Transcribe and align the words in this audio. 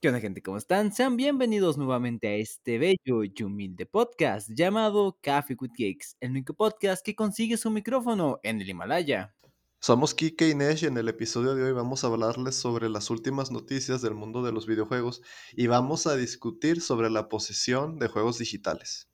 ¿Qué 0.00 0.06
onda 0.06 0.20
gente? 0.20 0.42
¿Cómo 0.42 0.58
están? 0.58 0.92
Sean 0.92 1.16
bienvenidos 1.16 1.76
nuevamente 1.76 2.28
a 2.28 2.34
este 2.36 2.78
bello 2.78 3.24
y 3.24 3.42
humilde 3.42 3.84
podcast 3.84 4.48
llamado 4.48 5.18
Coffee 5.24 5.56
with 5.58 5.70
Cakes, 5.70 6.14
el 6.20 6.30
único 6.30 6.54
podcast 6.54 7.04
que 7.04 7.16
consigue 7.16 7.56
su 7.56 7.68
micrófono 7.68 8.38
en 8.44 8.60
el 8.60 8.70
Himalaya. 8.70 9.34
Somos 9.80 10.14
Kike 10.14 10.50
y 10.50 10.54
Nesh 10.54 10.84
y 10.84 10.86
en 10.86 10.98
el 10.98 11.08
episodio 11.08 11.56
de 11.56 11.64
hoy 11.64 11.72
vamos 11.72 12.04
a 12.04 12.06
hablarles 12.06 12.54
sobre 12.54 12.88
las 12.88 13.10
últimas 13.10 13.50
noticias 13.50 14.00
del 14.00 14.14
mundo 14.14 14.44
de 14.44 14.52
los 14.52 14.68
videojuegos 14.68 15.20
y 15.52 15.66
vamos 15.66 16.06
a 16.06 16.14
discutir 16.14 16.80
sobre 16.80 17.10
la 17.10 17.28
posesión 17.28 17.98
de 17.98 18.06
juegos 18.06 18.38
digitales. 18.38 19.08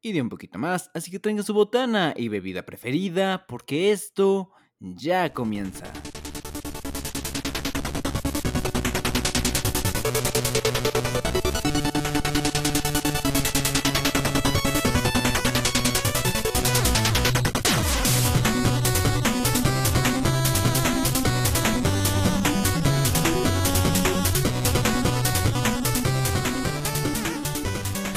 Y 0.00 0.12
de 0.12 0.22
un 0.22 0.28
poquito 0.28 0.60
más, 0.60 0.92
así 0.94 1.10
que 1.10 1.18
tenga 1.18 1.42
su 1.42 1.54
botana 1.54 2.14
y 2.16 2.28
bebida 2.28 2.64
preferida 2.64 3.46
porque 3.48 3.90
esto 3.90 4.52
ya 4.78 5.32
comienza. 5.32 5.92
Thank 10.12 10.94
you. 10.94 10.99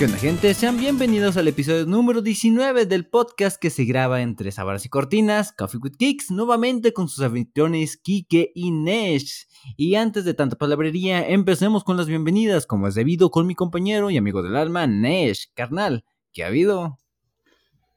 ¿Qué 0.03 0.07
onda 0.07 0.19
gente? 0.19 0.53
Sean 0.53 0.75
bienvenidos 0.75 1.37
al 1.37 1.47
episodio 1.47 1.85
número 1.85 2.21
19 2.21 2.85
del 2.87 3.07
podcast 3.07 3.57
que 3.57 3.69
se 3.69 3.85
graba 3.85 4.21
entre 4.21 4.51
sábanas 4.51 4.85
y 4.85 4.89
cortinas, 4.89 5.53
Coffee 5.53 5.79
with 5.81 5.93
Kicks, 5.97 6.29
nuevamente 6.29 6.91
con 6.91 7.07
sus 7.07 7.23
anfitriones 7.23 7.95
Kike 7.95 8.51
y 8.53 8.71
Nesh. 8.71 9.47
Y 9.77 9.95
antes 9.95 10.25
de 10.25 10.33
tanta 10.33 10.57
palabrería, 10.57 11.25
empecemos 11.25 11.85
con 11.85 11.95
las 11.95 12.07
bienvenidas, 12.07 12.65
como 12.65 12.89
es 12.89 12.95
debido 12.95 13.31
con 13.31 13.47
mi 13.47 13.55
compañero 13.55 14.09
y 14.09 14.17
amigo 14.17 14.43
del 14.43 14.57
alma, 14.57 14.87
Nesh. 14.87 15.53
Carnal, 15.53 16.03
¿qué 16.33 16.43
ha 16.43 16.47
habido? 16.47 16.99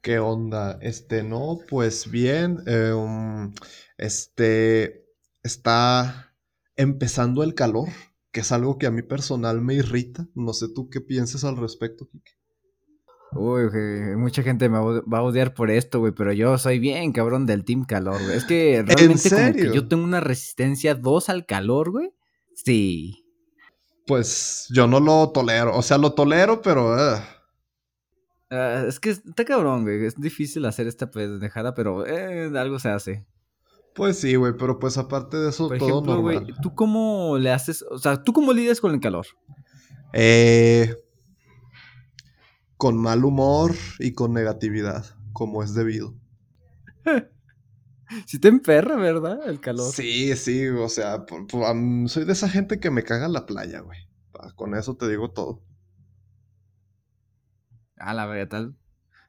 ¿Qué 0.01 0.19
onda? 0.19 0.79
Este, 0.81 1.23
no, 1.23 1.59
pues 1.69 2.09
bien, 2.09 2.63
um, 2.95 3.53
este, 3.97 5.03
está 5.43 6.33
empezando 6.77 7.43
el 7.43 7.53
calor 7.53 7.89
que 8.37 8.41
es 8.41 8.51
algo 8.51 8.77
que 8.77 8.85
a 8.85 8.91
mí 8.91 9.01
personal 9.01 9.61
me 9.61 9.73
irrita. 9.73 10.27
No 10.35 10.53
sé 10.53 10.67
tú 10.69 10.91
qué 10.91 11.01
pienses 11.01 11.43
al 11.43 11.57
respecto, 11.57 12.07
Kike. 12.07 12.37
Uy, 13.31 13.63
mucha 14.15 14.43
gente 14.43 14.69
me 14.69 14.77
va 14.77 15.17
a 15.17 15.23
odiar 15.23 15.55
por 15.55 15.71
esto, 15.71 16.01
güey, 16.01 16.13
pero 16.13 16.31
yo 16.33 16.55
soy 16.59 16.77
bien 16.77 17.13
cabrón 17.13 17.47
del 17.47 17.65
Team 17.65 17.83
Calor, 17.83 18.21
güey. 18.23 18.37
Es 18.37 18.45
que 18.45 18.83
realmente 18.87 19.27
como 19.31 19.53
que 19.53 19.73
yo 19.73 19.87
tengo 19.87 20.03
una 20.03 20.19
resistencia 20.19 20.93
2 20.93 21.29
al 21.29 21.47
calor, 21.47 21.89
güey. 21.89 22.13
Sí. 22.53 23.25
Pues 24.05 24.67
yo 24.69 24.85
no 24.85 24.99
lo 24.99 25.31
tolero, 25.31 25.75
o 25.75 25.81
sea, 25.81 25.97
lo 25.97 26.13
tolero, 26.13 26.61
pero... 26.61 26.95
Ah, 28.51 28.85
es 28.87 28.99
que 28.99 29.09
está 29.09 29.45
cabrón, 29.45 29.81
güey. 29.81 30.05
Es 30.05 30.15
difícil 30.15 30.63
hacer 30.65 30.85
esta 30.85 31.09
pendejada, 31.09 31.73
pero 31.73 32.05
eh, 32.05 32.51
algo 32.55 32.77
se 32.77 32.89
hace. 32.89 33.25
Pues 33.97 34.19
sí, 34.19 34.35
güey, 34.35 34.53
pero 34.55 34.77
pues 34.77 34.95
aparte 34.99 35.37
de 35.37 35.49
eso, 35.49 35.69
todo 35.69 36.01
normal. 36.01 36.43
Güey, 36.43 36.53
¿tú 36.61 36.75
cómo 36.75 37.39
le 37.39 37.51
haces, 37.51 37.83
o 37.89 37.97
sea, 37.97 38.23
tú 38.23 38.31
cómo 38.31 38.53
lidias 38.53 38.79
con 38.79 38.93
el 38.93 38.99
calor? 38.99 39.25
Eh, 40.13 40.95
con 42.77 42.95
mal 42.95 43.25
humor 43.25 43.73
y 43.97 44.13
con 44.13 44.33
negatividad, 44.33 45.03
como 45.33 45.63
es 45.63 45.73
debido. 45.73 46.13
Si 48.25 48.39
te 48.39 48.47
emperra, 48.47 48.95
¿verdad? 48.95 49.49
El 49.49 49.59
calor. 49.59 49.91
Sí, 49.91 50.33
sí, 50.37 50.65
o 50.67 50.87
sea, 50.87 51.25
soy 52.05 52.23
de 52.23 52.31
esa 52.31 52.47
gente 52.47 52.79
que 52.79 52.89
me 52.89 53.03
caga 53.03 53.27
la 53.27 53.45
playa, 53.45 53.81
güey. 53.81 53.99
Con 54.55 54.75
eso 54.75 54.95
te 54.95 55.09
digo 55.09 55.31
todo. 55.31 55.61
Ah, 57.97 58.13
la 58.13 58.25
verdad, 58.27 58.47
tal, 58.47 58.77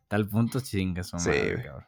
tal 0.06 0.28
punto 0.28 0.60
chingas, 0.60 1.08
sí, 1.16 1.30
cabrón. 1.64 1.84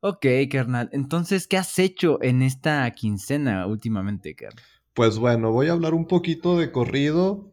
Ok, 0.00 0.26
carnal. 0.50 0.88
Entonces, 0.92 1.46
¿qué 1.46 1.56
has 1.56 1.78
hecho 1.78 2.22
en 2.22 2.42
esta 2.42 2.90
quincena 2.92 3.66
últimamente, 3.66 4.34
carnal? 4.34 4.62
Pues 4.94 5.18
bueno, 5.18 5.52
voy 5.52 5.68
a 5.68 5.72
hablar 5.72 5.94
un 5.94 6.06
poquito 6.06 6.56
de 6.56 6.70
corrido. 6.72 7.52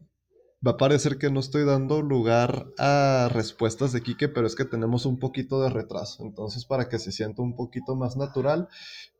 Va 0.66 0.72
a 0.72 0.76
parecer 0.78 1.18
que 1.18 1.30
no 1.30 1.40
estoy 1.40 1.64
dando 1.64 2.00
lugar 2.00 2.66
a 2.78 3.28
respuestas 3.30 3.92
de 3.92 4.02
Quique, 4.02 4.28
pero 4.28 4.46
es 4.46 4.54
que 4.54 4.64
tenemos 4.64 5.04
un 5.04 5.18
poquito 5.18 5.60
de 5.60 5.68
retraso. 5.68 6.22
Entonces, 6.22 6.64
para 6.64 6.88
que 6.88 6.98
se 6.98 7.12
sienta 7.12 7.42
un 7.42 7.54
poquito 7.54 7.96
más 7.96 8.16
natural, 8.16 8.68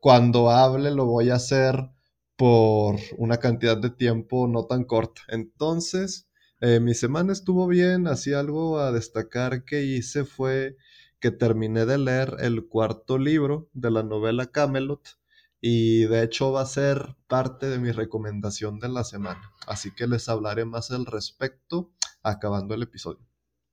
cuando 0.00 0.50
hable 0.50 0.90
lo 0.90 1.04
voy 1.04 1.30
a 1.30 1.34
hacer 1.34 1.90
por 2.36 2.96
una 3.18 3.36
cantidad 3.38 3.76
de 3.76 3.90
tiempo 3.90 4.48
no 4.48 4.64
tan 4.64 4.84
corta. 4.84 5.20
Entonces, 5.28 6.28
eh, 6.60 6.80
mi 6.80 6.94
semana 6.94 7.32
estuvo 7.32 7.66
bien. 7.66 8.06
Así 8.06 8.32
algo 8.32 8.78
a 8.78 8.90
destacar 8.92 9.64
que 9.64 9.82
hice 9.84 10.24
fue 10.24 10.76
que 11.24 11.30
terminé 11.30 11.86
de 11.86 11.96
leer 11.96 12.36
el 12.40 12.66
cuarto 12.68 13.16
libro 13.16 13.70
de 13.72 13.90
la 13.90 14.02
novela 14.02 14.44
Camelot 14.44 15.18
y 15.58 16.04
de 16.04 16.22
hecho 16.22 16.52
va 16.52 16.60
a 16.60 16.66
ser 16.66 17.16
parte 17.28 17.70
de 17.70 17.78
mi 17.78 17.92
recomendación 17.92 18.78
de 18.78 18.90
la 18.90 19.04
semana. 19.04 19.50
Así 19.66 19.90
que 19.90 20.06
les 20.06 20.28
hablaré 20.28 20.66
más 20.66 20.90
al 20.90 21.06
respecto 21.06 21.94
acabando 22.22 22.74
el 22.74 22.82
episodio. 22.82 23.26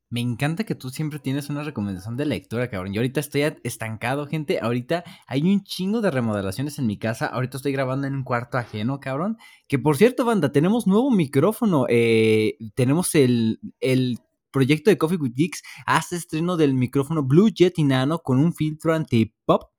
Me 0.10 0.22
encanta 0.22 0.64
que 0.64 0.76
tú 0.76 0.92
siempre 0.92 1.20
tienes 1.20 1.50
una 1.50 1.64
recomendación 1.64 2.16
de 2.16 2.26
lectura, 2.26 2.70
cabrón. 2.70 2.94
Yo 2.94 3.02
ahorita 3.02 3.20
estoy 3.20 3.42
estancado, 3.64 4.28
gente. 4.28 4.62
Ahorita 4.62 5.04
hay 5.28 5.42
un 5.42 5.62
chingo 5.66 6.00
de 6.00 6.10
remodelaciones 6.10 6.80
en 6.80 6.88
mi 6.88 6.98
casa. 6.98 7.26
Ahorita 7.26 7.58
estoy 7.58 7.74
grabando 7.74 8.08
en 8.08 8.16
un 8.16 8.24
cuarto 8.24 8.60
ajeno, 8.60 9.02
cabrón. 9.02 9.38
Que 9.68 9.78
por 9.78 9.98
cierto, 9.98 10.24
banda, 10.24 10.54
tenemos 10.54 10.88
nuevo 10.88 11.12
micrófono. 11.12 11.86
Eh, 11.90 12.58
tenemos 12.76 13.14
el, 13.14 13.60
el 13.82 14.20
proyecto 14.52 14.90
de 14.90 14.98
Coffee 14.98 15.18
with 15.18 15.34
Geeks 15.36 15.64
hace 15.86 16.16
estreno 16.16 16.58
del 16.58 16.74
micrófono 16.74 17.24
Blue 17.24 17.52
Yeti 17.52 17.84
Nano 17.84 18.20
con 18.20 18.40
un 18.40 18.54
filtro 18.54 18.94
anti-pop. 18.94 19.72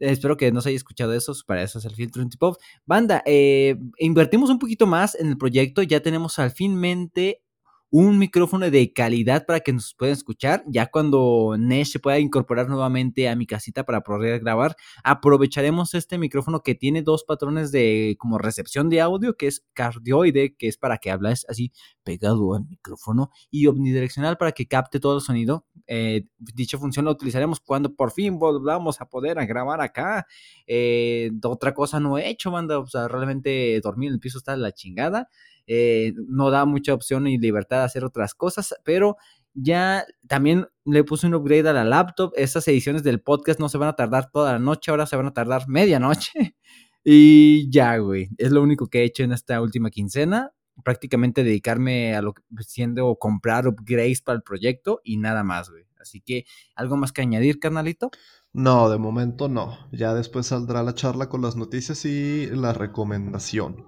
Espero 0.00 0.36
que 0.36 0.52
no 0.52 0.60
se 0.60 0.68
haya 0.68 0.76
escuchado 0.76 1.12
eso, 1.12 1.34
para 1.46 1.62
eso 1.62 1.78
es 1.78 1.84
el 1.84 1.94
filtro 1.94 2.22
anti-pop. 2.22 2.56
Banda, 2.86 3.22
eh, 3.26 3.76
invertimos 3.98 4.48
un 4.50 4.58
poquito 4.58 4.86
más 4.86 5.14
en 5.14 5.28
el 5.28 5.38
proyecto, 5.38 5.82
ya 5.82 6.00
tenemos 6.00 6.38
al 6.38 6.50
finmente 6.52 7.42
un 7.90 8.18
micrófono 8.18 8.70
de 8.70 8.92
calidad 8.92 9.46
para 9.46 9.60
que 9.60 9.72
nos 9.72 9.94
puedan 9.94 10.12
escuchar. 10.12 10.62
Ya 10.66 10.86
cuando 10.86 11.56
Nesh 11.58 11.92
se 11.92 11.98
pueda 11.98 12.18
incorporar 12.18 12.68
nuevamente 12.68 13.28
a 13.28 13.36
mi 13.36 13.46
casita 13.46 13.84
para 13.84 14.02
poder 14.02 14.40
grabar, 14.40 14.76
aprovecharemos 15.04 15.94
este 15.94 16.18
micrófono 16.18 16.62
que 16.62 16.74
tiene 16.74 17.02
dos 17.02 17.24
patrones 17.24 17.72
de 17.72 18.16
como 18.18 18.38
recepción 18.38 18.90
de 18.90 19.00
audio, 19.00 19.36
que 19.36 19.46
es 19.46 19.66
cardioide, 19.72 20.54
que 20.56 20.68
es 20.68 20.76
para 20.76 20.98
que 20.98 21.10
hables 21.10 21.46
así 21.48 21.72
pegado 22.02 22.54
al 22.54 22.66
micrófono, 22.66 23.30
y 23.50 23.66
omnidireccional 23.66 24.36
para 24.36 24.52
que 24.52 24.66
capte 24.66 25.00
todo 25.00 25.16
el 25.16 25.22
sonido. 25.22 25.66
Eh, 25.86 26.26
dicha 26.38 26.78
función 26.78 27.06
la 27.06 27.12
utilizaremos 27.12 27.60
cuando 27.60 27.94
por 27.94 28.10
fin 28.10 28.38
volvamos 28.38 29.00
a 29.00 29.08
poder 29.08 29.38
grabar 29.46 29.80
acá. 29.80 30.26
Eh, 30.66 31.30
otra 31.42 31.72
cosa 31.72 32.00
no 32.00 32.18
he 32.18 32.28
hecho, 32.28 32.50
manda, 32.50 32.78
o 32.78 32.86
sea, 32.86 33.08
realmente 33.08 33.80
dormir 33.82 34.08
en 34.08 34.14
el 34.14 34.20
piso 34.20 34.38
está 34.38 34.56
la 34.56 34.72
chingada. 34.72 35.28
Eh, 35.70 36.14
no 36.28 36.50
da 36.50 36.64
mucha 36.64 36.94
opción 36.94 37.26
y 37.26 37.38
libertad 37.38 37.78
de 37.78 37.84
hacer 37.84 38.04
otras 38.04 38.34
cosas, 38.34 38.74
pero 38.84 39.18
ya 39.52 40.06
también 40.26 40.66
le 40.84 41.04
puse 41.04 41.26
un 41.26 41.34
upgrade 41.34 41.68
a 41.68 41.74
la 41.74 41.84
laptop. 41.84 42.32
Estas 42.36 42.66
ediciones 42.68 43.02
del 43.02 43.20
podcast 43.20 43.60
no 43.60 43.68
se 43.68 43.76
van 43.76 43.90
a 43.90 43.96
tardar 43.96 44.30
toda 44.30 44.52
la 44.52 44.58
noche, 44.58 44.90
ahora 44.90 45.06
se 45.06 45.16
van 45.16 45.26
a 45.26 45.34
tardar 45.34 45.68
medianoche. 45.68 46.56
Y 47.10 47.70
ya, 47.70 47.96
güey, 47.96 48.28
es 48.36 48.50
lo 48.50 48.60
único 48.60 48.88
que 48.88 49.00
he 49.00 49.04
hecho 49.04 49.22
en 49.22 49.32
esta 49.32 49.62
última 49.62 49.88
quincena. 49.88 50.52
Prácticamente 50.84 51.42
dedicarme 51.42 52.14
a 52.14 52.20
lo 52.20 52.34
que 52.34 52.42
siendo 52.66 53.16
comprar 53.16 53.66
upgrades 53.66 54.20
para 54.20 54.36
el 54.36 54.42
proyecto 54.42 55.00
y 55.04 55.16
nada 55.16 55.42
más, 55.42 55.70
güey. 55.70 55.84
Así 55.98 56.20
que, 56.20 56.44
¿algo 56.74 56.98
más 56.98 57.12
que 57.12 57.22
añadir, 57.22 57.60
carnalito? 57.60 58.10
No, 58.52 58.90
de 58.90 58.98
momento 58.98 59.48
no. 59.48 59.78
Ya 59.90 60.12
después 60.12 60.48
saldrá 60.48 60.82
la 60.82 60.94
charla 60.94 61.30
con 61.30 61.40
las 61.40 61.56
noticias 61.56 62.04
y 62.04 62.46
la 62.48 62.74
recomendación. 62.74 63.86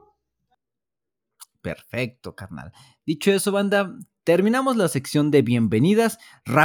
Perfecto, 1.62 2.34
carnal. 2.34 2.72
Dicho 3.04 3.30
eso, 3.30 3.52
banda, 3.52 3.94
terminamos 4.24 4.76
la 4.76 4.88
sección 4.88 5.30
de 5.30 5.42
bienvenidas. 5.42 6.18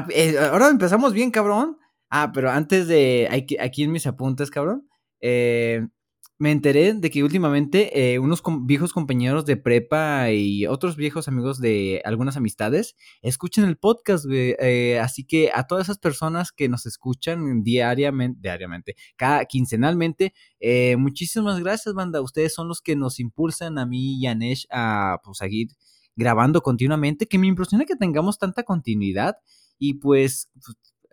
Eh, 0.10 0.38
ahora 0.38 0.70
empezamos 0.70 1.14
bien, 1.14 1.32
cabrón. 1.32 1.78
Ah, 2.10 2.32
pero 2.34 2.50
antes 2.52 2.88
de. 2.88 3.28
Aquí 3.60 3.84
en 3.84 3.92
mis 3.92 4.08
apuntes, 4.08 4.50
cabrón. 4.52 4.88
Eh, 5.22 5.88
me 6.38 6.52
enteré 6.52 6.94
de 6.94 7.10
que 7.10 7.24
últimamente 7.24 8.14
eh, 8.14 8.20
unos 8.20 8.44
viejos 8.64 8.92
compañeros 8.92 9.46
de 9.46 9.56
prepa 9.56 10.32
y 10.32 10.68
otros 10.68 10.98
viejos 10.98 11.28
amigos 11.28 11.62
de 11.62 12.02
algunas 12.04 12.36
amistades 12.36 12.96
escuchan 13.22 13.66
el 13.66 13.78
podcast, 13.78 14.26
eh, 14.30 15.00
así 15.00 15.24
que 15.24 15.52
a 15.54 15.66
todas 15.66 15.86
esas 15.86 15.98
personas 15.98 16.52
que 16.52 16.68
nos 16.68 16.86
escuchan 16.86 17.64
diariamente, 17.64 18.40
diariamente, 18.42 18.96
cada 19.16 19.46
quincenalmente, 19.46 20.34
eh, 20.60 20.98
muchísimas 20.98 21.60
gracias, 21.62 21.96
banda. 21.96 22.22
Ustedes 22.22 22.54
son 22.54 22.68
los 22.68 22.82
que 22.82 22.96
nos 22.98 23.20
impulsan 23.20 23.78
a 23.78 23.86
mí 23.86 24.20
y 24.20 24.28
a 24.28 24.36
Nesh 24.36 24.68
a 24.72 25.20
pues, 25.24 25.38
seguir 25.38 25.70
grabando 26.18 26.62
continuamente, 26.62 27.28
que 27.28 27.38
me 27.38 27.48
impresiona 27.48 27.86
que 27.86 27.96
tengamos 27.96 28.38
tanta 28.40 28.64
continuidad 28.64 29.38
y 29.80 29.96
pues, 29.96 30.50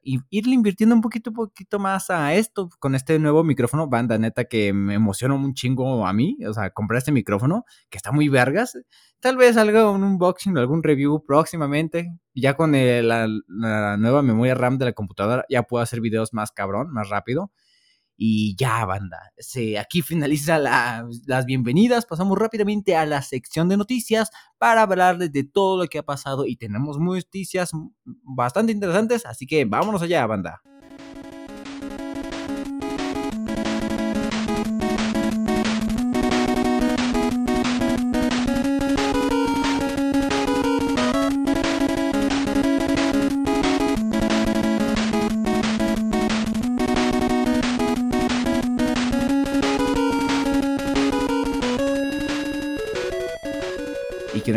pues 0.02 0.20
irle 0.30 0.54
invirtiendo 0.54 0.94
un 0.94 1.00
poquito, 1.00 1.32
poquito 1.32 1.78
más 1.78 2.10
a 2.10 2.34
esto 2.34 2.68
con 2.78 2.94
este 2.94 3.18
nuevo 3.18 3.44
micrófono, 3.44 3.88
banda 3.88 4.18
neta 4.18 4.44
que 4.44 4.72
me 4.72 4.94
emociona 4.94 5.34
un 5.34 5.54
chingo 5.54 6.06
a 6.06 6.12
mí, 6.12 6.38
o 6.48 6.52
sea, 6.52 6.70
comprar 6.70 6.98
este 6.98 7.12
micrófono 7.12 7.64
que 7.90 7.98
está 7.98 8.12
muy 8.12 8.28
vergas. 8.28 8.78
Tal 9.20 9.36
vez 9.36 9.54
salga 9.54 9.90
un 9.90 10.02
unboxing 10.02 10.56
o 10.56 10.60
algún 10.60 10.82
review 10.82 11.24
próximamente. 11.24 12.12
Ya 12.34 12.56
con 12.56 12.72
la, 12.72 13.28
la, 13.48 13.96
nueva 13.96 14.22
memoria 14.22 14.54
RAM 14.54 14.78
de 14.78 14.86
la 14.86 14.92
computadora 14.92 15.44
ya 15.48 15.62
puedo 15.62 15.82
hacer 15.82 16.00
videos 16.00 16.32
más 16.32 16.50
cabrón, 16.50 16.90
más 16.92 17.08
rápido. 17.08 17.52
Y 18.24 18.54
ya, 18.54 18.84
banda. 18.84 19.32
Se, 19.36 19.76
aquí 19.80 20.00
finaliza 20.00 20.56
las 20.60 21.44
bienvenidas. 21.44 22.06
Pasamos 22.06 22.38
rápidamente 22.38 22.94
a 22.94 23.04
la 23.04 23.20
sección 23.20 23.68
de 23.68 23.76
noticias 23.76 24.30
para 24.58 24.82
hablarles 24.82 25.32
de 25.32 25.42
todo 25.42 25.82
lo 25.82 25.88
que 25.88 25.98
ha 25.98 26.04
pasado. 26.04 26.46
Y 26.46 26.54
tenemos 26.54 27.00
noticias 27.00 27.72
bastante 28.04 28.70
interesantes. 28.70 29.26
Así 29.26 29.44
que 29.44 29.64
vámonos 29.64 30.02
allá, 30.02 30.24
banda. 30.24 30.62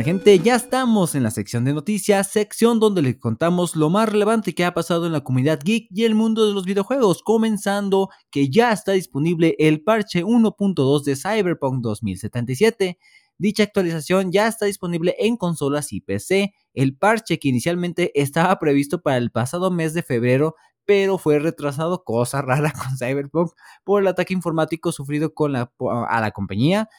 Gente, 0.06 0.38
ya 0.38 0.54
estamos 0.54 1.16
en 1.16 1.24
la 1.24 1.32
sección 1.32 1.66
de 1.66 1.74
noticias, 1.74 2.28
sección 2.28 2.80
donde 2.80 3.02
les 3.02 3.18
contamos 3.18 3.76
lo 3.76 3.90
más 3.90 4.08
relevante 4.08 4.54
que 4.54 4.64
ha 4.64 4.72
pasado 4.72 5.08
en 5.08 5.14
la 5.14 5.22
comunidad 5.22 5.60
geek 5.66 5.88
y 5.90 6.04
el 6.04 6.14
mundo 6.14 6.46
de 6.46 6.54
los 6.54 6.64
videojuegos, 6.64 7.24
comenzando 7.24 8.10
que 8.30 8.52
ya 8.52 8.72
está 8.72 8.92
disponible 8.92 9.56
el 9.58 9.82
parche 9.82 10.24
1.2 10.24 11.04
de 11.06 11.16
Cyberpunk 11.16 11.82
2077. 11.82 13.00
Dicha 13.40 13.64
actualización 13.64 14.32
ya 14.32 14.48
está 14.48 14.68
disponible 14.68 15.16
en 15.18 15.38
consolas 15.38 15.92
y 15.92 16.02
PC. 16.02 16.54
El 16.76 16.96
parche 16.96 17.40
que 17.40 17.50
inicialmente 17.50 18.12
estaba 18.14 18.60
previsto 18.60 19.02
para 19.02 19.18
el 19.18 19.32
pasado 19.32 19.72
mes 19.72 19.96
de 19.96 20.04
febrero, 20.04 20.54
pero 20.86 21.18
fue 21.18 21.40
retrasado, 21.40 22.04
cosa 22.04 22.44
rara 22.44 22.72
con 22.78 22.96
Cyberpunk, 22.96 23.54
por 23.84 24.04
el 24.04 24.08
ataque 24.08 24.36
informático 24.36 24.92
sufrido 24.92 25.34
con 25.34 25.52
la, 25.52 25.72
a 26.08 26.22
la 26.22 26.30
compañía 26.30 26.90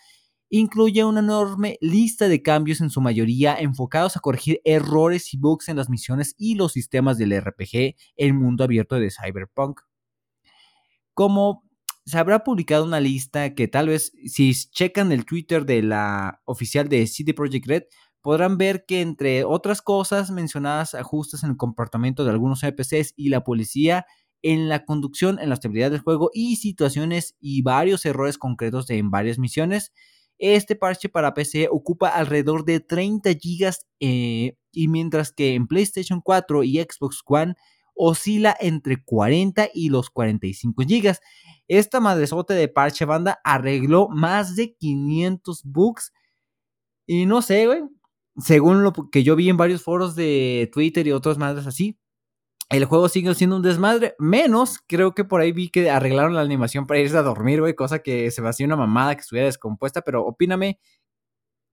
incluye 0.48 1.04
una 1.04 1.20
enorme 1.20 1.78
lista 1.80 2.28
de 2.28 2.42
cambios 2.42 2.80
en 2.80 2.90
su 2.90 3.00
mayoría 3.00 3.56
enfocados 3.56 4.16
a 4.16 4.20
corregir 4.20 4.60
errores 4.64 5.34
y 5.34 5.38
bugs 5.38 5.68
en 5.68 5.76
las 5.76 5.90
misiones 5.90 6.34
y 6.38 6.54
los 6.54 6.72
sistemas 6.72 7.18
del 7.18 7.38
RPG, 7.40 7.96
el 8.16 8.34
mundo 8.34 8.64
abierto 8.64 8.96
de 8.96 9.10
Cyberpunk. 9.10 9.80
Como 11.14 11.64
se 12.04 12.18
habrá 12.18 12.44
publicado 12.44 12.84
una 12.84 13.00
lista 13.00 13.54
que 13.54 13.66
tal 13.66 13.88
vez 13.88 14.12
si 14.26 14.52
checan 14.54 15.10
el 15.10 15.24
Twitter 15.24 15.66
de 15.66 15.82
la 15.82 16.40
oficial 16.44 16.88
de 16.88 17.06
CD 17.06 17.34
Projekt 17.34 17.66
Red, 17.66 17.82
podrán 18.22 18.58
ver 18.58 18.84
que 18.86 19.00
entre 19.00 19.44
otras 19.44 19.82
cosas 19.82 20.30
mencionadas 20.30 20.94
ajustes 20.94 21.42
en 21.42 21.50
el 21.50 21.56
comportamiento 21.56 22.24
de 22.24 22.30
algunos 22.30 22.62
NPCs 22.62 23.14
y 23.16 23.28
la 23.28 23.42
policía, 23.42 24.06
en 24.42 24.68
la 24.68 24.84
conducción, 24.84 25.38
en 25.40 25.48
la 25.48 25.54
estabilidad 25.54 25.90
del 25.90 26.00
juego 26.00 26.30
y 26.32 26.56
situaciones 26.56 27.36
y 27.40 27.62
varios 27.62 28.04
errores 28.04 28.38
concretos 28.38 28.88
en 28.90 29.10
varias 29.10 29.38
misiones, 29.38 29.92
este 30.38 30.76
parche 30.76 31.08
para 31.08 31.34
PC 31.34 31.68
ocupa 31.70 32.08
alrededor 32.08 32.64
de 32.64 32.80
30 32.80 33.30
GB 33.32 33.74
eh, 34.00 34.56
y 34.72 34.88
mientras 34.88 35.32
que 35.32 35.54
en 35.54 35.66
PlayStation 35.66 36.20
4 36.20 36.62
y 36.64 36.78
Xbox 36.78 37.22
One 37.24 37.54
oscila 37.94 38.54
entre 38.60 39.02
40 39.02 39.70
y 39.72 39.88
los 39.88 40.10
45 40.10 40.82
GB. 40.86 41.16
Esta 41.66 41.98
madresote 41.98 42.54
de 42.54 42.68
parche 42.68 43.06
banda 43.06 43.40
arregló 43.42 44.08
más 44.08 44.54
de 44.54 44.74
500 44.76 45.62
bugs 45.64 46.12
y 47.06 47.26
no 47.26 47.42
sé, 47.42 47.66
güey. 47.66 47.82
Según 48.38 48.82
lo 48.82 48.92
que 48.92 49.22
yo 49.22 49.34
vi 49.34 49.48
en 49.48 49.56
varios 49.56 49.82
foros 49.82 50.14
de 50.14 50.68
Twitter 50.72 51.06
y 51.06 51.12
otras 51.12 51.38
madres 51.38 51.66
así, 51.66 51.98
el 52.68 52.84
juego 52.84 53.08
sigue 53.08 53.34
siendo 53.34 53.56
un 53.56 53.62
desmadre. 53.62 54.14
Menos, 54.18 54.80
creo 54.86 55.14
que 55.14 55.24
por 55.24 55.40
ahí 55.40 55.52
vi 55.52 55.68
que 55.68 55.90
arreglaron 55.90 56.34
la 56.34 56.40
animación 56.40 56.86
para 56.86 57.00
irse 57.00 57.16
a 57.16 57.22
dormir, 57.22 57.60
güey. 57.60 57.74
Cosa 57.74 58.00
que 58.00 58.30
se 58.30 58.42
me 58.42 58.48
hacía 58.48 58.66
una 58.66 58.76
mamada 58.76 59.14
que 59.14 59.20
estuviera 59.20 59.46
descompuesta. 59.46 60.02
Pero 60.02 60.24
opíname 60.24 60.80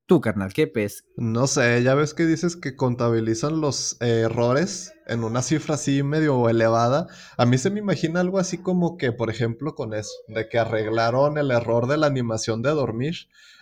tú, 0.05 0.21
carnal, 0.21 0.53
¿qué 0.53 0.67
pes? 0.67 1.05
No 1.17 1.47
sé, 1.47 1.81
ya 1.81 1.95
ves 1.95 2.13
que 2.13 2.25
dices 2.25 2.55
que 2.55 2.75
contabilizan 2.75 3.61
los 3.61 3.99
errores 4.01 4.93
en 5.07 5.23
una 5.23 5.41
cifra 5.41 5.75
así 5.75 6.03
medio 6.03 6.47
elevada. 6.49 7.07
A 7.37 7.45
mí 7.45 7.57
se 7.57 7.69
me 7.71 7.79
imagina 7.79 8.19
algo 8.19 8.37
así 8.37 8.59
como 8.59 8.97
que, 8.97 9.11
por 9.11 9.29
ejemplo, 9.29 9.73
con 9.75 9.93
eso, 9.93 10.13
de 10.27 10.47
que 10.49 10.59
arreglaron 10.59 11.37
el 11.37 11.51
error 11.51 11.87
de 11.87 11.97
la 11.97 12.07
animación 12.07 12.61
de 12.61 12.69
dormir. 12.69 13.15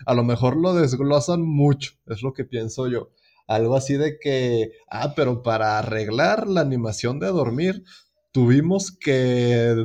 A 0.06 0.14
lo 0.14 0.24
mejor 0.24 0.58
lo 0.58 0.74
desglosan 0.74 1.42
mucho, 1.42 1.94
es 2.08 2.22
lo 2.24 2.34
que 2.34 2.44
pienso 2.44 2.88
yo. 2.88 3.12
Algo 3.52 3.76
así 3.76 3.96
de 3.98 4.18
que, 4.18 4.72
ah, 4.90 5.14
pero 5.14 5.44
para 5.44 5.78
arreglar 5.78 6.48
la 6.48 6.62
animación 6.62 7.20
de 7.20 7.28
dormir, 7.28 7.84
tuvimos 8.32 8.94
que 8.94 9.76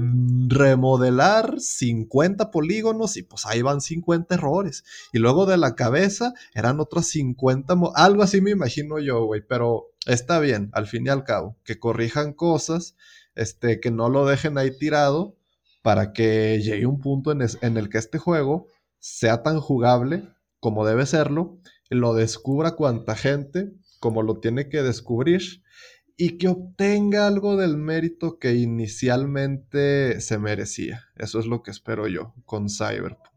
remodelar 0.47 1.59
50 1.59 2.53
polígonos 2.53 3.17
y 3.17 3.25
pues 3.25 3.45
ahí 3.45 3.63
van 3.63 3.81
50 3.81 4.37
errores. 4.37 4.85
Y 5.13 5.19
luego 5.19 5.47
de 5.47 5.57
la 5.57 5.75
cabeza 5.75 6.33
eran 6.55 6.79
otros 6.79 7.09
50, 7.09 7.75
algo 7.97 8.23
así 8.23 8.41
me 8.41 8.53
imagino 8.53 9.01
yo, 9.01 9.25
güey, 9.25 9.43
pero 9.45 9.89
está 10.07 10.39
bien, 10.39 10.71
al 10.73 10.87
fin 10.87 11.05
y 11.05 11.09
al 11.09 11.25
cabo, 11.25 11.57
que 11.65 11.81
corrijan 11.81 12.35
cosas, 12.35 12.95
este, 13.35 13.81
que 13.81 13.91
no 13.91 14.09
lo 14.09 14.27
dejen 14.27 14.59
ahí 14.59 14.71
tirado 14.79 15.35
para 15.83 16.13
que 16.13 16.61
llegue 16.63 16.87
un 16.87 17.01
punto 17.01 17.33
en 17.33 17.77
el 17.77 17.89
que 17.89 17.99
este 17.99 18.19
juego 18.19 18.69
sea 19.01 19.43
tan 19.43 19.59
jugable 19.59 20.29
como 20.61 20.87
debe 20.87 21.05
serlo 21.07 21.59
lo 21.91 22.15
descubra 22.15 22.77
cuanta 22.77 23.15
gente 23.15 23.73
como 24.01 24.23
lo 24.23 24.39
tiene 24.41 24.69
que 24.69 24.83
descubrir 24.83 25.63
y 26.17 26.39
que 26.39 26.49
obtenga 26.49 27.27
algo 27.27 27.57
del 27.57 27.77
mérito 27.77 28.39
que 28.39 28.55
inicialmente 28.55 30.21
se 30.21 30.39
merecía. 30.39 31.05
Eso 31.17 31.39
es 31.39 31.47
lo 31.47 31.63
que 31.63 31.71
espero 31.71 32.09
yo 32.09 32.35
con 32.45 32.69
Cyberpunk. 32.71 33.37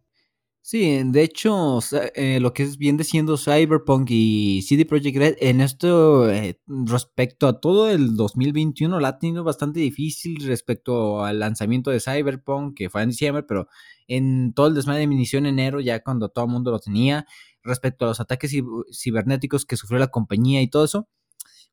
Sí, 0.62 1.02
de 1.04 1.24
hecho, 1.24 1.80
eh, 2.14 2.40
lo 2.40 2.54
que 2.54 2.62
es 2.62 2.78
bien 2.78 2.96
diciendo 2.96 3.38
Cyberpunk 3.38 4.08
y 4.12 4.62
CD 4.62 4.86
Projekt 4.86 5.18
Red 5.18 5.36
en 5.40 5.62
esto 5.62 6.30
eh, 6.30 6.60
respecto 6.68 7.48
a 7.48 7.60
todo 7.60 7.90
el 7.90 8.16
2021 8.16 9.00
la 9.00 9.08
ha 9.08 9.18
tenido 9.18 9.44
bastante 9.44 9.80
difícil 9.80 10.46
respecto 10.46 11.24
al 11.24 11.40
lanzamiento 11.40 11.90
de 11.90 12.00
Cyberpunk 12.00 12.78
que 12.78 12.90
fue 12.92 13.02
en 13.02 13.10
diciembre, 13.10 13.42
pero 13.42 13.68
en 14.08 14.54
todo 14.54 14.68
el 14.68 14.76
desmadre 14.76 15.08
de 15.08 15.12
inició 15.12 15.40
en 15.40 15.48
enero 15.48 15.80
ya 15.80 16.04
cuando 16.04 16.30
todo 16.30 16.46
el 16.46 16.52
mundo 16.52 16.70
lo 16.70 16.80
tenía 16.80 17.26
respecto 17.64 18.06
a 18.06 18.10
los 18.10 18.20
ataques 18.20 18.52
cibernéticos 18.94 19.66
que 19.66 19.78
sufrió 19.78 20.00
la 20.00 20.08
compañía 20.08 20.62
y 20.62 20.70
todo 20.70 20.86
eso, 20.86 21.08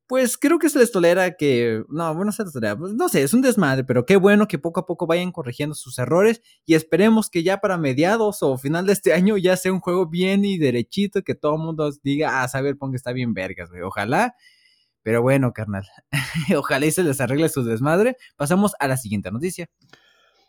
pues 0.07 0.39
creo 0.39 0.59
que 0.59 0.71
se 0.71 0.79
les 0.79 0.93
tolera 0.93 1.37
que, 1.37 1.83
no, 1.89 2.15
bueno, 2.15 2.31
se 2.31 2.45
les 2.45 2.53
tolera, 2.53 2.79
pues, 2.79 2.95
no 2.95 3.09
sé, 3.09 3.23
es 3.23 3.35
un 3.35 3.43
desmadre, 3.43 3.83
pero 3.85 4.07
qué 4.07 4.17
bueno 4.17 4.47
que 4.47 4.59
poco 4.59 4.81
a 4.81 4.87
poco 4.87 5.07
vayan 5.07 5.33
corrigiendo 5.33 5.75
sus 5.75 5.99
errores 5.99 6.43
y 6.65 6.75
esperemos 6.75 7.29
que 7.29 7.43
ya 7.43 7.59
para 7.59 7.77
mediados 7.77 8.43
o 8.43 8.57
final 8.57 8.87
de 8.87 8.93
este 8.93 9.13
año 9.15 9.37
ya 9.37 9.57
sea 9.57 9.73
un 9.73 9.81
juego 9.81 10.07
bien 10.07 10.45
y 10.45 10.59
derechito, 10.59 11.23
que 11.23 11.35
todo 11.35 11.57
el 11.57 11.63
mundo 11.63 11.91
diga, 12.03 12.43
ah, 12.43 12.49
Cyberpunk 12.49 12.95
está 12.95 13.13
bien 13.13 13.35
vergas, 13.35 13.71
güey, 13.71 13.83
ojalá. 13.83 14.35
Pero 15.03 15.23
bueno, 15.23 15.53
carnal, 15.53 15.87
ojalá 16.57 16.87
y 16.87 16.91
se 16.91 17.05
les 17.05 17.21
arregle 17.21 17.49
su 17.49 17.63
desmadre. 17.63 18.17
Pasamos 18.37 18.73
a 18.81 18.89
la 18.89 18.97
siguiente 18.97 19.31
noticia. 19.31 19.69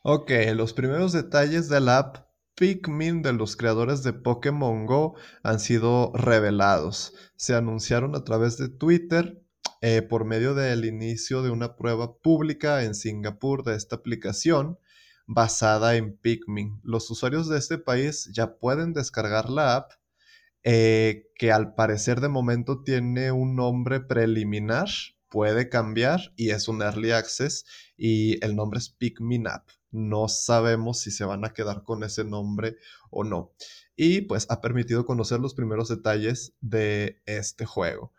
Ok, 0.01 0.31
los 0.55 0.73
primeros 0.73 1.13
detalles 1.13 1.69
de 1.69 1.79
la 1.79 1.99
app 1.99 2.26
Pikmin 2.57 3.21
de 3.21 3.33
los 3.33 3.55
creadores 3.55 4.01
de 4.01 4.13
Pokémon 4.13 4.87
Go 4.87 5.15
han 5.43 5.59
sido 5.59 6.11
revelados. 6.15 7.13
Se 7.35 7.53
anunciaron 7.53 8.15
a 8.15 8.23
través 8.23 8.57
de 8.57 8.67
Twitter 8.67 9.43
eh, 9.81 10.01
por 10.01 10.25
medio 10.25 10.55
del 10.55 10.83
inicio 10.85 11.43
de 11.43 11.51
una 11.51 11.75
prueba 11.75 12.17
pública 12.17 12.83
en 12.83 12.95
Singapur 12.95 13.63
de 13.63 13.75
esta 13.75 13.97
aplicación 13.97 14.79
basada 15.27 15.97
en 15.97 16.17
Pikmin. 16.17 16.79
Los 16.81 17.11
usuarios 17.11 17.47
de 17.47 17.59
este 17.59 17.77
país 17.77 18.27
ya 18.33 18.57
pueden 18.57 18.93
descargar 18.93 19.51
la 19.51 19.75
app 19.75 19.91
eh, 20.63 21.27
que 21.35 21.51
al 21.51 21.75
parecer 21.75 22.21
de 22.21 22.29
momento 22.29 22.81
tiene 22.81 23.31
un 23.31 23.55
nombre 23.55 23.99
preliminar, 23.99 24.89
puede 25.29 25.69
cambiar 25.69 26.33
y 26.35 26.49
es 26.49 26.67
un 26.67 26.81
early 26.81 27.11
access 27.11 27.65
y 27.95 28.43
el 28.43 28.55
nombre 28.55 28.79
es 28.79 28.89
Pikmin 28.89 29.47
App 29.47 29.76
no 29.91 30.27
sabemos 30.27 30.99
si 30.99 31.11
se 31.11 31.25
van 31.25 31.45
a 31.45 31.53
quedar 31.53 31.83
con 31.83 32.03
ese 32.03 32.23
nombre 32.23 32.77
o 33.09 33.23
no. 33.23 33.53
Y 33.95 34.21
pues 34.21 34.45
ha 34.49 34.61
permitido 34.61 35.05
conocer 35.05 35.39
los 35.39 35.53
primeros 35.53 35.89
detalles 35.89 36.53
de 36.61 37.21
este 37.25 37.65
juego. 37.65 38.13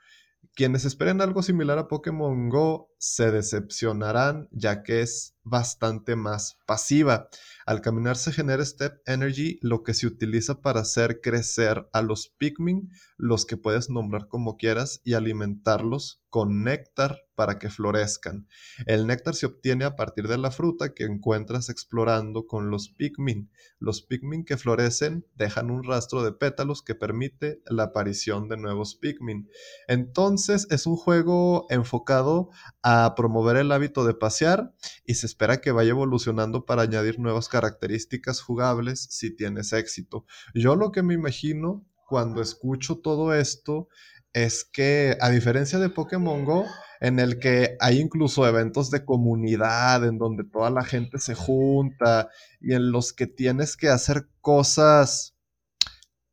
Quienes 0.54 0.84
esperen 0.84 1.20
algo 1.20 1.42
similar 1.42 1.78
a 1.78 1.87
Pokémon 1.87 2.48
Go 2.48 2.92
se 2.98 3.30
decepcionarán 3.30 4.48
ya 4.50 4.82
que 4.82 5.02
es 5.02 5.37
bastante 5.49 6.17
más 6.17 6.59
pasiva. 6.67 7.28
Al 7.67 7.81
caminar 7.81 8.17
se 8.17 8.33
genera 8.33 8.64
Step 8.64 9.02
Energy, 9.07 9.59
lo 9.62 9.83
que 9.83 9.95
se 9.95 10.07
utiliza 10.07 10.61
para 10.61 10.81
hacer 10.81 11.21
crecer 11.21 11.88
a 11.93 12.02
los 12.02 12.28
Pikmin, 12.28 12.90
los 13.17 13.45
que 13.45 13.57
puedes 13.57 13.90
nombrar 13.90 14.28
como 14.28 14.57
quieras, 14.57 15.00
y 15.05 15.14
alimentarlos 15.14 16.23
con 16.31 16.62
néctar 16.62 17.23
para 17.35 17.59
que 17.59 17.71
florezcan. 17.71 18.49
El 18.87 19.07
néctar 19.07 19.35
se 19.35 19.47
obtiene 19.47 19.85
a 19.85 19.97
partir 19.97 20.28
de 20.28 20.38
la 20.38 20.50
fruta 20.50 20.93
que 20.93 21.05
encuentras 21.05 21.69
explorando 21.69 22.47
con 22.47 22.71
los 22.71 22.90
Pikmin. 22.90 23.50
Los 23.78 24.02
Pikmin 24.02 24.45
que 24.45 24.57
florecen 24.57 25.25
dejan 25.37 25.71
un 25.71 25.85
rastro 25.85 26.23
de 26.23 26.33
pétalos 26.33 26.83
que 26.83 26.95
permite 26.95 27.62
la 27.67 27.85
aparición 27.85 28.49
de 28.49 28.57
nuevos 28.57 28.97
Pikmin. 28.97 29.49
Entonces 29.87 30.67
es 30.71 30.87
un 30.87 30.97
juego 30.97 31.67
enfocado 31.71 32.50
a 32.83 33.14
promover 33.14 33.57
el 33.57 33.73
hábito 33.73 34.05
de 34.05 34.14
pasear 34.14 34.75
y 35.05 35.14
se 35.14 35.26
espera 35.38 35.61
que 35.61 35.71
vaya 35.71 35.90
evolucionando 35.90 36.64
para 36.64 36.83
añadir 36.83 37.21
nuevas 37.21 37.49
características 37.49 38.40
jugables 38.40 39.07
si 39.09 39.30
tienes 39.37 39.73
éxito. 39.73 40.25
Yo 40.52 40.75
lo 40.75 40.90
que 40.90 41.04
me 41.04 41.14
imagino 41.14 41.87
cuando 42.09 42.42
escucho 42.42 42.99
todo 42.99 43.33
esto 43.33 43.87
es 44.33 44.64
que 44.64 45.16
a 45.21 45.30
diferencia 45.30 45.78
de 45.78 45.90
Pokémon 45.90 46.45
Go, 46.45 46.66
en 46.99 47.21
el 47.21 47.38
que 47.38 47.76
hay 47.78 48.00
incluso 48.00 48.49
eventos 48.49 48.90
de 48.90 49.04
comunidad 49.04 50.04
en 50.04 50.18
donde 50.18 50.42
toda 50.42 50.71
la 50.71 50.83
gente 50.83 51.21
se 51.21 51.37
junta 51.37 52.30
y 52.61 52.75
en 52.75 52.90
los 52.90 53.12
que 53.12 53.28
tienes 53.28 53.76
que 53.76 53.90
hacer 53.90 54.26
cosas 54.40 55.37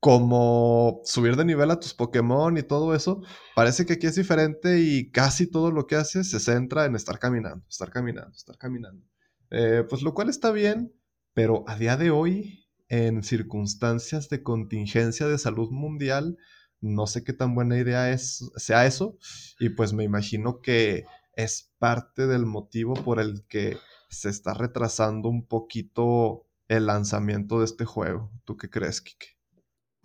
como 0.05 1.01
subir 1.03 1.35
de 1.35 1.45
nivel 1.45 1.71
a 1.71 1.79
tus 1.79 1.95
Pokémon 1.95 2.55
y 2.59 2.61
todo 2.61 2.93
eso, 2.93 3.23
parece 3.55 3.87
que 3.87 3.93
aquí 3.93 4.05
es 4.05 4.13
diferente 4.13 4.79
y 4.79 5.09
casi 5.09 5.49
todo 5.49 5.71
lo 5.71 5.87
que 5.87 5.95
haces 5.95 6.29
se 6.29 6.39
centra 6.39 6.85
en 6.85 6.95
estar 6.95 7.17
caminando, 7.17 7.65
estar 7.67 7.89
caminando, 7.89 8.29
estar 8.29 8.55
caminando. 8.55 9.03
Eh, 9.49 9.83
pues 9.89 10.03
lo 10.03 10.13
cual 10.13 10.29
está 10.29 10.51
bien, 10.51 10.93
pero 11.33 11.63
a 11.67 11.75
día 11.75 11.97
de 11.97 12.11
hoy, 12.11 12.67
en 12.87 13.23
circunstancias 13.23 14.29
de 14.29 14.43
contingencia 14.43 15.25
de 15.25 15.39
salud 15.39 15.71
mundial, 15.71 16.37
no 16.81 17.07
sé 17.07 17.23
qué 17.23 17.33
tan 17.33 17.55
buena 17.55 17.75
idea 17.75 18.11
es, 18.11 18.47
sea 18.57 18.85
eso. 18.85 19.17
Y 19.59 19.69
pues 19.69 19.93
me 19.93 20.03
imagino 20.03 20.61
que 20.61 21.05
es 21.33 21.73
parte 21.79 22.27
del 22.27 22.45
motivo 22.45 22.93
por 22.93 23.19
el 23.19 23.43
que 23.47 23.79
se 24.11 24.29
está 24.29 24.53
retrasando 24.53 25.29
un 25.29 25.47
poquito 25.47 26.45
el 26.67 26.85
lanzamiento 26.85 27.57
de 27.57 27.65
este 27.65 27.85
juego. 27.85 28.31
¿Tú 28.43 28.55
qué 28.55 28.69
crees, 28.69 29.01
Kike? 29.01 29.34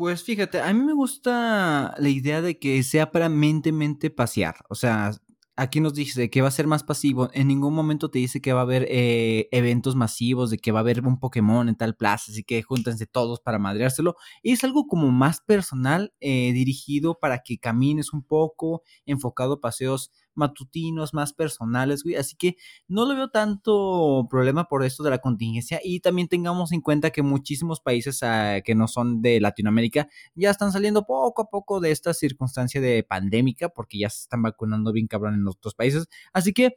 Pues 0.00 0.24
fíjate, 0.24 0.62
a 0.62 0.72
mí 0.72 0.80
me 0.82 0.94
gusta 0.94 1.94
la 1.98 2.08
idea 2.08 2.40
de 2.40 2.58
que 2.58 2.82
sea 2.82 3.12
para 3.12 3.28
mente, 3.28 3.70
mente 3.70 4.08
pasear. 4.08 4.54
O 4.70 4.74
sea, 4.74 5.10
aquí 5.56 5.78
nos 5.80 5.92
dice 5.92 6.30
que 6.30 6.40
va 6.40 6.48
a 6.48 6.50
ser 6.50 6.66
más 6.66 6.82
pasivo. 6.82 7.28
En 7.34 7.48
ningún 7.48 7.74
momento 7.74 8.10
te 8.10 8.18
dice 8.18 8.40
que 8.40 8.54
va 8.54 8.60
a 8.60 8.62
haber 8.62 8.86
eh, 8.88 9.50
eventos 9.52 9.96
masivos, 9.96 10.48
de 10.48 10.56
que 10.56 10.72
va 10.72 10.78
a 10.78 10.80
haber 10.80 11.06
un 11.06 11.20
Pokémon 11.20 11.68
en 11.68 11.76
tal 11.76 11.96
plaza, 11.96 12.32
así 12.32 12.42
que 12.44 12.62
júntense 12.62 13.06
todos 13.06 13.40
para 13.40 13.58
madreárselo. 13.58 14.16
Y 14.42 14.52
es 14.52 14.64
algo 14.64 14.86
como 14.86 15.10
más 15.10 15.42
personal, 15.42 16.14
eh, 16.20 16.54
dirigido 16.54 17.18
para 17.20 17.40
que 17.40 17.58
camines 17.58 18.14
un 18.14 18.22
poco, 18.22 18.82
enfocado 19.04 19.52
a 19.54 19.60
paseos 19.60 20.10
matutinos, 20.34 21.14
más 21.14 21.32
personales, 21.32 22.02
güey. 22.02 22.16
Así 22.16 22.36
que 22.36 22.56
no 22.88 23.06
lo 23.06 23.14
veo 23.14 23.28
tanto 23.28 24.26
problema 24.30 24.64
por 24.64 24.84
esto 24.84 25.02
de 25.02 25.10
la 25.10 25.18
contingencia. 25.18 25.80
Y 25.82 26.00
también 26.00 26.28
tengamos 26.28 26.72
en 26.72 26.80
cuenta 26.80 27.10
que 27.10 27.22
muchísimos 27.22 27.80
países 27.80 28.22
ah, 28.22 28.60
que 28.64 28.74
no 28.74 28.88
son 28.88 29.22
de 29.22 29.40
Latinoamérica 29.40 30.08
ya 30.34 30.50
están 30.50 30.72
saliendo 30.72 31.04
poco 31.06 31.42
a 31.42 31.50
poco 31.50 31.80
de 31.80 31.90
esta 31.90 32.14
circunstancia 32.14 32.80
de 32.80 33.02
pandémica, 33.02 33.68
porque 33.68 33.98
ya 33.98 34.10
se 34.10 34.22
están 34.22 34.42
vacunando 34.42 34.92
bien 34.92 35.06
cabrón 35.06 35.34
en 35.34 35.46
otros 35.46 35.74
países. 35.74 36.08
Así 36.32 36.52
que 36.52 36.76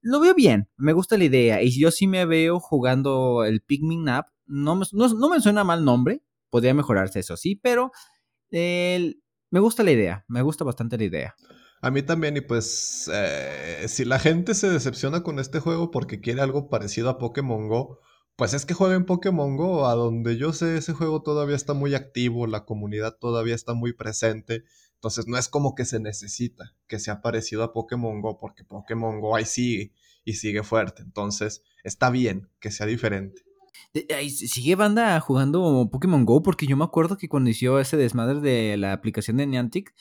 lo 0.00 0.20
veo 0.20 0.34
bien, 0.34 0.68
me 0.76 0.92
gusta 0.92 1.18
la 1.18 1.24
idea. 1.24 1.62
Y 1.62 1.78
yo 1.78 1.90
sí 1.90 2.06
me 2.06 2.24
veo 2.26 2.60
jugando 2.60 3.44
el 3.44 3.60
Pikmin 3.60 4.08
App. 4.08 4.28
No 4.46 4.76
me, 4.76 4.86
no, 4.92 5.28
me 5.28 5.40
suena 5.40 5.64
mal 5.64 5.84
nombre, 5.84 6.22
podría 6.50 6.74
mejorarse 6.74 7.18
eso 7.18 7.36
sí, 7.36 7.56
pero 7.56 7.90
me 8.50 9.60
gusta 9.60 9.82
la 9.82 9.90
idea, 9.90 10.24
me 10.28 10.42
gusta 10.42 10.64
bastante 10.64 10.96
la 10.96 11.04
idea. 11.04 11.34
A 11.80 11.90
mí 11.90 12.02
también, 12.02 12.36
y 12.36 12.40
pues 12.40 13.10
eh, 13.12 13.84
si 13.88 14.04
la 14.04 14.18
gente 14.18 14.54
se 14.54 14.68
decepciona 14.68 15.22
con 15.22 15.38
este 15.38 15.60
juego 15.60 15.90
porque 15.90 16.20
quiere 16.20 16.40
algo 16.40 16.68
parecido 16.68 17.10
a 17.10 17.18
Pokémon 17.18 17.68
Go, 17.68 18.00
pues 18.36 18.54
es 18.54 18.66
que 18.66 18.74
juega 18.74 18.94
en 18.94 19.04
Pokémon 19.04 19.56
Go, 19.56 19.86
a 19.86 19.94
donde 19.94 20.36
yo 20.36 20.52
sé 20.52 20.76
ese 20.76 20.92
juego 20.92 21.22
todavía 21.22 21.56
está 21.56 21.74
muy 21.74 21.94
activo, 21.94 22.46
la 22.46 22.64
comunidad 22.64 23.16
todavía 23.18 23.54
está 23.54 23.74
muy 23.74 23.92
presente, 23.92 24.64
entonces 24.94 25.26
no 25.26 25.38
es 25.38 25.48
como 25.48 25.74
que 25.74 25.84
se 25.84 26.00
necesita 26.00 26.74
que 26.86 26.98
sea 26.98 27.22
parecido 27.22 27.62
a 27.62 27.72
Pokémon 27.72 28.20
Go, 28.20 28.38
porque 28.38 28.64
Pokémon 28.64 29.20
Go 29.20 29.36
ahí 29.36 29.44
sigue 29.44 29.92
y 30.24 30.34
sigue 30.34 30.62
fuerte, 30.62 31.02
entonces 31.02 31.62
está 31.84 32.10
bien 32.10 32.48
que 32.60 32.70
sea 32.70 32.86
diferente. 32.86 33.42
Sigue 34.30 34.74
banda 34.74 35.18
jugando 35.20 35.88
Pokémon 35.90 36.24
Go 36.24 36.42
porque 36.42 36.66
yo 36.66 36.76
me 36.76 36.84
acuerdo 36.84 37.16
que 37.16 37.28
cuando 37.28 37.48
inició 37.48 37.78
ese 37.78 37.96
desmadre 37.96 38.40
de 38.40 38.76
la 38.76 38.92
aplicación 38.92 39.36
de 39.36 39.46
Niantic, 39.46 39.94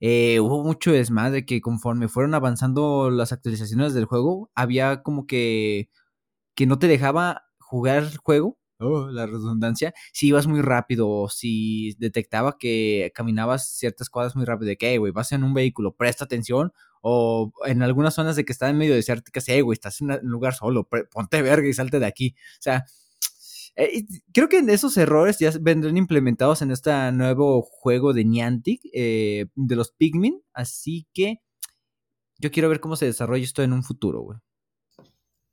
eh, 0.00 0.40
hubo 0.40 0.62
mucho 0.64 0.92
desmadre 0.92 1.46
que 1.46 1.60
conforme 1.60 2.08
fueron 2.08 2.34
avanzando 2.34 3.10
las 3.10 3.32
actualizaciones 3.32 3.94
del 3.94 4.06
juego, 4.06 4.50
había 4.54 5.02
como 5.02 5.26
que, 5.26 5.90
que 6.54 6.66
no 6.66 6.78
te 6.78 6.88
dejaba 6.88 7.44
jugar 7.58 8.04
el 8.04 8.16
juego, 8.18 8.58
oh, 8.78 9.08
la 9.08 9.26
redundancia, 9.26 9.94
si 10.12 10.28
ibas 10.28 10.46
muy 10.46 10.62
rápido 10.62 11.08
o 11.08 11.28
si 11.28 11.94
detectaba 11.98 12.58
que 12.58 13.12
caminabas 13.14 13.68
ciertas 13.70 14.10
cuadras 14.10 14.36
muy 14.36 14.44
rápido, 14.44 14.68
de 14.68 14.76
que, 14.76 14.98
güey, 14.98 15.12
vas 15.12 15.32
en 15.32 15.44
un 15.44 15.54
vehículo, 15.54 15.94
presta 15.96 16.24
atención, 16.24 16.72
o 17.02 17.52
en 17.66 17.82
algunas 17.82 18.14
zonas 18.14 18.36
de 18.36 18.44
que 18.44 18.52
está 18.52 18.68
en 18.70 18.78
medio 18.78 18.94
desérticas, 18.94 19.44
hey, 19.48 19.60
güey, 19.60 19.74
estás 19.74 20.00
en 20.00 20.10
un 20.12 20.20
lugar 20.30 20.54
solo, 20.54 20.88
ponte 21.12 21.42
verga 21.42 21.68
y 21.68 21.74
salte 21.74 21.98
de 21.98 22.06
aquí. 22.06 22.34
O 22.58 22.62
sea, 22.62 22.86
eh, 23.76 24.04
creo 24.32 24.48
que 24.48 24.58
esos 24.68 24.96
errores 24.96 25.38
ya 25.38 25.50
vendrán 25.60 25.96
implementados 25.96 26.62
en 26.62 26.70
este 26.70 27.12
nuevo 27.12 27.62
juego 27.62 28.12
de 28.12 28.24
Niantic, 28.24 28.80
eh, 28.92 29.46
de 29.54 29.76
los 29.76 29.90
Pikmin. 29.92 30.40
Así 30.52 31.06
que 31.12 31.40
yo 32.38 32.50
quiero 32.50 32.68
ver 32.68 32.80
cómo 32.80 32.96
se 32.96 33.06
desarrolla 33.06 33.44
esto 33.44 33.62
en 33.62 33.72
un 33.72 33.82
futuro, 33.82 34.20
güey. 34.20 34.38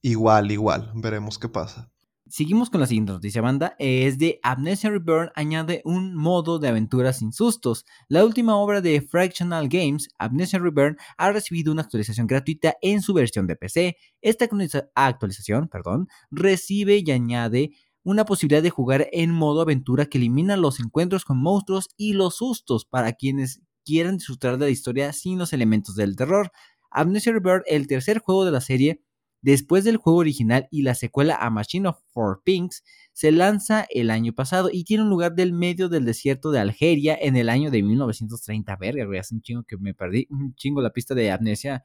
Igual, 0.03 0.51
igual. 0.51 0.91
Veremos 0.95 1.37
qué 1.37 1.47
pasa. 1.47 1.91
Seguimos 2.27 2.69
con 2.69 2.79
la 2.79 2.87
siguiente 2.87 3.11
noticia, 3.11 3.41
banda. 3.41 3.75
Es 3.77 4.17
de 4.17 4.39
Amnesia 4.41 4.89
Reborn 4.89 5.31
añade 5.35 5.81
un 5.83 6.15
modo 6.15 6.59
de 6.59 6.69
aventura 6.69 7.11
sin 7.11 7.33
sustos. 7.33 7.85
La 8.07 8.23
última 8.23 8.55
obra 8.55 8.79
de 8.79 9.01
Fractional 9.01 9.67
Games, 9.67 10.07
Amnesia 10.17 10.57
Reborn, 10.57 10.95
ha 11.17 11.31
recibido 11.33 11.73
una 11.73 11.81
actualización 11.81 12.27
gratuita 12.27 12.75
en 12.81 13.01
su 13.01 13.13
versión 13.13 13.47
de 13.47 13.57
PC. 13.57 13.97
Esta 14.21 14.47
actualización, 14.95 15.67
perdón, 15.67 16.07
recibe 16.29 17.03
y 17.05 17.11
añade 17.11 17.71
una 18.03 18.25
posibilidad 18.25 18.63
de 18.63 18.69
jugar 18.69 19.07
en 19.11 19.31
modo 19.31 19.61
aventura 19.61 20.05
que 20.05 20.17
elimina 20.17 20.57
los 20.57 20.79
encuentros 20.79 21.25
con 21.25 21.41
monstruos 21.41 21.89
y 21.97 22.13
los 22.13 22.37
sustos 22.37 22.85
para 22.85 23.13
quienes 23.13 23.61
quieran 23.83 24.17
disfrutar 24.17 24.57
de 24.57 24.65
la 24.65 24.71
historia 24.71 25.13
sin 25.13 25.37
los 25.37 25.53
elementos 25.53 25.95
del 25.95 26.15
terror. 26.15 26.51
Amnesia 26.89 27.31
Rebirth, 27.31 27.63
el 27.67 27.87
tercer 27.87 28.19
juego 28.19 28.45
de 28.45 28.51
la 28.51 28.61
serie, 28.61 29.03
después 29.41 29.83
del 29.83 29.97
juego 29.97 30.19
original 30.19 30.67
y 30.71 30.83
la 30.83 30.95
secuela 30.95 31.35
a 31.35 31.49
Machine 31.49 31.89
of 31.89 31.99
Four 32.13 32.41
Pinks, 32.43 32.83
se 33.13 33.31
lanza 33.31 33.85
el 33.89 34.11
año 34.11 34.33
pasado 34.33 34.69
y 34.71 34.83
tiene 34.83 35.03
un 35.03 35.09
lugar 35.09 35.33
del 35.33 35.53
medio 35.53 35.89
del 35.89 36.05
desierto 36.05 36.51
de 36.51 36.59
Algeria 36.59 37.17
en 37.19 37.35
el 37.35 37.49
año 37.49 37.71
de 37.71 37.81
1930. 37.81 38.75
Verga, 38.77 39.19
hace 39.19 39.35
un 39.35 39.41
chingo 39.41 39.63
que 39.63 39.77
me 39.77 39.93
perdí, 39.93 40.27
un 40.29 40.53
chingo 40.55 40.81
la 40.81 40.93
pista 40.93 41.15
de 41.15 41.31
Amnesia 41.31 41.83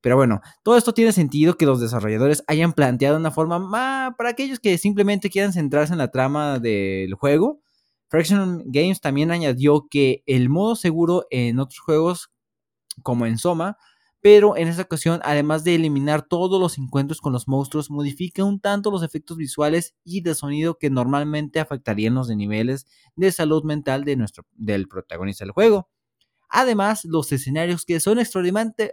pero 0.00 0.16
bueno, 0.16 0.40
todo 0.62 0.76
esto 0.76 0.94
tiene 0.94 1.12
sentido 1.12 1.56
que 1.56 1.66
los 1.66 1.80
desarrolladores 1.80 2.42
hayan 2.46 2.72
planteado 2.72 3.16
una 3.18 3.30
forma 3.30 3.58
más 3.58 4.14
para 4.16 4.30
aquellos 4.30 4.58
que 4.60 4.78
simplemente 4.78 5.30
quieran 5.30 5.52
centrarse 5.52 5.92
en 5.92 5.98
la 5.98 6.10
trama 6.10 6.58
del 6.58 7.14
juego. 7.14 7.60
Fraction 8.08 8.62
Games 8.66 9.00
también 9.00 9.30
añadió 9.30 9.86
que 9.90 10.22
el 10.26 10.48
modo 10.48 10.74
seguro 10.74 11.26
en 11.30 11.58
otros 11.60 11.78
juegos, 11.80 12.30
como 13.02 13.26
en 13.26 13.38
Soma, 13.38 13.76
pero 14.22 14.56
en 14.56 14.68
esta 14.68 14.82
ocasión, 14.82 15.20
además 15.22 15.64
de 15.64 15.74
eliminar 15.74 16.22
todos 16.22 16.60
los 16.60 16.76
encuentros 16.78 17.20
con 17.20 17.32
los 17.32 17.48
monstruos, 17.48 17.90
modifica 17.90 18.44
un 18.44 18.60
tanto 18.60 18.90
los 18.90 19.02
efectos 19.02 19.36
visuales 19.36 19.94
y 20.04 20.20
de 20.20 20.34
sonido 20.34 20.76
que 20.76 20.90
normalmente 20.90 21.60
afectarían 21.60 22.14
los 22.14 22.28
niveles 22.28 22.86
de 23.16 23.32
salud 23.32 23.64
mental 23.64 24.04
de 24.04 24.16
nuestro, 24.16 24.44
del 24.52 24.88
protagonista 24.88 25.44
del 25.44 25.52
juego. 25.52 25.88
Además, 26.50 27.04
los 27.04 27.30
escenarios 27.30 27.84
que 27.84 28.00
son 28.00 28.18
extraordinariamente, 28.18 28.92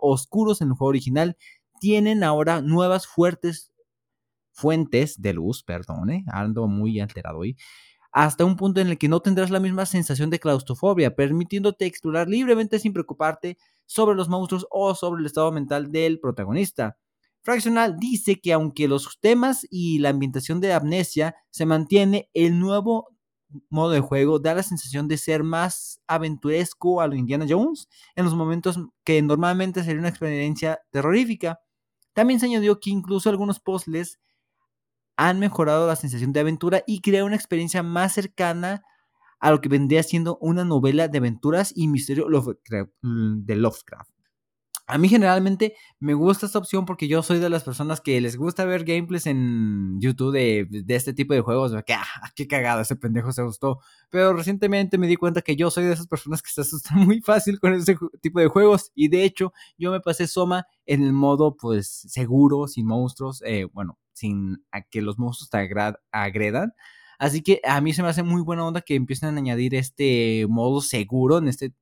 oscuros 0.00 0.60
en 0.60 0.68
el 0.68 0.74
juego 0.74 0.90
original 0.90 1.36
tienen 1.80 2.22
ahora 2.22 2.60
nuevas 2.60 3.06
fuertes 3.06 3.72
fuentes 4.52 5.20
de 5.20 5.32
luz, 5.32 5.62
perdone, 5.62 6.24
ando 6.28 6.68
muy 6.68 7.00
alterado 7.00 7.38
hoy, 7.38 7.56
hasta 8.12 8.44
un 8.44 8.56
punto 8.56 8.80
en 8.80 8.88
el 8.88 8.98
que 8.98 9.08
no 9.08 9.20
tendrás 9.20 9.50
la 9.50 9.60
misma 9.60 9.86
sensación 9.86 10.28
de 10.28 10.40
claustrofobia, 10.40 11.14
permitiéndote 11.14 11.86
explorar 11.86 12.28
libremente 12.28 12.78
sin 12.78 12.92
preocuparte 12.92 13.56
sobre 13.86 14.14
los 14.14 14.28
monstruos 14.28 14.66
o 14.70 14.94
sobre 14.94 15.20
el 15.20 15.26
estado 15.26 15.50
mental 15.52 15.90
del 15.90 16.20
protagonista. 16.20 16.98
Fractional 17.42 17.98
dice 17.98 18.38
que 18.40 18.52
aunque 18.52 18.88
los 18.88 19.18
temas 19.20 19.66
y 19.70 20.00
la 20.00 20.10
ambientación 20.10 20.60
de 20.60 20.74
Amnesia 20.74 21.36
se 21.50 21.64
mantiene, 21.64 22.28
el 22.34 22.58
nuevo 22.58 23.08
modo 23.68 23.90
de 23.90 24.00
juego 24.00 24.38
da 24.38 24.54
la 24.54 24.62
sensación 24.62 25.08
de 25.08 25.16
ser 25.16 25.42
más 25.42 26.00
aventuresco 26.06 27.00
a 27.00 27.06
lo 27.06 27.14
Indiana 27.14 27.46
Jones 27.48 27.88
en 28.14 28.24
los 28.24 28.34
momentos 28.34 28.78
que 29.04 29.20
normalmente 29.22 29.82
sería 29.82 30.00
una 30.00 30.08
experiencia 30.08 30.80
terrorífica. 30.90 31.60
También 32.12 32.40
se 32.40 32.46
añadió 32.46 32.80
que 32.80 32.90
incluso 32.90 33.30
algunos 33.30 33.60
puzzles 33.60 34.20
han 35.16 35.38
mejorado 35.38 35.86
la 35.86 35.96
sensación 35.96 36.32
de 36.32 36.40
aventura 36.40 36.82
y 36.86 37.00
crea 37.00 37.24
una 37.24 37.36
experiencia 37.36 37.82
más 37.82 38.14
cercana 38.14 38.82
a 39.38 39.50
lo 39.50 39.60
que 39.60 39.68
vendría 39.68 40.02
siendo 40.02 40.38
una 40.40 40.64
novela 40.64 41.08
de 41.08 41.18
aventuras 41.18 41.72
y 41.74 41.88
misterio 41.88 42.26
de 42.26 43.56
Lovecraft. 43.56 44.09
A 44.90 44.98
mí 44.98 45.08
generalmente 45.08 45.76
me 46.00 46.14
gusta 46.14 46.46
esta 46.46 46.58
opción 46.58 46.84
porque 46.84 47.06
yo 47.06 47.22
soy 47.22 47.38
de 47.38 47.48
las 47.48 47.62
personas 47.62 48.00
que 48.00 48.20
les 48.20 48.36
gusta 48.36 48.64
ver 48.64 48.84
gameplays 48.84 49.26
en 49.26 50.00
YouTube 50.00 50.32
de, 50.32 50.84
este 50.88 51.14
tipo 51.14 51.32
de 51.32 51.42
juegos. 51.42 51.72
que, 51.86 51.94
ah, 51.94 52.04
qué 52.34 52.48
cagado, 52.48 52.80
ese 52.80 52.96
pendejo 52.96 53.32
se 53.32 53.42
gustó. 53.42 53.78
Pero 54.10 54.32
recientemente 54.32 54.98
me 54.98 55.06
di 55.06 55.14
cuenta 55.14 55.42
que 55.42 55.54
yo 55.54 55.70
soy 55.70 55.84
de 55.84 55.92
esas 55.92 56.08
personas 56.08 56.42
que 56.42 56.50
se 56.50 56.62
asustan 56.62 56.98
muy 57.06 57.20
fácil 57.20 57.60
con 57.60 57.72
ese 57.74 57.96
tipo 58.20 58.40
de 58.40 58.48
juegos. 58.48 58.90
Y 58.96 59.08
de 59.08 59.24
hecho, 59.24 59.52
yo 59.78 59.92
me 59.92 60.00
pasé 60.00 60.26
Soma 60.26 60.66
en 60.86 61.04
el 61.04 61.12
modo, 61.12 61.56
pues, 61.56 61.86
seguro, 62.08 62.66
sin 62.66 62.86
monstruos. 62.86 63.42
Eh, 63.46 63.68
bueno, 63.72 63.96
sin 64.12 64.64
que 64.90 65.02
los 65.02 65.18
monstruos 65.20 65.50
te 65.50 65.58
agredan. 66.10 66.72
Así 67.20 67.42
que 67.42 67.60
a 67.64 67.80
mí 67.80 67.92
se 67.92 68.02
me 68.02 68.08
hace 68.08 68.24
muy 68.24 68.42
buena 68.42 68.66
onda 68.66 68.80
que 68.80 68.96
empiecen 68.96 69.36
a 69.36 69.38
añadir 69.38 69.74
este 69.74 70.46
modo 70.48 70.80
seguro 70.80 71.38
en 71.38 71.48
este 71.48 71.74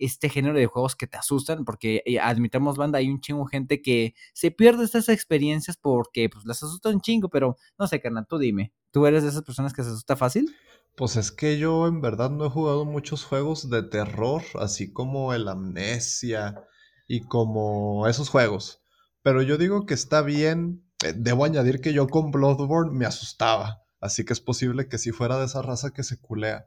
este 0.00 0.28
género 0.28 0.58
de 0.58 0.66
juegos 0.66 0.96
que 0.96 1.06
te 1.06 1.16
asustan, 1.16 1.64
porque 1.64 2.02
eh, 2.06 2.18
admitamos, 2.18 2.76
banda, 2.76 2.98
hay 2.98 3.08
un 3.08 3.20
chingo 3.20 3.46
gente 3.46 3.80
que 3.82 4.14
se 4.32 4.50
pierde 4.50 4.84
estas 4.84 5.08
experiencias 5.08 5.76
porque 5.76 6.28
pues 6.28 6.44
las 6.46 6.62
asusta 6.62 6.88
un 6.88 7.00
chingo, 7.00 7.28
pero 7.28 7.56
no 7.78 7.86
sé, 7.86 8.00
carnal, 8.00 8.26
tú 8.28 8.38
dime, 8.38 8.72
¿tú 8.90 9.06
eres 9.06 9.22
de 9.22 9.28
esas 9.28 9.42
personas 9.42 9.72
que 9.72 9.82
se 9.82 9.90
asusta 9.90 10.16
fácil? 10.16 10.54
Pues 10.96 11.16
es 11.16 11.30
que 11.30 11.58
yo 11.58 11.86
en 11.86 12.00
verdad 12.00 12.30
no 12.30 12.46
he 12.46 12.50
jugado 12.50 12.84
muchos 12.84 13.24
juegos 13.24 13.70
de 13.70 13.82
terror, 13.82 14.42
así 14.58 14.92
como 14.92 15.32
el 15.32 15.48
Amnesia 15.48 16.64
y 17.06 17.20
como 17.22 18.06
esos 18.06 18.28
juegos. 18.28 18.82
Pero 19.22 19.42
yo 19.42 19.58
digo 19.58 19.86
que 19.86 19.94
está 19.94 20.22
bien. 20.22 20.84
Eh, 21.04 21.14
debo 21.16 21.44
añadir 21.44 21.80
que 21.80 21.92
yo 21.92 22.06
con 22.08 22.30
Bloodborne 22.30 22.92
me 22.92 23.06
asustaba. 23.06 23.82
Así 24.00 24.24
que 24.24 24.32
es 24.32 24.40
posible 24.40 24.88
que 24.88 24.98
si 24.98 25.12
fuera 25.12 25.38
de 25.38 25.46
esa 25.46 25.62
raza 25.62 25.90
que 25.90 26.02
se 26.02 26.18
culea. 26.18 26.66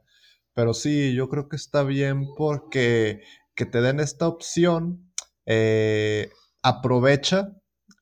Pero 0.54 0.74
sí, 0.74 1.14
yo 1.14 1.28
creo 1.28 1.48
que 1.48 1.56
está 1.56 1.82
bien 1.82 2.28
porque 2.36 3.22
que 3.54 3.66
te 3.66 3.80
den 3.80 4.00
esta 4.00 4.28
opción, 4.28 5.12
eh, 5.46 6.30
aprovecha 6.62 7.52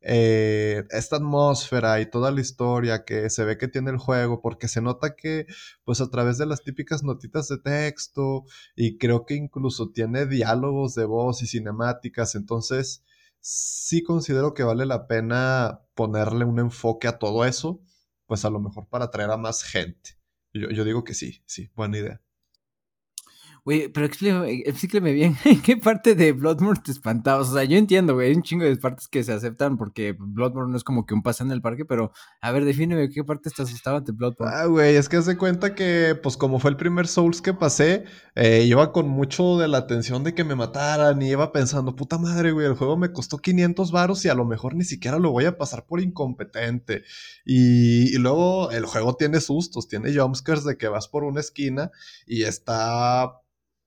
eh, 0.03 0.85
esta 0.91 1.17
atmósfera 1.17 2.01
y 2.01 2.11
toda 2.11 2.31
la 2.33 2.41
historia 2.41 3.05
que 3.05 3.31
se 3.31 3.45
ve 3.45 3.57
que 3.59 3.69
tiene 3.69 3.91
el 3.91 3.99
juego, 3.99 4.41
porque 4.43 4.69
se 4.69 4.81
nota 4.83 5.15
que, 5.17 5.47
pues 5.85 6.01
a 6.01 6.11
través 6.11 6.39
de 6.39 6.47
las 6.47 6.63
típicas 6.65 7.03
notitas 7.05 7.49
de 7.49 7.59
texto, 7.59 8.45
y 8.77 8.99
creo 8.99 9.25
que 9.27 9.35
incluso 9.35 9.91
tiene 9.93 10.27
diálogos 10.27 10.95
de 10.95 11.05
voz 11.05 11.43
y 11.43 11.47
cinemáticas, 11.47 12.35
entonces 12.35 13.05
sí 13.41 14.03
considero 14.03 14.55
que 14.55 14.63
vale 14.65 14.87
la 14.87 15.07
pena 15.07 15.81
ponerle 15.95 16.45
un 16.45 16.59
enfoque 16.61 17.09
a 17.09 17.19
todo 17.19 17.45
eso, 17.45 17.81
pues 18.27 18.45
a 18.45 18.51
lo 18.51 18.61
mejor 18.61 18.89
para 18.89 19.07
atraer 19.07 19.31
a 19.31 19.37
más 19.37 19.63
gente. 19.63 20.19
Yo, 20.53 20.71
yo 20.71 20.85
digo 20.85 21.05
que 21.05 21.15
sí, 21.15 21.43
sí, 21.47 21.71
buena 21.75 21.99
idea. 21.99 22.23
Güey, 23.65 23.87
pero 23.93 24.07
explícame, 24.07 24.63
explícame 24.67 25.13
bien, 25.13 25.37
¿en 25.45 25.63
qué 25.63 25.77
parte 25.77 26.17
de 26.17 26.33
Bloodborne 26.33 26.81
te 26.85 26.91
espantabas? 26.91 27.49
O 27.51 27.55
sea, 27.55 27.63
yo 27.63 27.79
entiendo, 27.79 28.15
güey, 28.15 28.31
hay 28.31 28.35
un 28.35 28.43
chingo 28.43 28.65
de 28.65 28.75
partes 28.77 29.07
que 29.07 29.23
se 29.23 29.33
aceptan 29.33 29.77
porque 29.77 30.17
Bloodborne 30.19 30.73
no 30.73 30.77
es 30.77 30.83
como 30.83 31.07
que 31.07 31.15
un 31.15 31.23
paseo 31.23 31.47
en 31.47 31.53
el 31.53 31.63
parque, 31.63 31.85
pero 31.85 32.11
a 32.41 32.51
ver, 32.51 32.65
defíneme 32.65 33.09
qué 33.09 33.23
partes 33.23 33.55
te 33.55 33.63
asustaban 33.63 34.03
de 34.03 34.11
Bloodborne. 34.11 34.53
Ah, 34.53 34.67
güey, 34.67 34.97
es 34.97 35.09
que 35.09 35.19
hace 35.19 35.37
cuenta 35.37 35.77
que, 35.77 36.19
pues 36.21 36.37
como 36.37 36.59
fue 36.59 36.73
el 36.73 36.77
primer 36.77 37.07
Souls 37.07 37.41
que 37.41 37.55
pasé, 37.55 38.03
eh, 38.35 38.65
iba 38.65 38.91
con 38.91 39.09
mucho 39.09 39.57
de 39.59 39.69
la 39.69 39.79
atención 39.79 40.25
de 40.25 40.35
que 40.35 40.43
me 40.43 40.57
mataran 40.57 41.23
y 41.23 41.31
iba 41.31 41.53
pensando, 41.53 41.95
puta 41.95 42.19
madre, 42.19 42.51
güey, 42.51 42.67
el 42.67 42.75
juego 42.75 42.97
me 42.97 43.13
costó 43.13 43.39
500 43.39 43.93
varos 43.93 44.25
y 44.25 44.29
a 44.29 44.35
lo 44.35 44.45
mejor 44.45 44.75
ni 44.75 44.83
siquiera 44.83 45.21
lo 45.21 45.31
voy 45.31 45.45
a 45.45 45.57
pasar 45.57 45.87
por 45.87 46.01
incompetente. 46.01 47.05
Y, 47.45 48.13
y 48.13 48.19
luego 48.19 48.73
el 48.73 48.87
juego 48.87 49.15
tiene 49.15 49.41
sustos, 49.41 49.87
tiene 49.87 50.13
jumpscares 50.13 50.65
de 50.65 50.77
que 50.77 50.89
vas 50.89 51.07
por 51.07 51.23
una 51.23 51.39
esquina 51.39 51.93
y 52.27 52.43
está 52.43 53.39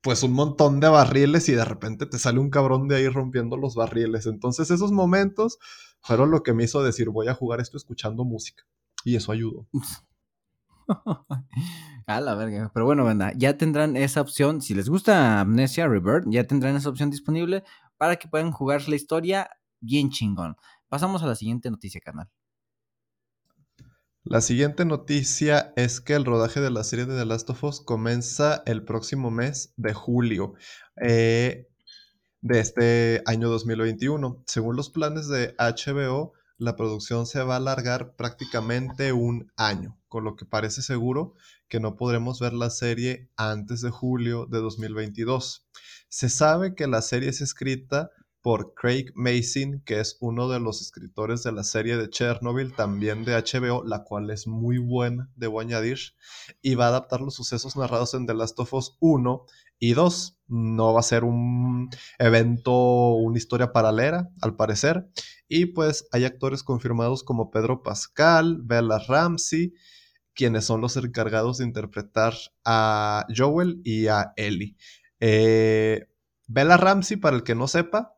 pues 0.05 0.21
un 0.21 0.33
montón 0.33 0.79
de 0.79 0.87
barriles 0.87 1.49
y 1.49 1.53
de 1.53 1.65
repente 1.65 2.05
te 2.05 2.19
sale 2.19 2.37
un 2.37 2.51
cabrón 2.51 2.87
de 2.87 2.95
ahí 2.95 3.09
rompiendo 3.09 3.57
los 3.57 3.73
barriles. 3.73 4.27
Entonces 4.27 4.69
esos 4.69 4.91
momentos 4.91 5.57
fueron 5.99 6.29
lo 6.29 6.43
que 6.43 6.53
me 6.53 6.63
hizo 6.63 6.83
decir 6.83 7.09
voy 7.09 7.27
a 7.27 7.33
jugar 7.33 7.59
esto 7.59 7.75
escuchando 7.75 8.23
música. 8.23 8.65
Y 9.03 9.15
eso 9.15 9.31
ayudó. 9.31 9.67
a 12.05 12.21
la 12.21 12.35
verga. 12.35 12.69
Pero 12.71 12.85
bueno, 12.85 13.03
banda, 13.03 13.33
ya 13.35 13.57
tendrán 13.57 13.97
esa 13.97 14.21
opción. 14.21 14.61
Si 14.61 14.75
les 14.75 14.89
gusta 14.89 15.39
Amnesia 15.39 15.87
Rebirth, 15.87 16.25
ya 16.27 16.43
tendrán 16.43 16.75
esa 16.75 16.89
opción 16.89 17.09
disponible 17.09 17.63
para 17.97 18.17
que 18.17 18.27
puedan 18.27 18.51
jugar 18.51 18.87
la 18.87 18.95
historia 18.95 19.49
bien 19.79 20.11
chingón. 20.11 20.55
Pasamos 20.87 21.23
a 21.23 21.25
la 21.25 21.33
siguiente 21.33 21.71
noticia, 21.71 21.99
canal. 21.99 22.29
La 24.27 24.41
siguiente 24.41 24.85
noticia 24.85 25.71
es 25.75 26.01
que 26.01 26.15
el 26.15 26.25
rodaje 26.25 26.59
de 26.59 26.71
la 26.71 26.83
serie 26.83 27.05
de 27.05 27.15
The 27.15 27.27
Last 27.27 27.47
of 27.51 27.63
Us 27.63 27.79
comienza 27.79 28.63
el 28.65 28.83
próximo 28.83 29.29
mes 29.29 29.71
de 29.77 29.93
julio 29.93 30.55
eh, 30.99 31.69
de 32.41 32.59
este 32.59 33.21
año 33.27 33.49
2021. 33.49 34.43
Según 34.47 34.77
los 34.77 34.89
planes 34.89 35.27
de 35.27 35.53
HBO, 35.59 36.33
la 36.57 36.75
producción 36.75 37.27
se 37.27 37.43
va 37.43 37.53
a 37.53 37.57
alargar 37.57 38.15
prácticamente 38.15 39.13
un 39.13 39.51
año, 39.57 39.95
con 40.07 40.23
lo 40.23 40.35
que 40.35 40.45
parece 40.45 40.81
seguro 40.81 41.35
que 41.67 41.79
no 41.79 41.95
podremos 41.95 42.39
ver 42.39 42.53
la 42.53 42.71
serie 42.71 43.29
antes 43.37 43.81
de 43.81 43.91
julio 43.91 44.47
de 44.47 44.57
2022. 44.57 45.67
Se 46.09 46.29
sabe 46.29 46.73
que 46.73 46.87
la 46.87 47.03
serie 47.03 47.29
es 47.29 47.41
escrita 47.41 48.09
por 48.45 48.75
Craig 48.75 49.07
Mason, 49.15 49.81
que 49.87 49.99
es 49.99 50.17
uno 50.19 50.47
de 50.47 50.59
los 50.59 50.79
escritores 50.79 51.41
de 51.41 51.51
la 51.51 51.63
serie 51.63 51.97
de 51.97 52.11
Chernobyl, 52.11 52.75
también 52.75 53.25
de 53.25 53.33
HBO, 53.33 53.83
la 53.83 54.03
cual 54.03 54.29
es 54.29 54.45
muy 54.45 54.77
buena, 54.77 55.31
debo 55.35 55.61
añadir, 55.61 55.97
y 56.61 56.75
va 56.75 56.85
a 56.85 56.89
adaptar 56.89 57.21
los 57.21 57.33
sucesos 57.33 57.75
narrados 57.75 58.13
en 58.13 58.27
The 58.27 58.35
Last 58.35 58.59
of 58.59 58.71
Us 58.75 58.97
1 58.99 59.47
y 59.79 59.93
2. 59.93 60.37
No 60.45 60.93
va 60.93 60.99
a 60.99 61.01
ser 61.01 61.23
un 61.23 61.89
evento, 62.19 63.15
una 63.15 63.35
historia 63.35 63.71
paralela, 63.71 64.29
al 64.43 64.55
parecer. 64.55 65.09
Y 65.47 65.65
pues 65.65 66.07
hay 66.11 66.25
actores 66.25 66.61
confirmados 66.61 67.23
como 67.23 67.49
Pedro 67.49 67.81
Pascal, 67.81 68.59
Bella 68.61 68.99
Ramsey, 69.07 69.73
quienes 70.35 70.65
son 70.65 70.81
los 70.81 70.95
encargados 70.97 71.57
de 71.57 71.65
interpretar 71.65 72.35
a 72.63 73.25
Joel 73.35 73.81
y 73.83 74.05
a 74.05 74.33
Ellie. 74.35 74.75
Eh, 75.19 76.05
Bella 76.45 76.77
Ramsey, 76.77 77.17
para 77.17 77.37
el 77.37 77.41
que 77.41 77.55
no 77.55 77.67
sepa, 77.67 78.14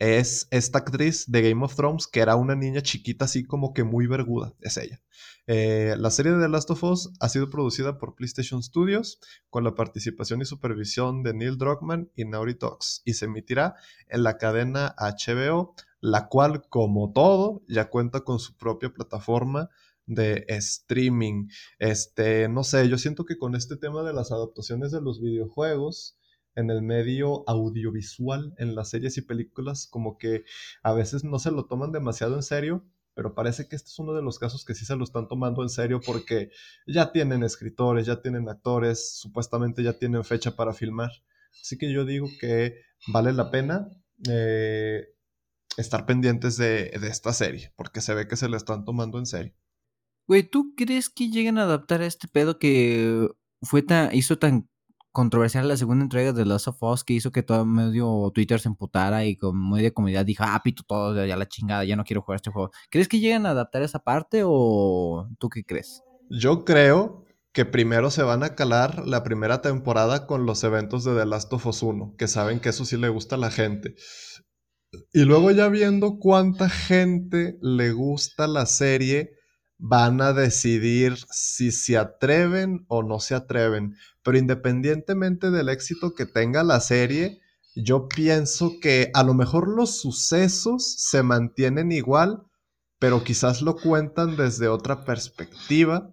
es 0.00 0.48
esta 0.50 0.78
actriz 0.78 1.30
de 1.30 1.42
Game 1.42 1.62
of 1.64 1.76
Thrones 1.76 2.08
que 2.08 2.20
era 2.20 2.34
una 2.34 2.56
niña 2.56 2.80
chiquita 2.80 3.26
así 3.26 3.44
como 3.44 3.72
que 3.74 3.84
muy 3.84 4.06
verguda, 4.06 4.54
es 4.60 4.78
ella. 4.78 5.00
Eh, 5.46 5.94
la 5.98 6.10
serie 6.10 6.32
de 6.32 6.40
The 6.40 6.48
Last 6.48 6.70
of 6.70 6.82
Us 6.84 7.12
ha 7.20 7.28
sido 7.28 7.50
producida 7.50 7.98
por 7.98 8.14
PlayStation 8.14 8.62
Studios 8.62 9.20
con 9.50 9.62
la 9.62 9.74
participación 9.74 10.40
y 10.40 10.46
supervisión 10.46 11.22
de 11.22 11.34
Neil 11.34 11.58
Druckmann 11.58 12.10
y 12.16 12.24
Naughty 12.24 12.54
Dogs 12.54 13.02
y 13.04 13.14
se 13.14 13.26
emitirá 13.26 13.74
en 14.08 14.22
la 14.22 14.38
cadena 14.38 14.94
HBO, 14.98 15.74
la 16.00 16.28
cual 16.28 16.62
como 16.70 17.12
todo 17.12 17.62
ya 17.68 17.90
cuenta 17.90 18.20
con 18.20 18.38
su 18.38 18.56
propia 18.56 18.94
plataforma 18.94 19.68
de 20.06 20.46
streaming. 20.48 21.48
Este, 21.78 22.48
no 22.48 22.64
sé, 22.64 22.88
yo 22.88 22.96
siento 22.96 23.26
que 23.26 23.36
con 23.36 23.54
este 23.54 23.76
tema 23.76 24.02
de 24.02 24.14
las 24.14 24.32
adaptaciones 24.32 24.92
de 24.92 25.02
los 25.02 25.20
videojuegos, 25.20 26.16
en 26.60 26.70
el 26.70 26.82
medio 26.82 27.48
audiovisual, 27.48 28.54
en 28.58 28.74
las 28.74 28.90
series 28.90 29.16
y 29.18 29.22
películas, 29.22 29.86
como 29.86 30.18
que 30.18 30.44
a 30.82 30.92
veces 30.92 31.24
no 31.24 31.38
se 31.38 31.50
lo 31.50 31.66
toman 31.66 31.92
demasiado 31.92 32.36
en 32.36 32.42
serio, 32.42 32.84
pero 33.14 33.34
parece 33.34 33.68
que 33.68 33.76
este 33.76 33.88
es 33.88 33.98
uno 33.98 34.14
de 34.14 34.22
los 34.22 34.38
casos 34.38 34.64
que 34.64 34.74
sí 34.74 34.84
se 34.84 34.96
lo 34.96 35.04
están 35.04 35.28
tomando 35.28 35.62
en 35.62 35.68
serio 35.68 36.00
porque 36.04 36.50
ya 36.86 37.12
tienen 37.12 37.42
escritores, 37.42 38.06
ya 38.06 38.22
tienen 38.22 38.48
actores, 38.48 39.18
supuestamente 39.18 39.82
ya 39.82 39.94
tienen 39.94 40.24
fecha 40.24 40.54
para 40.54 40.72
filmar. 40.72 41.10
Así 41.60 41.76
que 41.76 41.92
yo 41.92 42.04
digo 42.04 42.28
que 42.40 42.76
vale 43.08 43.32
la 43.32 43.50
pena 43.50 43.88
eh, 44.28 45.08
estar 45.76 46.06
pendientes 46.06 46.56
de, 46.56 46.90
de, 46.90 47.08
esta 47.08 47.32
serie, 47.32 47.72
porque 47.76 48.00
se 48.00 48.14
ve 48.14 48.28
que 48.28 48.36
se 48.36 48.48
la 48.48 48.56
están 48.56 48.84
tomando 48.84 49.18
en 49.18 49.26
serio. 49.26 49.54
Güey, 50.26 50.44
¿tú 50.44 50.74
crees 50.76 51.10
que 51.10 51.28
lleguen 51.28 51.58
a 51.58 51.64
adaptar 51.64 52.02
a 52.02 52.06
este 52.06 52.28
pedo 52.28 52.58
que 52.58 53.28
fue 53.62 53.84
hizo 54.12 54.38
tan 54.38 54.69
controversial 55.12 55.66
la 55.68 55.76
segunda 55.76 56.04
entrega 56.04 56.32
de 56.32 56.44
Last 56.44 56.68
of 56.68 56.82
Us 56.82 57.04
que 57.04 57.14
hizo 57.14 57.32
que 57.32 57.42
todo 57.42 57.64
medio 57.64 58.30
Twitter 58.34 58.60
se 58.60 58.68
emputara 58.68 59.24
y 59.24 59.36
con 59.36 59.70
media 59.70 59.92
comunidad 59.92 60.24
dijo, 60.24 60.44
ah, 60.46 60.60
pito 60.62 60.82
todo, 60.86 61.24
ya 61.26 61.36
la 61.36 61.48
chingada, 61.48 61.84
ya 61.84 61.96
no 61.96 62.04
quiero 62.04 62.22
jugar 62.22 62.36
este 62.36 62.50
juego. 62.50 62.70
¿Crees 62.90 63.08
que 63.08 63.18
lleguen 63.18 63.46
a 63.46 63.50
adaptar 63.50 63.82
esa 63.82 63.98
parte 63.98 64.42
o 64.44 65.28
tú 65.38 65.48
qué 65.48 65.64
crees? 65.64 66.02
Yo 66.28 66.64
creo 66.64 67.24
que 67.52 67.64
primero 67.64 68.10
se 68.10 68.22
van 68.22 68.44
a 68.44 68.54
calar 68.54 69.06
la 69.06 69.24
primera 69.24 69.60
temporada 69.60 70.26
con 70.26 70.46
los 70.46 70.62
eventos 70.62 71.04
de 71.04 71.16
The 71.16 71.26
Last 71.26 71.52
of 71.52 71.66
Us 71.66 71.82
1, 71.82 72.14
que 72.16 72.28
saben 72.28 72.60
que 72.60 72.68
eso 72.68 72.84
sí 72.84 72.96
le 72.96 73.08
gusta 73.08 73.34
a 73.34 73.38
la 73.38 73.50
gente. 73.50 73.94
Y 75.12 75.24
luego 75.24 75.50
ya 75.50 75.68
viendo 75.68 76.18
cuánta 76.18 76.68
gente 76.68 77.58
le 77.60 77.92
gusta 77.92 78.46
la 78.46 78.66
serie, 78.66 79.32
van 79.78 80.20
a 80.20 80.32
decidir 80.32 81.16
si 81.30 81.72
se 81.72 81.96
atreven 81.96 82.84
o 82.88 83.02
no 83.02 83.18
se 83.18 83.34
atreven. 83.34 83.96
Pero 84.22 84.38
independientemente 84.38 85.50
del 85.50 85.68
éxito 85.68 86.14
que 86.14 86.26
tenga 86.26 86.62
la 86.62 86.80
serie, 86.80 87.40
yo 87.74 88.08
pienso 88.08 88.72
que 88.80 89.10
a 89.14 89.22
lo 89.22 89.34
mejor 89.34 89.68
los 89.68 90.00
sucesos 90.00 90.96
se 90.98 91.22
mantienen 91.22 91.92
igual, 91.92 92.42
pero 92.98 93.24
quizás 93.24 93.62
lo 93.62 93.76
cuentan 93.76 94.36
desde 94.36 94.68
otra 94.68 95.04
perspectiva, 95.04 96.12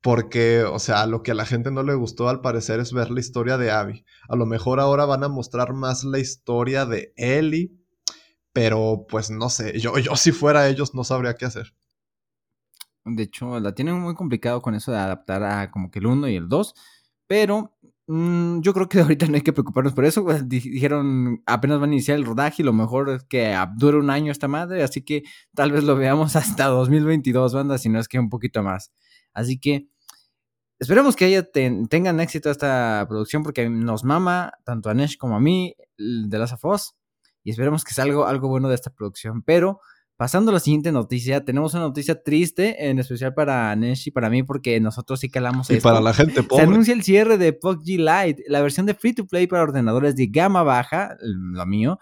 porque, 0.00 0.64
o 0.64 0.78
sea, 0.78 1.06
lo 1.06 1.22
que 1.22 1.32
a 1.32 1.34
la 1.34 1.46
gente 1.46 1.70
no 1.70 1.82
le 1.82 1.94
gustó 1.94 2.28
al 2.28 2.40
parecer 2.40 2.80
es 2.80 2.92
ver 2.92 3.10
la 3.10 3.20
historia 3.20 3.56
de 3.56 3.70
Abby. 3.70 4.04
A 4.28 4.36
lo 4.36 4.46
mejor 4.46 4.80
ahora 4.80 5.04
van 5.06 5.24
a 5.24 5.28
mostrar 5.28 5.72
más 5.72 6.04
la 6.04 6.18
historia 6.18 6.86
de 6.86 7.12
Ellie, 7.16 7.72
pero 8.52 9.06
pues 9.08 9.30
no 9.30 9.50
sé, 9.50 9.78
yo, 9.80 9.98
yo 9.98 10.14
si 10.16 10.32
fuera 10.32 10.68
ellos 10.68 10.94
no 10.94 11.04
sabría 11.04 11.34
qué 11.34 11.46
hacer. 11.46 11.74
De 13.04 13.24
hecho, 13.24 13.60
la 13.60 13.74
tienen 13.74 14.00
muy 14.00 14.14
complicado 14.14 14.62
con 14.62 14.74
eso 14.74 14.92
de 14.92 14.98
adaptar 14.98 15.42
a 15.42 15.70
como 15.70 15.90
que 15.90 15.98
el 15.98 16.06
1 16.06 16.28
y 16.28 16.36
el 16.36 16.48
2, 16.48 16.74
pero 17.26 17.72
mm, 18.06 18.60
yo 18.60 18.72
creo 18.74 18.88
que 18.88 19.00
ahorita 19.00 19.26
no 19.26 19.36
hay 19.36 19.42
que 19.42 19.52
preocuparnos 19.52 19.92
por 19.94 20.04
eso. 20.04 20.24
Pues, 20.24 20.48
dijeron, 20.48 21.42
apenas 21.46 21.80
van 21.80 21.90
a 21.90 21.94
iniciar 21.94 22.18
el 22.18 22.24
rodaje 22.24 22.62
y 22.62 22.64
lo 22.64 22.72
mejor 22.72 23.10
es 23.10 23.24
que 23.24 23.56
dure 23.76 23.98
un 23.98 24.10
año 24.10 24.32
esta 24.32 24.48
madre, 24.48 24.82
así 24.82 25.02
que 25.02 25.24
tal 25.54 25.72
vez 25.72 25.84
lo 25.84 25.96
veamos 25.96 26.36
hasta 26.36 26.66
2022, 26.66 27.54
banda, 27.54 27.78
si 27.78 27.88
no 27.88 27.98
es 27.98 28.08
que 28.08 28.18
un 28.18 28.28
poquito 28.28 28.62
más. 28.62 28.92
Así 29.32 29.58
que 29.58 29.88
esperemos 30.78 31.16
que 31.16 31.24
haya 31.26 31.50
tengan 31.50 32.20
éxito 32.20 32.50
esta 32.50 33.04
producción 33.08 33.42
porque 33.42 33.68
nos 33.68 34.04
mama 34.04 34.52
tanto 34.64 34.90
a 34.90 34.94
Nesh 34.94 35.16
como 35.16 35.36
a 35.36 35.40
mí 35.40 35.74
de 35.96 36.38
Last 36.38 36.54
of 36.54 36.64
Us 36.64 36.94
y 37.42 37.50
esperemos 37.50 37.84
que 37.84 37.94
salga 37.94 38.28
algo 38.28 38.48
bueno 38.48 38.68
de 38.68 38.74
esta 38.74 38.90
producción, 38.90 39.42
pero 39.42 39.80
Pasando 40.16 40.52
a 40.52 40.54
la 40.54 40.60
siguiente 40.60 40.92
noticia, 40.92 41.44
tenemos 41.44 41.74
una 41.74 41.82
noticia 41.82 42.22
triste, 42.22 42.88
en 42.88 43.00
especial 43.00 43.34
para 43.34 43.74
Nesh 43.74 44.06
y 44.06 44.10
para 44.12 44.30
mí, 44.30 44.44
porque 44.44 44.78
nosotros 44.78 45.18
sí 45.18 45.28
calamos 45.28 45.68
Y 45.70 45.80
para 45.80 46.00
la 46.00 46.14
gente 46.14 46.44
pobre. 46.44 46.64
Se 46.64 46.70
anuncia 46.70 46.94
el 46.94 47.02
cierre 47.02 47.36
de 47.36 47.52
PUBG 47.52 47.98
Lite, 47.98 48.44
la 48.46 48.62
versión 48.62 48.86
de 48.86 48.94
free 48.94 49.12
to 49.12 49.26
play 49.26 49.48
para 49.48 49.64
ordenadores 49.64 50.14
de 50.14 50.28
gama 50.28 50.62
baja, 50.62 51.16
lo 51.20 51.66
mío. 51.66 51.98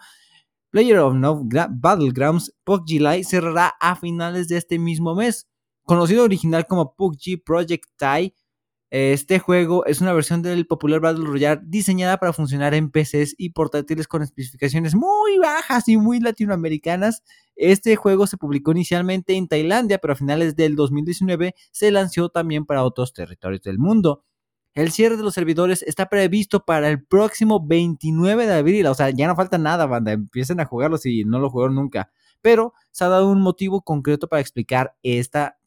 Player 0.69 0.99
of 0.99 1.15
No 1.15 1.43
Battlegrounds, 1.43 2.53
PUBG 2.63 2.99
Lite 2.99 3.23
cerrará 3.23 3.73
a 3.79 3.95
finales 3.95 4.47
de 4.47 4.57
este 4.57 4.77
mismo 4.77 5.15
mes. 5.15 5.47
Conocido 5.83 6.23
original 6.23 6.67
como 6.67 6.95
PUBG 6.95 7.43
Project 7.43 7.85
Tai, 7.95 8.33
este 8.95 9.39
juego 9.39 9.87
es 9.87 10.01
una 10.01 10.13
versión 10.13 10.43
del 10.43 10.67
popular 10.67 10.99
Battle 10.99 11.25
Royale 11.25 11.61
diseñada 11.65 12.17
para 12.17 12.31
funcionar 12.31 12.75
en 12.75 12.91
PCs 12.91 13.33
y 13.39 13.49
portátiles 13.49 14.07
con 14.07 14.21
especificaciones 14.21 14.93
muy 14.93 15.39
bajas 15.39 15.87
y 15.89 15.97
muy 15.97 16.19
latinoamericanas. 16.19 17.23
Este 17.55 17.95
juego 17.95 18.27
se 18.27 18.37
publicó 18.37 18.69
inicialmente 18.69 19.33
en 19.33 19.47
Tailandia, 19.47 19.97
pero 19.97 20.13
a 20.13 20.15
finales 20.15 20.55
del 20.55 20.75
2019 20.75 21.55
se 21.71 21.89
lanzó 21.89 22.29
también 22.29 22.67
para 22.67 22.83
otros 22.83 23.13
territorios 23.13 23.63
del 23.63 23.79
mundo. 23.79 24.25
El 24.75 24.91
cierre 24.91 25.17
de 25.17 25.23
los 25.23 25.33
servidores 25.33 25.81
está 25.81 26.07
previsto 26.07 26.63
para 26.63 26.87
el 26.87 27.03
próximo 27.03 27.65
29 27.65 28.45
de 28.45 28.53
abril. 28.53 28.85
O 28.85 28.93
sea, 28.93 29.09
ya 29.09 29.25
no 29.25 29.35
falta 29.35 29.57
nada, 29.57 29.87
banda. 29.87 30.11
Empiecen 30.11 30.59
a 30.59 30.65
jugarlo 30.65 30.99
si 30.99 31.23
no 31.23 31.39
lo 31.39 31.49
jugaron 31.49 31.73
nunca. 31.73 32.11
Pero 32.43 32.75
se 32.91 33.05
ha 33.05 33.07
dado 33.07 33.31
un 33.31 33.41
motivo 33.41 33.81
concreto 33.81 34.27
para 34.27 34.41
explicar 34.41 34.95
esta 35.01 35.57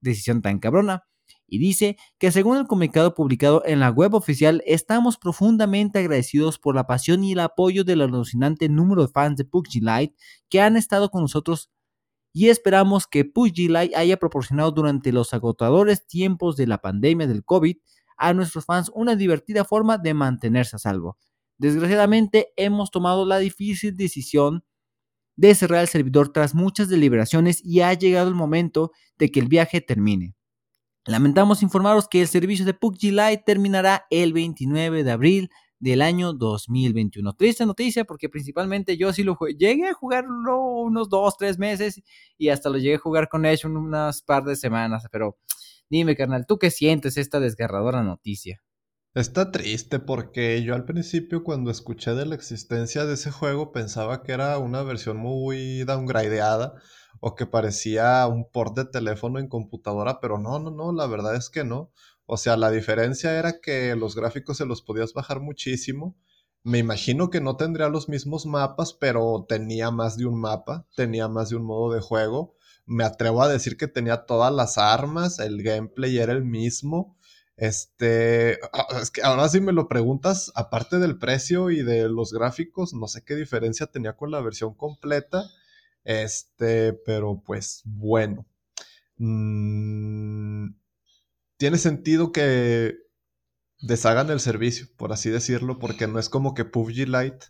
decisión 0.00 0.42
tan 0.42 0.60
cabrona 0.60 1.02
y 1.52 1.58
dice 1.58 1.98
que 2.18 2.32
según 2.32 2.56
el 2.56 2.66
comunicado 2.66 3.14
publicado 3.14 3.62
en 3.66 3.78
la 3.78 3.90
web 3.90 4.14
oficial, 4.14 4.62
estamos 4.64 5.18
profundamente 5.18 5.98
agradecidos 5.98 6.58
por 6.58 6.74
la 6.74 6.86
pasión 6.86 7.22
y 7.24 7.32
el 7.32 7.40
apoyo 7.40 7.84
del 7.84 8.00
alucinante 8.00 8.70
número 8.70 9.02
de 9.02 9.12
fans 9.12 9.36
de 9.36 9.46
Lite 9.74 10.16
que 10.48 10.62
han 10.62 10.78
estado 10.78 11.10
con 11.10 11.20
nosotros 11.20 11.70
y 12.32 12.48
esperamos 12.48 13.06
que 13.06 13.30
Lite 13.34 13.94
haya 13.94 14.16
proporcionado 14.16 14.70
durante 14.70 15.12
los 15.12 15.34
agotadores 15.34 16.06
tiempos 16.06 16.56
de 16.56 16.66
la 16.66 16.78
pandemia 16.78 17.26
del 17.26 17.44
COVID 17.44 17.76
a 18.16 18.32
nuestros 18.32 18.64
fans 18.64 18.90
una 18.94 19.14
divertida 19.14 19.66
forma 19.66 19.98
de 19.98 20.14
mantenerse 20.14 20.76
a 20.76 20.78
salvo. 20.78 21.18
Desgraciadamente 21.58 22.54
hemos 22.56 22.90
tomado 22.90 23.26
la 23.26 23.36
difícil 23.36 23.94
decisión 23.94 24.64
de 25.36 25.54
cerrar 25.54 25.82
el 25.82 25.88
servidor 25.88 26.32
tras 26.32 26.54
muchas 26.54 26.88
deliberaciones 26.88 27.62
y 27.62 27.82
ha 27.82 27.92
llegado 27.92 28.30
el 28.30 28.34
momento 28.34 28.90
de 29.18 29.30
que 29.30 29.40
el 29.40 29.48
viaje 29.48 29.82
termine. 29.82 30.34
Lamentamos 31.06 31.64
informaros 31.64 32.06
que 32.06 32.20
el 32.20 32.28
servicio 32.28 32.64
de 32.64 32.74
PUBG 32.74 33.10
Lite 33.10 33.42
terminará 33.44 34.06
el 34.10 34.32
29 34.32 35.02
de 35.02 35.10
abril 35.10 35.50
del 35.80 36.00
año 36.00 36.32
2021. 36.32 37.32
Triste 37.32 37.66
noticia 37.66 38.04
porque 38.04 38.28
principalmente 38.28 38.96
yo 38.96 39.12
sí 39.12 39.24
lo. 39.24 39.36
Llegué 39.58 39.88
a 39.88 39.94
jugarlo 39.94 40.60
unos 40.60 41.08
dos, 41.08 41.36
tres 41.36 41.58
meses 41.58 42.00
y 42.38 42.50
hasta 42.50 42.70
lo 42.70 42.78
llegué 42.78 42.94
a 42.94 42.98
jugar 42.98 43.28
con 43.28 43.44
ellos 43.44 43.64
unas 43.64 44.22
par 44.22 44.44
de 44.44 44.54
semanas. 44.54 45.04
Pero 45.10 45.36
dime, 45.90 46.14
carnal, 46.14 46.46
¿tú 46.46 46.58
qué 46.58 46.70
sientes 46.70 47.16
esta 47.16 47.40
desgarradora 47.40 48.04
noticia? 48.04 48.62
Está 49.14 49.50
triste 49.50 49.98
porque 49.98 50.62
yo 50.62 50.74
al 50.74 50.84
principio 50.84 51.42
cuando 51.42 51.72
escuché 51.72 52.14
de 52.14 52.26
la 52.26 52.36
existencia 52.36 53.04
de 53.04 53.14
ese 53.14 53.32
juego 53.32 53.72
pensaba 53.72 54.22
que 54.22 54.32
era 54.32 54.56
una 54.58 54.84
versión 54.84 55.16
muy 55.16 55.82
downgradeada 55.82 56.74
o 57.24 57.36
que 57.36 57.46
parecía 57.46 58.26
un 58.26 58.50
port 58.50 58.76
de 58.76 58.84
teléfono 58.84 59.38
en 59.38 59.46
computadora, 59.46 60.18
pero 60.20 60.38
no, 60.38 60.58
no, 60.58 60.72
no, 60.72 60.92
la 60.92 61.06
verdad 61.06 61.36
es 61.36 61.50
que 61.50 61.62
no. 61.62 61.92
O 62.26 62.36
sea, 62.36 62.56
la 62.56 62.68
diferencia 62.72 63.38
era 63.38 63.60
que 63.60 63.94
los 63.94 64.16
gráficos 64.16 64.56
se 64.56 64.66
los 64.66 64.82
podías 64.82 65.12
bajar 65.12 65.38
muchísimo. 65.38 66.16
Me 66.64 66.78
imagino 66.78 67.30
que 67.30 67.40
no 67.40 67.56
tendría 67.56 67.88
los 67.88 68.08
mismos 68.08 68.44
mapas, 68.44 68.92
pero 68.92 69.46
tenía 69.48 69.92
más 69.92 70.16
de 70.16 70.26
un 70.26 70.40
mapa, 70.40 70.88
tenía 70.96 71.28
más 71.28 71.50
de 71.50 71.56
un 71.56 71.64
modo 71.64 71.94
de 71.94 72.00
juego. 72.00 72.56
Me 72.86 73.04
atrevo 73.04 73.40
a 73.44 73.48
decir 73.48 73.76
que 73.76 73.86
tenía 73.86 74.26
todas 74.26 74.52
las 74.52 74.76
armas, 74.76 75.38
el 75.38 75.62
gameplay 75.62 76.18
era 76.18 76.32
el 76.32 76.44
mismo. 76.44 77.16
Este, 77.56 78.58
ah, 78.72 78.98
es 79.00 79.12
que 79.12 79.22
ahora 79.22 79.48
si 79.48 79.60
me 79.60 79.72
lo 79.72 79.86
preguntas, 79.86 80.50
aparte 80.56 80.98
del 80.98 81.18
precio 81.18 81.70
y 81.70 81.84
de 81.84 82.08
los 82.08 82.32
gráficos, 82.32 82.94
no 82.94 83.06
sé 83.06 83.22
qué 83.24 83.36
diferencia 83.36 83.86
tenía 83.86 84.16
con 84.16 84.32
la 84.32 84.40
versión 84.40 84.74
completa. 84.74 85.44
Este, 86.04 86.92
pero 86.92 87.42
pues 87.44 87.82
bueno. 87.84 88.46
Mm, 89.18 90.74
tiene 91.56 91.78
sentido 91.78 92.32
que 92.32 92.96
deshagan 93.80 94.30
el 94.30 94.40
servicio, 94.40 94.86
por 94.96 95.12
así 95.12 95.30
decirlo, 95.30 95.78
porque 95.78 96.06
no 96.06 96.18
es 96.18 96.28
como 96.28 96.54
que 96.54 96.64
PUBG 96.64 97.08
Lite 97.08 97.46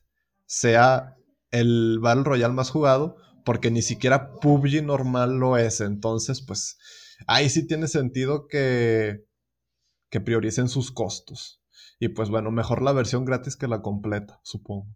sea 0.46 1.16
el 1.50 1.98
Battle 2.00 2.24
Royale 2.24 2.54
más 2.54 2.70
jugado, 2.70 3.16
porque 3.44 3.70
ni 3.70 3.82
siquiera 3.82 4.32
PUBG 4.40 4.82
normal 4.84 5.38
lo 5.38 5.56
es. 5.56 5.80
Entonces, 5.80 6.42
pues 6.42 6.78
ahí 7.26 7.48
sí 7.48 7.66
tiene 7.66 7.88
sentido 7.88 8.48
que, 8.48 9.24
que 10.10 10.20
prioricen 10.20 10.68
sus 10.68 10.90
costos. 10.90 11.62
Y 11.98 12.08
pues 12.08 12.30
bueno, 12.30 12.50
mejor 12.50 12.82
la 12.82 12.92
versión 12.92 13.24
gratis 13.24 13.56
que 13.56 13.68
la 13.68 13.80
completa, 13.82 14.40
supongo. 14.42 14.88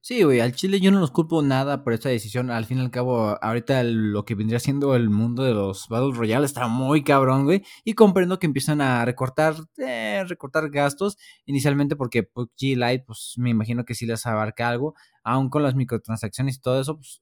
Sí, 0.00 0.22
güey, 0.22 0.40
al 0.40 0.52
Chile 0.54 0.80
yo 0.80 0.90
no 0.90 1.00
los 1.00 1.10
culpo 1.10 1.42
nada 1.42 1.82
por 1.84 1.92
esta 1.92 2.08
decisión. 2.08 2.50
Al 2.50 2.64
fin 2.64 2.78
y 2.78 2.80
al 2.80 2.90
cabo, 2.90 3.36
ahorita 3.42 3.82
lo 3.82 4.24
que 4.24 4.34
vendría 4.34 4.58
siendo 4.58 4.94
el 4.94 5.10
mundo 5.10 5.42
de 5.42 5.52
los 5.52 5.86
Battle 5.88 6.12
Royale 6.14 6.46
está 6.46 6.66
muy 6.68 7.02
cabrón, 7.04 7.44
güey. 7.44 7.62
Y 7.84 7.94
comprendo 7.94 8.38
que 8.38 8.46
empiezan 8.46 8.80
a 8.80 9.04
recortar, 9.04 9.54
eh, 9.76 10.24
recortar 10.26 10.70
gastos. 10.70 11.18
Inicialmente 11.44 11.94
porque 11.96 12.22
PUBG 12.22 12.76
Lite, 12.76 13.04
pues 13.06 13.34
me 13.36 13.50
imagino 13.50 13.84
que 13.84 13.94
sí 13.94 14.06
les 14.06 14.24
abarca 14.24 14.68
algo. 14.68 14.94
Aún 15.24 15.50
con 15.50 15.62
las 15.62 15.74
microtransacciones 15.74 16.56
y 16.56 16.60
todo 16.60 16.80
eso, 16.80 16.96
pues 16.96 17.20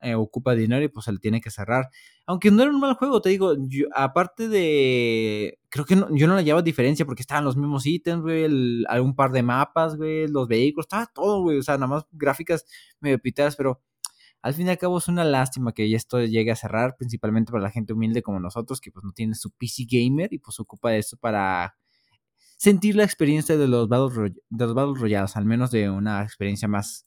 eh, 0.00 0.14
ocupa 0.14 0.54
dinero 0.54 0.84
y 0.84 0.88
pues 0.88 1.08
él 1.08 1.20
tiene 1.20 1.40
que 1.40 1.50
cerrar. 1.50 1.90
Aunque 2.26 2.50
no 2.50 2.62
era 2.62 2.70
un 2.70 2.80
mal 2.80 2.94
juego, 2.94 3.20
te 3.20 3.30
digo, 3.30 3.54
aparte 3.94 4.48
de... 4.48 5.58
Creo 5.68 5.84
que 5.84 5.96
yo 6.12 6.26
no 6.26 6.36
le 6.36 6.44
llevaba 6.44 6.62
diferencia 6.62 7.04
porque 7.04 7.22
estaban 7.22 7.44
los 7.44 7.56
mismos 7.56 7.86
ítems, 7.86 8.22
güey, 8.22 8.84
algún 8.88 9.14
par 9.14 9.32
de 9.32 9.42
mapas, 9.42 9.96
güey, 9.96 10.26
los 10.28 10.48
vehículos, 10.48 10.86
estaba 10.86 11.06
todo, 11.06 11.42
güey, 11.42 11.58
o 11.58 11.62
sea, 11.62 11.74
nada 11.74 11.86
más 11.86 12.06
gráficas 12.12 12.64
medio 13.00 13.18
pitadas, 13.18 13.56
pero 13.56 13.80
al 14.42 14.54
fin 14.54 14.66
y 14.66 14.70
al 14.70 14.78
cabo 14.78 14.98
es 14.98 15.08
una 15.08 15.24
lástima 15.24 15.72
que 15.72 15.94
esto 15.94 16.24
llegue 16.24 16.50
a 16.50 16.56
cerrar, 16.56 16.96
principalmente 16.96 17.52
para 17.52 17.62
la 17.62 17.70
gente 17.70 17.92
humilde 17.92 18.22
como 18.22 18.40
nosotros, 18.40 18.80
que 18.80 18.90
pues 18.90 19.04
no 19.04 19.12
tiene 19.12 19.34
su 19.34 19.50
PC 19.50 19.84
gamer 19.88 20.32
y 20.32 20.38
pues 20.38 20.58
ocupa 20.60 20.90
de 20.90 20.98
eso 20.98 21.16
para 21.18 21.76
sentir 22.56 22.96
la 22.96 23.04
experiencia 23.04 23.56
de 23.56 23.68
los 23.68 23.88
Battle, 23.88 24.34
de 24.48 24.66
los 24.66 24.74
Battle 24.74 24.94
Royales, 24.98 25.36
al 25.36 25.44
menos 25.44 25.70
de 25.70 25.90
una 25.90 26.22
experiencia 26.22 26.68
más 26.68 27.06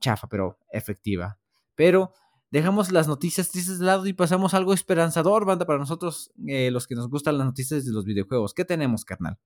chafa, 0.00 0.28
pero 0.28 0.58
efectiva. 0.70 1.38
Pero 1.78 2.12
dejamos 2.50 2.90
las 2.90 3.06
noticias 3.06 3.52
tristes 3.52 3.78
de 3.78 3.86
lado 3.86 4.04
y 4.08 4.12
pasamos 4.12 4.52
algo 4.52 4.74
esperanzador, 4.74 5.44
banda, 5.44 5.64
para 5.64 5.78
nosotros, 5.78 6.32
eh, 6.48 6.72
los 6.72 6.88
que 6.88 6.96
nos 6.96 7.08
gustan 7.08 7.38
las 7.38 7.46
noticias 7.46 7.86
de 7.86 7.92
los 7.92 8.04
videojuegos. 8.04 8.52
¿Qué 8.52 8.64
tenemos, 8.64 9.04
carnal? 9.04 9.38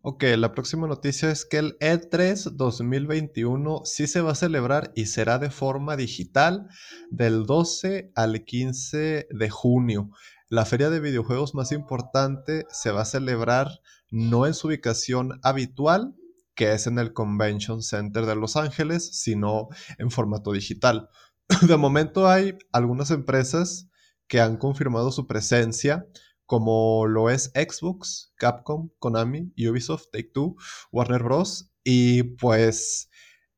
Ok, 0.00 0.22
la 0.36 0.52
próxima 0.52 0.86
noticia 0.86 1.32
es 1.32 1.44
que 1.44 1.58
el 1.58 1.76
E3 1.80 2.52
2021 2.52 3.82
sí 3.84 4.06
se 4.06 4.20
va 4.20 4.30
a 4.30 4.36
celebrar 4.36 4.92
y 4.94 5.06
será 5.06 5.40
de 5.40 5.50
forma 5.50 5.96
digital 5.96 6.68
del 7.10 7.46
12 7.46 8.12
al 8.14 8.44
15 8.44 9.26
de 9.28 9.50
junio. 9.50 10.10
La 10.48 10.64
feria 10.66 10.88
de 10.88 11.00
videojuegos 11.00 11.56
más 11.56 11.72
importante 11.72 12.64
se 12.70 12.92
va 12.92 13.02
a 13.02 13.06
celebrar 13.06 13.80
no 14.12 14.46
en 14.46 14.54
su 14.54 14.68
ubicación 14.68 15.40
habitual, 15.42 16.14
que 16.62 16.72
es 16.72 16.86
en 16.86 17.00
el 17.00 17.12
Convention 17.12 17.82
Center 17.82 18.24
de 18.24 18.36
Los 18.36 18.54
Ángeles, 18.54 19.18
sino 19.20 19.66
en 19.98 20.12
formato 20.12 20.52
digital. 20.52 21.08
De 21.68 21.76
momento 21.76 22.28
hay 22.28 22.56
algunas 22.70 23.10
empresas 23.10 23.88
que 24.28 24.40
han 24.40 24.58
confirmado 24.58 25.10
su 25.10 25.26
presencia, 25.26 26.06
como 26.46 27.08
lo 27.08 27.30
es 27.30 27.50
Xbox, 27.56 28.32
Capcom, 28.36 28.90
Konami, 29.00 29.52
Ubisoft, 29.58 30.04
Take-Two, 30.12 30.54
Warner 30.92 31.24
Bros. 31.24 31.72
Y 31.82 32.22
pues, 32.36 33.10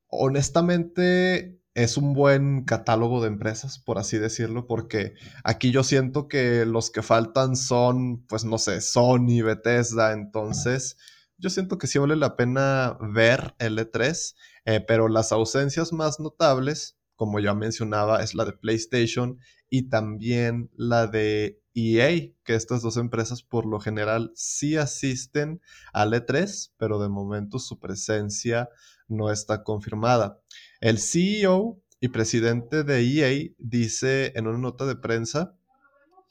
honestamente, 0.07 1.61
es 1.75 1.97
un 1.97 2.13
buen 2.13 2.63
catálogo 2.63 3.21
de 3.21 3.27
empresas, 3.27 3.77
por 3.77 3.99
así 3.99 4.17
decirlo, 4.17 4.65
porque 4.65 5.13
aquí 5.43 5.69
yo 5.69 5.83
siento 5.83 6.27
que 6.27 6.65
los 6.65 6.89
que 6.89 7.03
faltan 7.03 7.55
son, 7.55 8.25
pues 8.25 8.45
no 8.45 8.57
sé, 8.57 8.81
Sony, 8.81 9.43
Bethesda, 9.43 10.11
entonces 10.11 10.97
yo 11.37 11.49
siento 11.49 11.77
que 11.77 11.87
sí 11.87 11.99
vale 11.99 12.15
la 12.15 12.35
pena 12.35 12.97
ver 13.01 13.55
el 13.59 13.77
E3, 13.77 14.35
eh, 14.65 14.81
pero 14.81 15.07
las 15.07 15.31
ausencias 15.31 15.93
más 15.93 16.19
notables, 16.19 16.97
como 17.15 17.39
ya 17.39 17.53
mencionaba, 17.53 18.21
es 18.23 18.35
la 18.35 18.45
de 18.45 18.53
PlayStation 18.53 19.39
y 19.69 19.89
también 19.89 20.69
la 20.75 21.07
de 21.07 21.61
EA, 21.73 22.31
que 22.43 22.55
estas 22.55 22.81
dos 22.81 22.97
empresas 22.97 23.43
por 23.43 23.65
lo 23.65 23.79
general 23.79 24.31
sí 24.35 24.77
asisten 24.77 25.61
al 25.91 26.13
E3, 26.13 26.71
pero 26.77 27.01
de 27.01 27.09
momento 27.09 27.59
su 27.59 27.79
presencia 27.79 28.69
no 29.07 29.31
está 29.31 29.63
confirmada. 29.63 30.39
El 30.79 30.99
CEO 30.99 31.81
y 31.99 32.09
presidente 32.09 32.83
de 32.83 33.01
EA 33.01 33.51
dice 33.57 34.31
en 34.35 34.47
una 34.47 34.57
nota 34.57 34.85
de 34.85 34.95
prensa 34.95 35.57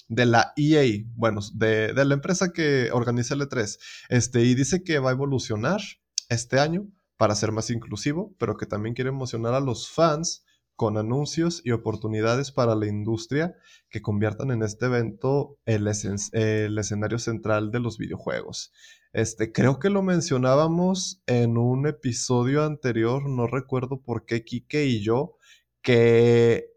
de 0.08 0.26
la 0.26 0.52
EA, 0.56 1.04
bueno, 1.14 1.40
de, 1.54 1.92
de, 1.92 2.04
la 2.04 2.14
empresa 2.14 2.52
que 2.52 2.90
organiza 2.92 3.34
el 3.34 3.40
E3, 3.40 3.78
este, 4.08 4.42
y 4.42 4.54
dice 4.54 4.82
que 4.82 4.98
va 4.98 5.10
a 5.10 5.14
evolucionar 5.14 5.80
este 6.28 6.58
año 6.60 6.88
para 7.16 7.34
ser 7.34 7.52
más 7.52 7.70
inclusivo, 7.70 8.34
pero 8.38 8.56
que 8.56 8.66
también 8.66 8.94
quiere 8.94 9.10
emocionar 9.10 9.54
a 9.54 9.60
los 9.60 9.90
fans 9.90 10.44
con 10.76 10.98
anuncios 10.98 11.62
y 11.64 11.70
oportunidades 11.70 12.50
para 12.50 12.74
la 12.74 12.86
industria 12.86 13.54
que 13.88 14.02
conviertan 14.02 14.50
en 14.50 14.62
este 14.62 14.86
evento 14.86 15.58
el, 15.66 15.86
escenario 15.86 17.18
central 17.18 17.70
de 17.70 17.80
los 17.80 17.96
videojuegos. 17.96 18.72
Este, 19.12 19.52
creo 19.52 19.78
que 19.78 19.90
lo 19.90 20.02
mencionábamos 20.02 21.22
en 21.26 21.56
un 21.56 21.86
episodio 21.86 22.64
anterior, 22.64 23.28
no 23.28 23.46
recuerdo 23.46 24.02
por 24.02 24.24
qué 24.24 24.44
Kike 24.44 24.86
y 24.86 25.02
yo, 25.02 25.36
que 25.80 26.70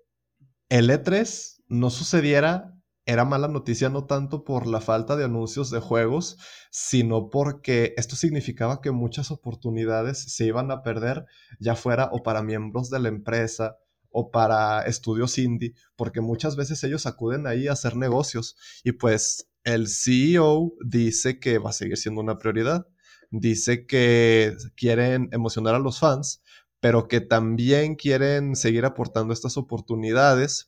el 0.69 0.89
E3 0.89 1.63
no 1.67 1.89
sucediera 1.89 2.76
era 3.07 3.23
mala 3.23 3.47
noticia 3.47 3.87
no 3.89 4.05
tanto 4.05 4.43
por 4.43 4.67
la 4.67 4.81
falta 4.81 5.15
de 5.15 5.23
anuncios 5.23 5.71
de 5.71 5.79
juegos, 5.79 6.37
sino 6.69 7.29
porque 7.29 7.93
esto 7.95 8.17
significaba 8.17 8.81
que 8.81 8.91
muchas 8.91 9.31
oportunidades 9.31 10.21
se 10.33 10.45
iban 10.45 10.71
a 10.71 10.83
perder, 10.83 11.25
ya 11.57 11.75
fuera 11.75 12.09
o 12.11 12.21
para 12.21 12.43
miembros 12.43 12.89
de 12.89 12.99
la 12.99 13.07
empresa 13.07 13.77
o 14.09 14.29
para 14.29 14.81
estudios 14.81 15.37
indie, 15.37 15.73
porque 15.95 16.19
muchas 16.19 16.57
veces 16.57 16.83
ellos 16.83 17.05
acuden 17.05 17.47
ahí 17.47 17.69
a 17.69 17.73
hacer 17.73 17.95
negocios. 17.95 18.57
Y 18.83 18.91
pues 18.91 19.49
el 19.63 19.87
CEO 19.87 20.73
dice 20.85 21.39
que 21.39 21.59
va 21.59 21.69
a 21.69 21.73
seguir 21.73 21.95
siendo 21.95 22.19
una 22.19 22.37
prioridad, 22.37 22.87
dice 23.31 23.85
que 23.85 24.53
quieren 24.75 25.29
emocionar 25.31 25.75
a 25.75 25.79
los 25.79 25.99
fans, 25.99 26.43
pero 26.81 27.07
que 27.07 27.21
también 27.21 27.95
quieren 27.95 28.57
seguir 28.57 28.83
aportando 28.83 29.33
estas 29.33 29.55
oportunidades 29.55 30.67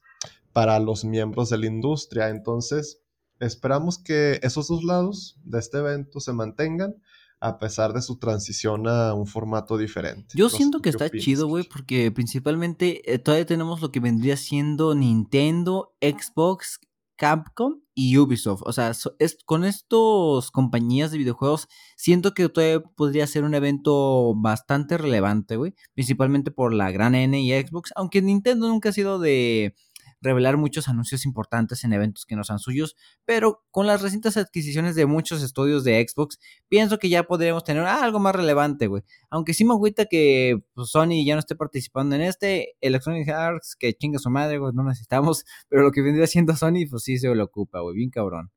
para 0.54 0.80
los 0.80 1.06
miembros 1.06 1.50
de 1.50 1.58
la 1.58 1.68
industria. 1.68 2.30
Entonces, 2.30 3.02
esperamos 3.40 3.98
que 3.98 4.40
esos 4.44 4.68
dos 4.68 4.84
lados 4.84 5.38
de 5.44 5.60
este 5.60 5.80
evento 5.80 6.20
se 6.20 6.34
mantengan 6.34 6.96
a 7.42 7.58
pesar 7.58 7.94
de 7.94 8.02
su 8.02 8.18
transición 8.18 8.88
a 8.88 9.14
un 9.14 9.26
formato 9.26 9.78
diferente. 9.78 10.34
Yo 10.36 10.50
siento 10.50 10.82
que 10.82 10.90
está 10.90 11.10
chido, 11.10 11.48
güey, 11.48 11.64
porque 11.64 12.12
principalmente 12.12 13.14
eh, 13.14 13.20
todavía 13.20 13.46
tenemos 13.46 13.82
lo 13.82 13.92
que 13.92 14.02
vendría 14.02 14.36
siendo 14.36 14.94
Nintendo, 14.94 15.94
Xbox, 16.02 16.80
Capcom 17.16 17.82
y 17.94 18.18
Ubisoft. 18.18 18.62
O 18.66 18.72
sea, 18.72 18.92
es, 19.20 19.38
con 19.46 19.66
estas 19.66 20.52
compañías 20.52 21.12
de 21.12 21.18
videojuegos, 21.18 21.68
siento 21.98 22.34
que 22.34 22.48
todavía 22.48 22.82
podría 22.82 23.28
ser 23.28 23.44
un 23.44 23.54
evento 23.54 24.34
bastante 24.36 24.98
relevante, 24.98 25.58
güey. 25.58 25.76
Principalmente 25.94 26.50
por 26.50 26.74
la 26.74 26.92
gran 26.92 27.16
N 27.16 27.40
y 27.42 27.52
Xbox. 27.52 27.92
Aunque 27.96 28.22
Nintendo 28.22 28.70
nunca 28.70 28.90
ha 28.90 28.94
sido 28.94 29.20
de 29.20 29.76
revelar 30.22 30.58
muchos 30.58 30.88
anuncios 30.88 31.26
importantes 31.26 31.84
en 31.84 31.94
eventos 31.94 32.26
que 32.26 32.36
no 32.36 32.44
sean 32.44 32.60
suyos, 32.60 32.96
pero 33.26 33.64
con 33.72 33.88
las 33.88 34.02
recientes 34.02 34.38
adquisiciones 34.38 34.96
de 34.96 35.06
muchos 35.06 35.42
estudios 35.44 35.84
de 35.84 36.06
Xbox, 36.08 36.40
pienso 36.68 37.00
que 37.00 37.10
ya 37.10 37.24
podríamos 37.24 37.64
tener 37.64 37.84
algo 37.84 38.20
más 38.20 38.36
relevante, 38.36 38.88
güey. 38.88 39.04
Aunque 39.30 39.54
sí 39.54 39.66
me 39.66 39.74
agüita 39.74 40.06
que 40.06 40.62
pues, 40.74 40.90
Sony 40.90 41.26
ya 41.26 41.36
no 41.36 41.40
esté 41.40 41.56
participando 41.56 42.16
en 42.16 42.22
este, 42.22 42.76
Electronic 42.82 43.30
Arts, 43.30 43.76
que 43.78 43.94
chinga 43.94 44.20
su 44.20 44.30
madre, 44.30 44.58
güey, 44.58 44.74
no 44.74 44.84
necesitamos, 44.84 45.46
pero 45.70 45.84
lo 45.84 45.92
que 45.92 46.02
vendría 46.02 46.28
siendo 46.28 46.56
Sony, 46.56 46.88
pues 46.90 47.04
sí 47.04 47.18
se 47.18 47.34
lo 47.34 47.44
ocupa, 47.44 47.80
güey, 47.82 47.96
bien 47.96 48.10
cabrón. 48.10 48.52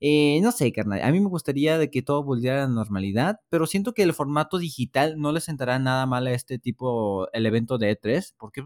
Eh, 0.00 0.40
no 0.42 0.52
sé, 0.52 0.72
carnal. 0.72 1.02
A 1.02 1.10
mí 1.10 1.20
me 1.20 1.28
gustaría 1.28 1.76
de 1.78 1.90
que 1.90 2.02
todo 2.02 2.22
volviera 2.22 2.64
a 2.64 2.66
la 2.68 2.72
normalidad, 2.72 3.40
pero 3.48 3.66
siento 3.66 3.94
que 3.94 4.02
el 4.02 4.12
formato 4.14 4.58
digital 4.58 5.18
no 5.18 5.32
le 5.32 5.40
sentará 5.40 5.78
nada 5.78 6.06
mal 6.06 6.26
a 6.26 6.32
este 6.32 6.58
tipo, 6.58 7.30
el 7.32 7.46
evento 7.46 7.78
de 7.78 7.98
E3, 7.98 8.34
porque 8.38 8.62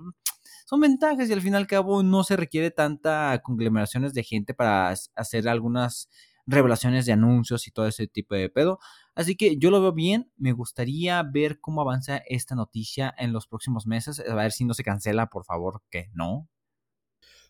son 0.67 0.81
ventajas 0.81 1.29
y 1.29 1.33
al 1.33 1.41
fin 1.41 1.53
y 1.55 1.57
al 1.57 1.67
cabo 1.67 2.03
no 2.03 2.25
se 2.25 2.37
requiere 2.37 2.71
tanta 2.71 3.41
conglomeraciones 3.43 4.15
de 4.15 4.23
gente 4.25 4.55
para 4.55 4.95
hacer 5.15 5.49
algunas 5.49 6.09
revelaciones 6.47 7.07
de 7.07 7.13
anuncios 7.13 7.67
y 7.67 7.71
todo 7.71 7.87
ese 7.87 8.07
tipo 8.07 8.35
de 8.35 8.49
pedo. 8.49 8.79
Así 9.15 9.37
que 9.37 9.59
yo 9.59 9.71
lo 9.71 9.81
veo 9.81 9.93
bien, 9.93 10.33
me 10.37 10.53
gustaría 10.53 11.23
ver 11.23 11.61
cómo 11.61 11.83
avanza 11.83 12.19
esta 12.27 12.55
noticia 12.55 13.15
en 13.19 13.33
los 13.33 13.47
próximos 13.47 13.87
meses, 13.87 14.21
a 14.21 14.35
ver 14.35 14.53
si 14.53 14.65
no 14.65 14.75
se 14.75 14.85
cancela, 14.85 15.27
por 15.27 15.45
favor, 15.45 15.83
que 15.91 16.11
no. 16.15 16.49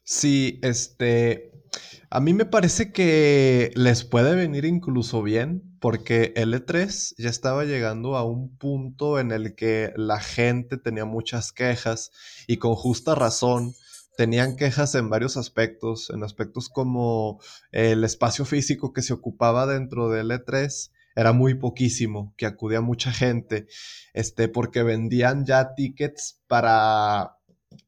Sí, 0.05 0.59
este, 0.63 1.53
a 2.11 2.21
mí 2.21 2.35
me 2.35 2.45
parece 2.45 2.93
que 2.93 3.71
les 3.75 4.05
puede 4.05 4.35
venir 4.35 4.65
incluso 4.65 5.23
bien, 5.23 5.63
porque 5.81 6.33
el 6.37 6.55
E3 6.55 7.15
ya 7.19 7.31
estaba 7.31 7.65
llegando 7.65 8.17
a 8.17 8.25
un 8.25 8.57
punto 8.57 9.19
en 9.19 9.31
el 9.33 9.55
que 9.55 9.93
la 9.97 10.21
gente 10.21 10.77
tenía 10.77 11.05
muchas 11.05 11.53
quejas 11.53 12.11
y 12.47 12.59
con 12.59 12.75
justa 12.75 13.15
razón. 13.15 13.75
Tenían 14.17 14.57
quejas 14.57 14.95
en 14.95 15.09
varios 15.09 15.37
aspectos, 15.37 16.11
en 16.11 16.23
aspectos 16.23 16.69
como 16.69 17.41
el 17.71 18.05
espacio 18.05 18.45
físico 18.45 18.93
que 18.93 19.03
se 19.03 19.15
ocupaba 19.15 19.67
dentro 19.67 20.11
del 20.11 20.31
E3 20.31 20.91
era 21.15 21.33
muy 21.33 21.55
poquísimo, 21.55 22.35
que 22.37 22.47
acudía 22.47 22.81
mucha 22.81 23.13
gente, 23.13 23.67
este, 24.15 24.49
porque 24.49 24.83
vendían 24.83 25.45
ya 25.45 25.75
tickets 25.75 26.43
para 26.47 27.37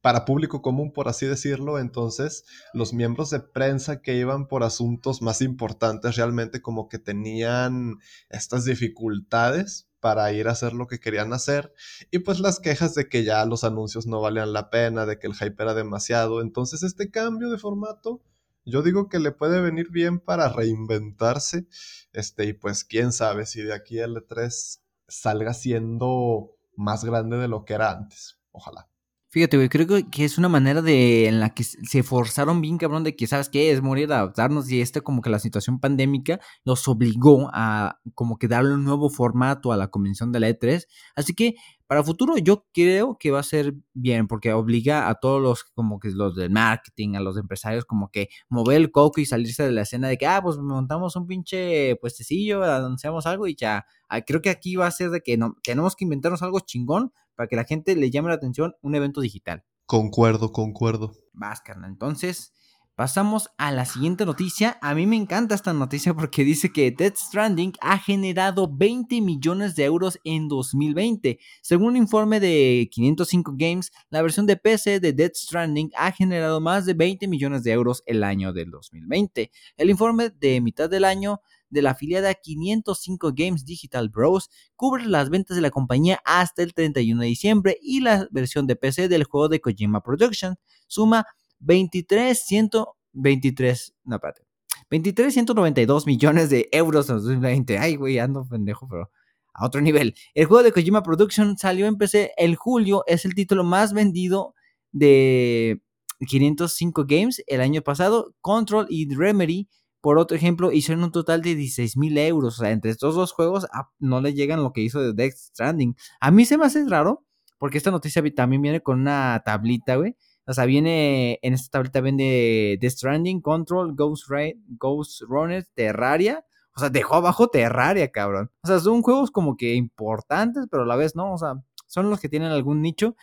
para 0.01 0.25
público 0.25 0.61
común, 0.61 0.91
por 0.91 1.07
así 1.07 1.25
decirlo. 1.25 1.79
Entonces, 1.79 2.45
los 2.73 2.93
miembros 2.93 3.29
de 3.29 3.39
prensa 3.39 4.01
que 4.01 4.15
iban 4.15 4.47
por 4.47 4.63
asuntos 4.63 5.21
más 5.21 5.41
importantes 5.41 6.15
realmente 6.15 6.61
como 6.61 6.89
que 6.89 6.99
tenían 6.99 7.99
estas 8.29 8.65
dificultades 8.65 9.87
para 9.99 10.31
ir 10.31 10.47
a 10.47 10.51
hacer 10.51 10.73
lo 10.73 10.85
que 10.85 10.99
querían 10.99 11.33
hacer. 11.33 11.73
Y 12.11 12.19
pues 12.19 12.39
las 12.39 12.59
quejas 12.59 12.93
de 12.93 13.09
que 13.09 13.23
ya 13.23 13.43
los 13.45 13.63
anuncios 13.63 14.05
no 14.05 14.21
valían 14.21 14.53
la 14.53 14.69
pena, 14.69 15.05
de 15.05 15.17
que 15.17 15.27
el 15.27 15.33
hype 15.33 15.63
era 15.63 15.73
demasiado. 15.73 16.41
Entonces, 16.41 16.83
este 16.83 17.09
cambio 17.09 17.49
de 17.49 17.57
formato, 17.57 18.21
yo 18.65 18.83
digo 18.83 19.09
que 19.09 19.19
le 19.19 19.31
puede 19.31 19.61
venir 19.61 19.89
bien 19.89 20.19
para 20.19 20.49
reinventarse. 20.49 21.65
Este, 22.13 22.45
y 22.45 22.53
pues 22.53 22.83
quién 22.83 23.11
sabe 23.13 23.47
si 23.47 23.63
de 23.63 23.73
aquí 23.73 23.97
el 23.97 24.15
E3 24.15 24.79
salga 25.07 25.53
siendo 25.53 26.55
más 26.75 27.03
grande 27.03 27.37
de 27.37 27.47
lo 27.47 27.65
que 27.65 27.73
era 27.73 27.91
antes. 27.91 28.37
Ojalá. 28.51 28.87
Fíjate, 29.35 29.57
güey, 29.57 29.67
creo 29.67 29.85
que 29.85 30.23
es 30.23 30.37
una 30.37 30.47
manera 30.47 30.81
de 30.81 31.27
en 31.27 31.41
la 31.41 31.49
que 31.49 31.65
se 31.65 32.03
forzaron 32.03 32.61
bien, 32.61 32.77
cabrón, 32.77 33.03
de 33.03 33.17
que, 33.17 33.27
¿sabes 33.27 33.49
qué? 33.49 33.69
Es 33.69 33.81
morir, 33.81 34.09
adaptarnos 34.13 34.71
y 34.71 34.79
este 34.79 35.01
como 35.01 35.21
que 35.21 35.29
la 35.29 35.39
situación 35.39 35.81
pandémica 35.81 36.39
los 36.63 36.87
obligó 36.87 37.49
a 37.53 37.99
como 38.13 38.37
que 38.37 38.47
darle 38.47 38.73
un 38.73 38.85
nuevo 38.85 39.09
formato 39.09 39.73
a 39.73 39.75
la 39.75 39.89
convención 39.89 40.31
de 40.31 40.39
la 40.39 40.47
E3. 40.47 40.87
Así 41.17 41.33
que 41.33 41.55
para 41.87 42.03
futuro 42.03 42.37
yo 42.37 42.65
creo 42.73 43.17
que 43.17 43.31
va 43.31 43.39
a 43.39 43.43
ser 43.43 43.75
bien 43.93 44.27
porque 44.27 44.53
obliga 44.53 45.07
a 45.07 45.15
todos 45.15 45.41
los 45.41 45.63
como 45.63 45.99
que 45.99 46.09
los 46.11 46.35
del 46.35 46.49
marketing, 46.49 47.15
a 47.15 47.19
los 47.19 47.37
empresarios 47.37 47.85
como 47.85 48.09
que 48.09 48.29
mover 48.49 48.77
el 48.77 48.91
coco 48.91 49.21
y 49.21 49.25
salirse 49.25 49.63
de 49.63 49.71
la 49.71 49.81
escena 49.81 50.07
de 50.07 50.17
que, 50.17 50.25
ah, 50.25 50.41
pues 50.41 50.57
montamos 50.57 51.15
un 51.15 51.27
pinche 51.27 51.95
puestecillo, 51.97 52.63
anunciamos 52.63 53.25
algo 53.25 53.47
y 53.47 53.55
ya. 53.55 53.85
Ah, 54.09 54.21
creo 54.21 54.41
que 54.41 54.49
aquí 54.49 54.75
va 54.75 54.87
a 54.87 54.91
ser 54.91 55.11
de 55.11 55.21
que 55.21 55.37
no, 55.37 55.55
tenemos 55.63 55.95
que 55.95 56.05
inventarnos 56.05 56.41
algo 56.41 56.59
chingón 56.59 57.11
para 57.35 57.47
que 57.47 57.55
la 57.55 57.65
gente 57.65 57.95
le 57.95 58.09
llame 58.09 58.29
la 58.29 58.35
atención 58.35 58.75
un 58.81 58.95
evento 58.95 59.21
digital. 59.21 59.63
Concuerdo, 59.85 60.51
concuerdo. 60.51 61.13
Vas, 61.33 61.61
carnal. 61.61 61.91
Entonces, 61.91 62.53
pasamos 62.95 63.49
a 63.57 63.71
la 63.71 63.85
siguiente 63.85 64.25
noticia. 64.25 64.77
A 64.81 64.95
mí 64.95 65.05
me 65.05 65.17
encanta 65.17 65.53
esta 65.53 65.73
noticia 65.73 66.13
porque 66.13 66.43
dice 66.43 66.71
que 66.71 66.91
Dead 66.91 67.13
Stranding 67.15 67.73
ha 67.81 67.99
generado 67.99 68.69
20 68.73 69.21
millones 69.21 69.75
de 69.75 69.83
euros 69.83 70.19
en 70.23 70.47
2020. 70.47 71.39
Según 71.61 71.89
un 71.89 71.97
informe 71.97 72.39
de 72.39 72.89
505 72.91 73.53
Games, 73.57 73.91
la 74.09 74.21
versión 74.21 74.45
de 74.45 74.55
PC 74.55 74.99
de 74.99 75.13
Dead 75.13 75.31
Stranding 75.33 75.91
ha 75.97 76.11
generado 76.11 76.61
más 76.61 76.85
de 76.85 76.93
20 76.93 77.27
millones 77.27 77.63
de 77.63 77.71
euros 77.71 78.01
el 78.05 78.23
año 78.23 78.53
del 78.53 78.71
2020. 78.71 79.51
El 79.77 79.89
informe 79.89 80.29
de 80.29 80.61
mitad 80.61 80.89
del 80.89 81.03
año 81.03 81.41
de 81.69 81.81
la 81.81 81.91
afiliada 81.91 82.33
505 82.33 83.33
Games 83.35 83.65
Digital 83.65 84.09
Bros 84.09 84.49
cubre 84.75 85.05
las 85.05 85.29
ventas 85.29 85.55
de 85.55 85.61
la 85.61 85.71
compañía 85.71 86.21
hasta 86.23 86.63
el 86.63 86.73
31 86.73 87.21
de 87.21 87.27
diciembre 87.27 87.77
y 87.81 87.99
la 87.99 88.27
versión 88.31 88.67
de 88.67 88.77
PC 88.77 89.09
del 89.09 89.25
juego 89.25 89.49
de 89.49 89.59
Kojima 89.59 90.01
Production 90.01 90.55
suma 90.87 91.25
23.123, 91.61 93.93
no, 94.03 94.15
espérate, 94.15 94.45
23.192 94.89 96.05
millones 96.05 96.49
de 96.49 96.69
euros 96.71 97.09
en 97.09 97.17
2020. 97.17 97.77
Ay, 97.77 97.95
güey, 97.95 98.19
ando 98.19 98.47
pendejo, 98.47 98.87
pero 98.87 99.09
a 99.53 99.65
otro 99.65 99.81
nivel. 99.81 100.15
El 100.33 100.45
juego 100.45 100.63
de 100.63 100.71
Kojima 100.71 101.01
Production 101.01 101.57
salió 101.57 101.87
en 101.87 101.97
PC 101.97 102.33
el 102.37 102.55
julio, 102.55 103.03
es 103.07 103.25
el 103.25 103.35
título 103.35 103.63
más 103.63 103.93
vendido 103.93 104.53
de 104.91 105.81
505 106.27 107.05
Games 107.07 107.43
el 107.47 107.61
año 107.61 107.81
pasado. 107.81 108.35
Control 108.41 108.85
y 108.89 109.13
Remedy, 109.13 109.69
por 110.01 110.19
otro 110.19 110.37
ejemplo, 110.37 110.71
hicieron 110.71 111.03
un 111.03 111.11
total 111.11 111.41
de 111.41 111.55
16 111.55 111.97
mil 111.97 112.17
euros. 112.17 112.59
O 112.59 112.63
sea, 112.63 112.71
entre 112.71 112.91
estos 112.91 113.15
dos 113.15 113.31
juegos 113.31 113.65
ah, 113.73 113.89
no 113.99 114.21
le 114.21 114.33
llegan 114.33 114.61
lo 114.61 114.73
que 114.73 114.81
hizo 114.81 115.01
de 115.01 115.13
Death 115.13 115.35
Stranding. 115.35 115.95
A 116.19 116.31
mí 116.31 116.45
se 116.45 116.57
me 116.57 116.65
hace 116.65 116.85
raro, 116.87 117.25
porque 117.57 117.77
esta 117.77 117.91
noticia 117.91 118.21
también 118.35 118.61
viene 118.61 118.81
con 118.81 119.01
una 119.01 119.41
tablita, 119.45 119.95
güey. 119.95 120.15
O 120.47 120.53
sea, 120.53 120.65
viene 120.65 121.39
en 121.41 121.53
esta 121.53 121.71
tablita 121.71 122.01
vende 122.01 122.77
Death 122.79 122.93
Stranding, 122.93 123.41
Control, 123.41 123.95
Ghost, 123.95 124.27
Ghost 124.67 125.21
Runner, 125.21 125.65
Terraria. 125.73 126.45
O 126.75 126.79
sea, 126.79 126.89
dejó 126.89 127.15
abajo 127.15 127.47
Terraria, 127.47 128.11
cabrón. 128.11 128.51
O 128.63 128.67
sea, 128.67 128.79
son 128.79 129.01
juegos 129.01 129.31
como 129.31 129.57
que 129.57 129.75
importantes, 129.75 130.65
pero 130.69 130.83
a 130.83 130.85
la 130.85 130.95
vez 130.95 131.15
no. 131.15 131.33
O 131.33 131.37
sea, 131.37 131.55
son 131.87 132.09
los 132.09 132.19
que 132.19 132.29
tienen 132.29 132.51
algún 132.51 132.81
nicho. 132.81 133.15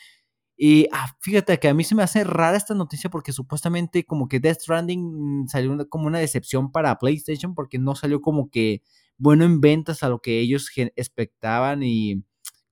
Y 0.56 0.86
ah, 0.92 1.16
fíjate 1.20 1.58
que 1.58 1.68
a 1.68 1.74
mí 1.74 1.84
se 1.84 1.94
me 1.94 2.02
hace 2.02 2.24
rara 2.24 2.56
esta 2.56 2.74
noticia 2.74 3.10
porque 3.10 3.32
supuestamente 3.32 4.04
como 4.04 4.28
que 4.28 4.40
Death 4.40 4.60
Stranding 4.60 5.48
salió 5.48 5.88
como 5.88 6.06
una 6.06 6.18
decepción 6.18 6.70
para 6.70 6.98
PlayStation 6.98 7.54
porque 7.54 7.78
no 7.78 7.94
salió 7.94 8.20
como 8.20 8.50
que 8.50 8.82
bueno 9.18 9.44
en 9.44 9.60
ventas 9.60 10.02
a 10.02 10.08
lo 10.08 10.20
que 10.20 10.40
ellos 10.40 10.70
expectaban 10.96 11.82
y 11.82 12.22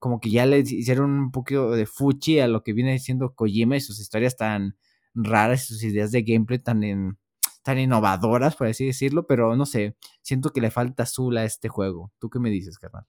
como 0.01 0.19
que 0.19 0.31
ya 0.31 0.47
le 0.47 0.61
hicieron 0.61 1.11
un 1.11 1.31
poquito 1.31 1.71
de 1.73 1.87
fuchi 1.87 2.41
a 2.41 2.49
lo 2.49 2.65
que 2.65 2.73
viene 2.73 2.93
diciendo 2.93 3.35
Kojima 3.35 3.77
y 3.77 3.81
sus 3.81 4.01
historias 4.01 4.37
tan 4.37 4.77
raras 5.15 5.65
y 5.65 5.75
sus 5.75 5.85
ideas 5.85 6.11
de 6.11 6.23
gameplay 6.23 6.59
tan, 6.59 7.19
tan 7.63 7.79
innovadoras, 7.79 8.57
por 8.57 8.67
así 8.67 8.87
decirlo, 8.87 9.27
pero 9.27 9.55
no 9.57 9.67
sé, 9.67 9.97
siento 10.23 10.51
que 10.51 10.63
le 10.63 10.71
falta 10.71 11.03
azul 11.03 11.37
a 11.37 11.45
este 11.45 11.69
juego. 11.69 12.13
¿Tú 12.19 12.31
qué 12.31 12.39
me 12.39 12.49
dices, 12.49 12.79
carnal? 12.79 13.07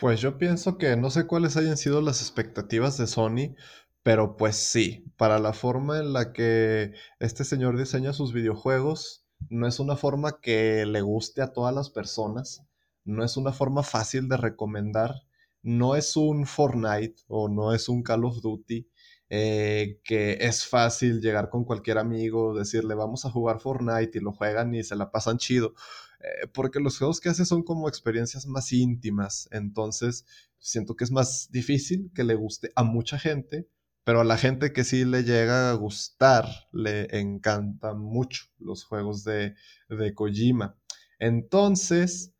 Pues 0.00 0.20
yo 0.20 0.38
pienso 0.38 0.78
que 0.78 0.96
no 0.96 1.10
sé 1.10 1.26
cuáles 1.26 1.56
hayan 1.58 1.76
sido 1.76 2.00
las 2.00 2.22
expectativas 2.22 2.96
de 2.96 3.06
Sony, 3.06 3.54
pero 4.02 4.36
pues 4.38 4.56
sí, 4.56 5.04
para 5.18 5.38
la 5.38 5.52
forma 5.52 5.98
en 5.98 6.14
la 6.14 6.32
que 6.32 6.94
este 7.20 7.44
señor 7.44 7.78
diseña 7.78 8.14
sus 8.14 8.32
videojuegos, 8.32 9.26
no 9.50 9.66
es 9.66 9.80
una 9.80 9.96
forma 9.96 10.40
que 10.40 10.86
le 10.86 11.02
guste 11.02 11.42
a 11.42 11.52
todas 11.52 11.74
las 11.74 11.90
personas, 11.90 12.66
no 13.04 13.22
es 13.22 13.36
una 13.36 13.52
forma 13.52 13.82
fácil 13.82 14.28
de 14.28 14.38
recomendar, 14.38 15.14
no 15.62 15.96
es 15.96 16.16
un 16.16 16.46
Fortnite 16.46 17.22
o 17.28 17.48
no 17.48 17.74
es 17.74 17.88
un 17.88 18.02
Call 18.02 18.24
of 18.24 18.40
Duty 18.40 18.88
eh, 19.30 20.00
que 20.04 20.38
es 20.40 20.66
fácil 20.66 21.20
llegar 21.20 21.48
con 21.48 21.64
cualquier 21.64 21.98
amigo, 21.98 22.54
decirle 22.54 22.94
vamos 22.94 23.24
a 23.24 23.30
jugar 23.30 23.60
Fortnite 23.60 24.18
y 24.18 24.20
lo 24.20 24.32
juegan 24.32 24.74
y 24.74 24.84
se 24.84 24.96
la 24.96 25.10
pasan 25.10 25.38
chido, 25.38 25.74
eh, 26.20 26.46
porque 26.52 26.80
los 26.80 26.98
juegos 26.98 27.20
que 27.20 27.30
hace 27.30 27.46
son 27.46 27.62
como 27.62 27.88
experiencias 27.88 28.46
más 28.46 28.72
íntimas, 28.72 29.48
entonces 29.52 30.26
siento 30.58 30.96
que 30.96 31.04
es 31.04 31.10
más 31.10 31.48
difícil 31.50 32.10
que 32.14 32.24
le 32.24 32.34
guste 32.34 32.72
a 32.76 32.84
mucha 32.84 33.18
gente 33.18 33.68
pero 34.04 34.20
a 34.20 34.24
la 34.24 34.36
gente 34.36 34.72
que 34.72 34.84
sí 34.84 35.04
le 35.04 35.22
llega 35.22 35.70
a 35.70 35.74
gustar, 35.74 36.46
le 36.72 37.06
encantan 37.20 38.00
mucho 38.00 38.46
los 38.58 38.84
juegos 38.84 39.22
de, 39.24 39.54
de 39.88 40.14
Kojima. 40.14 40.76
Entonces, 41.18 42.31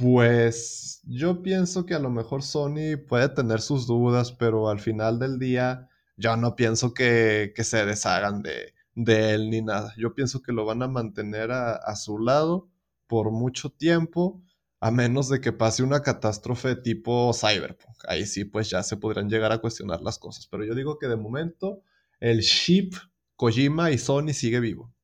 pues 0.00 1.02
yo 1.04 1.42
pienso 1.42 1.84
que 1.84 1.94
a 1.94 1.98
lo 1.98 2.08
mejor 2.08 2.42
Sony 2.42 2.96
puede 3.06 3.28
tener 3.28 3.60
sus 3.60 3.86
dudas, 3.86 4.32
pero 4.32 4.70
al 4.70 4.80
final 4.80 5.18
del 5.18 5.38
día 5.38 5.90
yo 6.16 6.36
no 6.36 6.56
pienso 6.56 6.94
que, 6.94 7.52
se 7.58 7.84
deshagan 7.84 8.42
de, 8.42 8.72
de, 8.94 9.34
él 9.34 9.50
ni 9.50 9.60
nada. 9.60 9.92
Yo 9.98 10.14
pienso 10.14 10.40
que 10.40 10.52
lo 10.52 10.64
van 10.64 10.82
a 10.82 10.88
mantener 10.88 11.50
a, 11.52 11.74
a 11.74 11.96
su 11.96 12.18
lado 12.18 12.70
por 13.06 13.30
mucho 13.30 13.70
tiempo 13.70 14.42
a 14.80 14.90
menos 14.90 15.28
de 15.28 15.42
que 15.42 15.52
pase 15.52 15.82
una 15.82 16.02
catástrofe 16.02 16.76
tipo 16.76 17.32
Cyberpunk. 17.34 17.96
Ahí 18.08 18.24
sí, 18.24 18.46
pues 18.46 18.70
ya 18.70 18.82
se 18.82 18.96
podrían 18.96 19.28
llegar 19.28 19.52
a 19.52 19.58
cuestionar 19.58 20.00
las 20.00 20.18
cosas. 20.18 20.46
Pero 20.46 20.64
yo 20.64 20.74
digo 20.74 20.98
que 20.98 21.08
de 21.08 21.16
momento 21.16 21.82
el 22.20 22.40
ship 22.40 22.94
Kojima 23.36 23.90
y 23.90 23.98
Sony 23.98 24.32
sigue 24.32 24.60
vivo. 24.60 24.94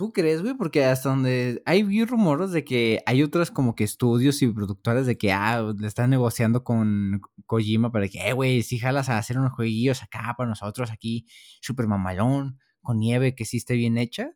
¿Tú 0.00 0.14
crees, 0.14 0.40
güey? 0.40 0.54
Porque 0.54 0.82
hasta 0.86 1.10
donde 1.10 1.62
hay 1.66 2.04
rumores 2.06 2.52
de 2.52 2.64
que 2.64 3.02
hay 3.04 3.22
otras 3.22 3.50
como 3.50 3.74
que 3.74 3.84
estudios 3.84 4.40
y 4.40 4.48
productores 4.48 5.04
de 5.04 5.18
que 5.18 5.30
ah, 5.30 5.74
le 5.78 5.86
están 5.86 6.08
negociando 6.08 6.64
con 6.64 7.20
Kojima 7.44 7.92
para 7.92 8.08
que, 8.08 8.18
eh, 8.26 8.32
güey, 8.32 8.62
si 8.62 8.78
jalas 8.78 9.10
a 9.10 9.18
hacer 9.18 9.38
unos 9.38 9.52
jueguillos 9.52 10.02
acá 10.02 10.34
para 10.38 10.48
nosotros 10.48 10.90
aquí, 10.90 11.26
super 11.60 11.86
mamalón, 11.86 12.58
con 12.80 12.98
nieve 12.98 13.34
que 13.34 13.44
sí 13.44 13.58
esté 13.58 13.74
bien 13.74 13.98
hecha. 13.98 14.30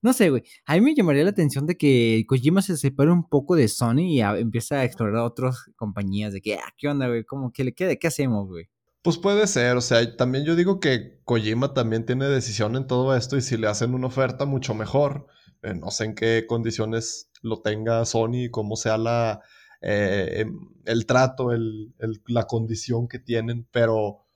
No 0.00 0.14
sé, 0.14 0.30
güey. 0.30 0.42
A 0.64 0.76
mí 0.76 0.80
me 0.80 0.94
llamaría 0.94 1.24
la 1.24 1.30
atención 1.30 1.66
de 1.66 1.76
que 1.76 2.24
Kojima 2.26 2.62
se 2.62 2.78
separe 2.78 3.12
un 3.12 3.28
poco 3.28 3.56
de 3.56 3.68
Sony 3.68 3.98
y 3.98 4.20
empiece 4.22 4.74
a 4.74 4.84
explorar 4.84 5.16
otras 5.16 5.66
compañías. 5.76 6.32
De 6.32 6.40
que, 6.40 6.54
ah, 6.54 6.72
¿qué 6.78 6.88
onda, 6.88 7.08
güey? 7.08 7.24
¿Cómo 7.24 7.52
que 7.52 7.64
le 7.64 7.74
quede? 7.74 7.98
¿Qué 7.98 8.06
hacemos, 8.06 8.48
güey? 8.48 8.70
Pues 9.02 9.16
puede 9.16 9.46
ser, 9.46 9.76
o 9.76 9.80
sea, 9.80 10.16
también 10.16 10.44
yo 10.44 10.54
digo 10.56 10.78
que 10.78 11.20
Kojima 11.24 11.72
también 11.72 12.04
tiene 12.04 12.26
decisión 12.26 12.76
en 12.76 12.86
todo 12.86 13.16
esto 13.16 13.36
y 13.38 13.40
si 13.40 13.56
le 13.56 13.66
hacen 13.66 13.94
una 13.94 14.08
oferta 14.08 14.44
mucho 14.44 14.74
mejor, 14.74 15.26
eh, 15.62 15.74
no 15.74 15.90
sé 15.90 16.04
en 16.04 16.14
qué 16.14 16.44
condiciones 16.46 17.30
lo 17.42 17.62
tenga 17.62 18.04
Sony, 18.04 18.50
cómo 18.50 18.76
sea 18.76 18.98
la, 18.98 19.40
eh, 19.80 20.40
em, 20.40 20.68
el 20.84 21.06
trato, 21.06 21.52
el, 21.52 21.94
la 22.26 22.44
condición 22.46 23.08
que 23.08 23.18
tienen, 23.18 23.66
pero 23.70 24.26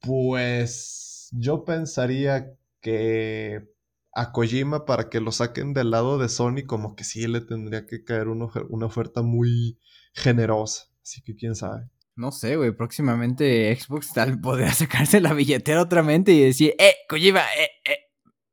pues 0.00 1.28
yo 1.32 1.64
pensaría 1.64 2.54
que 2.80 3.74
a 4.12 4.32
Kojima 4.32 4.84
para 4.84 5.08
que 5.10 5.20
lo 5.20 5.32
saquen 5.32 5.74
del 5.74 5.90
lado 5.90 6.18
de 6.18 6.28
Sony, 6.28 6.64
como 6.66 6.94
que 6.94 7.04
sí 7.04 7.26
le 7.26 7.40
tendría 7.40 7.86
que 7.86 8.04
caer 8.04 8.28
una, 8.28 8.46
oferta 8.86 9.22
muy 9.22 9.78
generosa. 10.12 10.84
Así 11.02 11.22
que 11.22 11.34
quién 11.34 11.54
sabe. 11.54 11.88
No 12.16 12.30
sé, 12.32 12.56
güey. 12.56 12.72
Próximamente 12.72 13.74
Xbox 13.74 14.12
tal 14.12 14.40
podría 14.40 14.72
sacarse 14.72 15.20
la 15.20 15.32
billetera 15.32 15.82
otra 15.82 16.02
mente 16.02 16.32
y 16.32 16.42
decir, 16.42 16.74
eh, 16.78 16.94
Kojima, 17.08 17.40
eh, 17.40 17.68
eh. 17.84 17.98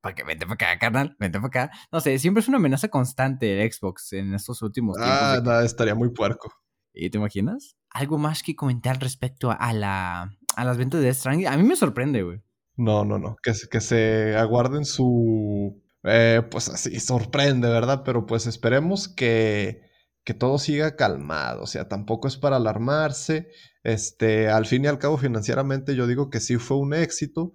Para 0.02 0.16
que 0.16 0.24
vente 0.24 0.48
para 0.48 0.56
acá, 0.56 0.80
carnal, 0.80 1.16
vente 1.20 1.40
para 1.40 1.48
acá. 1.48 1.72
No 1.92 2.02
sé, 2.02 2.18
siempre 2.18 2.42
es 2.42 2.48
una 2.48 2.58
amenaza 2.58 2.88
constante 2.88 3.62
el 3.62 3.72
Xbox 3.72 4.14
en 4.14 4.34
estos 4.34 4.62
últimos 4.64 4.98
tiempos. 4.98 5.16
Ah, 5.22 5.42
nada, 5.44 5.64
estaría 5.64 5.94
muy 5.94 6.10
puerco. 6.10 6.52
¿Y 6.94 7.10
te 7.12 7.20
imaginas? 7.20 7.78
¿Algo 7.92 8.18
más 8.18 8.42
que 8.42 8.56
comentar 8.56 9.00
respecto 9.00 9.56
a, 9.58 9.74
la, 9.74 10.36
a 10.56 10.66
las 10.66 10.78
ventas 10.78 11.00
de 11.00 11.06
Death 11.06 11.18
Stranding? 11.18 11.48
A 11.48 11.56
mí 11.56 11.64
me 11.64 11.76
sorprende, 11.76 12.24
güey. 12.24 12.42
No, 12.76 13.06
no, 13.06 13.20
no. 13.20 13.36
Que, 13.44 13.54
que 13.70 13.82
se 13.82 14.36
aguarden 14.36 14.86
su. 14.86 15.82
Eh, 16.04 16.42
pues 16.50 16.68
así, 16.70 17.00
sorprende, 17.00 17.68
¿verdad? 17.70 18.02
Pero 18.04 18.26
pues 18.26 18.48
esperemos 18.48 19.08
que, 19.08 19.84
que 20.24 20.34
todo 20.34 20.58
siga 20.60 20.96
calmado. 20.96 21.64
O 21.64 21.68
sea, 21.68 21.88
tampoco 21.88 22.28
es 22.28 22.38
para 22.38 22.58
alarmarse. 22.58 23.50
Este, 23.84 24.50
al 24.50 24.66
fin 24.66 24.86
y 24.86 24.88
al 24.88 25.00
cabo, 25.00 25.18
financieramente, 25.18 25.96
yo 25.96 26.08
digo 26.08 26.30
que 26.30 26.40
sí 26.40 26.58
fue 26.58 26.78
un 26.78 26.94
éxito. 26.94 27.54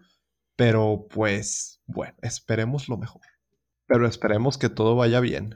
Pero 0.56 1.06
pues, 1.10 1.82
bueno, 1.86 2.14
esperemos 2.22 2.88
lo 2.88 2.96
mejor. 2.96 3.22
Pero 3.86 4.06
esperemos 4.06 4.58
que 4.58 4.68
todo 4.68 4.96
vaya 4.96 5.20
bien. 5.20 5.54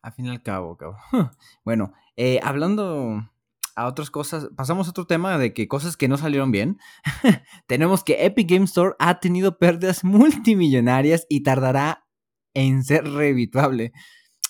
Al 0.00 0.12
fin 0.12 0.26
y 0.26 0.30
al 0.30 0.42
cabo, 0.42 0.76
cabo. 0.76 0.96
Bueno, 1.64 1.92
eh, 2.16 2.40
hablando 2.42 3.28
a 3.76 3.86
otras 3.86 4.10
cosas, 4.10 4.48
pasamos 4.56 4.86
a 4.86 4.90
otro 4.90 5.06
tema 5.06 5.38
de 5.38 5.54
que 5.54 5.68
cosas 5.68 5.96
que 5.96 6.08
no 6.08 6.16
salieron 6.16 6.50
bien. 6.50 6.78
Tenemos 7.66 8.04
que 8.04 8.24
Epic 8.26 8.50
Game 8.50 8.64
Store 8.64 8.94
ha 8.98 9.20
tenido 9.20 9.58
pérdidas 9.58 10.04
multimillonarias 10.04 11.26
y 11.28 11.42
tardará 11.42 12.06
en 12.54 12.84
ser 12.84 13.04
revituable. 13.04 13.92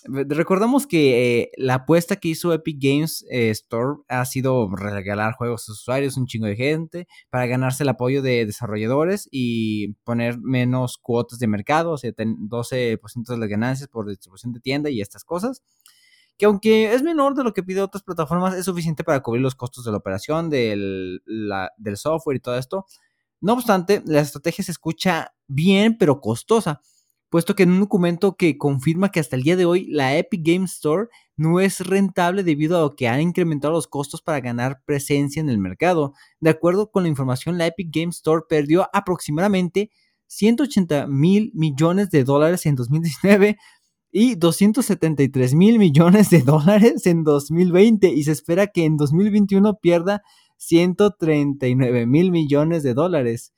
Recordamos 0.04 0.86
que 0.86 1.42
eh, 1.42 1.50
la 1.56 1.74
apuesta 1.74 2.16
que 2.16 2.28
hizo 2.28 2.52
Epic 2.52 2.78
Games 2.80 3.24
eh, 3.30 3.50
Store 3.50 4.00
ha 4.08 4.24
sido 4.24 4.68
regalar 4.74 5.34
juegos 5.34 5.68
a 5.68 5.72
usuarios, 5.72 6.16
un 6.16 6.26
chingo 6.26 6.46
de 6.46 6.56
gente, 6.56 7.06
para 7.30 7.46
ganarse 7.46 7.84
el 7.84 7.88
apoyo 7.88 8.20
de 8.22 8.44
desarrolladores 8.44 9.28
y 9.30 9.94
poner 10.04 10.38
menos 10.38 10.98
cuotas 10.98 11.38
de 11.38 11.46
mercado, 11.46 11.92
o 11.92 11.98
sea, 11.98 12.10
12% 12.12 13.26
de 13.26 13.38
las 13.38 13.48
ganancias 13.48 13.88
por 13.88 14.08
distribución 14.08 14.52
de 14.52 14.60
tienda 14.60 14.90
y 14.90 15.00
estas 15.00 15.24
cosas 15.24 15.62
que 16.38 16.46
aunque 16.46 16.92
es 16.92 17.02
menor 17.02 17.34
de 17.34 17.44
lo 17.44 17.52
que 17.52 17.62
pide 17.62 17.82
otras 17.82 18.02
plataformas, 18.02 18.54
es 18.54 18.64
suficiente 18.64 19.04
para 19.04 19.22
cubrir 19.22 19.42
los 19.42 19.54
costos 19.54 19.84
de 19.84 19.92
la 19.92 19.98
operación, 19.98 20.50
del, 20.50 21.22
del 21.76 21.96
software 21.96 22.36
y 22.36 22.40
todo 22.40 22.56
esto. 22.56 22.86
No 23.40 23.52
obstante, 23.52 24.02
la 24.06 24.20
estrategia 24.20 24.64
se 24.64 24.72
escucha 24.72 25.34
bien, 25.46 25.96
pero 25.98 26.20
costosa, 26.20 26.80
puesto 27.32 27.54
que 27.54 27.62
en 27.62 27.70
un 27.70 27.80
documento 27.80 28.36
que 28.36 28.58
confirma 28.58 29.10
que 29.10 29.18
hasta 29.18 29.36
el 29.36 29.42
día 29.42 29.56
de 29.56 29.64
hoy 29.64 29.86
la 29.86 30.18
Epic 30.18 30.42
Game 30.44 30.66
Store 30.66 31.08
no 31.34 31.60
es 31.60 31.80
rentable 31.80 32.42
debido 32.42 32.84
a 32.84 32.94
que 32.94 33.08
han 33.08 33.22
incrementado 33.22 33.72
los 33.72 33.86
costos 33.86 34.20
para 34.20 34.40
ganar 34.40 34.82
presencia 34.84 35.40
en 35.40 35.48
el 35.48 35.56
mercado. 35.56 36.12
De 36.40 36.50
acuerdo 36.50 36.90
con 36.90 37.04
la 37.04 37.08
información, 37.08 37.56
la 37.56 37.66
Epic 37.66 37.88
Game 37.90 38.10
Store 38.10 38.42
perdió 38.46 38.86
aproximadamente 38.92 39.90
180 40.26 41.06
mil 41.06 41.52
millones 41.54 42.10
de 42.10 42.24
dólares 42.24 42.66
en 42.66 42.74
2019 42.74 43.56
y 44.10 44.34
273 44.34 45.54
mil 45.54 45.78
millones 45.78 46.28
de 46.28 46.42
dólares 46.42 47.06
en 47.06 47.24
2020 47.24 48.08
y 48.10 48.24
se 48.24 48.32
espera 48.32 48.66
que 48.66 48.84
en 48.84 48.98
2021 48.98 49.78
pierda 49.80 50.22
139 50.58 52.04
mil 52.04 52.30
millones 52.30 52.82
de 52.82 52.92
dólares. 52.92 53.51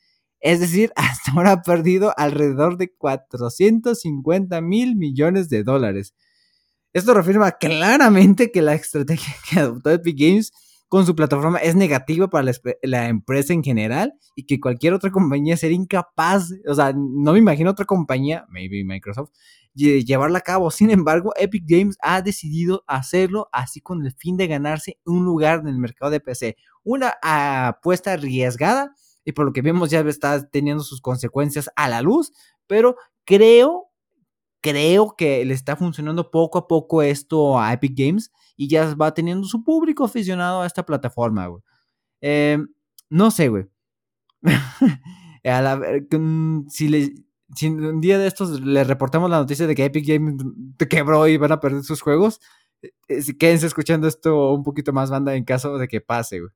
Es 0.45 0.61
decir, 0.61 0.93
hasta 0.97 1.33
ahora 1.33 1.53
ha 1.53 1.63
perdido 1.63 2.13
alrededor 2.17 2.77
de 2.77 2.93
450 2.95 4.61
mil 4.61 4.95
millones 4.95 5.49
de 5.49 5.65
dólares. 5.65 6.15
Esto 6.93 7.15
reafirma 7.15 7.53
claramente 7.53 8.53
que 8.53 8.63
la 8.63 8.75
estrategia 8.75 9.35
que 9.51 9.59
adoptó 9.59 9.91
Epic 9.91 10.17
Games 10.17 10.53
con 10.89 11.07
su 11.07 11.17
plataforma 11.17 11.59
es 11.59 11.75
negativa 11.75 12.29
para 12.29 12.53
la, 12.83 13.09
empresa 13.09 13.53
en 13.53 13.65
general 13.65 14.13
y 14.37 14.45
que 14.45 14.61
cualquier 14.61 14.93
otra 14.93 15.11
compañía 15.11 15.57
sería 15.57 15.77
incapaz, 15.77 16.51
o 16.69 16.75
sea, 16.75 16.93
no 16.95 17.33
me 17.33 17.39
imagino 17.39 17.71
otra 17.71 17.87
compañía, 17.87 18.45
maybe 18.49 18.85
Microsoft, 18.85 19.31
llevarla 19.75 20.39
a 20.39 20.43
cabo. 20.43 20.71
Sin 20.71 20.91
embargo, 20.91 21.33
Epic 21.37 21.65
Games 21.67 21.97
ha 22.01 22.23
decidido 22.23 22.85
hacerlo 22.87 23.49
así 23.51 23.81
con 23.81 24.05
el 24.05 24.13
fin 24.13 24.37
de 24.37 24.47
ganarse 24.47 25.01
un 25.05 25.25
lugar 25.25 25.61
en 25.61 25.69
el 25.69 25.79
mercado 25.79 26.13
de 26.13 26.21
PC. 26.21 26.57
Una 26.85 27.15
apuesta 27.23 28.13
arriesgada 28.13 28.95
y 29.25 29.33
por 29.33 29.47
lo 29.47 29.53
que 29.53 29.63
vemos 29.63 29.91
ya 29.91 30.01
está 30.01 30.49
teniendo 30.49 30.83
sus 30.83 31.01
consecuencias 31.01 31.71
a 31.77 31.89
la 31.89 32.03
luz, 32.03 32.33
pero 32.67 32.97
creo, 33.25 33.91
creo 34.61 35.15
que 35.17 35.45
le 35.45 35.55
está 35.55 35.77
funcionando 35.77 36.31
poco 36.31 36.59
a 36.59 36.69
poco 36.69 37.03
esto 37.03 37.59
a 37.59 37.73
Epic 37.73 37.95
Games 37.97 38.31
y 38.57 38.69
ya 38.69 38.95
va 38.95 39.15
teniendo 39.15 39.47
su 39.47 39.65
público 39.65 40.05
aficionado 40.05 40.63
a 40.63 40.67
esta 40.67 40.85
plataforma, 40.85 41.47
güey. 41.47 41.63
Em, 42.21 42.67
no 43.11 43.31
sé, 43.31 43.49
güey. 43.49 43.67
si, 46.71 46.89
le, 46.89 47.15
si 47.55 47.69
un 47.69 48.01
día 48.01 48.19
de 48.19 48.27
estos 48.27 48.61
le 48.61 48.85
reportamos 48.85 49.31
la 49.31 49.39
noticia 49.39 49.67
de 49.67 49.75
que 49.75 49.85
Epic 49.85 50.07
Games 50.07 50.43
te 50.77 50.89
quebró 50.89 51.27
y 51.29 51.37
van 51.37 51.53
a 51.53 51.61
perder 51.61 51.83
sus 51.83 52.01
juegos, 52.01 52.41
eh, 52.83 52.93
eh, 53.09 53.37
quédense 53.39 53.67
escuchando 53.67 54.09
esto 54.09 54.55
un 54.55 54.63
poquito 54.63 54.93
más 54.93 55.11
banda 55.11 55.35
en 55.35 55.45
caso 55.45 55.79
de 55.79 55.89
que 55.89 56.01
pase, 56.01 56.41
güey. 56.41 56.53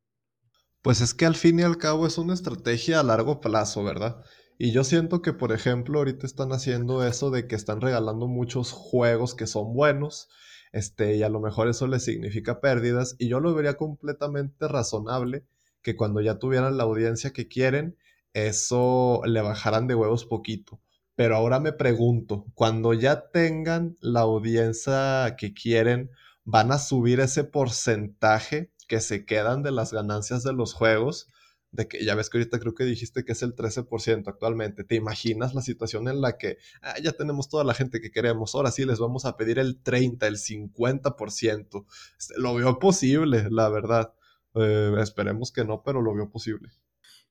Pues 0.89 1.03
es 1.03 1.13
que 1.13 1.27
al 1.27 1.35
fin 1.35 1.61
y 1.61 1.65
al 1.65 1.77
cabo 1.77 2.07
es 2.07 2.17
una 2.17 2.33
estrategia 2.33 2.99
a 2.99 3.03
largo 3.03 3.43
plazo, 3.43 3.85
¿verdad? 3.85 4.25
Y 4.57 4.73
yo 4.73 4.85
siento 4.85 5.21
que, 5.21 5.35
por 5.35 5.53
ejemplo, 5.53 5.99
ahorita 5.99 6.25
están 6.27 6.51
haciendo 6.51 7.07
eso 7.07 7.31
de 7.31 7.47
que 7.47 7.57
están 7.57 7.83
regalando 7.83 8.27
muchos 8.27 8.73
juegos 8.73 9.35
que 9.35 9.47
son 9.47 9.75
buenos, 9.75 10.31
este, 10.73 11.17
y 11.17 11.23
a 11.23 11.29
lo 11.29 11.41
mejor 11.41 11.69
eso 11.69 11.87
les 11.89 12.05
significa 12.05 12.63
pérdidas, 12.63 13.17
y 13.19 13.29
yo 13.29 13.39
lo 13.39 13.55
vería 13.55 13.77
completamente 13.77 14.67
razonable 14.67 15.45
que 15.83 15.95
cuando 15.95 16.23
ya 16.23 16.39
tuvieran 16.39 16.79
la 16.79 16.85
audiencia 16.85 17.35
que 17.35 17.49
quieren, 17.49 17.99
eso 18.33 19.21
le 19.27 19.43
bajaran 19.43 19.89
de 19.89 19.95
huevos 19.95 20.25
poquito. 20.25 20.81
Pero 21.17 21.37
ahora 21.37 21.61
me 21.61 21.73
pregunto, 21.73 22.47
cuando 22.55 22.95
ya 22.95 23.29
tengan 23.29 23.99
la 24.01 24.21
audiencia 24.21 25.37
que 25.37 25.53
quieren, 25.53 26.11
¿van 26.45 26.73
a 26.73 26.79
subir 26.79 27.21
ese 27.21 27.45
porcentaje 27.45 28.71
que 28.89 29.01
se 29.01 29.25
quedan 29.25 29.63
de 29.63 29.71
las 29.71 29.93
ganancias 29.93 30.43
de 30.43 30.53
los 30.53 30.75
juegos? 30.75 31.29
de 31.71 31.87
que 31.87 32.05
ya 32.05 32.15
ves 32.15 32.31
que 32.31 32.39
ahorita 32.39 32.59
creo 32.59 32.75
que 32.75 32.85
dijiste 32.85 33.25
que 33.25 33.33
es 33.33 33.43
el 33.43 33.55
13% 33.55 34.27
actualmente. 34.27 34.85
¿Te 34.85 34.95
imaginas 34.95 35.55
la 35.55 35.61
situación 35.61 36.09
en 36.09 36.21
la 36.21 36.39
que 36.39 36.59
ah, 36.83 36.95
ya 37.03 37.13
tenemos 37.13 37.49
toda 37.49 37.65
la 37.65 37.75
gente 37.75 38.01
que 38.01 38.11
queremos? 38.11 38.55
Ahora 38.55 38.71
sí 38.71 38.85
les 38.85 38.99
vamos 38.99 39.25
a 39.25 39.37
pedir 39.37 39.59
el 39.59 39.81
30, 39.83 40.27
el 40.27 40.37
50%. 40.37 41.85
Este, 42.19 42.35
lo 42.39 42.55
veo 42.55 42.79
posible, 42.79 43.49
la 43.51 43.69
verdad. 43.69 44.15
Eh, 44.55 44.95
esperemos 45.01 45.53
que 45.53 45.65
no, 45.65 45.83
pero 45.83 46.01
lo 46.01 46.15
veo 46.15 46.31
posible. 46.31 46.71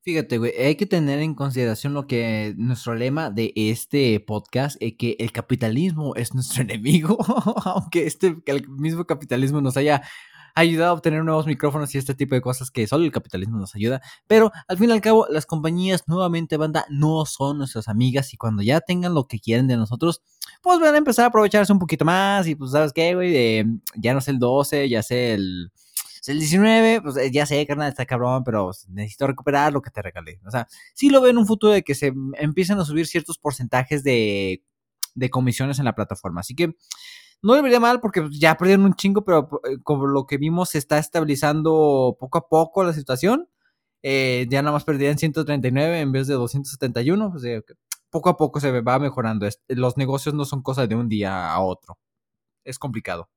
Fíjate, 0.01 0.37
güey, 0.37 0.53
hay 0.53 0.75
que 0.75 0.85
tener 0.85 1.19
en 1.19 1.33
consideración 1.33 1.93
lo 1.93 2.07
que 2.07 2.53
nuestro 2.55 2.95
lema 2.95 3.29
de 3.29 3.51
este 3.55 4.17
podcast 4.21 4.77
es 4.79 4.93
que 4.97 5.17
el 5.19 5.33
capitalismo 5.33 6.15
es 6.15 6.33
nuestro 6.33 6.61
enemigo, 6.63 7.17
aunque 7.65 8.05
este 8.05 8.37
el 8.45 8.69
mismo 8.69 9.05
capitalismo 9.05 9.59
nos 9.59 9.75
haya 9.75 10.03
ayudado 10.59 10.91
a 10.91 10.93
obtener 10.93 11.23
nuevos 11.23 11.45
micrófonos 11.45 11.93
y 11.93 11.97
este 11.97 12.15
tipo 12.15 12.35
de 12.35 12.41
cosas 12.41 12.71
que 12.71 12.87
solo 12.87 13.05
el 13.05 13.11
capitalismo 13.11 13.57
nos 13.57 13.75
ayuda, 13.75 14.01
pero 14.27 14.51
al 14.67 14.77
fin 14.77 14.89
y 14.89 14.93
al 14.93 15.01
cabo 15.01 15.27
las 15.29 15.45
compañías 15.45 16.07
nuevamente 16.07 16.57
banda 16.57 16.85
no 16.89 17.25
son 17.25 17.59
nuestras 17.59 17.87
amigas 17.87 18.33
y 18.33 18.37
cuando 18.37 18.63
ya 18.63 18.81
tengan 18.81 19.13
lo 19.13 19.27
que 19.27 19.39
quieren 19.39 19.67
de 19.67 19.77
nosotros, 19.77 20.21
pues 20.61 20.79
van 20.79 20.95
a 20.95 20.97
empezar 20.97 21.25
a 21.25 21.27
aprovecharse 21.27 21.71
un 21.71 21.79
poquito 21.79 22.05
más 22.05 22.47
y 22.47 22.55
pues 22.55 22.71
sabes 22.71 22.93
qué, 22.93 23.15
güey, 23.15 23.65
ya 23.95 24.13
no 24.13 24.21
sé 24.21 24.31
el 24.31 24.39
12, 24.39 24.89
ya 24.89 25.03
sé 25.03 25.33
el 25.33 25.71
el 26.31 26.39
19, 26.39 27.01
pues 27.01 27.17
eh, 27.17 27.31
ya 27.31 27.45
sé, 27.45 27.65
carnal, 27.65 27.89
está 27.89 28.05
cabrón, 28.05 28.43
pero 28.43 28.71
necesito 28.89 29.27
recuperar 29.27 29.71
lo 29.73 29.81
que 29.81 29.91
te 29.91 30.01
regalé. 30.01 30.39
O 30.45 30.51
sea, 30.51 30.67
sí 30.93 31.09
lo 31.09 31.21
veo 31.21 31.31
en 31.31 31.37
un 31.37 31.47
futuro 31.47 31.73
de 31.73 31.83
que 31.83 31.95
se 31.95 32.13
empiecen 32.33 32.79
a 32.79 32.85
subir 32.85 33.07
ciertos 33.07 33.37
porcentajes 33.37 34.03
de, 34.03 34.61
de 35.15 35.29
comisiones 35.29 35.79
en 35.79 35.85
la 35.85 35.95
plataforma. 35.95 36.41
Así 36.41 36.55
que 36.55 36.75
no 37.41 37.53
debería 37.53 37.79
mal 37.79 37.99
porque 38.01 38.21
pues, 38.21 38.39
ya 38.39 38.55
perdieron 38.57 38.85
un 38.85 38.93
chingo, 38.93 39.23
pero 39.23 39.49
eh, 39.69 39.77
como 39.83 40.07
lo 40.07 40.25
que 40.25 40.37
vimos 40.37 40.69
se 40.69 40.77
está 40.77 40.97
estabilizando 40.97 42.17
poco 42.19 42.37
a 42.39 42.47
poco 42.49 42.83
la 42.83 42.93
situación. 42.93 43.49
Eh, 44.03 44.47
ya 44.49 44.61
nada 44.61 44.73
más 44.73 44.83
perdían 44.83 45.17
139 45.17 45.99
en 45.99 46.11
vez 46.11 46.27
de 46.27 46.35
271. 46.35 47.33
O 47.33 47.39
sea, 47.39 47.61
poco 48.09 48.29
a 48.29 48.37
poco 48.37 48.59
se 48.59 48.81
va 48.81 48.99
mejorando. 48.99 49.47
Los 49.67 49.97
negocios 49.97 50.35
no 50.35 50.45
son 50.45 50.61
cosas 50.61 50.89
de 50.89 50.95
un 50.95 51.09
día 51.09 51.51
a 51.51 51.59
otro. 51.61 51.97
Es 52.63 52.79
complicado. 52.79 53.29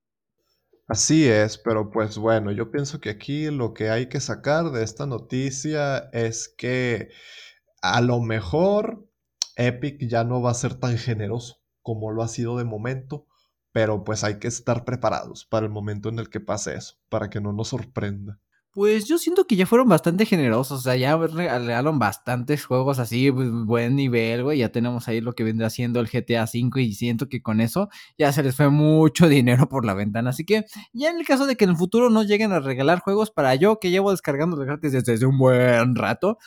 Así 0.89 1.29
es, 1.29 1.57
pero 1.57 1.91
pues 1.91 2.19
bueno, 2.19 2.51
yo 2.51 2.73
pienso 2.73 3.01
que 3.01 3.11
aquí 3.11 3.49
lo 3.51 3.75
que 3.75 3.91
hay 3.91 4.09
que 4.09 4.19
sacar 4.19 4.73
de 4.73 4.83
esta 4.83 5.07
noticia 5.07 6.11
es 6.13 6.49
que 6.49 7.11
a 7.81 8.01
lo 8.01 8.21
mejor 8.21 9.09
Epic 9.57 10.09
ya 10.09 10.25
no 10.25 10.43
va 10.43 10.51
a 10.51 10.55
ser 10.55 10.75
tan 10.75 10.99
generoso 10.99 11.61
como 11.83 12.11
lo 12.11 12.25
ha 12.25 12.29
sido 12.29 12.59
de 12.59 12.65
momento, 12.65 13.27
pero 13.73 14.05
pues 14.05 14.25
hay 14.25 14.39
que 14.39 14.49
estar 14.49 14.85
preparados 14.85 15.45
para 15.47 15.67
el 15.67 15.73
momento 15.73 16.09
en 16.09 16.19
el 16.19 16.29
que 16.29 16.41
pase 16.41 16.75
eso, 16.75 16.97
para 17.09 17.31
que 17.31 17.41
no 17.41 17.53
nos 17.53 17.69
sorprenda. 17.69 18.41
Pues 18.73 19.07
yo 19.07 19.19
siento 19.19 19.49
que 19.49 19.57
ya 19.57 19.67
fueron 19.67 19.89
bastante 19.89 20.27
generosos, 20.27 20.79
o 20.79 20.83
sea, 20.83 20.95
ya 20.95 21.17
regalaron 21.17 21.99
bastantes 21.99 22.65
juegos 22.65 23.01
así, 23.01 23.33
pues, 23.33 23.51
buen 23.51 23.97
nivel, 23.97 24.45
güey, 24.45 24.59
ya 24.59 24.69
tenemos 24.71 25.09
ahí 25.09 25.21
lo 25.21 25.33
que 25.33 25.43
vendrá 25.43 25.67
haciendo 25.67 25.99
el 25.99 26.07
GTA 26.07 26.45
V 26.45 26.81
y 26.81 26.95
siento 26.95 27.29
que 27.29 27.43
con 27.43 27.61
eso 27.61 27.89
ya 28.17 28.33
se 28.33 28.45
les 28.45 28.55
fue 28.55 28.71
mucho 28.71 29.29
dinero 29.29 29.69
por 29.69 29.85
la 29.85 29.95
ventana, 29.95 30.31
así 30.31 30.45
que 30.45 30.67
ya 30.93 31.11
en 31.11 31.19
el 31.19 31.27
caso 31.27 31.47
de 31.47 31.57
que 31.57 31.65
en 31.65 31.71
el 31.71 31.77
futuro 31.77 32.11
no 32.11 32.23
lleguen 32.23 32.53
a 32.53 32.61
regalar 32.61 33.01
juegos 33.01 33.33
para 33.33 33.57
yo 33.57 33.81
que 33.81 33.91
llevo 33.91 34.13
descargando 34.13 34.57
gratis 34.57 34.93
desde 34.93 35.27
un 35.27 35.37
buen 35.37 35.97
rato, 35.97 36.39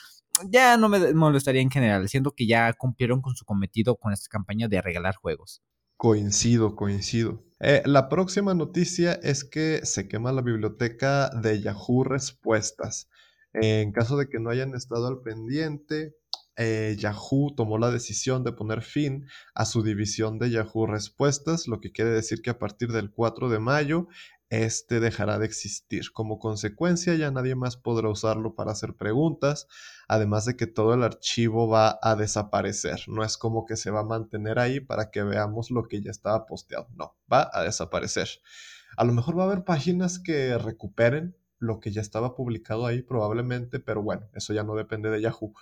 ya 0.50 0.78
no 0.78 0.88
me 0.88 1.14
molestaría 1.14 1.62
en 1.62 1.72
general, 1.72 2.08
siento 2.08 2.32
que 2.32 2.48
ya 2.48 2.72
cumplieron 2.72 3.22
con 3.22 3.36
su 3.36 3.44
cometido 3.44 3.98
con 3.98 4.14
esta 4.14 4.30
campaña 4.30 4.70
de 4.70 4.82
regalar 4.82 5.16
juegos. 5.16 5.62
Coincido, 6.04 6.76
coincido. 6.76 7.45
Eh, 7.62 7.82
la 7.86 8.10
próxima 8.10 8.54
noticia 8.54 9.14
es 9.24 9.45
que 9.45 9.86
se 9.86 10.10
quema 10.10 10.34
la 10.34 10.41
biblioteca 10.41 11.30
de 11.30 11.62
Yahoo 11.62 12.04
Respuestas. 12.04 13.10
en 13.54 13.93
caso 13.93 14.18
de 14.18 14.28
que 14.28 14.38
no 14.38 14.49
hayan 14.49 14.76
estado 14.76 15.08
al 15.08 15.22
pendiente, 15.22 16.18
eh, 16.58 16.97
Yahoo 16.99 17.56
tomó 17.56 17.78
la 17.78 17.89
decisión 17.89 18.43
de 18.43 18.51
poner 18.51 18.82
fin 18.82 19.28
a 19.56 19.64
su 19.64 19.82
división 19.82 20.39
de 20.39 20.49
Yahoo 20.49 20.88
Respuestas, 20.88 21.70
lo 21.70 21.80
que 21.80 21.93
quiere 21.93 22.12
decir 22.12 22.41
que 22.41 22.49
a 22.49 22.60
partir 22.60 22.91
del 22.91 23.10
4 23.10 23.47
de 23.47 23.60
mayo 23.60 24.10
este 24.54 24.99
dejará 24.99 25.39
de 25.39 25.45
existir. 25.45 26.12
Como 26.12 26.38
consecuencia, 26.38 27.16
ya 27.16 27.32
nadie 27.32 27.56
más 27.56 27.76
podrá 27.78 28.10
usarlo 28.10 28.56
para 28.56 28.72
hacer 28.72 28.95
preguntas, 28.95 29.68
además 30.08 30.45
de 30.45 30.56
que 30.56 30.68
todo 30.68 30.93
el 30.93 31.04
archivo 31.04 31.68
va 31.68 31.97
a 32.01 32.16
desaparecer. 32.16 33.01
No 33.08 33.24
es 33.24 33.38
como 33.38 33.66
que 33.66 33.78
se 33.78 33.89
va 33.89 34.01
a 34.01 34.06
mantener 34.06 34.60
ahí 34.60 34.80
para 34.80 35.10
que 35.12 35.24
veamos 35.24 35.72
lo 35.72 35.88
que 35.88 36.01
ya 36.01 36.12
estaba 36.12 36.45
posteado. 36.45 36.88
No, 36.95 37.16
va 37.32 37.49
a 37.51 37.64
desaparecer. 37.64 38.30
A 38.95 39.04
lo 39.04 39.14
mejor 39.14 39.38
va 39.38 39.43
a 39.43 39.47
haber 39.47 39.64
páginas 39.64 40.20
que 40.20 40.58
recuperen 40.58 41.36
lo 41.58 41.80
que 41.80 41.91
ya 41.91 42.01
estaba 42.01 42.36
publicado 42.36 42.86
ahí 42.86 43.01
probablemente, 43.01 43.80
pero 43.80 44.04
bueno, 44.04 44.30
eso 44.34 44.54
ya 44.54 44.64
no 44.64 44.76
depende 44.76 45.10
de 45.10 45.22
Yahoo. 45.22 45.54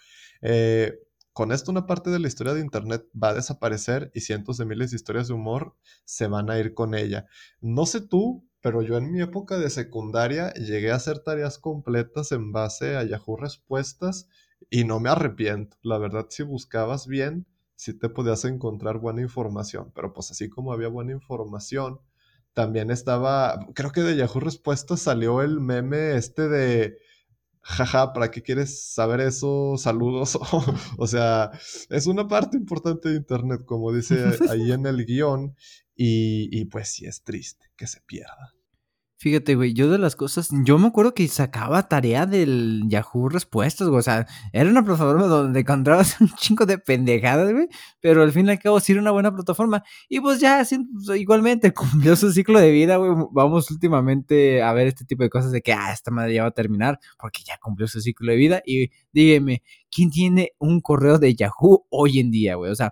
Eh, 0.42 1.00
con 1.34 1.54
esto 1.54 1.72
una 1.72 1.88
parte 1.88 2.10
de 2.10 2.20
la 2.20 2.28
historia 2.28 2.54
de 2.54 2.60
Internet 2.60 3.06
va 3.12 3.30
a 3.30 3.34
desaparecer 3.34 4.12
y 4.14 4.22
cientos 4.22 4.58
de 4.58 4.66
miles 4.66 4.92
de 4.92 4.98
historias 4.98 5.30
de 5.30 5.34
humor 5.34 5.76
se 6.04 6.28
van 6.28 6.50
a 6.50 6.60
ir 6.60 6.74
con 6.74 6.94
ella. 6.94 7.26
No 7.62 7.86
sé 7.86 8.02
tú, 8.02 8.46
pero 8.62 8.82
yo 8.82 8.98
en 8.98 9.12
mi 9.12 9.22
época 9.22 9.58
de 9.58 9.70
secundaria 9.70 10.54
llegué 10.54 10.92
a 10.92 10.96
hacer 10.96 11.20
tareas 11.20 11.58
completas 11.58 12.32
en 12.32 12.52
base 12.52 12.96
a 12.96 13.04
Yahoo 13.04 13.38
Respuestas 13.38 14.30
y 14.70 14.84
no 14.84 15.00
me 15.00 15.10
arrepiento. 15.10 15.78
La 15.82 15.98
verdad, 15.98 16.28
si 16.30 16.44
buscabas 16.44 17.08
bien, 17.08 17.48
sí 17.76 17.94
te 17.94 18.10
podías 18.10 18.46
encontrar 18.46 19.00
buena 19.00 19.22
información, 19.22 19.92
pero 19.96 20.14
pues 20.14 20.32
así 20.32 20.50
como 20.50 20.74
había 20.74 20.88
buena 20.88 21.12
información, 21.12 22.00
también 22.54 22.92
estaba, 22.92 23.60
creo 23.74 23.92
que 23.92 24.02
de 24.02 24.16
Yahoo 24.16 24.40
Respuestas 24.42 25.02
salió 25.02 25.42
el 25.42 25.60
meme 25.60 26.16
este 26.16 26.48
de, 26.48 27.00
jaja, 27.62 28.14
¿para 28.14 28.32
qué 28.32 28.42
quieres 28.42 28.94
saber 28.94 29.22
eso? 29.22 29.76
Saludos. 29.78 30.38
o 30.98 31.08
sea, 31.08 31.52
es 31.90 32.08
una 32.08 32.28
parte 32.28 32.58
importante 32.58 33.10
de 33.10 33.16
Internet, 33.16 33.62
como 33.66 33.94
dice 33.94 34.16
ahí 34.50 34.72
en 34.72 34.86
el 34.86 35.06
guion, 35.06 35.56
y, 35.96 36.66
pues 36.66 36.90
sí 36.90 37.06
es 37.06 37.24
triste 37.24 37.68
que 37.76 37.86
se 37.86 38.02
pierda. 38.02 38.56
Fíjate, 39.22 39.54
güey, 39.54 39.74
yo 39.76 39.88
de 39.88 40.00
las 40.00 40.16
cosas, 40.16 40.50
yo 40.66 40.80
me 40.80 40.88
acuerdo 40.88 41.14
que 41.14 41.28
sacaba 41.28 41.88
tarea 41.88 42.26
del 42.26 42.82
Yahoo 42.88 43.30
Respuestas, 43.30 43.88
güey, 43.88 44.00
o 44.00 44.02
sea, 44.02 44.26
era 44.52 44.68
una 44.68 44.84
plataforma 44.84 45.28
donde 45.28 45.60
encontrabas 45.60 46.20
un 46.22 46.34
chingo 46.38 46.66
de 46.66 46.80
pendejadas, 46.80 47.54
güey, 47.54 47.68
pero 48.00 48.24
al 48.24 48.32
fin 48.32 48.48
y 48.48 48.50
al 48.50 48.58
cabo 48.58 48.80
sí 48.80 48.94
era 48.94 49.02
una 49.02 49.12
buena 49.12 49.32
plataforma. 49.32 49.84
Y 50.10 50.22
pues 50.22 50.40
ya, 50.40 50.66
pues, 50.68 51.20
igualmente 51.20 51.72
cumplió 51.76 52.16
su 52.16 52.32
ciclo 52.32 52.60
de 52.60 52.72
vida, 52.72 52.96
güey. 52.96 53.12
Vamos 53.32 53.70
últimamente 53.70 54.64
a 54.64 54.74
ver 54.74 54.88
este 54.88 55.06
tipo 55.06 55.22
de 55.22 55.30
cosas 55.30 55.52
de 55.52 55.62
que, 55.62 55.72
ah, 55.72 55.94
esta 55.94 56.10
madre 56.10 56.34
ya 56.34 56.42
va 56.42 56.50
a 56.50 56.52
terminar, 56.54 56.98
porque 57.20 57.44
ya 57.46 57.60
cumplió 57.62 57.88
su 57.88 58.02
ciclo 58.02 58.32
de 58.32 58.38
vida. 58.38 58.64
Y 58.66 58.90
dígame, 59.12 59.62
¿quién 59.92 60.10
tiene 60.10 60.54
un 60.58 60.82
correo 60.82 61.20
de 61.20 61.36
Yahoo 61.36 61.86
hoy 61.92 62.18
en 62.18 62.32
día, 62.32 62.56
güey? 62.56 62.72
O 62.72 62.76
sea, 62.76 62.92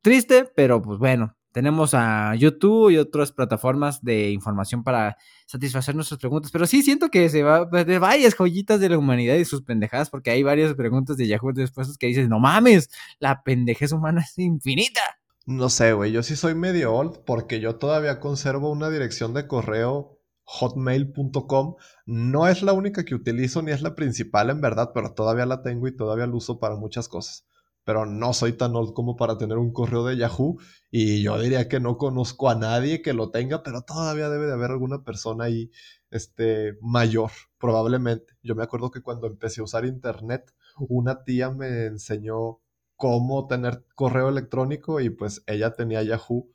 triste, 0.00 0.50
pero 0.56 0.80
pues 0.80 0.98
bueno, 0.98 1.36
tenemos 1.56 1.94
a 1.94 2.34
YouTube 2.34 2.90
y 2.90 2.98
otras 2.98 3.32
plataformas 3.32 4.04
de 4.04 4.30
información 4.30 4.84
para 4.84 5.16
satisfacer 5.46 5.94
nuestras 5.94 6.20
preguntas. 6.20 6.50
Pero 6.52 6.66
sí 6.66 6.82
siento 6.82 7.08
que 7.08 7.30
se 7.30 7.42
va 7.42 7.64
de 7.64 7.98
varias 7.98 8.34
joyitas 8.34 8.78
de 8.78 8.90
la 8.90 8.98
humanidad 8.98 9.36
y 9.36 9.46
sus 9.46 9.62
pendejadas, 9.62 10.10
porque 10.10 10.30
hay 10.30 10.42
varias 10.42 10.74
preguntas 10.74 11.16
de 11.16 11.26
Yahoo 11.26 11.54
después 11.54 11.96
que 11.96 12.08
dices, 12.08 12.28
no 12.28 12.40
mames, 12.40 12.90
la 13.20 13.42
pendejez 13.42 13.92
humana 13.92 14.20
es 14.20 14.38
infinita. 14.38 15.00
No 15.46 15.70
sé, 15.70 15.94
güey, 15.94 16.12
yo 16.12 16.22
sí 16.22 16.36
soy 16.36 16.54
medio 16.54 16.92
old 16.92 17.20
porque 17.24 17.58
yo 17.58 17.76
todavía 17.76 18.20
conservo 18.20 18.70
una 18.70 18.90
dirección 18.90 19.32
de 19.32 19.46
correo 19.46 20.20
hotmail.com. 20.44 21.76
No 22.04 22.48
es 22.48 22.62
la 22.62 22.74
única 22.74 23.06
que 23.06 23.14
utilizo 23.14 23.62
ni 23.62 23.72
es 23.72 23.80
la 23.80 23.94
principal 23.94 24.50
en 24.50 24.60
verdad, 24.60 24.90
pero 24.92 25.14
todavía 25.14 25.46
la 25.46 25.62
tengo 25.62 25.88
y 25.88 25.96
todavía 25.96 26.26
la 26.26 26.34
uso 26.34 26.60
para 26.60 26.76
muchas 26.76 27.08
cosas. 27.08 27.46
Pero 27.86 28.04
no 28.04 28.32
soy 28.34 28.52
tan 28.54 28.74
old 28.74 28.92
como 28.94 29.16
para 29.16 29.38
tener 29.38 29.58
un 29.58 29.72
correo 29.72 30.04
de 30.04 30.16
Yahoo 30.16 30.58
y 30.90 31.22
yo 31.22 31.38
diría 31.40 31.68
que 31.68 31.80
no 31.80 31.96
conozco 31.98 32.50
a 32.50 32.56
nadie 32.56 33.00
que 33.00 33.12
lo 33.14 33.30
tenga, 33.30 33.62
pero 33.62 33.82
todavía 33.82 34.28
debe 34.28 34.46
de 34.46 34.54
haber 34.54 34.72
alguna 34.72 35.04
persona 35.04 35.44
ahí 35.44 35.70
este, 36.10 36.76
mayor, 36.82 37.30
probablemente. 37.58 38.34
Yo 38.42 38.56
me 38.56 38.64
acuerdo 38.64 38.90
que 38.90 39.02
cuando 39.02 39.28
empecé 39.28 39.60
a 39.60 39.64
usar 39.64 39.84
internet, 39.86 40.52
una 40.78 41.22
tía 41.24 41.50
me 41.50 41.86
enseñó 41.86 42.60
cómo 42.96 43.46
tener 43.46 43.84
correo 43.94 44.28
electrónico 44.30 45.00
y 45.00 45.10
pues 45.10 45.44
ella 45.46 45.72
tenía 45.74 46.02
Yahoo. 46.02 46.50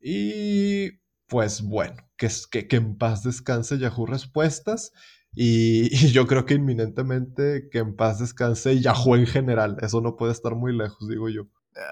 Y 0.00 0.90
pues 1.28 1.62
bueno, 1.62 1.96
que, 2.16 2.28
que, 2.50 2.68
que 2.68 2.76
en 2.76 2.98
paz 2.98 3.22
descanse 3.22 3.78
Yahoo 3.78 4.06
Respuestas. 4.06 4.92
Y, 5.40 6.08
yo 6.10 6.26
creo 6.26 6.44
que 6.46 6.54
inminentemente 6.54 7.68
que 7.70 7.78
en 7.78 7.94
paz 7.94 8.18
descanse 8.18 8.80
Yahoo 8.80 9.14
en 9.14 9.26
general. 9.26 9.76
Eso 9.80 10.00
no 10.00 10.16
puede 10.16 10.32
estar 10.32 10.56
muy 10.56 10.76
lejos, 10.76 11.08
digo 11.08 11.28
yo. 11.28 11.46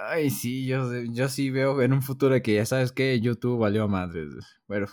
Ay, 0.08 0.30
sí, 0.30 0.66
yo, 0.66 0.90
yo 1.12 1.28
sí 1.28 1.50
veo 1.50 1.80
en 1.80 1.92
un 1.92 2.02
futuro 2.02 2.42
que 2.42 2.54
ya 2.54 2.66
sabes 2.66 2.90
que 2.90 3.20
YouTube 3.20 3.60
valió 3.60 3.86
madre. 3.86 4.24
Bueno, 4.66 4.88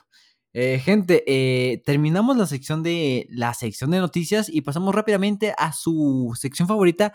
eh, 0.54 0.78
gente, 0.78 1.24
eh, 1.26 1.82
terminamos 1.84 2.38
la 2.38 2.46
sección 2.46 2.84
de 2.84 3.26
la 3.32 3.56
sección 3.56 3.90
de 3.90 3.98
noticias 3.98 4.50
y 4.50 4.62
pasamos 4.62 4.94
rápidamente 4.94 5.56
a 5.58 5.74
su 5.74 6.34
sección 6.40 6.68
favorita, 6.68 7.12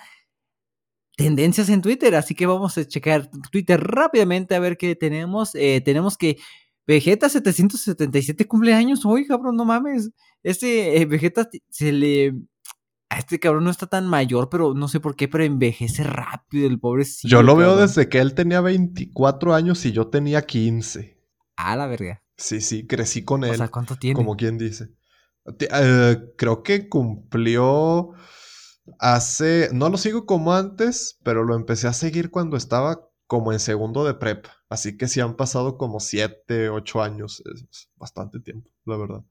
tendencias 1.16 1.68
en 1.68 1.82
Twitter. 1.82 2.16
Así 2.16 2.34
que 2.34 2.46
vamos 2.46 2.76
a 2.78 2.84
checar 2.84 3.30
Twitter 3.52 3.80
rápidamente 3.80 4.56
a 4.56 4.60
ver 4.60 4.76
qué 4.76 4.96
tenemos. 4.96 5.54
Eh, 5.54 5.82
tenemos 5.84 6.18
que 6.18 6.38
Vegeta 6.88 7.28
777 7.28 8.48
cumpleaños 8.48 9.04
hoy, 9.04 9.26
cabrón, 9.26 9.56
no 9.56 9.66
mames. 9.66 10.10
Este 10.42 10.96
eh, 10.96 11.04
Vegeta 11.04 11.46
se 11.68 11.92
le... 11.92 12.34
A 13.10 13.18
este 13.18 13.38
cabrón 13.38 13.64
no 13.64 13.70
está 13.70 13.86
tan 13.86 14.06
mayor, 14.06 14.48
pero 14.48 14.72
no 14.72 14.88
sé 14.88 14.98
por 14.98 15.14
qué, 15.14 15.28
pero 15.28 15.44
envejece 15.44 16.02
rápido 16.02 16.66
el 16.66 16.80
pobre. 16.80 17.04
Yo 17.24 17.42
lo 17.42 17.56
veo 17.56 17.76
desde 17.76 18.08
que 18.08 18.18
él 18.20 18.32
tenía 18.32 18.62
24 18.62 19.54
años 19.54 19.84
y 19.84 19.92
yo 19.92 20.08
tenía 20.08 20.42
15. 20.42 21.18
Ah, 21.56 21.76
la 21.76 21.86
verga. 21.86 22.22
Sí, 22.38 22.62
sí, 22.62 22.86
crecí 22.86 23.22
con 23.22 23.44
él. 23.44 23.50
O 23.50 23.54
sea, 23.56 23.68
¿cuánto 23.68 23.96
tiene? 23.96 24.14
Como 24.14 24.36
quien 24.36 24.56
dice. 24.56 24.88
Eh, 25.58 26.16
creo 26.36 26.62
que 26.62 26.88
cumplió 26.88 28.12
hace, 28.98 29.68
no 29.72 29.90
lo 29.90 29.98
sigo 29.98 30.24
como 30.24 30.54
antes, 30.54 31.18
pero 31.22 31.44
lo 31.44 31.54
empecé 31.54 31.86
a 31.88 31.92
seguir 31.92 32.30
cuando 32.30 32.56
estaba 32.56 33.07
como 33.28 33.52
en 33.52 33.60
segundo 33.60 34.04
de 34.04 34.14
prepa. 34.14 34.50
Así 34.68 34.96
que 34.96 35.06
sí 35.06 35.20
han 35.20 35.36
pasado 35.36 35.78
como 35.78 36.00
siete, 36.00 36.70
ocho 36.70 37.02
años. 37.02 37.42
Es 37.54 37.90
bastante 37.96 38.40
tiempo, 38.40 38.70
la 38.86 38.96
verdad. 38.96 39.24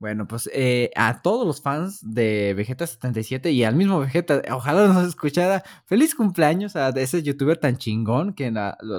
Bueno, 0.00 0.28
pues 0.28 0.48
eh, 0.54 0.90
a 0.94 1.22
todos 1.22 1.44
los 1.44 1.60
fans 1.60 1.98
de 2.02 2.54
Vegeta 2.54 2.86
77 2.86 3.50
y 3.50 3.64
al 3.64 3.74
mismo 3.74 3.98
Vegeta, 3.98 4.42
ojalá 4.52 4.86
nos 4.86 5.08
escuchara. 5.08 5.64
Feliz 5.86 6.14
cumpleaños 6.14 6.76
a 6.76 6.90
ese 6.90 7.20
youtuber 7.24 7.56
tan 7.58 7.78
chingón 7.78 8.32
que 8.34 8.52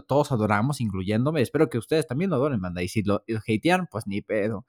todos 0.07 0.33
adoramos, 0.33 0.81
incluyéndome. 0.81 1.41
Espero 1.41 1.69
que 1.69 1.77
ustedes 1.77 2.05
también 2.05 2.29
lo 2.31 2.35
adoren, 2.35 2.59
manda. 2.59 2.83
Y 2.83 2.89
si 2.89 3.03
lo, 3.03 3.23
hatean, 3.47 3.87
pues 3.89 4.07
ni 4.07 4.21
pedo. 4.21 4.65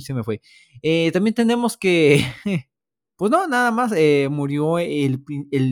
Se 0.00 0.12
me 0.12 0.24
fue. 0.24 0.40
Eh, 0.82 1.10
también 1.12 1.34
tenemos 1.34 1.76
que. 1.76 2.24
Pues 3.18 3.32
no, 3.32 3.48
nada 3.48 3.72
más 3.72 3.90
eh, 3.96 4.28
murió 4.30 4.78
el, 4.78 5.24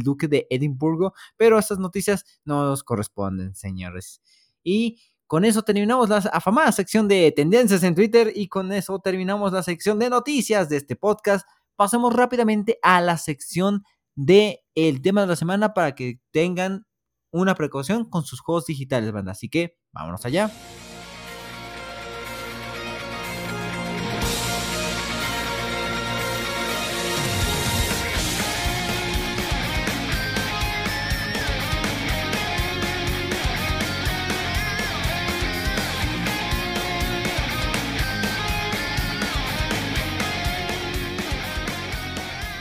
duque 0.03 0.27
de 0.27 0.49
Edimburgo, 0.51 1.15
pero 1.37 1.61
estas 1.61 1.79
noticias 1.79 2.25
no 2.45 2.65
nos 2.65 2.83
corresponden, 2.83 3.55
señores. 3.55 4.21
Y 4.65 5.01
con 5.29 5.45
eso 5.45 5.63
terminamos 5.63 6.09
la 6.09 6.17
afamada 6.17 6.73
sección 6.73 7.07
de 7.07 7.31
tendencias 7.31 7.85
en 7.85 7.95
Twitter 7.95 8.33
y 8.35 8.49
con 8.49 8.73
eso 8.73 8.99
terminamos 8.99 9.53
la 9.53 9.63
sección 9.63 10.01
de 10.01 10.11
noticias 10.11 10.69
de 10.69 10.79
este 10.79 10.97
podcast. 10.97 11.47
Pasemos 11.77 12.13
rápidamente 12.13 12.81
a 12.83 13.01
la 13.01 13.17
sección 13.17 13.85
de 14.17 14.65
tema 15.01 15.21
de 15.21 15.29
la 15.29 15.37
semana 15.37 15.73
para 15.73 15.95
que 15.95 16.19
tengan 16.33 16.85
una 17.31 17.55
precaución 17.55 18.11
con 18.11 18.25
sus 18.25 18.41
juegos 18.41 18.67
digitales, 18.67 19.13
banda. 19.13 19.31
Así 19.31 19.49
que 19.49 19.79
vámonos 19.93 20.27
allá. 20.27 20.51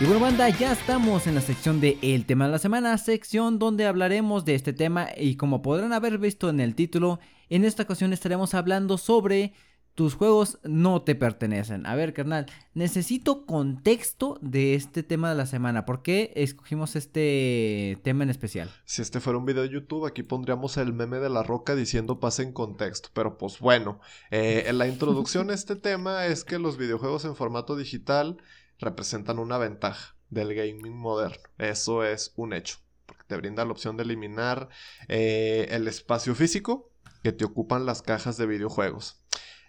Y 0.06 0.08
bueno, 0.08 0.22
banda, 0.22 0.47
ya 0.49 0.72
estamos 0.72 1.26
en 1.26 1.34
la 1.34 1.41
sección 1.41 1.82
de 1.82 1.97
El 2.03 2.28
tema 2.28 2.45
de 2.45 2.51
la 2.51 2.60
semana, 2.60 2.95
sección 2.99 3.58
donde 3.58 3.88
hablaremos 3.88 4.45
de 4.45 4.53
este 4.53 4.72
tema 4.72 5.08
y 5.18 5.36
como 5.36 5.64
podrán 5.64 5.93
haber 5.93 6.20
visto 6.20 6.47
en 6.47 6.60
el 6.60 6.76
título, 6.76 7.20
en 7.49 7.66
esta 7.66 7.82
ocasión 7.82 8.14
estaremos 8.14 8.53
hablando 8.53 8.99
sobre 8.99 9.53
tus 9.95 10.14
juegos 10.14 10.60
no 10.64 11.01
te 11.01 11.16
pertenecen. 11.16 11.88
A 11.88 11.95
ver, 11.95 12.14
carnal, 12.14 12.45
necesito 12.76 13.47
contexto 13.47 14.38
de 14.41 14.76
este 14.76 15.01
tema 15.01 15.30
de 15.30 15.36
la 15.36 15.47
semana. 15.47 15.86
¿Por 15.86 16.03
qué 16.03 16.34
escogimos 16.36 16.95
este 16.95 17.97
tema 18.03 18.26
en 18.26 18.30
especial? 18.30 18.70
Si 18.86 19.01
este 19.01 19.20
fuera 19.20 19.39
un 19.39 19.45
video 19.45 19.64
de 19.64 19.70
YouTube, 19.70 20.06
aquí 20.06 20.22
pondríamos 20.22 20.78
el 20.78 20.93
meme 20.93 21.18
de 21.18 21.30
la 21.32 21.41
roca 21.41 21.74
diciendo 21.74 22.20
pase 22.20 22.43
en 22.43 22.51
contexto. 22.51 23.10
Pero 23.14 23.39
pues 23.39 23.58
bueno, 23.58 23.99
eh, 24.30 24.66
en 24.68 24.78
la 24.78 24.88
introducción 24.88 25.49
a 25.49 25.53
este 25.56 25.76
tema 25.76 26.28
es 26.28 26.43
que 26.43 26.60
los 26.60 26.78
videojuegos 26.78 27.26
en 27.26 27.36
formato 27.36 27.76
digital 27.76 28.38
representan 28.80 29.39
una 29.39 29.57
ventaja 29.57 30.15
del 30.30 30.53
gaming 30.53 30.95
moderno. 30.95 31.49
Eso 31.57 32.03
es 32.03 32.34
un 32.36 32.53
hecho, 32.53 32.78
porque 33.05 33.23
te 33.28 33.38
brinda 33.38 33.65
la 33.65 33.71
opción 33.71 33.97
de 33.97 34.03
eliminar 34.03 34.69
eh, 35.07 35.67
el 35.71 35.88
espacio 35.88 36.36
físico 36.36 36.91
que 37.23 37.32
te 37.32 37.45
ocupan 37.45 37.86
las 37.86 38.01
cajas 38.01 38.38
de 38.38 38.45
videojuegos. 38.45 39.21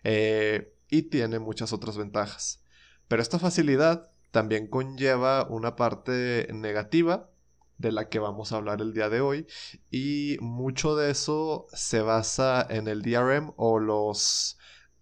Eh, 0.05 0.73
y 0.89 1.03
tiene 1.03 1.39
muchas 1.39 1.73
otras 1.73 1.97
ventajas. 1.97 2.63
Pero 3.09 3.23
esta 3.23 3.39
facilidad 3.39 4.11
también 4.31 4.67
conlleva 4.67 5.47
una 5.49 5.77
parte 5.77 6.49
negativa 6.53 7.31
de 7.79 7.93
la 7.93 8.09
que 8.09 8.19
vamos 8.19 8.53
a 8.53 8.57
hablar 8.57 8.81
el 8.81 8.93
día 8.93 9.09
de 9.09 9.21
hoy 9.21 9.47
y 9.91 10.37
mucho 10.41 10.97
de 10.97 11.11
eso 11.11 11.67
se 11.73 12.01
basa 12.01 12.67
en 12.69 12.89
el 12.89 13.03
DRM 13.03 13.53
o 13.57 13.79
los 13.79 14.59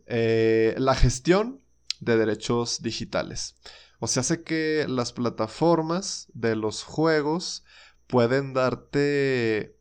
eh, 0.07 0.75
la 0.79 0.95
gestión 0.95 1.61
de 2.01 2.17
derechos 2.17 2.83
digitales. 2.83 3.57
O 4.01 4.07
sea, 4.07 4.21
hace 4.21 4.43
que 4.43 4.87
las 4.89 5.13
plataformas 5.13 6.29
de 6.35 6.57
los 6.57 6.83
juegos 6.83 7.65
pueden 8.07 8.53
darte 8.53 9.77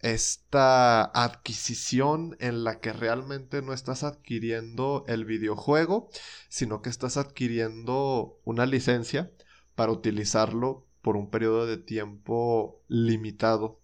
esta 0.00 1.04
adquisición 1.04 2.36
en 2.40 2.62
la 2.62 2.80
que 2.80 2.92
realmente 2.92 3.62
no 3.62 3.72
estás 3.72 4.04
adquiriendo 4.04 5.04
el 5.08 5.24
videojuego, 5.24 6.08
sino 6.48 6.82
que 6.82 6.90
estás 6.90 7.16
adquiriendo 7.16 8.40
una 8.44 8.66
licencia 8.66 9.32
para 9.74 9.92
utilizarlo 9.92 10.86
por 11.02 11.16
un 11.16 11.30
periodo 11.30 11.66
de 11.66 11.78
tiempo 11.78 12.82
limitado 12.88 13.80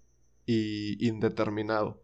y 0.46 1.04
indeterminado. 1.06 2.02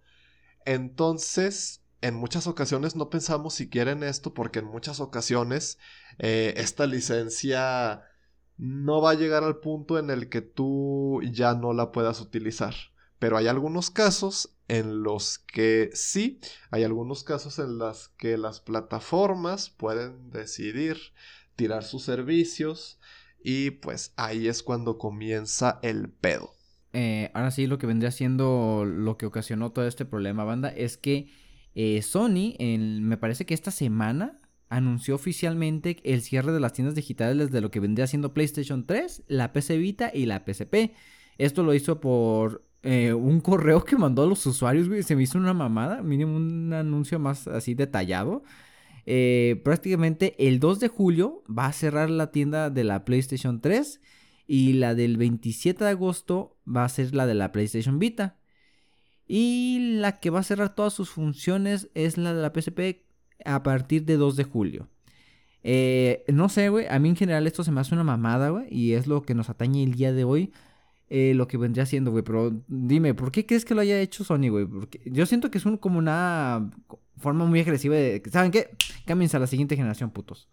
Entonces, 0.64 1.79
en 2.02 2.14
muchas 2.14 2.46
ocasiones 2.46 2.96
no 2.96 3.10
pensamos 3.10 3.54
siquiera 3.54 3.92
en 3.92 4.02
esto 4.02 4.34
porque 4.34 4.60
en 4.60 4.66
muchas 4.66 5.00
ocasiones 5.00 5.78
eh, 6.18 6.54
esta 6.56 6.86
licencia 6.86 8.02
no 8.56 9.00
va 9.00 9.10
a 9.10 9.14
llegar 9.14 9.44
al 9.44 9.58
punto 9.58 9.98
en 9.98 10.10
el 10.10 10.28
que 10.28 10.42
tú 10.42 11.20
ya 11.30 11.54
no 11.54 11.72
la 11.72 11.92
puedas 11.92 12.20
utilizar. 12.20 12.74
Pero 13.18 13.36
hay 13.36 13.48
algunos 13.48 13.90
casos 13.90 14.56
en 14.68 15.02
los 15.02 15.38
que 15.38 15.90
sí, 15.92 16.40
hay 16.70 16.84
algunos 16.84 17.24
casos 17.24 17.58
en 17.58 17.78
los 17.78 18.08
que 18.10 18.38
las 18.38 18.60
plataformas 18.60 19.68
pueden 19.68 20.30
decidir 20.30 20.98
tirar 21.56 21.84
sus 21.84 22.04
servicios 22.04 22.98
y 23.42 23.72
pues 23.72 24.12
ahí 24.16 24.48
es 24.48 24.62
cuando 24.62 24.96
comienza 24.96 25.78
el 25.82 26.08
pedo. 26.08 26.52
Eh, 26.92 27.30
ahora 27.34 27.50
sí, 27.50 27.66
lo 27.66 27.78
que 27.78 27.86
vendría 27.86 28.10
siendo 28.10 28.84
lo 28.86 29.16
que 29.16 29.26
ocasionó 29.26 29.70
todo 29.70 29.86
este 29.86 30.04
problema, 30.04 30.44
banda, 30.44 30.70
es 30.70 30.96
que 30.96 31.30
eh, 31.80 32.02
Sony, 32.02 32.56
me 32.58 33.16
parece 33.16 33.46
que 33.46 33.54
esta 33.54 33.70
semana 33.70 34.40
anunció 34.68 35.14
oficialmente 35.14 35.96
el 36.04 36.22
cierre 36.22 36.52
de 36.52 36.60
las 36.60 36.72
tiendas 36.72 36.94
digitales 36.94 37.50
de 37.50 37.60
lo 37.60 37.70
que 37.70 37.80
vendría 37.80 38.06
siendo 38.06 38.34
PlayStation 38.34 38.86
3, 38.86 39.24
la 39.28 39.52
PC 39.52 39.78
Vita 39.78 40.10
y 40.14 40.26
la 40.26 40.44
PSP. 40.46 40.92
Esto 41.38 41.62
lo 41.62 41.74
hizo 41.74 42.00
por 42.00 42.64
eh, 42.82 43.12
un 43.12 43.40
correo 43.40 43.84
que 43.84 43.96
mandó 43.96 44.22
a 44.22 44.26
los 44.26 44.44
usuarios, 44.46 44.88
güey. 44.88 45.02
Se 45.02 45.16
me 45.16 45.22
hizo 45.22 45.38
una 45.38 45.54
mamada. 45.54 46.02
Miren, 46.02 46.28
un 46.28 46.72
anuncio 46.72 47.18
más 47.18 47.48
así 47.48 47.74
detallado. 47.74 48.42
Eh, 49.06 49.60
prácticamente 49.64 50.36
el 50.38 50.60
2 50.60 50.80
de 50.80 50.88
julio 50.88 51.42
va 51.46 51.66
a 51.66 51.72
cerrar 51.72 52.10
la 52.10 52.30
tienda 52.30 52.70
de 52.70 52.84
la 52.84 53.04
PlayStation 53.04 53.60
3 53.60 54.00
y 54.46 54.74
la 54.74 54.94
del 54.94 55.16
27 55.16 55.82
de 55.82 55.90
agosto 55.90 56.58
va 56.66 56.84
a 56.84 56.88
ser 56.88 57.14
la 57.14 57.26
de 57.26 57.34
la 57.34 57.52
PlayStation 57.52 57.98
Vita. 57.98 58.36
Y 59.32 59.78
la 60.00 60.18
que 60.18 60.28
va 60.28 60.40
a 60.40 60.42
cerrar 60.42 60.74
todas 60.74 60.92
sus 60.92 61.08
funciones 61.08 61.88
es 61.94 62.18
la 62.18 62.34
de 62.34 62.42
la 62.42 62.52
PSP 62.52 63.04
a 63.44 63.62
partir 63.62 64.04
de 64.04 64.16
2 64.16 64.34
de 64.34 64.42
julio. 64.42 64.88
Eh, 65.62 66.24
no 66.26 66.48
sé, 66.48 66.68
güey. 66.68 66.88
A 66.88 66.98
mí 66.98 67.10
en 67.10 67.14
general 67.14 67.46
esto 67.46 67.62
se 67.62 67.70
me 67.70 67.80
hace 67.80 67.94
una 67.94 68.02
mamada, 68.02 68.48
güey. 68.48 68.66
Y 68.68 68.94
es 68.94 69.06
lo 69.06 69.22
que 69.22 69.36
nos 69.36 69.48
atañe 69.48 69.84
el 69.84 69.94
día 69.94 70.12
de 70.12 70.24
hoy. 70.24 70.52
Eh, 71.08 71.34
lo 71.34 71.46
que 71.46 71.58
vendría 71.58 71.86
siendo, 71.86 72.10
güey. 72.10 72.24
Pero 72.24 72.60
dime, 72.66 73.14
¿por 73.14 73.30
qué 73.30 73.46
crees 73.46 73.64
que 73.64 73.76
lo 73.76 73.82
haya 73.82 74.00
hecho 74.00 74.24
Sony, 74.24 74.48
güey? 74.50 74.66
Porque 74.66 75.00
yo 75.04 75.24
siento 75.26 75.48
que 75.48 75.58
es 75.58 75.64
un, 75.64 75.76
como 75.76 76.00
una 76.00 76.68
forma 77.16 77.44
muy 77.44 77.60
agresiva 77.60 77.94
de... 77.94 78.20
¿Saben 78.32 78.50
qué? 78.50 78.70
Cámbiense 79.06 79.36
a 79.36 79.40
la 79.40 79.46
siguiente 79.46 79.76
generación, 79.76 80.10
putos. 80.10 80.48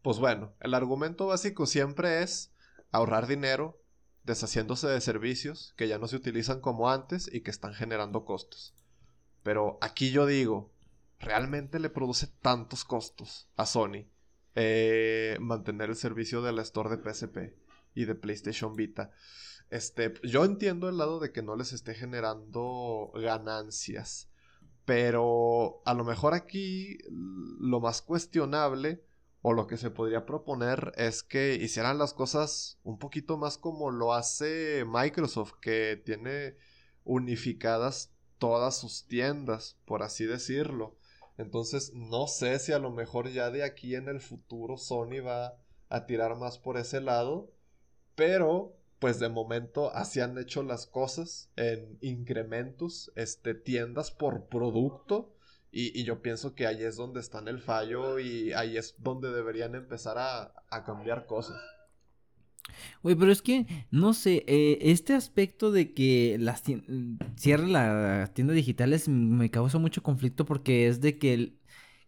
Pues 0.00 0.18
bueno, 0.18 0.54
el 0.60 0.72
argumento 0.72 1.26
básico 1.26 1.66
siempre 1.66 2.22
es 2.22 2.54
ahorrar 2.90 3.26
dinero 3.26 3.83
deshaciéndose 4.24 4.88
de 4.88 5.00
servicios 5.00 5.74
que 5.76 5.88
ya 5.88 5.98
no 5.98 6.08
se 6.08 6.16
utilizan 6.16 6.60
como 6.60 6.90
antes 6.90 7.32
y 7.32 7.42
que 7.42 7.50
están 7.50 7.74
generando 7.74 8.24
costos. 8.24 8.74
Pero 9.42 9.78
aquí 9.80 10.10
yo 10.10 10.26
digo, 10.26 10.72
¿realmente 11.20 11.78
le 11.78 11.90
produce 11.90 12.26
tantos 12.40 12.84
costos 12.84 13.48
a 13.56 13.66
Sony 13.66 14.06
eh, 14.54 15.36
mantener 15.40 15.90
el 15.90 15.96
servicio 15.96 16.42
de 16.42 16.52
la 16.52 16.62
store 16.62 16.96
de 16.96 17.12
PSP 17.12 17.54
y 17.94 18.06
de 18.06 18.14
PlayStation 18.14 18.74
Vita? 18.74 19.12
Este, 19.70 20.14
yo 20.22 20.44
entiendo 20.44 20.88
el 20.88 20.98
lado 20.98 21.20
de 21.20 21.32
que 21.32 21.42
no 21.42 21.56
les 21.56 21.72
esté 21.72 21.94
generando 21.94 23.12
ganancias, 23.14 24.30
pero 24.84 25.82
a 25.84 25.94
lo 25.94 26.04
mejor 26.04 26.34
aquí 26.34 26.98
lo 27.10 27.80
más 27.80 28.00
cuestionable 28.02 29.02
o 29.46 29.52
lo 29.52 29.66
que 29.66 29.76
se 29.76 29.90
podría 29.90 30.24
proponer 30.24 30.94
es 30.96 31.22
que 31.22 31.56
hicieran 31.56 31.98
las 31.98 32.14
cosas 32.14 32.78
un 32.82 32.98
poquito 32.98 33.36
más 33.36 33.58
como 33.58 33.90
lo 33.90 34.14
hace 34.14 34.86
Microsoft, 34.86 35.52
que 35.60 36.00
tiene 36.02 36.56
unificadas 37.04 38.10
todas 38.38 38.74
sus 38.78 39.06
tiendas, 39.06 39.76
por 39.84 40.02
así 40.02 40.24
decirlo. 40.24 40.96
Entonces, 41.36 41.92
no 41.92 42.26
sé 42.26 42.58
si 42.58 42.72
a 42.72 42.78
lo 42.78 42.90
mejor 42.90 43.28
ya 43.28 43.50
de 43.50 43.64
aquí 43.64 43.94
en 43.96 44.08
el 44.08 44.22
futuro 44.22 44.78
Sony 44.78 45.20
va 45.22 45.58
a 45.90 46.06
tirar 46.06 46.36
más 46.36 46.56
por 46.58 46.78
ese 46.78 47.02
lado, 47.02 47.52
pero 48.14 48.78
pues 48.98 49.20
de 49.20 49.28
momento 49.28 49.90
así 49.90 50.20
han 50.20 50.38
hecho 50.38 50.62
las 50.62 50.86
cosas 50.86 51.50
en 51.56 51.98
incrementos, 52.00 53.12
este, 53.14 53.52
tiendas 53.54 54.10
por 54.10 54.46
producto. 54.46 55.34
Y, 55.76 56.04
yo 56.04 56.22
pienso 56.22 56.54
que 56.54 56.68
ahí 56.68 56.84
es 56.84 56.94
donde 56.94 57.18
está 57.18 57.40
el 57.40 57.58
fallo 57.58 58.20
y 58.20 58.52
ahí 58.52 58.76
es 58.76 58.94
donde 58.98 59.32
deberían 59.32 59.74
empezar 59.74 60.16
a, 60.18 60.84
cambiar 60.84 61.26
cosas. 61.26 61.60
Güey, 63.02 63.16
pero 63.16 63.32
es 63.32 63.42
que, 63.42 63.66
no 63.90 64.14
sé, 64.14 64.44
eh, 64.46 64.78
este 64.82 65.14
aspecto 65.14 65.72
de 65.72 65.92
que 65.92 66.36
las 66.38 66.62
cierre 67.36 67.66
las 67.66 68.32
tiendas 68.34 68.54
digitales 68.54 69.08
me 69.08 69.50
causa 69.50 69.78
mucho 69.78 70.02
conflicto 70.02 70.44
porque 70.44 70.86
es 70.86 71.00
de 71.00 71.18
que 71.18 71.34
el, 71.34 71.58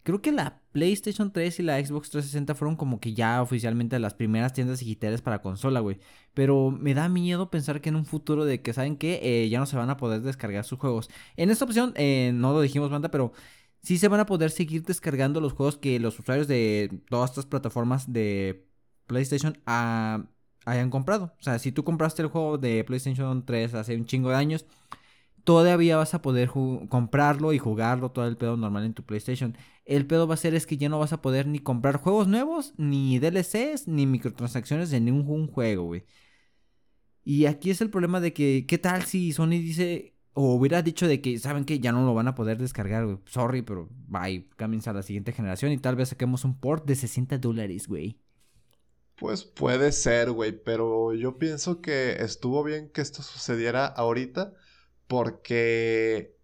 Creo 0.07 0.23
que 0.23 0.31
la 0.31 0.63
PlayStation 0.71 1.33
3 1.33 1.59
y 1.59 1.63
la 1.65 1.85
Xbox 1.85 2.11
360 2.11 2.55
fueron 2.55 2.77
como 2.77 3.01
que 3.01 3.13
ya 3.13 3.43
oficialmente 3.43 3.99
las 3.99 4.15
primeras 4.15 4.53
tiendas 4.53 4.79
digitales 4.79 5.21
para 5.21 5.43
consola, 5.43 5.81
güey. 5.81 5.99
Pero 6.33 6.71
me 6.71 6.95
da 6.95 7.09
miedo 7.09 7.51
pensar 7.51 7.81
que 7.81 7.89
en 7.89 7.97
un 7.97 8.07
futuro 8.07 8.45
de 8.45 8.63
que, 8.63 8.73
¿saben 8.73 8.99
qué? 8.99 9.19
Eh, 9.21 9.49
ya 9.49 9.59
no 9.59 9.67
se 9.67 9.77
van 9.77 9.91
a 9.91 9.97
poder 9.97 10.21
descargar 10.23 10.63
sus 10.63 10.79
juegos. 10.79 11.11
En 11.37 11.51
esta 11.51 11.65
opción, 11.65 11.93
eh, 11.97 12.31
no 12.33 12.53
lo 12.53 12.61
dijimos, 12.61 12.89
banda, 12.89 13.11
pero 13.11 13.33
sí 13.83 13.99
se 13.99 14.07
van 14.07 14.21
a 14.21 14.27
poder 14.27 14.53
seguir 14.53 14.85
descargando 14.85 15.41
los 15.41 15.55
juegos 15.55 15.77
que 15.77 15.99
los 15.99 16.17
usuarios 16.21 16.47
de 16.47 17.03
todas 17.11 17.31
estas 17.31 17.47
plataformas 17.47 18.13
de 18.13 18.65
PlayStation 19.07 19.59
ah, 19.67 20.25
hayan 20.67 20.91
comprado. 20.91 21.35
O 21.41 21.43
sea, 21.43 21.59
si 21.59 21.73
tú 21.73 21.83
compraste 21.83 22.23
el 22.23 22.29
juego 22.29 22.59
de 22.59 22.85
PlayStation 22.85 23.45
3 23.45 23.75
hace 23.75 23.97
un 23.97 24.07
chingo 24.07 24.31
de 24.31 24.37
años 24.37 24.67
todavía 25.47 25.97
vas 25.97 26.13
a 26.13 26.23
poder 26.23 26.51
comprarlo 26.89 27.53
y 27.53 27.59
jugarlo 27.59 28.11
todo 28.11 28.27
el 28.27 28.37
pedo 28.37 28.57
normal 28.57 28.85
en 28.85 28.95
tu 28.95 29.05
PlayStation. 29.05 29.57
El 29.85 30.05
pedo 30.05 30.27
va 30.27 30.35
a 30.35 30.37
ser 30.37 30.57
es 30.57 30.67
que 30.67 30.77
ya 30.77 30.89
no 30.89 30.99
vas 30.99 31.13
a 31.13 31.23
poder 31.23 31.47
ni 31.47 31.61
comprar 31.61 31.99
juegos 31.99 32.27
nuevos, 32.27 32.75
ni 32.79 33.21
DLCs, 33.21 33.87
ni 33.87 34.07
microtransacciones 34.07 34.91
de 34.91 34.99
ningún 35.01 35.47
juego, 35.47 35.85
güey. 35.85 36.05
Y 37.23 37.47
aquí 37.47 37.71
es 37.71 37.81
el 37.81 37.91
problema 37.91 38.19
de 38.21 38.33
que, 38.33 38.67
¿qué 38.67 38.77
tal 38.77 39.05
si 39.05 39.33
Sony 39.33 39.51
dice, 39.51 40.17
o 40.33 40.55
hubiera 40.57 40.83
dicho 40.83 41.07
de 41.07 41.21
que, 41.21 41.39
¿saben 41.39 41.65
que 41.65 41.79
Ya 41.79 41.93
no 41.93 42.05
lo 42.05 42.13
van 42.13 42.27
a 42.27 42.35
poder 42.35 42.59
descargar, 42.59 43.05
güey. 43.05 43.19
Sorry, 43.27 43.63
pero 43.63 43.89
bye, 44.09 44.49
cámbiense 44.57 44.91
a 44.91 44.95
la 44.95 45.03
siguiente 45.05 45.31
generación 45.31 45.71
y 45.71 45.79
tal 45.79 45.95
vez 45.95 46.09
saquemos 46.09 46.45
un 46.45 46.59
port 46.59 46.85
de 46.87 46.97
60 46.97 47.39
dólares, 47.39 47.87
güey. 47.87 48.19
Pues 49.15 49.45
puede 49.45 49.93
ser, 49.93 50.33
güey, 50.33 50.61
pero 50.61 51.15
yo 51.15 51.39
pienso 51.39 51.81
que 51.81 52.17
estuvo 52.19 52.65
bien 52.65 52.91
que 52.91 53.01
esto 53.01 53.23
sucediera 53.23 53.87
ahorita 53.87 54.53
porque, 55.07 56.37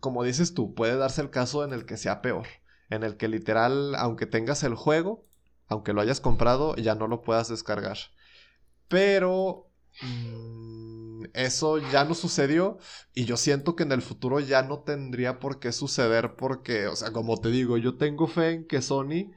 como 0.00 0.24
dices 0.24 0.54
tú, 0.54 0.74
puede 0.74 0.96
darse 0.96 1.20
el 1.22 1.30
caso 1.30 1.64
en 1.64 1.72
el 1.72 1.86
que 1.86 1.96
sea 1.96 2.22
peor. 2.22 2.46
En 2.90 3.02
el 3.02 3.16
que 3.16 3.28
literal, 3.28 3.94
aunque 3.94 4.26
tengas 4.26 4.62
el 4.64 4.74
juego, 4.74 5.24
aunque 5.68 5.92
lo 5.92 6.00
hayas 6.00 6.20
comprado, 6.20 6.76
ya 6.76 6.94
no 6.94 7.08
lo 7.08 7.22
puedas 7.22 7.48
descargar. 7.48 7.98
Pero 8.88 9.70
mm, 10.02 11.24
eso 11.34 11.78
ya 11.90 12.04
no 12.04 12.14
sucedió 12.14 12.78
y 13.14 13.24
yo 13.24 13.36
siento 13.36 13.76
que 13.76 13.84
en 13.84 13.92
el 13.92 14.02
futuro 14.02 14.40
ya 14.40 14.62
no 14.62 14.80
tendría 14.80 15.38
por 15.38 15.58
qué 15.60 15.72
suceder 15.72 16.36
porque, 16.36 16.86
o 16.88 16.96
sea, 16.96 17.12
como 17.12 17.40
te 17.40 17.50
digo, 17.50 17.78
yo 17.78 17.96
tengo 17.96 18.26
fe 18.26 18.50
en 18.50 18.66
que 18.66 18.82
Sony 18.82 19.32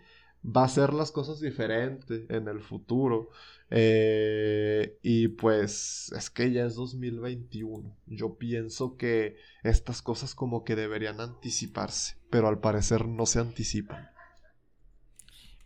va 0.45 0.61
a 0.61 0.65
hacer 0.65 0.93
las 0.93 1.11
cosas 1.11 1.39
diferentes 1.39 2.29
en 2.29 2.47
el 2.47 2.61
futuro. 2.61 3.29
Eh, 3.71 4.99
y 5.01 5.29
pues 5.29 6.11
es 6.15 6.29
que 6.29 6.51
ya 6.51 6.65
es 6.65 6.75
2021. 6.75 7.97
Yo 8.05 8.37
pienso 8.37 8.97
que 8.97 9.37
estas 9.63 10.01
cosas 10.01 10.35
como 10.35 10.63
que 10.63 10.75
deberían 10.75 11.19
anticiparse, 11.19 12.17
pero 12.29 12.47
al 12.47 12.59
parecer 12.59 13.07
no 13.07 13.25
se 13.25 13.39
anticipan. 13.39 14.09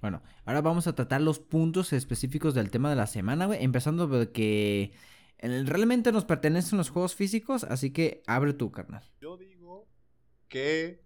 Bueno, 0.01 0.23
ahora 0.45 0.61
vamos 0.61 0.87
a 0.87 0.95
tratar 0.95 1.21
los 1.21 1.39
puntos 1.39 1.91
específicos 1.91 2.53
del 2.53 2.71
tema 2.71 2.89
de 2.89 2.95
la 2.95 3.07
semana, 3.07 3.47
güey. 3.47 3.61
Empezando 3.63 4.07
de 4.07 4.31
que 4.31 4.93
realmente 5.41 6.13
nos 6.13 6.23
pertenecen 6.23 6.77
los 6.77 6.89
juegos 6.89 7.15
físicos, 7.15 7.65
así 7.65 7.91
que 7.91 8.23
abre 8.25 8.53
tu 8.53 8.71
carnal. 8.71 9.03
Yo 9.19 9.35
digo 9.35 9.89
que 10.47 11.03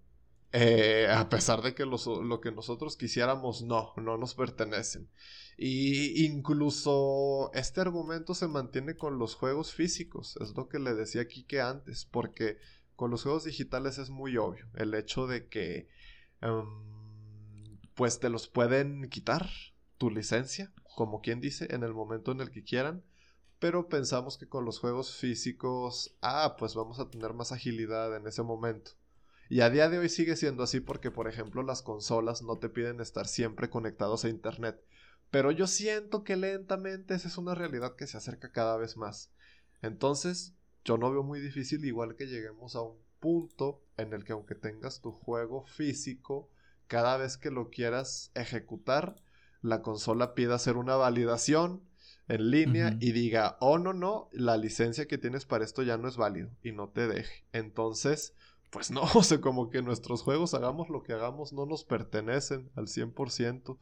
eh, 0.55 1.07
a 1.09 1.29
pesar 1.29 1.63
de 1.63 1.73
que 1.73 1.83
lo 1.83 2.39
que 2.39 2.51
nosotros 2.51 2.95
quisiéramos, 2.95 3.63
no, 3.63 3.93
no 3.97 4.17
nos 4.17 4.35
pertenecen. 4.35 5.09
Y 5.57 6.25
incluso 6.25 7.51
este 7.53 7.81
argumento 7.81 8.35
se 8.35 8.47
mantiene 8.47 8.95
con 8.95 9.17
los 9.17 9.33
juegos 9.35 9.73
físicos, 9.73 10.37
es 10.41 10.55
lo 10.55 10.69
que 10.69 10.77
le 10.77 10.93
decía 10.93 11.23
aquí 11.23 11.43
que 11.43 11.59
antes, 11.59 12.05
porque 12.05 12.57
con 12.95 13.09
los 13.09 13.23
juegos 13.23 13.45
digitales 13.45 13.97
es 13.97 14.11
muy 14.11 14.37
obvio 14.37 14.67
el 14.75 14.93
hecho 14.93 15.25
de 15.25 15.47
que 15.47 15.87
em, 16.41 17.79
pues 17.95 18.19
te 18.19 18.29
los 18.29 18.47
pueden 18.47 19.09
quitar 19.09 19.49
tu 19.97 20.11
licencia, 20.11 20.71
como 20.95 21.21
quien 21.21 21.41
dice, 21.41 21.67
en 21.71 21.81
el 21.83 21.93
momento 21.93 22.31
en 22.31 22.41
el 22.41 22.51
que 22.51 22.63
quieran. 22.63 23.03
Pero 23.59 23.89
pensamos 23.89 24.37
que 24.37 24.47
con 24.47 24.65
los 24.65 24.79
juegos 24.79 25.15
físicos, 25.15 26.15
ah, 26.21 26.55
pues 26.59 26.75
vamos 26.75 26.99
a 26.99 27.09
tener 27.09 27.33
más 27.33 27.51
agilidad 27.51 28.15
en 28.15 28.27
ese 28.27 28.43
momento. 28.43 28.91
Y 29.49 29.61
a 29.61 29.69
día 29.69 29.89
de 29.89 29.99
hoy 29.99 30.09
sigue 30.09 30.35
siendo 30.35 30.63
así 30.63 30.79
porque, 30.79 31.11
por 31.11 31.27
ejemplo, 31.27 31.63
las 31.63 31.81
consolas 31.81 32.41
no 32.41 32.57
te 32.57 32.69
piden 32.69 33.01
estar 33.01 33.27
siempre 33.27 33.69
conectados 33.69 34.25
a 34.25 34.29
Internet. 34.29 34.81
Pero 35.31 35.51
yo 35.51 35.67
siento 35.67 36.23
que 36.23 36.35
lentamente 36.35 37.15
esa 37.15 37.27
es 37.27 37.37
una 37.37 37.55
realidad 37.55 37.95
que 37.95 38.07
se 38.07 38.17
acerca 38.17 38.51
cada 38.51 38.77
vez 38.77 38.97
más. 38.97 39.31
Entonces, 39.81 40.53
yo 40.85 40.97
no 40.97 41.11
veo 41.11 41.23
muy 41.23 41.39
difícil 41.39 41.83
igual 41.85 42.15
que 42.15 42.27
lleguemos 42.27 42.75
a 42.75 42.81
un 42.81 42.97
punto 43.19 43.81
en 43.97 44.13
el 44.13 44.23
que 44.25 44.33
aunque 44.33 44.55
tengas 44.55 45.01
tu 45.01 45.11
juego 45.11 45.65
físico, 45.65 46.49
cada 46.87 47.17
vez 47.17 47.37
que 47.37 47.51
lo 47.51 47.69
quieras 47.69 48.31
ejecutar, 48.35 49.15
la 49.61 49.81
consola 49.81 50.35
pida 50.35 50.55
hacer 50.55 50.75
una 50.75 50.95
validación 50.95 51.81
en 52.27 52.51
línea 52.51 52.97
y 52.99 53.11
diga, 53.11 53.57
oh 53.59 53.77
no, 53.77 53.93
no, 53.93 54.29
la 54.31 54.57
licencia 54.57 55.07
que 55.07 55.17
tienes 55.17 55.45
para 55.45 55.63
esto 55.63 55.83
ya 55.83 55.97
no 55.97 56.07
es 56.07 56.17
válido 56.17 56.49
y 56.61 56.71
no 56.71 56.89
te 56.89 57.07
deje. 57.07 57.43
Entonces, 57.53 58.33
pues 58.73 58.91
no, 58.91 59.03
o 59.13 59.23
sea, 59.23 59.39
como 59.39 59.69
que 59.69 59.81
nuestros 59.81 60.23
juegos, 60.23 60.53
hagamos 60.53 60.89
lo 60.89 61.03
que 61.03 61.13
hagamos, 61.13 61.53
no 61.53 61.65
nos 61.65 61.85
pertenecen 61.85 62.69
al 62.75 62.87
100%. 62.87 63.77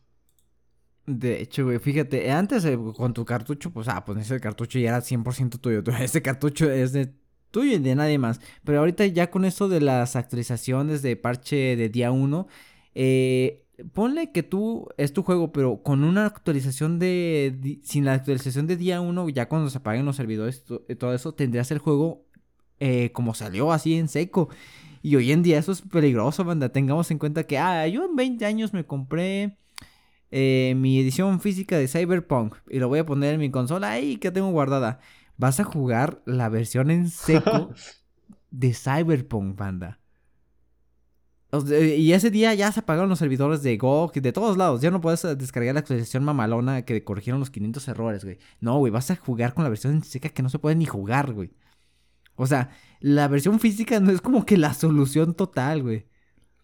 De 1.07 1.41
hecho, 1.41 1.65
güey, 1.65 1.79
fíjate, 1.79 2.29
antes 2.29 2.63
eh, 2.65 2.77
con 2.95 3.13
tu 3.13 3.25
cartucho, 3.25 3.71
pues, 3.71 3.87
ah, 3.87 4.05
pues 4.05 4.19
ese 4.19 4.39
cartucho 4.39 4.77
ya 4.77 4.89
era 4.89 5.01
100% 5.01 5.59
tuyo. 5.59 5.81
Ese 5.99 6.21
cartucho 6.21 6.69
es 6.69 6.93
de 6.93 7.11
tuyo 7.49 7.73
y 7.73 7.79
de 7.79 7.95
nadie 7.95 8.19
más. 8.19 8.39
Pero 8.63 8.79
ahorita 8.79 9.05
ya 9.07 9.31
con 9.31 9.45
esto 9.45 9.67
de 9.67 9.81
las 9.81 10.15
actualizaciones 10.15 11.01
de 11.01 11.15
parche 11.15 11.75
de 11.75 11.89
día 11.89 12.11
1, 12.11 12.47
eh, 12.93 13.65
ponle 13.93 14.31
que 14.31 14.43
tú, 14.43 14.89
es 14.97 15.11
tu 15.11 15.23
juego, 15.23 15.51
pero 15.51 15.81
con 15.81 16.03
una 16.03 16.27
actualización 16.27 16.99
de, 16.99 17.79
sin 17.83 18.05
la 18.05 18.13
actualización 18.13 18.67
de 18.67 18.77
día 18.77 19.01
1, 19.01 19.29
ya 19.29 19.49
cuando 19.49 19.69
se 19.71 19.79
apaguen 19.79 20.05
los 20.05 20.17
servidores 20.17 20.63
y 20.87 20.95
todo 20.95 21.13
eso, 21.15 21.33
tendrías 21.33 21.71
el 21.71 21.79
juego 21.79 22.25
eh, 22.81 23.11
como 23.13 23.35
salió 23.35 23.71
así 23.71 23.95
en 23.95 24.07
seco. 24.09 24.49
Y 25.03 25.15
hoy 25.15 25.31
en 25.31 25.43
día 25.43 25.59
eso 25.59 25.71
es 25.71 25.81
peligroso, 25.81 26.43
banda. 26.43 26.69
Tengamos 26.69 27.11
en 27.11 27.19
cuenta 27.19 27.43
que, 27.43 27.59
ah, 27.59 27.87
yo 27.87 28.03
en 28.03 28.15
20 28.15 28.43
años 28.43 28.73
me 28.73 28.85
compré 28.85 29.59
eh, 30.31 30.73
mi 30.75 30.99
edición 30.99 31.39
física 31.39 31.77
de 31.77 31.87
Cyberpunk 31.87 32.55
y 32.69 32.79
lo 32.79 32.87
voy 32.87 32.97
a 32.99 33.05
poner 33.05 33.35
en 33.35 33.39
mi 33.39 33.51
consola 33.51 33.91
ahí 33.91 34.17
que 34.17 34.31
tengo 34.31 34.49
guardada. 34.49 34.99
Vas 35.37 35.59
a 35.59 35.63
jugar 35.63 36.23
la 36.25 36.49
versión 36.49 36.89
en 36.89 37.09
seco 37.09 37.69
de 38.51 38.73
Cyberpunk, 38.73 39.55
banda. 39.55 39.99
Y 41.97 42.13
ese 42.13 42.31
día 42.31 42.55
ya 42.55 42.71
se 42.71 42.79
apagaron 42.79 43.09
los 43.09 43.19
servidores 43.19 43.61
de 43.61 43.77
GOG 43.77 44.13
de 44.13 44.31
todos 44.31 44.57
lados. 44.57 44.81
Ya 44.81 44.89
no 44.89 45.01
puedes 45.01 45.21
descargar 45.37 45.75
la 45.75 45.81
actualización 45.81 46.23
mamalona 46.23 46.83
que 46.83 47.03
corrigieron 47.03 47.41
los 47.41 47.51
500 47.51 47.87
errores, 47.89 48.23
güey. 48.23 48.39
No, 48.59 48.79
güey, 48.79 48.91
vas 48.91 49.11
a 49.11 49.17
jugar 49.17 49.53
con 49.53 49.65
la 49.65 49.69
versión 49.69 49.93
en 49.93 50.03
seca 50.03 50.29
que 50.29 50.41
no 50.41 50.49
se 50.49 50.57
puede 50.57 50.75
ni 50.77 50.85
jugar, 50.87 51.33
güey. 51.33 51.51
O 52.41 52.47
sea, 52.47 52.71
la 53.01 53.27
versión 53.27 53.59
física 53.59 53.99
no 53.99 54.11
es 54.11 54.19
como 54.19 54.47
que 54.47 54.57
la 54.57 54.73
solución 54.73 55.35
total, 55.35 55.83
güey. 55.83 56.07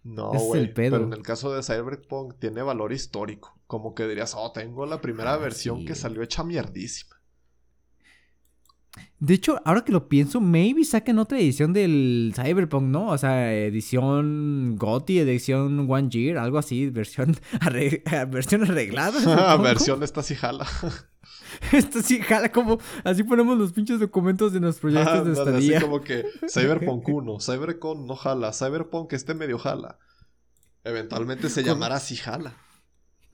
No, 0.03 0.31
güey. 0.31 0.73
Pero 0.73 1.03
en 1.03 1.13
el 1.13 1.21
caso 1.21 1.53
de 1.53 1.61
Cyberpunk 1.61 2.39
tiene 2.39 2.63
valor 2.63 2.93
histórico. 2.93 3.59
Como 3.67 3.93
que 3.93 4.07
dirías, 4.07 4.33
oh, 4.35 4.51
tengo 4.51 4.87
la 4.87 5.01
primera 5.01 5.33
ah, 5.33 5.37
versión 5.37 5.85
que 5.85 5.93
salió 5.93 6.23
hecha 6.23 6.43
mierdísima. 6.43 7.15
De 9.19 9.35
hecho, 9.35 9.61
ahora 9.65 9.81
que 9.81 9.91
lo 9.91 10.09
pienso, 10.09 10.41
maybe 10.41 10.83
saquen 10.83 11.19
otra 11.19 11.37
edición 11.37 11.73
del 11.73 12.33
Cyberpunk, 12.35 12.85
¿no? 12.85 13.09
O 13.09 13.17
sea, 13.19 13.53
edición 13.53 14.77
GOTY, 14.77 15.19
edición 15.19 15.85
One 15.87 16.09
Year, 16.09 16.39
algo 16.39 16.57
así, 16.57 16.89
versión, 16.89 17.35
versión 18.29 18.63
arreglada. 18.63 19.57
versión 19.61 20.01
esta 20.01 20.23
sí 20.23 20.33
jala. 20.33 20.65
Esto 21.71 22.01
sí 22.01 22.19
jala 22.21 22.51
como 22.51 22.79
así 23.03 23.23
ponemos 23.23 23.57
los 23.57 23.73
pinches 23.73 23.99
documentos 23.99 24.53
de 24.53 24.59
nuestros 24.59 24.93
proyectos 24.93 25.25
de 25.25 25.33
estadía. 25.33 25.77
Así 25.77 25.85
como 25.85 26.01
que 26.01 26.25
Cyberpunk 26.49 27.07
1, 27.07 27.39
Cyberpunk 27.39 28.07
no 28.07 28.15
jala, 28.15 28.53
Cyberpunk 28.53 29.13
este 29.13 29.33
medio 29.33 29.57
jala. 29.57 29.99
Eventualmente 30.83 31.49
se 31.49 31.63
llamará 31.63 31.95
así 31.95 32.15
jala. 32.15 32.55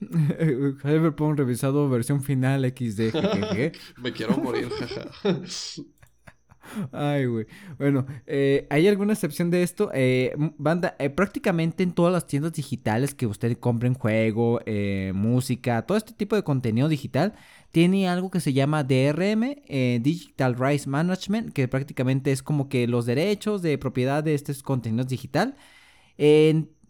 Cyberpunk 0.00 1.38
revisado 1.38 1.88
versión 1.88 2.22
final 2.22 2.64
XD. 2.64 3.14
Me 4.02 4.12
quiero 4.12 4.36
morir, 4.36 4.68
Ay, 6.92 7.26
güey. 7.26 7.46
Bueno, 7.78 8.06
eh, 8.26 8.66
¿hay 8.70 8.88
alguna 8.88 9.12
excepción 9.12 9.50
de 9.50 9.62
esto? 9.62 9.90
Eh, 9.94 10.34
banda, 10.56 10.96
eh, 10.98 11.10
prácticamente 11.10 11.82
en 11.82 11.92
todas 11.92 12.12
las 12.12 12.26
tiendas 12.26 12.52
digitales 12.52 13.14
que 13.14 13.26
usted 13.26 13.56
compre 13.58 13.88
en 13.88 13.94
juego, 13.94 14.60
música, 15.12 15.82
todo 15.82 15.98
este 15.98 16.12
tipo 16.12 16.36
de 16.36 16.42
contenido 16.42 16.88
digital, 16.88 17.34
tiene 17.74 18.08
algo 18.08 18.30
que 18.30 18.38
se 18.38 18.52
llama 18.52 18.84
DRM, 18.84 19.56
Digital 20.00 20.54
Rights 20.54 20.86
Management, 20.86 21.52
que 21.52 21.66
prácticamente 21.66 22.30
es 22.30 22.40
como 22.40 22.68
que 22.68 22.86
los 22.86 23.04
derechos 23.04 23.62
de 23.62 23.76
propiedad 23.78 24.22
de 24.22 24.34
estos 24.34 24.62
contenidos 24.62 25.08
digital. 25.08 25.56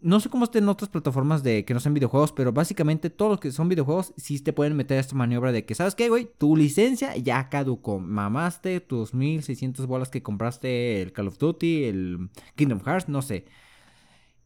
no 0.01 0.19
sé 0.19 0.29
cómo 0.29 0.43
estén 0.43 0.69
otras 0.69 0.89
plataformas 0.89 1.41
de 1.41 1.65
que 1.65 1.73
no 1.73 1.79
sean 1.79 1.95
videojuegos, 1.95 2.31
pero 2.31 2.53
básicamente 2.53 3.09
todos 3.09 3.31
los 3.31 3.39
que 3.39 3.51
son 3.51 3.67
videojuegos 3.67 4.13
sí 4.15 4.39
te 4.39 4.53
pueden 4.53 4.75
meter 4.75 4.99
esta 4.99 5.15
maniobra 5.15 5.51
de 5.51 5.65
que, 5.65 5.73
¿sabes 5.73 5.95
qué, 5.95 6.07
güey? 6.07 6.29
Tu 6.37 6.55
licencia 6.55 7.17
ya 7.17 7.49
caducó. 7.49 7.97
Mamaste 7.97 8.79
tus 8.79 9.15
1600 9.15 9.87
bolas 9.87 10.09
que 10.09 10.21
compraste 10.21 11.01
el 11.01 11.13
Call 11.13 11.29
of 11.29 11.39
Duty, 11.39 11.85
el 11.85 12.29
Kingdom 12.55 12.81
Hearts, 12.85 13.09
no 13.09 13.23
sé. 13.23 13.45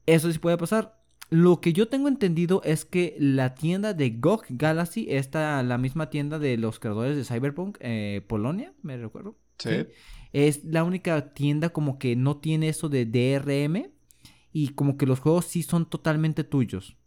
Eso 0.06 0.32
sí 0.32 0.40
puede 0.40 0.58
pasar. 0.58 0.99
Lo 1.30 1.62
que 1.62 1.74
yo 1.74 1.88
tengo 1.88 2.08
entendido 2.08 2.62
es 2.64 2.86
que 2.86 3.16
la 3.20 3.54
tienda 3.54 3.94
de 3.94 4.10
GOG 4.10 4.46
Galaxy, 4.50 5.06
esta, 5.10 5.62
la 5.62 5.78
misma 5.78 6.10
tienda 6.10 6.40
de 6.40 6.58
los 6.58 6.80
creadores 6.80 7.16
de 7.16 7.24
Cyberpunk, 7.24 7.78
eh, 7.82 8.26
Polonia, 8.28 8.74
me 8.82 8.98
recuerdo. 8.98 9.38
Sí. 9.60 9.86
Es 10.34 10.64
la 10.64 10.84
única 10.84 11.34
tienda 11.34 11.70
como 11.70 12.00
que 12.00 12.16
no 12.16 12.38
tiene 12.38 12.70
eso 12.70 12.90
de 12.90 13.06
DRM 13.06 13.92
y 14.52 14.70
como 14.70 14.98
que 14.98 15.06
los 15.06 15.20
juegos 15.20 15.46
sí 15.46 15.62
son 15.62 15.88
totalmente 15.88 16.44
tuyos. 16.44 16.98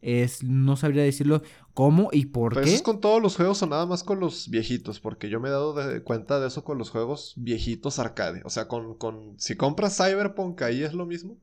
Es, 0.00 0.44
no 0.44 0.76
sabría 0.76 1.02
decirlo 1.02 1.42
cómo 1.74 2.10
y 2.12 2.26
por 2.26 2.52
Pero 2.52 2.62
qué. 2.62 2.68
¿Eso 2.68 2.76
es 2.76 2.82
con 2.82 3.00
todos 3.00 3.20
los 3.20 3.34
juegos 3.34 3.60
o 3.62 3.66
nada 3.66 3.86
más 3.86 4.04
con 4.04 4.20
los 4.20 4.48
viejitos? 4.48 5.00
Porque 5.00 5.28
yo 5.28 5.40
me 5.40 5.48
he 5.48 5.52
dado 5.52 5.74
cuenta 6.04 6.38
de 6.38 6.46
eso 6.46 6.62
con 6.62 6.78
los 6.78 6.90
juegos 6.90 7.34
viejitos 7.36 7.98
arcade. 7.98 8.42
O 8.44 8.50
sea, 8.50 8.68
con, 8.68 8.94
con 8.94 9.34
si 9.38 9.56
compras 9.56 9.96
Cyberpunk 9.96 10.62
ahí 10.62 10.84
es 10.84 10.92
lo 10.92 11.06
mismo. 11.06 11.38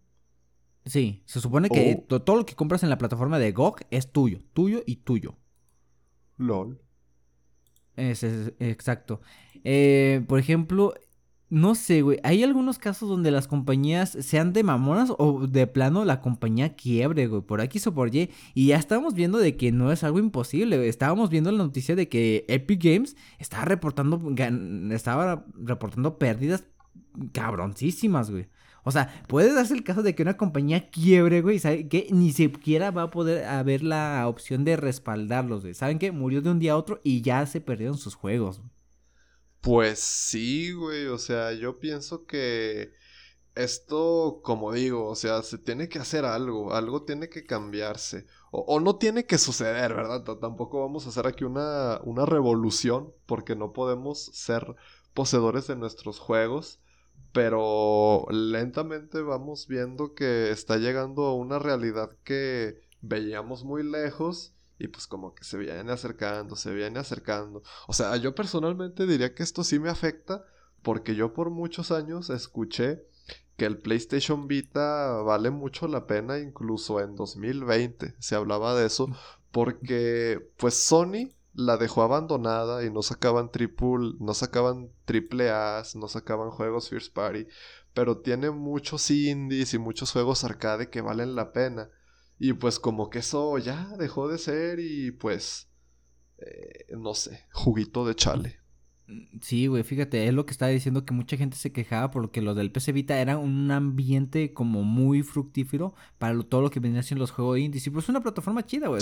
Sí, 0.86 1.24
se 1.26 1.40
supone 1.40 1.70
que 1.70 2.04
oh. 2.10 2.22
todo 2.22 2.38
lo 2.38 2.46
que 2.46 2.56
compras 2.56 2.84
en 2.84 2.90
la 2.90 2.98
plataforma 2.98 3.40
de 3.40 3.52
GOG 3.52 3.82
es 3.90 4.12
tuyo, 4.12 4.42
tuyo 4.54 4.84
y 4.86 4.98
tuyo. 4.98 5.38
LOL. 6.38 6.82
Es, 7.96 8.24
exacto. 8.24 9.22
Eh, 9.64 10.26
por 10.28 10.40
ejemplo, 10.40 10.94
no 11.50 11.76
sé, 11.76 12.02
güey. 12.02 12.20
Hay 12.24 12.44
algunos 12.44 12.80
casos 12.80 13.08
donde 13.08 13.30
las 13.30 13.48
compañías 13.48 14.18
sean 14.22 14.54
de 14.54 14.64
mamonas 14.64 15.14
o 15.18 15.46
de 15.46 15.68
plano 15.68 16.04
la 16.04 16.20
compañía 16.20 16.76
quiebre, 16.76 17.28
güey. 17.28 17.44
Por 17.44 17.62
aquí 17.62 17.80
o 17.86 17.94
por 17.94 18.14
Y. 18.14 18.32
Y 18.56 18.68
ya 18.68 18.78
estábamos 18.78 19.14
viendo 19.14 19.38
de 19.38 19.56
que 19.56 19.72
no 19.72 19.92
es 19.92 20.04
algo 20.04 20.18
imposible. 20.20 20.88
Estábamos 20.88 21.30
viendo 21.30 21.52
la 21.52 21.60
noticia 21.60 21.96
de 21.96 22.10
que 22.10 22.46
Epic 22.48 22.84
Games 22.84 23.16
estaba 23.38 23.66
reportando, 23.66 24.20
estaba 24.92 25.46
reportando 25.54 26.18
pérdidas 26.18 26.66
cabroncísimas, 27.32 28.32
güey. 28.32 28.48
O 28.84 28.92
sea, 28.92 29.24
puede 29.28 29.54
darse 29.54 29.74
el 29.74 29.84
caso 29.84 30.04
de 30.04 30.14
que 30.14 30.24
una 30.24 30.38
compañía 30.38 30.90
quiebre, 30.90 31.42
güey, 31.42 31.60
¿sabe 31.60 31.88
que 31.88 32.08
Ni 32.12 32.32
siquiera 32.32 32.92
va 32.92 33.04
a 33.04 33.12
poder 33.12 33.46
haber 33.46 33.84
la 33.84 34.28
opción 34.28 34.66
de 34.66 34.76
respaldarlos, 34.76 35.62
güey. 35.62 35.74
¿Saben 35.74 36.00
qué? 36.00 36.12
Murió 36.12 36.42
de 36.42 36.50
un 36.50 36.60
día 36.60 36.74
a 36.74 36.78
otro 36.78 37.00
y 37.04 37.22
ya 37.22 37.46
se 37.46 37.62
perdieron 37.62 37.98
sus 37.98 38.16
juegos. 38.16 38.62
Pues 39.62 40.00
sí, 40.00 40.74
güey, 40.74 41.06
o 41.08 41.18
sea, 41.18 41.54
yo 41.54 41.80
pienso 41.80 42.26
que 42.26 42.92
esto, 43.56 44.42
como 44.44 44.74
digo, 44.74 45.08
o 45.08 45.16
sea, 45.16 45.42
se 45.44 45.58
tiene 45.58 45.88
que 45.88 46.00
hacer 46.00 46.26
algo, 46.26 46.74
algo 46.74 47.04
tiene 47.04 47.30
que 47.30 47.46
cambiarse. 47.46 48.26
O, 48.52 48.80
no 48.80 48.98
tiene 48.98 49.26
que 49.26 49.38
suceder, 49.38 49.94
¿verdad? 49.94 50.24
tampoco 50.40 50.82
vamos 50.82 51.06
a 51.06 51.10
hacer 51.10 51.28
aquí 51.28 51.46
una, 51.46 52.00
una 52.04 52.26
revolución, 52.26 53.14
porque 53.26 53.56
no 53.56 53.72
podemos 53.74 54.26
ser 54.34 54.76
poseedores 55.14 55.68
de 55.68 55.76
nuestros 55.76 56.20
juegos 56.20 56.83
pero 57.34 58.26
lentamente 58.30 59.22
vamos 59.22 59.68
viendo 59.68 60.14
que 60.14 60.52
está 60.52 60.78
llegando 60.78 61.24
a 61.24 61.36
una 61.36 61.60
realidad 61.60 62.16
que 62.24 62.80
veíamos 63.02 63.66
muy 63.66 63.84
lejos 63.84 64.54
y 64.80 64.88
pues 64.88 65.08
como 65.08 65.34
que 65.34 65.44
se 65.44 65.58
viene 65.58 65.92
acercando, 65.92 66.56
se 66.56 66.74
viene 66.74 67.00
acercando. 67.00 67.64
O 67.88 67.94
sea, 67.94 68.16
yo 68.18 68.36
personalmente 68.36 69.08
diría 69.08 69.34
que 69.34 69.44
esto 69.44 69.64
sí 69.64 69.80
me 69.80 69.90
afecta 69.90 70.46
porque 70.84 71.16
yo 71.16 71.34
por 71.34 71.50
muchos 71.50 71.92
años 71.92 72.30
escuché 72.30 73.04
que 73.58 73.66
el 73.66 73.80
PlayStation 73.80 74.48
Vita 74.48 75.22
vale 75.24 75.50
mucho 75.50 75.88
la 75.88 76.06
pena 76.06 76.40
incluso 76.40 77.00
en 77.00 77.16
2020 77.16 78.16
se 78.20 78.36
hablaba 78.36 78.76
de 78.76 78.88
eso 78.88 79.08
porque 79.52 80.52
pues 80.58 80.74
Sony 80.74 81.30
la 81.54 81.78
dejó 81.78 82.02
abandonada 82.02 82.84
y 82.84 82.92
no 82.92 83.02
sacaban 83.02 83.52
triple, 83.52 84.16
no 84.20 84.34
sacaban 84.34 84.92
triple 85.06 85.52
A, 85.52 85.84
no 85.96 86.08
sacaban 86.08 86.50
juegos 86.52 86.90
First 86.90 87.14
Party, 87.14 87.48
pero 87.94 88.20
tiene 88.20 88.52
muchos 88.52 89.10
indies 89.12 89.74
y 89.74 89.78
muchos 89.78 90.12
juegos 90.12 90.44
arcade 90.44 90.90
que 90.90 91.02
valen 91.02 91.36
la 91.36 91.52
pena. 91.52 91.90
Y 92.40 92.54
pues 92.54 92.80
como 92.80 93.10
que 93.10 93.20
eso 93.20 93.58
ya 93.60 93.96
dejó 93.98 94.28
de 94.28 94.38
ser 94.38 94.80
y 94.80 95.12
pues, 95.12 95.70
eh, 96.40 96.86
no 96.98 97.14
sé, 97.14 97.46
juguito 97.52 98.06
de 98.06 98.16
chale. 98.16 98.63
Sí, 99.42 99.68
güey, 99.68 99.84
fíjate, 99.84 100.28
es 100.28 100.34
lo 100.34 100.46
que 100.46 100.52
estaba 100.52 100.72
diciendo 100.72 101.06
que 101.06 101.14
mucha 101.14 101.38
gente 101.38 101.58
se 101.58 101.72
quejaba 101.72 102.12
porque 102.12 102.42
lo 102.42 102.56
del 102.56 102.72
PC 102.72 102.92
Vita 102.92 103.20
era 103.20 103.38
un 103.38 103.70
ambiente 103.72 104.54
como 104.54 104.84
muy 104.84 105.24
fructífero 105.24 105.94
para 106.18 106.42
todo 106.44 106.62
lo 106.62 106.70
que 106.70 106.80
venían 106.80 107.04
siendo 107.04 107.22
los 107.24 107.32
juegos 107.32 107.60
indies. 107.60 107.86
Y 107.88 107.90
pues 107.90 108.06
es 108.06 108.10
una 108.10 108.22
plataforma 108.22 108.66
chida, 108.66 108.88
güey. 108.88 109.02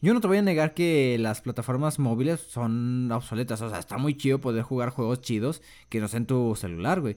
yo 0.00 0.14
no 0.14 0.20
te 0.20 0.26
voy 0.26 0.38
a 0.38 0.42
negar 0.42 0.74
que 0.74 1.16
las 1.18 1.40
plataformas 1.40 1.98
móviles 1.98 2.40
son 2.40 3.10
obsoletas. 3.12 3.60
O 3.62 3.70
sea, 3.70 3.78
está 3.78 3.98
muy 3.98 4.16
chido 4.16 4.40
poder 4.40 4.62
jugar 4.62 4.90
juegos 4.90 5.20
chidos 5.20 5.62
que 5.88 6.00
no 6.00 6.08
sean 6.08 6.26
tu 6.26 6.54
celular, 6.56 7.00
güey. 7.00 7.16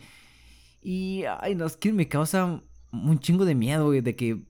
Y, 0.82 1.24
ay, 1.40 1.56
no, 1.56 1.66
es 1.66 1.78
que 1.78 1.94
me 1.94 2.08
causa 2.08 2.64
un 2.92 3.20
chingo 3.20 3.46
de 3.46 3.56
miedo, 3.56 3.86
güey, 3.88 4.02
de 4.02 4.16
que, 4.16 4.44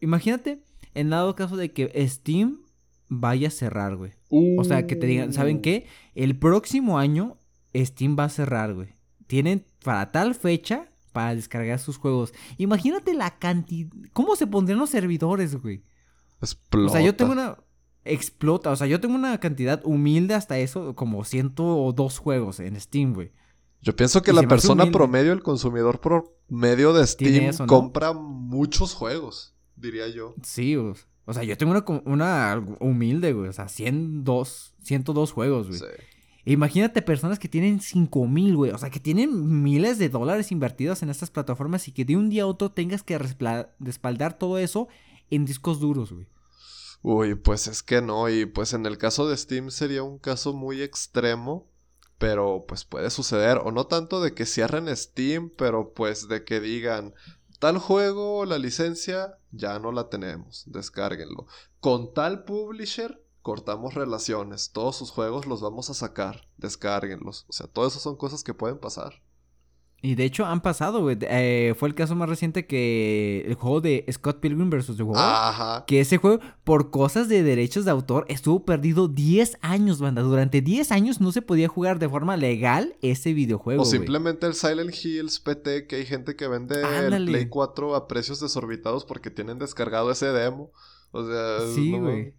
imagínate, 0.00 0.62
en 0.94 1.10
dado 1.10 1.34
caso 1.34 1.56
de 1.56 1.72
que 1.72 2.08
Steam 2.08 2.60
vaya 3.08 3.48
a 3.48 3.52
cerrar, 3.52 3.96
güey. 3.96 4.12
O 4.30 4.64
sea, 4.64 4.86
que 4.86 4.96
te 4.96 5.06
digan, 5.06 5.32
¿saben 5.32 5.60
qué? 5.60 5.86
El 6.14 6.38
próximo 6.38 6.98
año 6.98 7.38
Steam 7.74 8.16
va 8.18 8.24
a 8.24 8.28
cerrar, 8.28 8.74
güey. 8.74 8.94
Tienen 9.26 9.64
para 9.84 10.12
tal 10.12 10.34
fecha 10.34 10.90
para 11.12 11.34
descargar 11.34 11.78
sus 11.78 11.96
juegos. 11.96 12.32
Imagínate 12.58 13.14
la 13.14 13.38
cantidad... 13.38 13.90
¿Cómo 14.12 14.36
se 14.36 14.46
pondrían 14.46 14.78
los 14.78 14.90
servidores, 14.90 15.56
güey? 15.56 15.82
Explota. 16.40 16.90
O 16.90 16.92
sea, 16.92 17.00
yo 17.00 17.16
tengo 17.16 17.32
una... 17.32 17.58
Explota. 18.04 18.70
O 18.70 18.76
sea, 18.76 18.86
yo 18.86 19.00
tengo 19.00 19.14
una 19.14 19.38
cantidad 19.40 19.80
humilde 19.84 20.34
hasta 20.34 20.58
eso, 20.58 20.94
como 20.94 21.24
102 21.24 22.18
juegos 22.18 22.60
en 22.60 22.80
Steam, 22.80 23.14
güey. 23.14 23.32
Yo 23.80 23.96
pienso 23.96 24.22
que 24.22 24.32
la 24.32 24.42
persona 24.42 24.90
promedio, 24.90 25.32
el 25.32 25.42
consumidor 25.42 26.00
promedio 26.00 26.92
de 26.92 27.06
Steam, 27.06 27.54
compra 27.66 28.12
muchos 28.12 28.94
juegos, 28.94 29.54
diría 29.76 30.08
yo. 30.08 30.34
Sí, 30.42 30.74
güey. 30.74 30.94
O 31.26 31.34
sea, 31.34 31.42
yo 31.42 31.58
tengo 31.58 31.72
una, 31.72 31.84
una 32.04 32.64
humilde, 32.80 33.32
güey. 33.32 33.48
O 33.48 33.52
sea, 33.52 33.68
102, 33.68 34.74
102 34.82 35.32
juegos, 35.32 35.68
güey. 35.68 35.78
Sí. 35.80 35.86
Imagínate 36.48 37.02
personas 37.02 37.40
que 37.40 37.48
tienen 37.48 37.80
5 37.80 38.28
mil, 38.28 38.54
güey. 38.54 38.70
O 38.70 38.78
sea, 38.78 38.88
que 38.88 39.00
tienen 39.00 39.62
miles 39.64 39.98
de 39.98 40.08
dólares 40.08 40.52
invertidos 40.52 41.02
en 41.02 41.10
estas 41.10 41.30
plataformas 41.30 41.88
y 41.88 41.92
que 41.92 42.04
de 42.04 42.16
un 42.16 42.30
día 42.30 42.44
a 42.44 42.46
otro 42.46 42.70
tengas 42.70 43.02
que 43.02 43.18
respaldar 43.18 44.38
todo 44.38 44.56
eso 44.58 44.86
en 45.28 45.44
discos 45.44 45.80
duros, 45.80 46.12
güey. 46.12 46.28
Uy, 47.02 47.34
pues 47.34 47.66
es 47.66 47.82
que 47.82 48.00
no. 48.00 48.28
Y 48.28 48.46
pues 48.46 48.74
en 48.74 48.86
el 48.86 48.96
caso 48.96 49.28
de 49.28 49.36
Steam 49.36 49.72
sería 49.72 50.04
un 50.04 50.18
caso 50.18 50.54
muy 50.54 50.82
extremo. 50.82 51.68
Pero 52.18 52.64
pues 52.66 52.84
puede 52.84 53.10
suceder. 53.10 53.58
O 53.58 53.72
no 53.72 53.88
tanto 53.88 54.20
de 54.22 54.32
que 54.32 54.46
cierren 54.46 54.94
Steam, 54.96 55.50
pero 55.50 55.92
pues 55.94 56.28
de 56.28 56.44
que 56.44 56.60
digan, 56.60 57.12
tal 57.58 57.78
juego, 57.78 58.44
la 58.44 58.58
licencia, 58.58 59.38
ya 59.50 59.78
no 59.78 59.92
la 59.92 60.08
tenemos, 60.08 60.64
descárguenlo. 60.66 61.46
Con 61.80 62.12
tal 62.12 62.44
publisher, 62.44 63.22
cortamos 63.42 63.94
relaciones, 63.94 64.70
todos 64.72 64.96
sus 64.96 65.10
juegos 65.10 65.46
los 65.46 65.60
vamos 65.60 65.90
a 65.90 65.94
sacar, 65.94 66.48
descárguenlos. 66.56 67.46
O 67.48 67.52
sea, 67.52 67.66
todo 67.66 67.86
eso 67.86 68.00
son 68.00 68.16
cosas 68.16 68.42
que 68.42 68.54
pueden 68.54 68.78
pasar. 68.78 69.22
Y 70.02 70.14
de 70.14 70.24
hecho 70.24 70.44
han 70.44 70.60
pasado, 70.60 71.00
güey. 71.00 71.16
Eh, 71.22 71.74
fue 71.76 71.88
el 71.88 71.94
caso 71.94 72.14
más 72.14 72.28
reciente 72.28 72.66
que 72.66 73.44
el 73.46 73.54
juego 73.54 73.80
de 73.80 74.04
Scott 74.12 74.40
Pilgrim 74.40 74.68
vs. 74.68 74.96
The 74.96 75.02
World. 75.02 75.20
Ajá. 75.20 75.84
Que 75.86 76.00
ese 76.00 76.18
juego, 76.18 76.40
por 76.64 76.90
cosas 76.90 77.28
de 77.28 77.42
derechos 77.42 77.86
de 77.86 77.90
autor, 77.90 78.26
estuvo 78.28 78.64
perdido 78.64 79.08
10 79.08 79.58
años, 79.62 79.98
banda. 79.98 80.20
Durante 80.20 80.60
10 80.60 80.92
años 80.92 81.20
no 81.20 81.32
se 81.32 81.40
podía 81.40 81.68
jugar 81.68 81.98
de 81.98 82.08
forma 82.08 82.36
legal 82.36 82.96
ese 83.00 83.32
videojuego. 83.32 83.82
O 83.82 83.84
simplemente 83.86 84.46
el 84.46 84.54
Silent 84.54 84.94
Hills 84.94 85.40
PT, 85.40 85.86
que 85.86 85.96
hay 85.96 86.06
gente 86.06 86.36
que 86.36 86.46
vende 86.46 86.82
el 86.82 87.24
Play 87.24 87.48
4 87.48 87.96
a 87.96 88.06
precios 88.06 88.38
desorbitados 88.38 89.06
porque 89.06 89.30
tienen 89.30 89.58
descargado 89.58 90.10
ese 90.10 90.26
demo. 90.26 90.72
O 91.10 91.26
sea, 91.26 91.66
sí, 91.74 91.92
güey. 91.92 92.34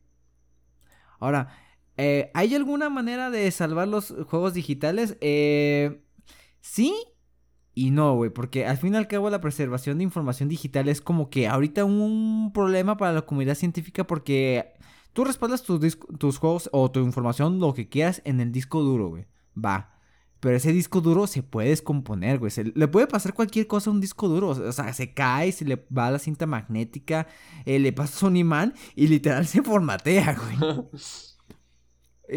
Ahora, 1.19 1.57
eh, 1.97 2.29
¿hay 2.35 2.53
alguna 2.53 2.89
manera 2.89 3.31
de 3.31 3.49
salvar 3.49 3.87
los 3.87 4.13
juegos 4.27 4.53
digitales? 4.53 5.17
Eh, 5.21 6.03
sí 6.61 6.93
y 7.77 7.91
no, 7.91 8.15
güey, 8.15 8.31
porque 8.31 8.65
al 8.65 8.77
fin 8.77 8.95
y 8.95 8.97
al 8.97 9.07
cabo 9.07 9.29
la 9.29 9.39
preservación 9.39 9.99
de 9.99 10.03
información 10.03 10.49
digital 10.49 10.89
es 10.89 10.99
como 10.99 11.29
que 11.29 11.47
ahorita 11.47 11.85
un 11.85 12.49
problema 12.51 12.97
para 12.97 13.13
la 13.13 13.21
comunidad 13.21 13.53
científica 13.53 14.07
porque 14.07 14.73
tú 15.13 15.23
respaldas 15.23 15.61
tus, 15.61 15.99
tus 16.17 16.39
juegos 16.39 16.71
o 16.73 16.89
tu 16.89 17.01
información, 17.01 17.59
lo 17.59 17.75
que 17.75 17.87
quieras, 17.87 18.23
en 18.25 18.39
el 18.39 18.51
disco 18.51 18.81
duro, 18.81 19.09
güey. 19.09 19.27
Va. 19.55 19.93
Pero 20.39 20.55
ese 20.55 20.71
disco 20.71 21.01
duro 21.01 21.27
se 21.27 21.43
puede 21.43 21.69
descomponer, 21.69 22.39
güey. 22.39 22.51
le 22.73 22.87
puede 22.87 23.05
pasar 23.05 23.35
cualquier 23.35 23.67
cosa 23.67 23.91
a 23.91 23.93
un 23.93 24.01
disco 24.01 24.27
duro. 24.27 24.49
O 24.49 24.71
sea, 24.71 24.91
se 24.93 25.13
cae, 25.13 25.51
se 25.51 25.63
le 25.63 25.85
va 25.95 26.09
la 26.09 26.17
cinta 26.17 26.47
magnética, 26.47 27.27
eh, 27.63 27.77
le 27.77 27.93
pasa 27.93 28.25
un 28.25 28.37
imán 28.37 28.73
y 28.95 29.05
literal 29.05 29.45
se 29.45 29.61
formatea, 29.61 30.35
güey. 30.35 30.87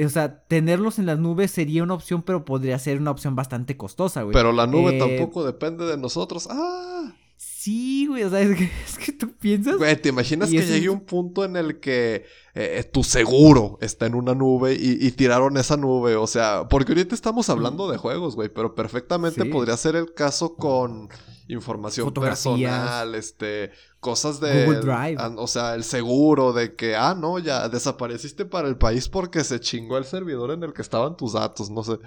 O 0.04 0.08
sea, 0.08 0.42
tenerlos 0.44 0.98
en 0.98 1.06
las 1.06 1.18
nubes 1.18 1.50
sería 1.50 1.82
una 1.82 1.94
opción, 1.94 2.22
pero 2.22 2.44
podría 2.44 2.78
ser 2.78 2.98
una 2.98 3.10
opción 3.10 3.34
bastante 3.34 3.76
costosa, 3.76 4.22
güey. 4.22 4.32
Pero 4.32 4.52
la 4.52 4.66
nube 4.66 4.96
eh, 4.96 4.98
tampoco 4.98 5.44
depende 5.44 5.84
de 5.84 5.96
nosotros. 5.96 6.46
¡Ah! 6.50 7.12
Sí, 7.36 8.06
güey, 8.06 8.22
o 8.22 8.30
sea, 8.30 8.40
es 8.40 8.56
que, 8.98 9.12
tú 9.18 9.32
piensas. 9.32 9.76
Güey, 9.76 10.00
¿te 10.00 10.10
imaginas 10.10 10.50
que 10.50 10.62
llegue 10.62 10.88
un 10.88 11.00
punto 11.00 11.44
en 11.44 11.56
el 11.56 11.80
que 11.80 12.16
eh, 12.16 12.24
eh, 12.54 12.84
tu 12.84 13.02
seguro 13.02 13.78
está 13.80 14.06
en 14.06 14.14
una 14.14 14.34
nube 14.34 14.74
y, 14.78 15.10
tiraron 15.12 15.56
esa 15.56 15.76
nube? 15.76 16.16
O 16.16 16.26
sea, 16.26 16.68
porque 16.68 16.92
ahorita 16.92 17.14
estamos 17.14 17.48
hablando 17.48 17.90
de 17.90 17.98
juegos, 17.98 18.36
güey, 18.36 18.48
pero 18.48 18.74
perfectamente 18.74 19.44
podría 19.46 19.76
ser 19.76 19.96
el 19.96 20.14
caso 20.14 20.54
con 20.54 21.08
información 21.48 22.12
personal, 22.14 23.14
este, 23.14 23.72
cosas 24.00 24.40
de 24.40 24.64
Google 24.64 24.80
Drive. 24.80 25.18
o 25.36 25.46
sea, 25.46 25.74
el 25.74 25.84
seguro 25.84 26.52
de 26.52 26.74
que, 26.74 26.96
ah, 26.96 27.14
no, 27.14 27.38
ya 27.38 27.68
desapareciste 27.68 28.44
para 28.44 28.66
el 28.68 28.76
país 28.76 29.08
porque 29.08 29.44
se 29.44 29.60
chingó 29.60 29.98
el 29.98 30.04
servidor 30.04 30.50
en 30.50 30.62
el 30.62 30.72
que 30.72 30.82
estaban 30.82 31.16
tus 31.16 31.34
datos, 31.34 31.70
no 31.70 31.84
sé. 31.84 31.98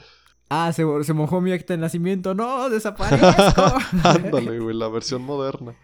Ah, 0.50 0.72
se, 0.74 0.84
se 1.04 1.14
mojó 1.14 1.40
mi 1.42 1.52
acta 1.52 1.74
de 1.74 1.80
nacimiento. 1.80 2.36
No, 2.36 2.70
desaparezco. 2.70 3.64
Ándale, 4.04 4.60
güey, 4.60 4.76
la 4.76 4.88
versión 4.88 5.22
moderna. 5.22 5.76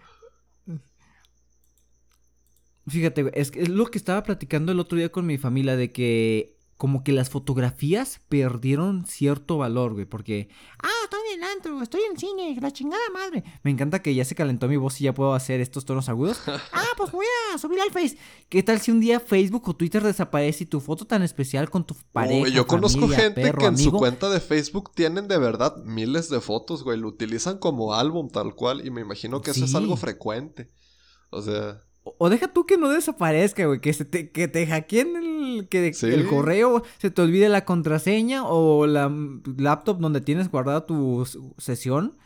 Fíjate, 2.88 3.32
es, 3.40 3.52
es 3.56 3.70
lo 3.70 3.86
que 3.86 3.98
estaba 3.98 4.24
platicando 4.24 4.72
el 4.72 4.80
otro 4.80 4.98
día 4.98 5.12
con 5.12 5.26
mi 5.26 5.38
familia 5.38 5.76
de 5.76 5.92
que 5.92 6.59
como 6.80 7.04
que 7.04 7.12
las 7.12 7.30
fotografías 7.30 8.22
perdieron 8.30 9.06
cierto 9.06 9.58
valor, 9.58 9.96
güey, 9.96 10.06
porque, 10.06 10.48
ah, 10.82 10.88
estoy 11.04 11.20
en 11.34 11.44
el 11.44 11.50
antro, 11.50 11.82
estoy 11.82 12.00
en 12.10 12.18
cine, 12.18 12.58
la 12.62 12.72
chingada 12.72 13.04
madre. 13.14 13.44
Me 13.64 13.72
encanta 13.72 14.02
que 14.02 14.16
ya 14.16 14.24
se 14.24 14.34
calentó 14.34 14.70
mi 14.70 14.78
voz 14.78 15.02
y 15.02 15.04
ya 15.04 15.14
puedo 15.14 15.34
hacer 15.34 15.60
estos 15.60 15.84
tonos 15.84 16.08
agudos. 16.08 16.40
ah, 16.48 16.86
pues 16.96 17.12
voy 17.12 17.26
a 17.54 17.58
subir 17.58 17.82
al 17.82 17.92
Face. 17.92 18.18
¿Qué 18.48 18.64
tal 18.64 18.80
si 18.80 18.92
un 18.92 19.02
día 19.02 19.20
Facebook 19.20 19.68
o 19.68 19.76
Twitter 19.76 20.02
desaparece 20.02 20.64
y 20.64 20.68
tu 20.68 20.80
foto 20.80 21.06
tan 21.06 21.22
especial 21.22 21.70
con 21.70 21.86
tu 21.86 21.98
pareja, 22.14 22.48
Yo 22.48 22.66
conozco 22.66 23.10
gente 23.10 23.52
que 23.52 23.66
en 23.66 23.78
su 23.78 23.92
cuenta 23.92 24.30
de 24.30 24.40
Facebook 24.40 24.94
tienen 24.96 25.28
de 25.28 25.38
verdad 25.38 25.84
miles 25.84 26.30
de 26.30 26.40
fotos, 26.40 26.86
güey, 26.86 26.98
lo 26.98 27.10
utilizan 27.10 27.58
como 27.58 27.94
álbum 27.94 28.30
tal 28.30 28.56
cual 28.56 28.88
y 28.88 28.90
me 28.90 29.02
imagino 29.02 29.42
que 29.42 29.52
eso 29.52 29.66
es 29.66 29.76
algo 29.76 29.98
frecuente. 29.98 30.72
O 31.30 31.42
sea... 31.42 31.84
O 32.18 32.30
deja 32.30 32.48
tú 32.48 32.66
que 32.66 32.78
no 32.78 32.90
desaparezca, 32.90 33.66
güey. 33.66 33.80
Que, 33.80 33.94
se 33.94 34.06
te, 34.06 34.30
que 34.30 34.48
te 34.48 34.66
hackeen 34.66 35.16
el, 35.16 35.68
que 35.70 35.94
el 36.02 36.28
correo, 36.28 36.84
se 36.98 37.12
te 37.12 37.22
olvide 37.22 37.50
la 37.50 37.66
contraseña 37.66 38.46
o 38.46 38.88
la 38.88 39.12
laptop 39.58 40.00
donde 40.00 40.22
tienes 40.22 40.50
guardada 40.50 40.86
tu 40.86 41.26
sesión. 41.58 42.18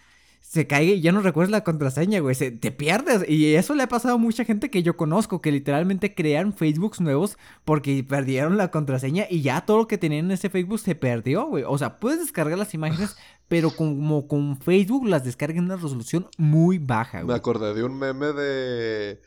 Se 0.41 0.67
caiga 0.67 0.93
y 0.93 1.01
ya 1.01 1.11
no 1.11 1.21
recuerdas 1.21 1.51
la 1.51 1.63
contraseña, 1.63 2.19
güey. 2.19 2.36
Se, 2.36 2.51
te 2.51 2.71
pierdes. 2.71 3.27
Y 3.27 3.55
eso 3.55 3.73
le 3.73 3.84
ha 3.84 3.88
pasado 3.88 4.15
a 4.15 4.17
mucha 4.17 4.45
gente 4.45 4.69
que 4.69 4.84
yo 4.84 4.97
conozco, 4.97 5.41
que 5.41 5.51
literalmente 5.51 6.13
crean 6.13 6.53
Facebooks 6.53 7.01
nuevos 7.01 7.38
porque 7.65 8.03
perdieron 8.03 8.57
la 8.57 8.69
contraseña 8.69 9.25
y 9.29 9.41
ya 9.41 9.65
todo 9.65 9.77
lo 9.77 9.88
que 9.88 9.97
tenían 9.97 10.25
en 10.25 10.31
ese 10.31 10.49
Facebook 10.49 10.79
se 10.79 10.95
perdió, 10.95 11.47
güey. 11.47 11.63
O 11.65 11.77
sea, 11.77 11.99
puedes 11.99 12.19
descargar 12.19 12.59
las 12.59 12.73
imágenes, 12.73 13.15
pero 13.47 13.71
como 13.71 14.27
con 14.27 14.57
Facebook 14.57 15.07
las 15.07 15.23
descargan 15.23 15.59
en 15.59 15.65
una 15.65 15.75
resolución 15.75 16.27
muy 16.38 16.77
baja, 16.77 17.21
güey. 17.21 17.34
Me 17.34 17.38
acordé 17.38 17.73
de 17.73 17.84
un 17.84 17.97
meme 17.97 18.27
de 18.34 19.21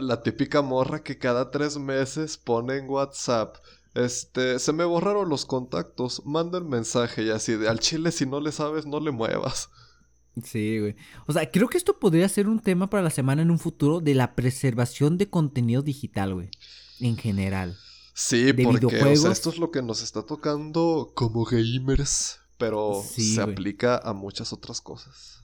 la 0.00 0.22
típica 0.22 0.62
morra 0.62 1.02
que 1.02 1.18
cada 1.18 1.50
tres 1.50 1.78
meses 1.78 2.36
pone 2.36 2.76
en 2.76 2.88
WhatsApp. 2.88 3.56
Este, 3.94 4.58
se 4.58 4.72
me 4.72 4.84
borraron 4.84 5.28
los 5.28 5.46
contactos, 5.46 6.22
manda 6.26 6.58
el 6.58 6.64
mensaje 6.64 7.22
y 7.22 7.30
así 7.30 7.54
de 7.54 7.68
al 7.68 7.80
chile 7.80 8.12
si 8.12 8.26
no 8.26 8.40
le 8.40 8.52
sabes 8.52 8.84
no 8.84 9.00
le 9.00 9.10
muevas. 9.10 9.70
Sí, 10.44 10.80
güey. 10.80 10.96
O 11.26 11.32
sea, 11.32 11.50
creo 11.50 11.68
que 11.68 11.78
esto 11.78 11.98
podría 11.98 12.28
ser 12.28 12.46
un 12.46 12.60
tema 12.60 12.90
para 12.90 13.02
la 13.02 13.10
semana 13.10 13.40
en 13.40 13.50
un 13.50 13.58
futuro 13.58 14.00
de 14.00 14.14
la 14.14 14.34
preservación 14.34 15.16
de 15.16 15.30
contenido 15.30 15.80
digital, 15.80 16.34
güey. 16.34 16.50
En 17.00 17.16
general. 17.16 17.78
Sí, 18.12 18.52
porque 18.52 19.00
esto 19.12 19.50
es 19.50 19.58
lo 19.58 19.70
que 19.70 19.82
nos 19.82 20.02
está 20.02 20.22
tocando 20.22 21.12
como 21.14 21.44
gamers, 21.44 22.40
pero 22.58 23.02
se 23.02 23.40
aplica 23.40 23.98
a 23.98 24.12
muchas 24.12 24.52
otras 24.52 24.80
cosas. 24.80 25.42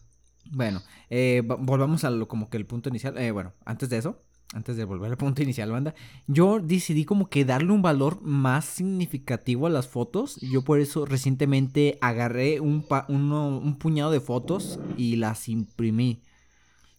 Bueno, 0.50 0.82
eh, 1.10 1.42
volvamos 1.44 2.04
a 2.04 2.10
lo 2.10 2.28
como 2.28 2.50
que 2.50 2.56
el 2.56 2.66
punto 2.66 2.88
inicial. 2.88 3.16
Eh, 3.18 3.30
bueno, 3.30 3.52
antes 3.64 3.88
de 3.88 3.98
eso, 3.98 4.20
antes 4.54 4.76
de 4.76 4.84
volver 4.84 5.10
al 5.10 5.16
punto 5.16 5.42
inicial, 5.42 5.70
banda, 5.70 5.94
yo 6.26 6.60
decidí 6.60 7.04
como 7.04 7.28
que 7.28 7.44
darle 7.44 7.72
un 7.72 7.82
valor 7.82 8.20
más 8.22 8.64
significativo 8.64 9.66
a 9.66 9.70
las 9.70 9.88
fotos. 9.88 10.36
Yo 10.40 10.62
por 10.62 10.80
eso 10.80 11.06
recientemente 11.06 11.98
agarré 12.00 12.60
un, 12.60 12.84
un 13.08 13.78
puñado 13.78 14.10
de 14.10 14.20
fotos 14.20 14.78
y 14.96 15.16
las 15.16 15.48
imprimí. 15.48 16.20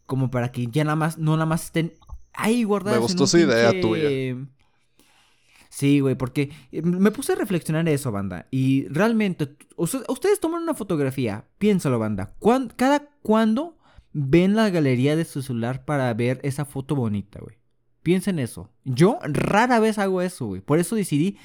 Como 0.05 0.31
para 0.31 0.51
que 0.51 0.67
ya 0.67 0.83
nada 0.83 0.95
más, 0.95 1.17
no 1.17 1.33
nada 1.33 1.45
más 1.45 1.65
estén 1.65 1.93
ahí 2.33 2.63
guardadas. 2.63 2.99
Me 2.99 3.03
gustó 3.03 3.23
esa 3.25 3.39
idea 3.39 3.81
tuya. 3.81 4.09
Sí, 5.73 6.01
güey, 6.01 6.13
porque 6.13 6.51
eh, 6.71 6.83
me 6.83 7.09
puse 7.09 7.33
a 7.33 7.35
reflexionar 7.35 7.89
eso, 7.89 8.11
banda. 8.11 8.45
Y 8.51 8.87
realmente, 8.89 9.57
ustedes 9.75 10.39
toman 10.39 10.61
una 10.61 10.75
fotografía, 10.75 11.45
piénsalo, 11.57 11.97
banda. 11.97 12.35
¿Cada 12.75 13.09
cuándo 13.23 13.79
ven 14.11 14.55
la 14.55 14.69
galería 14.69 15.15
de 15.15 15.25
su 15.25 15.41
celular 15.41 15.83
para 15.83 16.13
ver 16.13 16.39
esa 16.43 16.65
foto 16.65 16.95
bonita, 16.95 17.39
güey? 17.39 17.57
Piensen 18.03 18.37
eso. 18.37 18.69
Yo 18.83 19.17
rara 19.23 19.79
vez 19.79 19.97
hago 19.97 20.21
eso, 20.21 20.45
güey. 20.45 20.61
Por 20.61 20.77
eso 20.77 20.95
decidí 20.95 21.39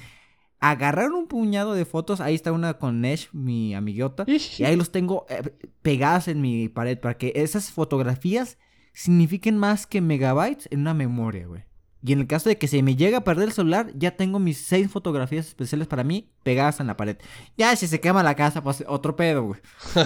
agarrar 0.59 1.09
un 1.11 1.25
puñado 1.25 1.73
de 1.73 1.85
fotos. 1.85 2.21
Ahí 2.21 2.35
está 2.35 2.51
una 2.51 2.75
con 2.75 3.01
Nesh, 3.01 3.29
mi 3.33 3.73
amiguota. 3.73 4.25
y 4.27 4.63
ahí 4.63 4.75
los 4.77 4.91
tengo 4.91 5.25
eh, 5.29 5.57
pegadas 5.81 6.27
en 6.27 6.39
mi 6.39 6.69
pared 6.69 6.99
para 6.99 7.17
que 7.17 7.33
esas 7.33 7.71
fotografías 7.71 8.59
signifiquen 8.93 9.57
más 9.57 9.87
que 9.87 10.01
megabytes 10.01 10.67
en 10.69 10.81
una 10.81 10.93
memoria, 10.93 11.47
güey. 11.47 11.63
Y 12.01 12.13
en 12.13 12.19
el 12.19 12.27
caso 12.27 12.49
de 12.49 12.57
que 12.57 12.67
se 12.67 12.81
me 12.81 12.95
llegue 12.95 13.17
a 13.17 13.23
perder 13.23 13.49
el 13.49 13.53
celular, 13.53 13.91
ya 13.95 14.15
tengo 14.15 14.39
mis 14.39 14.57
seis 14.57 14.89
fotografías 14.89 15.47
especiales 15.47 15.87
para 15.87 16.03
mí 16.03 16.29
pegadas 16.43 16.79
en 16.79 16.87
la 16.87 16.95
pared. 16.95 17.17
Ya, 17.57 17.75
si 17.75 17.87
se 17.87 17.99
quema 17.99 18.23
la 18.23 18.35
casa, 18.35 18.63
pues 18.63 18.83
otro 18.87 19.15
pedo, 19.15 19.43
güey. 19.43 19.61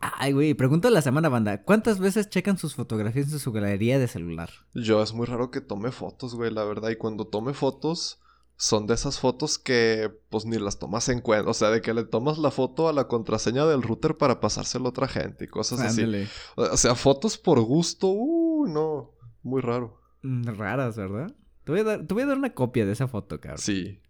Ay, 0.00 0.32
güey, 0.32 0.52
pregunta 0.54 0.90
la 0.90 1.00
semana, 1.00 1.28
banda. 1.28 1.62
¿Cuántas 1.62 1.98
veces 1.98 2.28
checan 2.28 2.58
sus 2.58 2.74
fotografías 2.74 3.32
en 3.32 3.38
su 3.38 3.52
galería 3.52 3.98
de 3.98 4.08
celular? 4.08 4.50
Yo 4.74 5.02
es 5.02 5.14
muy 5.14 5.24
raro 5.24 5.50
que 5.50 5.62
tome 5.62 5.92
fotos, 5.92 6.34
güey, 6.34 6.50
la 6.50 6.64
verdad. 6.64 6.90
Y 6.90 6.96
cuando 6.96 7.26
tome 7.26 7.54
fotos, 7.54 8.20
son 8.56 8.86
de 8.86 8.94
esas 8.94 9.18
fotos 9.18 9.58
que, 9.58 10.12
pues, 10.28 10.44
ni 10.44 10.58
las 10.58 10.78
tomas 10.78 11.08
en 11.08 11.20
cuenta. 11.20 11.50
O 11.50 11.54
sea, 11.54 11.70
de 11.70 11.80
que 11.80 11.94
le 11.94 12.04
tomas 12.04 12.36
la 12.36 12.50
foto 12.50 12.88
a 12.88 12.92
la 12.92 13.08
contraseña 13.08 13.64
del 13.64 13.82
router 13.82 14.18
para 14.18 14.40
pasárselo 14.40 14.86
a 14.86 14.90
otra 14.90 15.08
gente 15.08 15.46
y 15.46 15.48
cosas 15.48 15.80
así. 15.80 16.04
O 16.56 16.76
sea, 16.76 16.94
fotos 16.96 17.38
por 17.38 17.60
gusto, 17.62 18.08
uh, 18.08 18.66
no. 18.66 19.12
Muy 19.42 19.62
raro. 19.62 20.03
Mm, 20.24 20.44
raras, 20.56 20.96
¿verdad? 20.96 21.30
Te 21.64 21.72
voy, 21.72 21.80
a 21.80 22.26
dar, 22.26 22.38
una 22.38 22.54
copia 22.54 22.86
de 22.86 22.92
esa 22.92 23.06
foto, 23.06 23.40
cabrón. 23.40 23.58
Sí. 23.58 24.00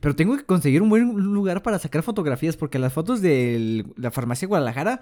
pero 0.00 0.16
tengo 0.16 0.36
que 0.36 0.44
conseguir 0.44 0.80
un 0.82 0.88
buen 0.88 1.06
lugar 1.14 1.62
para 1.62 1.78
sacar 1.78 2.02
fotografías 2.02 2.56
porque 2.56 2.78
las 2.78 2.92
fotos 2.92 3.20
de 3.20 3.86
la 3.96 4.10
farmacia 4.10 4.48
Guadalajara 4.48 5.00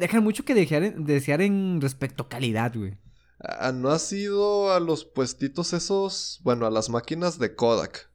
dejan 0.00 0.24
mucho 0.24 0.44
que 0.44 0.54
desear, 0.54 1.40
en 1.42 1.80
respecto 1.80 2.24
a 2.24 2.28
calidad, 2.28 2.74
güey. 2.74 2.96
Ah, 3.38 3.72
¿No 3.72 3.90
has 3.90 4.10
ido 4.12 4.72
a 4.72 4.80
los 4.80 5.04
puestitos 5.04 5.74
esos, 5.74 6.40
bueno, 6.42 6.64
a 6.64 6.70
las 6.70 6.88
máquinas 6.88 7.38
de 7.38 7.54
Kodak? 7.54 8.10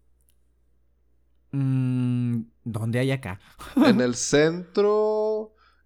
Mm, 1.52 2.42
¿Dónde 2.64 3.00
hay 3.00 3.12
acá? 3.12 3.40
en 3.76 4.02
el 4.02 4.16
centro, 4.16 5.17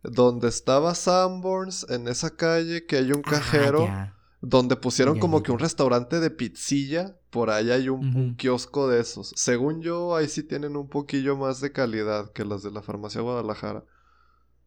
donde 0.03 0.47
estaba 0.47 0.95
Sanborns, 0.95 1.85
en 1.89 2.07
esa 2.07 2.35
calle 2.35 2.85
que 2.85 2.97
hay 2.97 3.11
un 3.11 3.21
ah, 3.25 3.29
cajero. 3.29 3.87
donde 4.41 4.75
pusieron 4.75 5.19
como 5.19 5.43
que 5.43 5.51
un 5.51 5.59
restaurante 5.59 6.19
de 6.19 6.31
pizzilla. 6.31 7.15
Por 7.29 7.49
ahí 7.49 7.71
hay 7.71 7.89
un, 7.89 8.35
kiosco 8.35 8.89
de 8.89 8.99
esos. 8.99 9.31
Según 9.35 9.81
yo, 9.81 10.15
ahí 10.15 10.27
sí 10.27 10.43
tienen 10.43 10.75
un 10.75 10.89
poquillo 10.89 11.37
más 11.37 11.61
de 11.61 11.71
calidad 11.71 12.31
que 12.33 12.43
las 12.43 12.63
de 12.63 12.71
la 12.71 12.81
farmacia 12.81 13.21
Guadalajara. 13.21 13.85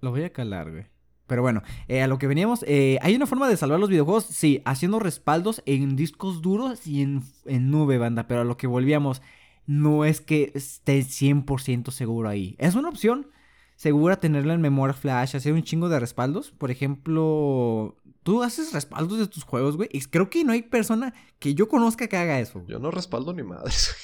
Lo 0.01 0.11
voy 0.11 0.23
a 0.23 0.33
calar, 0.33 0.71
güey. 0.71 0.87
Pero 1.27 1.43
bueno, 1.43 1.63
eh, 1.89 2.03
a 2.03 2.07
lo 2.07 2.19
que 2.19 2.27
veníamos, 2.27 2.65
eh, 2.69 2.99
¿hay 3.01 3.17
una 3.17 3.27
forma 3.27 3.49
de 3.49 3.57
salvar 3.57 3.81
los 3.81 3.89
videojuegos? 3.89 4.25
Sí, 4.25 4.63
haciendo 4.67 4.99
respaldos 4.99 5.63
en 5.65 5.97
discos 5.97 6.43
duros 6.43 6.87
y 6.87 7.03
en, 7.03 7.23
en 7.47 7.71
nube, 7.71 7.99
banda. 7.99 8.27
Pero 8.29 8.43
a 8.43 8.45
lo 8.45 8.57
que 8.57 8.67
volvíamos, 8.67 9.23
no 9.67 10.05
es 10.05 10.21
que 10.21 10.53
esté 10.55 11.01
100% 11.01 11.91
seguro 11.91 12.29
ahí. 12.29 12.57
Es 12.59 12.75
una 12.75 12.91
opción 12.91 13.29
segura 13.77 14.21
tenerla 14.21 14.55
en 14.55 14.61
memoria 14.61 14.95
flash, 14.95 15.37
hacer 15.37 15.53
un 15.53 15.63
chingo 15.63 15.89
de 15.89 16.01
respaldos. 16.01 16.51
Por 16.53 16.71
ejemplo, 16.71 17.97
tú 18.23 18.43
haces 18.43 18.73
respaldos 18.73 19.19
de 19.19 19.27
tus 19.27 19.45
juegos, 19.45 19.77
güey. 19.77 19.89
Y 19.93 20.01
creo 20.03 20.31
que 20.31 20.45
no 20.45 20.53
hay 20.53 20.63
persona 20.63 21.15
que 21.39 21.55
yo 21.55 21.69
conozca 21.69 22.09
que 22.09 22.17
haga 22.17 22.41
eso. 22.41 22.65
Yo 22.67 22.79
no 22.79 22.91
respaldo 22.91 23.33
ni 23.33 23.43
madres. 23.43 23.95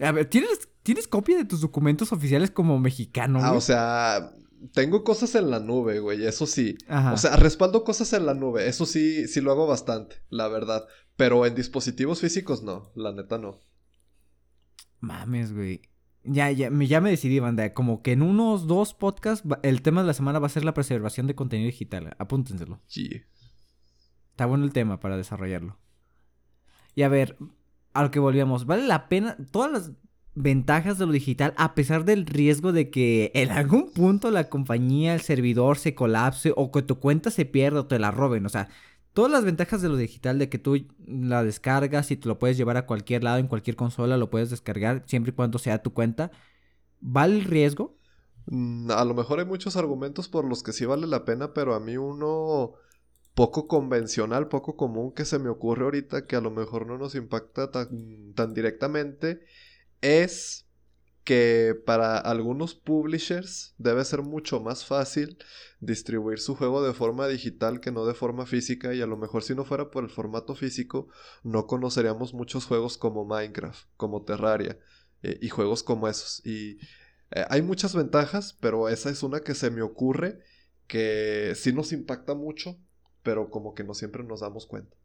A 0.00 0.12
ver, 0.12 0.26
¿tienes, 0.28 0.68
¿tienes 0.82 1.06
copia 1.06 1.36
de 1.36 1.44
tus 1.44 1.60
documentos 1.60 2.12
oficiales 2.12 2.50
como 2.50 2.78
mexicano? 2.80 3.38
Ah, 3.40 3.52
o 3.52 3.60
sea, 3.60 4.32
tengo 4.72 5.04
cosas 5.04 5.34
en 5.34 5.50
la 5.50 5.60
nube, 5.60 6.00
güey, 6.00 6.24
eso 6.26 6.46
sí. 6.46 6.76
O 7.12 7.16
sea, 7.16 7.36
respaldo 7.36 7.84
cosas 7.84 8.12
en 8.12 8.26
la 8.26 8.34
nube, 8.34 8.68
eso 8.68 8.86
sí, 8.86 9.28
sí 9.28 9.40
lo 9.40 9.52
hago 9.52 9.66
bastante, 9.66 10.16
la 10.30 10.48
verdad. 10.48 10.84
Pero 11.16 11.46
en 11.46 11.54
dispositivos 11.54 12.20
físicos 12.20 12.62
no, 12.62 12.90
la 12.96 13.12
neta 13.12 13.38
no. 13.38 13.60
Mames, 15.00 15.52
güey. 15.52 15.82
Ya, 16.24 16.50
ya, 16.50 16.70
ya 16.70 17.00
me 17.00 17.10
decidí, 17.10 17.38
banda. 17.38 17.74
Como 17.74 18.02
que 18.02 18.12
en 18.12 18.22
unos 18.22 18.66
dos 18.66 18.94
podcasts, 18.94 19.46
el 19.62 19.82
tema 19.82 20.00
de 20.00 20.06
la 20.06 20.14
semana 20.14 20.38
va 20.38 20.46
a 20.46 20.50
ser 20.50 20.64
la 20.64 20.74
preservación 20.74 21.26
de 21.26 21.34
contenido 21.34 21.66
digital. 21.66 22.16
Apúntenselo. 22.18 22.80
Sí. 22.86 23.22
Está 24.30 24.46
bueno 24.46 24.64
el 24.64 24.72
tema 24.72 25.00
para 25.00 25.16
desarrollarlo. 25.16 25.78
Y 26.94 27.02
a 27.02 27.08
ver, 27.08 27.36
a 27.92 28.02
lo 28.02 28.10
que 28.10 28.20
volvíamos. 28.20 28.66
¿Vale 28.66 28.86
la 28.86 29.08
pena 29.08 29.36
todas 29.50 29.70
las 29.70 29.92
ventajas 30.34 30.98
de 30.98 31.06
lo 31.06 31.12
digital 31.12 31.54
a 31.56 31.74
pesar 31.74 32.04
del 32.04 32.26
riesgo 32.26 32.72
de 32.72 32.90
que 32.90 33.30
en 33.34 33.50
algún 33.50 33.92
punto 33.92 34.30
la 34.30 34.48
compañía, 34.48 35.14
el 35.14 35.20
servidor 35.20 35.78
se 35.78 35.94
colapse 35.94 36.52
o 36.56 36.72
que 36.72 36.82
tu 36.82 36.98
cuenta 36.98 37.30
se 37.30 37.44
pierda 37.44 37.80
o 37.80 37.86
te 37.86 37.98
la 37.98 38.10
roben? 38.10 38.46
O 38.46 38.48
sea, 38.48 38.68
todas 39.14 39.30
las 39.32 39.44
ventajas 39.44 39.80
de 39.80 39.88
lo 39.88 39.96
digital, 39.96 40.38
de 40.38 40.48
que 40.48 40.58
tú 40.58 40.76
la 41.06 41.42
descargas 41.42 42.10
y 42.10 42.16
te 42.16 42.28
lo 42.28 42.38
puedes 42.38 42.56
llevar 42.56 42.76
a 42.76 42.86
cualquier 42.86 43.24
lado, 43.24 43.38
en 43.38 43.46
cualquier 43.46 43.76
consola, 43.76 44.18
lo 44.18 44.28
puedes 44.28 44.50
descargar 44.50 45.04
siempre 45.06 45.30
y 45.30 45.34
cuando 45.34 45.58
sea 45.58 45.82
tu 45.82 45.94
cuenta. 45.94 46.30
¿Vale 47.00 47.36
el 47.36 47.44
riesgo? 47.44 47.96
Mm, 48.46 48.90
a 48.90 49.04
lo 49.04 49.14
mejor 49.14 49.38
hay 49.38 49.46
muchos 49.46 49.76
argumentos 49.76 50.28
por 50.28 50.44
los 50.44 50.62
que 50.62 50.72
sí 50.72 50.84
vale 50.84 51.06
la 51.06 51.24
pena, 51.24 51.54
pero 51.54 51.74
a 51.74 51.80
mí 51.80 51.96
uno 51.96 52.74
poco 53.34 53.68
convencional, 53.68 54.48
poco 54.48 54.76
común 54.76 55.12
que 55.12 55.24
se 55.24 55.38
me 55.38 55.48
ocurre 55.48 55.84
ahorita 55.84 56.26
que 56.26 56.36
a 56.36 56.40
lo 56.40 56.50
mejor 56.50 56.86
no 56.86 56.98
nos 56.98 57.14
impacta 57.14 57.70
tan, 57.70 58.32
tan 58.34 58.52
directamente 58.52 59.40
es 60.00 60.63
que 61.24 61.74
para 61.86 62.18
algunos 62.18 62.74
publishers 62.74 63.74
debe 63.78 64.04
ser 64.04 64.22
mucho 64.22 64.60
más 64.60 64.84
fácil 64.84 65.38
distribuir 65.80 66.38
su 66.38 66.54
juego 66.54 66.84
de 66.84 66.92
forma 66.92 67.26
digital 67.26 67.80
que 67.80 67.90
no 67.90 68.04
de 68.06 68.14
forma 68.14 68.46
física 68.46 68.94
y 68.94 69.00
a 69.00 69.06
lo 69.06 69.16
mejor 69.16 69.42
si 69.42 69.54
no 69.54 69.64
fuera 69.64 69.90
por 69.90 70.04
el 70.04 70.10
formato 70.10 70.54
físico 70.54 71.08
no 71.42 71.66
conoceríamos 71.66 72.34
muchos 72.34 72.66
juegos 72.66 72.98
como 72.98 73.24
Minecraft, 73.24 73.88
como 73.96 74.22
Terraria 74.24 74.78
eh, 75.22 75.38
y 75.40 75.48
juegos 75.48 75.82
como 75.82 76.08
esos. 76.08 76.44
Y 76.44 76.78
eh, 77.30 77.44
hay 77.48 77.62
muchas 77.62 77.94
ventajas, 77.94 78.56
pero 78.60 78.88
esa 78.88 79.10
es 79.10 79.22
una 79.22 79.40
que 79.40 79.54
se 79.54 79.70
me 79.70 79.82
ocurre 79.82 80.40
que 80.86 81.54
sí 81.56 81.72
nos 81.72 81.92
impacta 81.92 82.34
mucho, 82.34 82.78
pero 83.22 83.50
como 83.50 83.74
que 83.74 83.84
no 83.84 83.94
siempre 83.94 84.22
nos 84.22 84.40
damos 84.40 84.66
cuenta. 84.66 84.96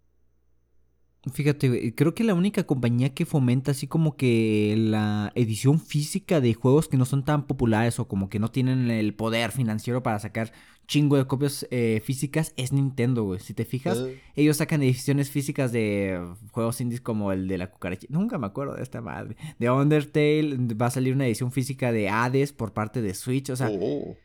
Fíjate, 1.34 1.94
creo 1.96 2.16
que 2.16 2.24
la 2.24 2.34
única 2.34 2.64
compañía 2.64 3.14
que 3.14 3.26
fomenta 3.26 3.72
así 3.72 3.88
como 3.88 4.16
que 4.16 4.76
la 4.78 5.34
edición 5.36 5.80
física 5.80 6.40
de 6.40 6.54
juegos 6.54 6.88
que 6.88 6.96
no 6.96 7.04
son 7.04 7.26
tan 7.26 7.46
populares 7.46 8.00
o 8.00 8.08
como 8.08 8.30
que 8.30 8.40
no 8.40 8.52
tienen 8.52 8.90
el 8.90 9.14
poder 9.14 9.52
financiero 9.52 10.02
para 10.02 10.20
sacar 10.20 10.54
chingo 10.88 11.18
de 11.18 11.28
copias 11.28 11.68
eh, 11.72 12.02
físicas 12.04 12.54
es 12.56 12.72
Nintendo, 12.72 13.24
güey. 13.24 13.42
Si 13.42 13.54
te 13.54 13.66
fijas, 13.66 14.02
ellos 14.36 14.58
sacan 14.58 14.82
ediciones 14.82 15.30
físicas 15.30 15.74
de 15.74 16.26
juegos 16.52 16.80
indies 16.80 17.02
como 17.02 17.34
el 17.34 17.50
de 17.50 17.58
la 17.58 17.70
cucaracha. 17.70 18.08
Nunca 18.10 18.38
me 18.38 18.48
acuerdo 18.48 18.76
de 18.76 18.84
esta 18.84 19.02
madre. 19.02 19.36
De 19.60 19.70
Undertale 19.70 20.58
va 20.74 20.86
a 20.86 20.92
salir 20.92 21.14
una 21.14 21.28
edición 21.28 21.52
física 21.52 21.92
de 21.92 22.10
Hades 22.10 22.54
por 22.54 22.74
parte 22.74 23.02
de 23.02 23.14
Switch, 23.14 23.50
o 23.50 23.56
sea... 23.56 23.70
Oh. 23.72 24.16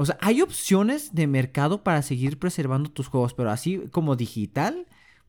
O 0.00 0.06
sea, 0.06 0.16
hay 0.20 0.42
opciones 0.42 1.12
de 1.12 1.26
mercado 1.26 1.82
para 1.82 2.02
seguir 2.02 2.38
preservando 2.38 2.88
tus 2.88 3.08
juegos, 3.08 3.34
pero 3.34 3.50
así 3.50 3.78
como 3.90 4.14
digital 4.14 4.86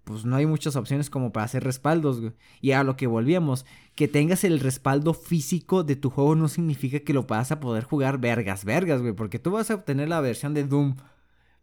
pues 0.09 0.25
no 0.25 0.37
hay 0.37 0.47
muchas 0.47 0.75
opciones 0.75 1.11
como 1.11 1.31
para 1.31 1.45
hacer 1.45 1.63
respaldos, 1.63 2.19
güey. 2.19 2.33
Y 2.61 2.71
a 2.71 2.83
lo 2.83 2.97
que 2.97 3.05
volvíamos, 3.05 3.63
que 3.93 4.07
tengas 4.07 4.43
el 4.43 4.59
respaldo 4.59 5.13
físico 5.13 5.83
de 5.83 5.95
tu 5.95 6.09
juego 6.09 6.33
no 6.33 6.47
significa 6.47 7.01
que 7.01 7.13
lo 7.13 7.25
vas 7.25 7.51
a 7.51 7.59
poder 7.59 7.83
jugar 7.83 8.17
vergas, 8.17 8.65
vergas, 8.65 9.03
güey. 9.03 9.13
Porque 9.13 9.37
tú 9.37 9.51
vas 9.51 9.69
a 9.69 9.75
obtener 9.75 10.09
la 10.09 10.19
versión 10.19 10.55
de 10.55 10.63
Doom, 10.63 10.95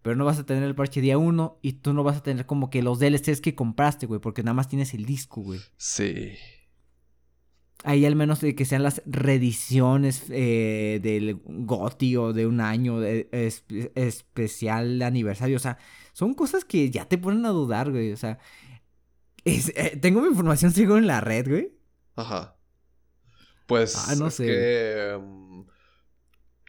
pero 0.01 0.15
no 0.15 0.25
vas 0.25 0.39
a 0.39 0.47
tener 0.47 0.63
el 0.63 0.77
parche 0.77 1.01
día 1.01 1.19
1 1.19 1.59
y 1.61 1.73
tú 1.73 1.93
no 1.93 2.05
vas 2.05 2.19
a 2.19 2.23
tener 2.23 2.47
como 2.47 2.71
que 2.71 2.85
los 2.85 3.01
DLCs 3.01 3.41
que 3.41 3.57
compraste, 3.57 4.07
güey, 4.07 4.21
porque 4.21 4.45
nada 4.45 4.55
más 4.55 4.69
tienes 4.69 4.95
el 4.95 5.07
disco, 5.07 5.41
güey. 5.41 5.59
Sí. 5.77 6.35
Ahí 7.83 8.07
al 8.07 8.15
menos 8.15 8.41
de 8.41 8.55
que 8.55 8.65
sean 8.65 8.85
las 8.85 9.03
reediciones 9.07 10.27
eh, 10.31 11.01
del 11.03 11.41
GOTI 11.45 12.17
o 12.17 12.33
de 12.33 12.47
un 12.47 12.61
año 12.61 13.01
de, 13.01 13.29
especial 13.97 15.03
aniversario. 15.03 15.57
O 15.57 15.61
sea, 15.61 15.79
son 16.17 16.33
cosas 16.33 16.65
que 16.65 16.91
ya 16.91 17.07
te 17.07 17.19
ponen 17.19 17.45
a 17.45 17.51
dudar, 17.51 17.91
güey. 17.91 18.11
O 18.11 18.17
sea, 18.17 18.39
eh, 19.45 19.99
tengo 20.01 20.23
mi 20.23 20.29
información, 20.29 20.73
sigo 20.73 20.97
en 20.97 21.07
la 21.07 21.21
red, 21.21 21.47
güey. 21.47 21.77
Ajá. 22.15 22.57
Pues 23.67 24.09
ah, 24.09 24.15
no 24.15 24.31
sé. 24.31 24.47
que 24.47 25.21
mm, 25.21 25.67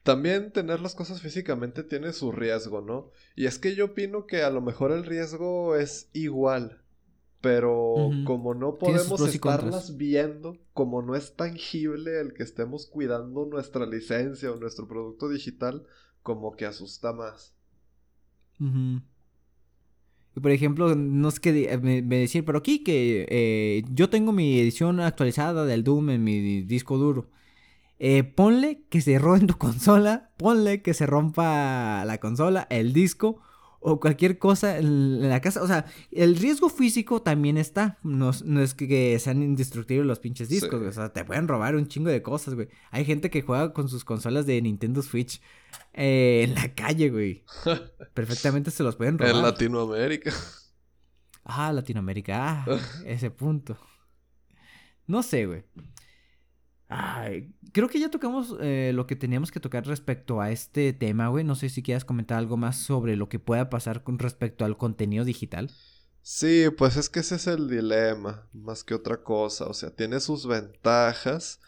también 0.04 0.52
tener 0.52 0.82
las 0.82 0.96
cosas 0.96 1.22
físicamente 1.22 1.84
tiene 1.84 2.12
su 2.12 2.34
riesgo, 2.34 2.82
¿no? 2.82 3.12
Y 3.38 3.46
es 3.46 3.58
que 3.58 3.74
yo 3.74 3.86
opino 3.86 4.26
que 4.28 4.44
a 4.44 4.50
lo 4.50 4.60
mejor 4.60 4.92
el 4.92 5.06
riesgo 5.06 5.78
es 5.78 6.10
igual. 6.12 6.84
Pero 7.40 8.10
como 8.26 8.54
no 8.54 8.78
podemos 8.78 9.22
estarlas 9.22 9.96
viendo, 9.96 10.58
como 10.74 11.02
no 11.02 11.16
es 11.16 11.38
tangible 11.38 12.20
el 12.20 12.34
que 12.34 12.44
estemos 12.44 12.86
cuidando 12.86 13.46
nuestra 13.46 13.86
licencia 13.86 14.52
o 14.52 14.58
nuestro 14.58 14.90
producto 14.90 15.30
digital, 15.30 15.86
como 16.22 16.58
que 16.58 16.66
asusta 16.66 17.14
más 17.14 17.56
por 20.42 20.52
ejemplo, 20.52 20.96
no 20.96 21.30
es 21.30 21.40
que 21.40 21.78
me, 21.82 22.02
decir, 22.02 22.46
pero 22.46 22.60
aquí 22.60 22.84
que 22.84 23.26
eh, 23.30 23.84
yo 23.94 24.10
tengo 24.10 24.32
mi 24.32 24.60
edición 24.60 25.00
actualizada 25.00 25.66
del 25.66 25.84
Doom 25.84 26.10
en 26.12 26.24
mi 26.24 26.62
disco 26.62 26.98
duro. 26.98 27.30
Eh, 28.00 28.24
ponle 28.24 28.84
que 28.90 29.02
se 29.02 29.16
en 29.16 29.48
tu 29.48 29.58
consola, 29.58 30.32
ponle 30.38 30.82
que 30.82 30.94
se 30.94 31.06
rompa 31.06 32.04
la 32.06 32.20
consola, 32.20 32.68
el 32.70 32.94
disco 32.94 33.40
o 33.80 34.00
cualquier 34.00 34.38
cosa 34.38 34.78
en 34.78 35.30
la 35.30 35.40
casa. 35.42 35.62
O 35.62 35.68
sea, 35.68 35.86
el 36.12 36.36
riesgo 36.36 36.70
físico 36.70 37.22
también 37.22 37.58
está. 37.58 37.98
No, 38.04 38.30
es 38.30 38.74
que, 38.74 39.18
sean 39.20 39.44
indestructibles 39.44 40.06
los 40.06 40.20
pinches 40.20 40.50
discos, 40.50 40.82
O 40.82 40.92
sea, 40.92 41.14
te 41.14 41.26
pueden 41.26 41.48
robar 41.48 41.76
un 41.76 41.88
chingo 41.88 42.10
de 42.10 42.22
cosas, 42.22 42.56
güey. 42.56 42.70
Hay 42.92 43.06
gente 43.06 43.30
que 43.30 43.42
juega 43.42 43.74
con 43.74 43.90
sus 43.90 44.04
consolas 44.04 44.46
de 44.46 44.62
Nintendo 44.62 45.02
Switch 45.02 45.42
eh, 45.94 46.46
en 46.48 46.56
la 46.56 46.74
calle, 46.74 47.10
güey. 47.10 47.44
Perfectamente 48.14 48.72
se 48.72 48.84
los 48.84 48.96
pueden 48.96 49.18
robar. 49.18 49.36
En 49.36 49.42
Latinoamérica. 49.42 50.34
Ah, 51.44 51.72
Latinoamérica. 51.72 52.66
Ah, 52.66 52.80
ese 53.06 53.32
punto. 53.32 53.78
No 55.06 55.24
sé, 55.24 55.46
güey. 55.46 55.64
Ay, 56.90 57.54
creo 57.74 57.90
que 57.90 58.00
ya 58.00 58.10
tocamos 58.10 58.56
eh, 58.62 58.92
lo 58.94 59.08
que 59.08 59.18
teníamos 59.18 59.52
que 59.52 59.60
tocar 59.60 59.86
respecto 59.86 60.40
a 60.40 60.52
este 60.52 60.94
tema, 60.94 61.28
güey. 61.28 61.44
No 61.44 61.56
sé 61.56 61.70
si 61.70 61.84
quieras 61.84 62.06
comentar 62.06 62.38
algo 62.38 62.56
más 62.56 62.78
sobre 62.78 63.18
lo 63.18 63.28
que 63.28 63.40
pueda 63.40 63.70
pasar 63.70 64.04
con 64.04 64.20
respecto 64.20 64.64
al 64.64 64.78
contenido 64.78 65.26
digital. 65.26 65.70
Sí, 66.22 66.66
pues 66.78 66.98
es 66.98 67.10
que 67.10 67.22
ese 67.22 67.36
es 67.36 67.48
el 67.48 67.70
dilema, 67.70 68.48
más 68.54 68.84
que 68.84 68.94
otra 68.94 69.24
cosa. 69.24 69.66
O 69.68 69.74
sea, 69.74 69.96
tiene 69.96 70.20
sus 70.20 70.46
ventajas, 70.48 71.60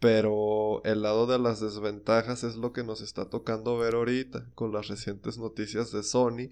pero 0.00 0.82
el 0.84 1.02
lado 1.02 1.26
de 1.26 1.38
las 1.38 1.60
desventajas 1.60 2.44
es 2.44 2.56
lo 2.56 2.72
que 2.72 2.84
nos 2.84 3.00
está 3.00 3.30
tocando 3.30 3.78
ver 3.78 3.94
ahorita 3.94 4.50
con 4.54 4.72
las 4.72 4.88
recientes 4.88 5.38
noticias 5.38 5.92
de 5.92 6.02
Sony 6.02 6.50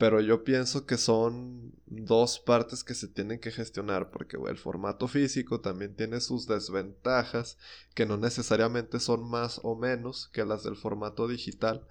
pero 0.00 0.22
yo 0.22 0.44
pienso 0.44 0.86
que 0.86 0.96
son 0.96 1.74
dos 1.84 2.38
partes 2.38 2.82
que 2.84 2.94
se 2.94 3.06
tienen 3.06 3.38
que 3.38 3.50
gestionar, 3.50 4.10
porque 4.10 4.38
el 4.48 4.56
formato 4.56 5.08
físico 5.08 5.60
también 5.60 5.94
tiene 5.94 6.22
sus 6.22 6.46
desventajas, 6.46 7.58
que 7.94 8.06
no 8.06 8.16
necesariamente 8.16 8.98
son 8.98 9.28
más 9.28 9.60
o 9.62 9.76
menos 9.76 10.28
que 10.32 10.46
las 10.46 10.64
del 10.64 10.76
formato 10.76 11.28
digital, 11.28 11.86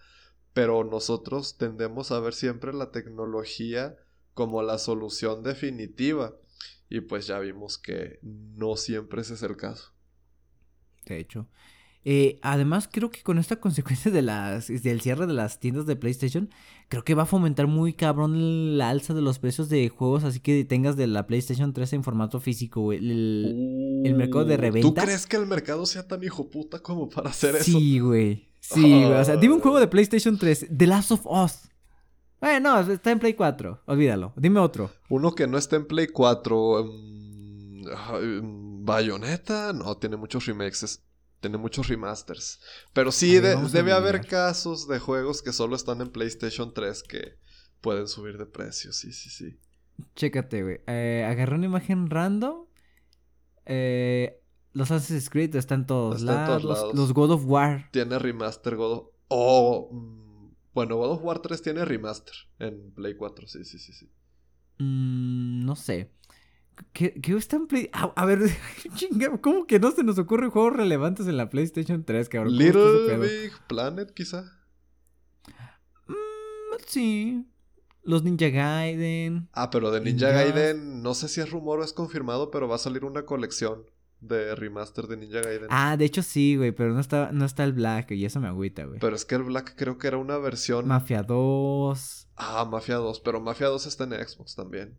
pero 0.54 0.84
nosotros 0.84 1.60
tendemos 1.60 2.12
a 2.12 2.20
ver 2.20 2.34
siempre 2.34 2.74
la 2.74 2.90
tecnología 2.90 3.96
como 4.34 4.64
la 4.64 4.80
solución 4.80 5.44
definitiva, 5.44 6.36
y 6.90 7.02
pues 7.02 7.28
ya 7.28 7.38
vimos 7.38 7.78
que 7.78 8.18
no 8.24 8.76
siempre 8.76 9.22
ese 9.22 9.36
es 9.36 9.44
el 9.44 9.56
caso. 9.56 9.94
De 11.06 11.20
hecho. 11.20 11.48
Eh, 12.12 12.40
además, 12.42 12.90
creo 12.92 13.12
que 13.12 13.22
con 13.22 13.38
esta 13.38 13.56
consecuencia 13.60 14.10
de 14.10 14.24
las, 14.24 14.68
del 14.68 15.00
cierre 15.00 15.28
de 15.28 15.34
las 15.34 15.60
tiendas 15.60 15.86
de 15.86 15.96
PlayStation, 15.96 16.50
creo 16.88 17.04
que 17.04 17.14
va 17.14 17.22
a 17.22 17.28
fomentar 17.28 17.68
muy 17.68 17.94
cabrón 17.94 18.80
la 18.80 18.90
alza 18.90 19.14
de 19.14 19.22
los 19.22 19.38
precios 19.38 19.70
de 19.70 19.90
juegos, 19.90 20.24
así 20.24 20.40
que 20.40 20.66
tengas 20.66 20.98
de 20.98 21.06
la 21.06 21.28
PlayStation 21.28 21.72
3 21.72 21.94
en 21.94 22.04
formato 22.04 22.40
físico, 22.40 22.94
el, 22.94 24.02
el 24.04 24.16
mercado 24.16 24.46
de 24.46 24.58
reventa. 24.58 24.88
¿Tú 24.88 24.96
crees 24.96 25.28
que 25.28 25.38
el 25.38 25.46
mercado 25.46 25.86
sea 25.86 26.08
tan 26.08 26.24
hijo 26.24 26.50
puta 26.50 26.80
como 26.80 27.10
para 27.10 27.30
hacer 27.30 27.56
eso? 27.58 27.78
Sí, 27.78 28.00
güey. 28.00 28.50
Sí, 28.60 28.82
güey. 28.82 29.14
O 29.14 29.24
sea, 29.24 29.36
dime 29.36 29.54
un 29.54 29.62
juego 29.62 29.80
de 29.80 29.88
PlayStation 29.88 30.36
3, 30.36 30.66
The 30.76 30.88
Last 30.88 31.12
of 31.12 31.28
Us. 31.28 31.70
Bueno, 32.42 32.82
no, 32.82 32.92
está 32.92 33.12
en 33.12 33.20
Play 33.20 33.36
4, 33.36 33.84
olvídalo. 33.86 34.34
Dime 34.36 34.60
otro. 34.60 34.90
Uno 35.10 35.36
que 35.36 35.46
no 35.46 35.60
está 35.60 35.76
en 35.76 35.86
Play 35.86 36.08
4. 36.08 36.82
Um, 36.82 37.20
Bayonetta, 38.84 39.74
no, 39.74 39.96
tiene 39.98 40.18
muchos 40.18 40.48
remakes 40.48 41.04
tiene 41.40 41.58
muchos 41.58 41.88
remasters. 41.88 42.60
Pero 42.94 43.12
sí, 43.12 43.40
debe 43.40 43.92
haber 43.92 44.26
casos 44.26 44.88
de 44.88 45.00
juegos 45.00 45.42
que 45.42 45.54
solo 45.54 45.76
están 45.76 46.02
en 46.02 46.10
PlayStation 46.10 46.74
3 46.74 47.04
que 47.04 47.38
pueden 47.82 48.08
subir 48.08 48.38
de 48.38 48.46
precio, 48.46 48.92
sí, 48.94 49.14
sí, 49.14 49.30
sí. 49.30 49.60
Chécate, 50.16 50.64
güey. 50.64 50.82
Eh, 50.88 51.26
agarré 51.28 51.56
una 51.56 51.66
imagen 51.66 52.10
random. 52.10 52.66
Eh, 53.66 54.42
los 54.74 54.92
Assassin's 54.92 55.30
Creed 55.30 55.56
están 55.56 55.86
todos, 55.86 56.22
lados, 56.22 56.62
todos 56.62 56.78
lados. 56.78 56.96
Los 56.96 57.14
God 57.14 57.32
of 57.32 57.44
War. 57.46 57.90
Tiene 57.92 58.20
remaster 58.20 58.76
God 58.76 58.92
of... 58.94 59.08
Oh, 59.28 59.90
mm, 59.92 60.56
bueno, 60.74 60.98
God 60.98 61.12
of 61.12 61.24
War 61.24 61.40
3 61.40 61.62
tiene 61.62 61.86
remaster 61.86 62.34
en 62.60 62.92
Play 62.92 63.16
4, 63.16 63.48
sí, 63.48 63.66
sí, 63.66 63.80
sí, 63.80 63.94
sí. 63.94 64.10
Mm, 64.80 65.66
no 65.66 65.76
sé. 65.76 66.12
¿Qué, 66.94 67.14
qué 67.22 67.36
está 67.36 67.56
en 67.56 67.68
Play? 67.68 67.90
A, 67.94 68.26
ver, 68.26 68.40
¿cómo 69.42 69.66
que 69.68 69.80
no 69.80 69.92
se 69.92 70.04
nos 70.04 70.18
ocurren 70.18 70.50
juegos 70.50 70.76
relevantes 70.76 71.28
en 71.28 71.38
la 71.38 71.50
PlayStation 71.50 72.04
3, 72.04 72.30
cabrón? 72.30 72.58
Little 72.58 73.18
Big 73.18 73.52
Planet, 73.68 74.12
quizá. 74.14 74.44
Mm, 76.08 76.14
sí. 76.86 77.46
Los 78.04 78.24
Ninja 78.24 78.50
Gaiden. 78.50 79.50
Ah, 79.54 79.70
pero 79.70 79.92
de 79.92 80.02
Ninja 80.02 80.30
Gaiden, 80.30 81.04
no 81.04 81.14
sé 81.14 81.28
si 81.28 81.42
es 81.42 81.52
rumor 81.52 81.80
o 81.80 81.84
es 81.84 81.94
confirmado, 81.94 82.50
pero 82.50 82.68
va 82.68 82.76
a 82.76 82.80
salir 82.80 83.06
una 83.06 83.26
colección 83.26 83.86
de 84.22 84.56
remaster 84.56 85.08
de 85.08 85.18
Ninja 85.18 85.42
Gaiden. 85.42 85.68
Ah, 85.70 85.96
de 85.98 86.06
hecho 86.06 86.24
sí, 86.24 86.56
güey, 86.56 86.72
pero 86.72 86.94
no 86.94 87.00
está, 87.00 87.32
no 87.32 87.46
está 87.46 87.64
el 87.64 87.74
Black 87.74 88.12
y 88.12 88.26
eso 88.26 88.40
me 88.40 88.48
agüita, 88.48 88.86
güey. 88.86 89.00
Pero 89.00 89.16
es 89.16 89.26
que 89.26 89.36
el 89.36 89.44
Black 89.44 89.76
creo 89.76 89.98
que 89.98 90.08
era 90.08 90.18
una 90.18 90.38
versión. 90.38 90.88
Mafia 90.88 91.24
2. 91.24 92.30
Ah, 92.36 92.66
Mafia 92.66 92.96
2, 92.96 93.20
pero 93.20 93.42
Mafia 93.42 93.68
2 93.68 93.86
está 93.86 94.06
en 94.06 94.14
Xbox 94.14 94.56
también. 94.56 94.98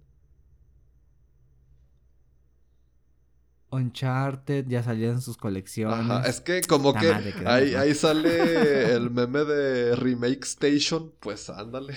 Uncharted 3.70 4.66
ya 4.68 4.82
salían 4.82 5.20
sus 5.20 5.36
colecciones. 5.36 5.98
Ajá, 5.98 6.28
es 6.28 6.40
que 6.40 6.60
como 6.62 6.92
que 6.92 7.12
ahí, 7.46 7.74
ahí 7.74 7.94
sale 7.94 8.92
el 8.94 9.10
meme 9.10 9.44
de 9.44 9.96
Remake 9.96 10.44
Station, 10.44 11.12
pues 11.20 11.48
ándale, 11.50 11.96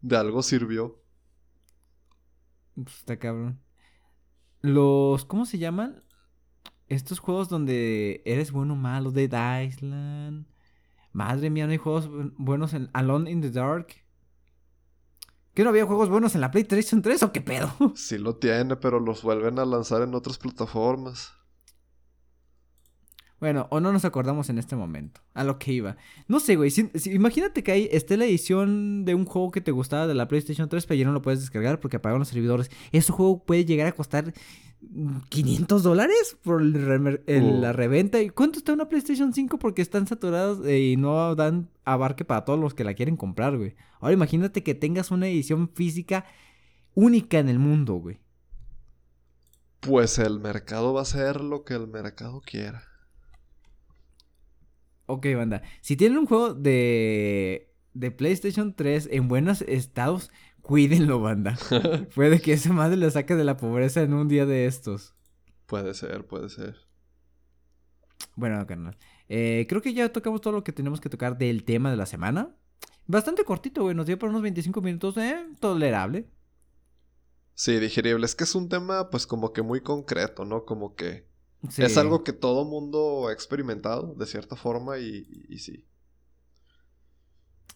de 0.00 0.16
algo 0.16 0.42
sirvió. 0.42 1.00
Pues, 2.74 2.96
está 2.96 3.18
cabrón. 3.18 3.60
Los, 4.62 5.24
¿cómo 5.24 5.46
se 5.46 5.58
llaman? 5.58 6.02
Estos 6.88 7.18
juegos 7.18 7.48
donde 7.48 8.22
eres 8.24 8.52
bueno 8.52 8.74
o 8.74 8.76
malo, 8.76 9.10
Dead 9.10 9.62
Island. 9.62 10.46
Madre 11.12 11.50
mía, 11.50 11.66
no 11.66 11.72
hay 11.72 11.78
juegos 11.78 12.08
buenos 12.36 12.74
en 12.74 12.90
Alone 12.92 13.30
in 13.30 13.40
the 13.40 13.50
Dark. 13.50 14.05
¿Que 15.56 15.64
no 15.64 15.70
había 15.70 15.86
juegos 15.86 16.10
buenos 16.10 16.34
en 16.34 16.42
la 16.42 16.50
PlayStation 16.50 17.00
3 17.00 17.22
o 17.22 17.32
qué 17.32 17.40
pedo? 17.40 17.72
Sí 17.94 18.18
lo 18.18 18.36
tiene, 18.36 18.76
pero 18.76 19.00
los 19.00 19.22
vuelven 19.22 19.58
a 19.58 19.64
lanzar 19.64 20.02
en 20.02 20.14
otras 20.14 20.36
plataformas. 20.36 21.32
Bueno, 23.38 23.66
o 23.70 23.80
no 23.80 23.92
nos 23.92 24.06
acordamos 24.06 24.48
en 24.48 24.58
este 24.58 24.76
momento. 24.76 25.20
A 25.34 25.44
lo 25.44 25.58
que 25.58 25.72
iba. 25.72 25.96
No 26.26 26.40
sé, 26.40 26.56
güey. 26.56 26.72
imagínate 27.04 27.62
que 27.62 27.72
ahí 27.72 27.88
esté 27.92 28.16
la 28.16 28.24
edición 28.24 29.04
de 29.04 29.14
un 29.14 29.26
juego 29.26 29.50
que 29.50 29.60
te 29.60 29.72
gustaba 29.72 30.06
de 30.06 30.14
la 30.14 30.26
PlayStation 30.26 30.68
3, 30.68 30.86
pero 30.86 30.98
ya 30.98 31.06
no 31.06 31.12
lo 31.12 31.20
puedes 31.20 31.40
descargar 31.40 31.78
porque 31.78 31.98
apagaron 31.98 32.20
los 32.20 32.28
servidores. 32.28 32.70
Ese 32.92 33.12
juego 33.12 33.44
puede 33.44 33.66
llegar 33.66 33.86
a 33.88 33.92
costar 33.92 34.32
500 35.28 35.82
dólares 35.82 36.38
por 36.42 36.62
la 36.62 37.72
reventa. 37.72 38.22
¿Y 38.22 38.30
cuánto 38.30 38.58
está 38.58 38.72
una 38.72 38.88
PlayStation 38.88 39.34
5? 39.34 39.58
Porque 39.58 39.82
están 39.82 40.06
saturados 40.06 40.66
eh, 40.66 40.80
y 40.80 40.96
no 40.96 41.34
dan 41.34 41.68
abarque 41.84 42.24
para 42.24 42.44
todos 42.44 42.58
los 42.58 42.72
que 42.72 42.84
la 42.84 42.94
quieren 42.94 43.16
comprar, 43.16 43.56
güey. 43.58 43.74
Ahora 44.00 44.14
imagínate 44.14 44.62
que 44.62 44.74
tengas 44.74 45.10
una 45.10 45.28
edición 45.28 45.68
física 45.68 46.24
única 46.94 47.38
en 47.38 47.50
el 47.50 47.58
mundo, 47.58 47.94
güey. 47.94 48.18
Pues 49.80 50.18
el 50.18 50.40
mercado 50.40 50.94
va 50.94 51.02
a 51.02 51.04
ser 51.04 51.42
lo 51.42 51.64
que 51.64 51.74
el 51.74 51.86
mercado 51.86 52.40
quiera. 52.40 52.82
Ok, 55.06 55.26
banda. 55.36 55.62
Si 55.80 55.96
tienen 55.96 56.18
un 56.18 56.26
juego 56.26 56.54
de, 56.54 57.72
de 57.94 58.10
PlayStation 58.10 58.74
3 58.74 59.08
en 59.12 59.28
buenos 59.28 59.62
estados, 59.62 60.30
Cuídenlo, 60.66 61.20
banda. 61.20 61.56
puede 62.16 62.40
que 62.40 62.54
esa 62.54 62.72
madre 62.72 62.96
le 62.96 63.08
saque 63.08 63.36
de 63.36 63.44
la 63.44 63.56
pobreza 63.56 64.02
en 64.02 64.12
un 64.12 64.26
día 64.26 64.46
de 64.46 64.66
estos. 64.66 65.14
Puede 65.66 65.94
ser, 65.94 66.26
puede 66.26 66.48
ser. 66.48 66.74
Bueno, 68.34 68.66
carnal. 68.66 68.96
Eh, 69.28 69.66
creo 69.68 69.80
que 69.80 69.94
ya 69.94 70.12
tocamos 70.12 70.40
todo 70.40 70.54
lo 70.54 70.64
que 70.64 70.72
tenemos 70.72 71.00
que 71.00 71.08
tocar 71.08 71.38
del 71.38 71.62
tema 71.62 71.88
de 71.92 71.96
la 71.96 72.04
semana. 72.04 72.56
Bastante 73.06 73.44
cortito, 73.44 73.82
güey. 73.84 73.94
Nos 73.94 74.06
dio 74.06 74.18
por 74.18 74.28
unos 74.30 74.42
25 74.42 74.80
minutos, 74.80 75.16
eh, 75.18 75.46
tolerable. 75.60 76.28
Sí, 77.54 77.78
digerible. 77.78 78.26
Es 78.26 78.34
que 78.34 78.42
es 78.42 78.56
un 78.56 78.68
tema, 78.68 79.08
pues, 79.08 79.24
como 79.28 79.52
que 79.52 79.62
muy 79.62 79.82
concreto, 79.82 80.44
¿no? 80.44 80.64
Como 80.64 80.96
que 80.96 81.25
es 81.76 81.96
algo 81.96 82.24
que 82.24 82.32
todo 82.32 82.64
mundo 82.64 83.28
ha 83.28 83.32
experimentado, 83.32 84.14
de 84.14 84.26
cierta 84.26 84.56
forma, 84.56 84.98
y, 84.98 85.26
y 85.48 85.58
sí. 85.58 85.86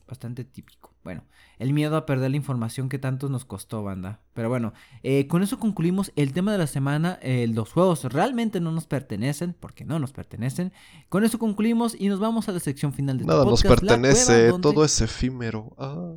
Bastante 0.07 0.45
típico. 0.45 0.91
Bueno, 1.03 1.25
el 1.59 1.73
miedo 1.73 1.97
a 1.97 2.05
perder 2.05 2.31
la 2.31 2.37
información 2.37 2.89
que 2.89 2.99
tanto 2.99 3.29
nos 3.29 3.45
costó, 3.45 3.83
banda. 3.83 4.21
Pero 4.35 4.49
bueno, 4.49 4.75
eh, 5.03 5.27
con 5.29 5.43
eso 5.43 5.59
concluimos 5.59 6.13
el 6.15 6.33
tema 6.33 6.53
de 6.53 6.59
la 6.59 6.67
semana. 6.67 7.19
Eh, 7.23 7.47
los 7.49 7.73
juegos 7.73 8.05
realmente 8.05 8.61
no 8.61 8.71
nos 8.71 8.87
pertenecen, 8.87 9.55
porque 9.59 9.85
no 9.85 9.99
nos 9.99 10.13
pertenecen. 10.13 10.73
Con 11.09 11.25
eso 11.25 11.39
concluimos 11.39 11.97
y 11.99 12.09
nos 12.09 12.21
vamos 12.21 12.49
a 12.49 12.53
la 12.53 12.61
sección 12.61 12.93
final 12.93 13.19
de 13.19 13.25
Nada 13.25 13.45
nos 13.45 13.63
pertenece, 13.63 14.53
todo 14.61 14.85
es 14.85 15.01
efímero. 15.01 15.75
Ah. 15.79 16.15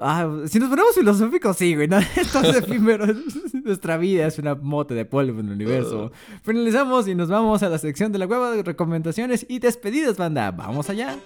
Ah. 0.00 0.42
si 0.46 0.58
nos 0.58 0.68
ponemos 0.68 0.94
filosóficos, 0.94 1.56
sí, 1.56 1.74
güey. 1.74 1.88
Todo 1.88 2.50
es 2.50 2.56
efímero. 2.56 3.06
Nuestra 3.64 3.96
vida 3.96 4.26
es 4.26 4.38
una 4.38 4.54
mote 4.54 4.94
de 4.94 5.04
polvo 5.04 5.40
en 5.40 5.46
el 5.46 5.52
universo. 5.52 6.10
Ah. 6.12 6.38
Finalizamos 6.42 7.08
y 7.08 7.14
nos 7.14 7.28
vamos 7.28 7.62
a 7.62 7.68
la 7.68 7.78
sección 7.78 8.12
de 8.12 8.18
la 8.18 8.26
hueva 8.26 8.50
de 8.52 8.62
recomendaciones 8.62 9.46
y 9.48 9.58
despedidas, 9.58 10.16
banda. 10.16 10.50
Vamos 10.50 10.90
allá. 10.90 11.18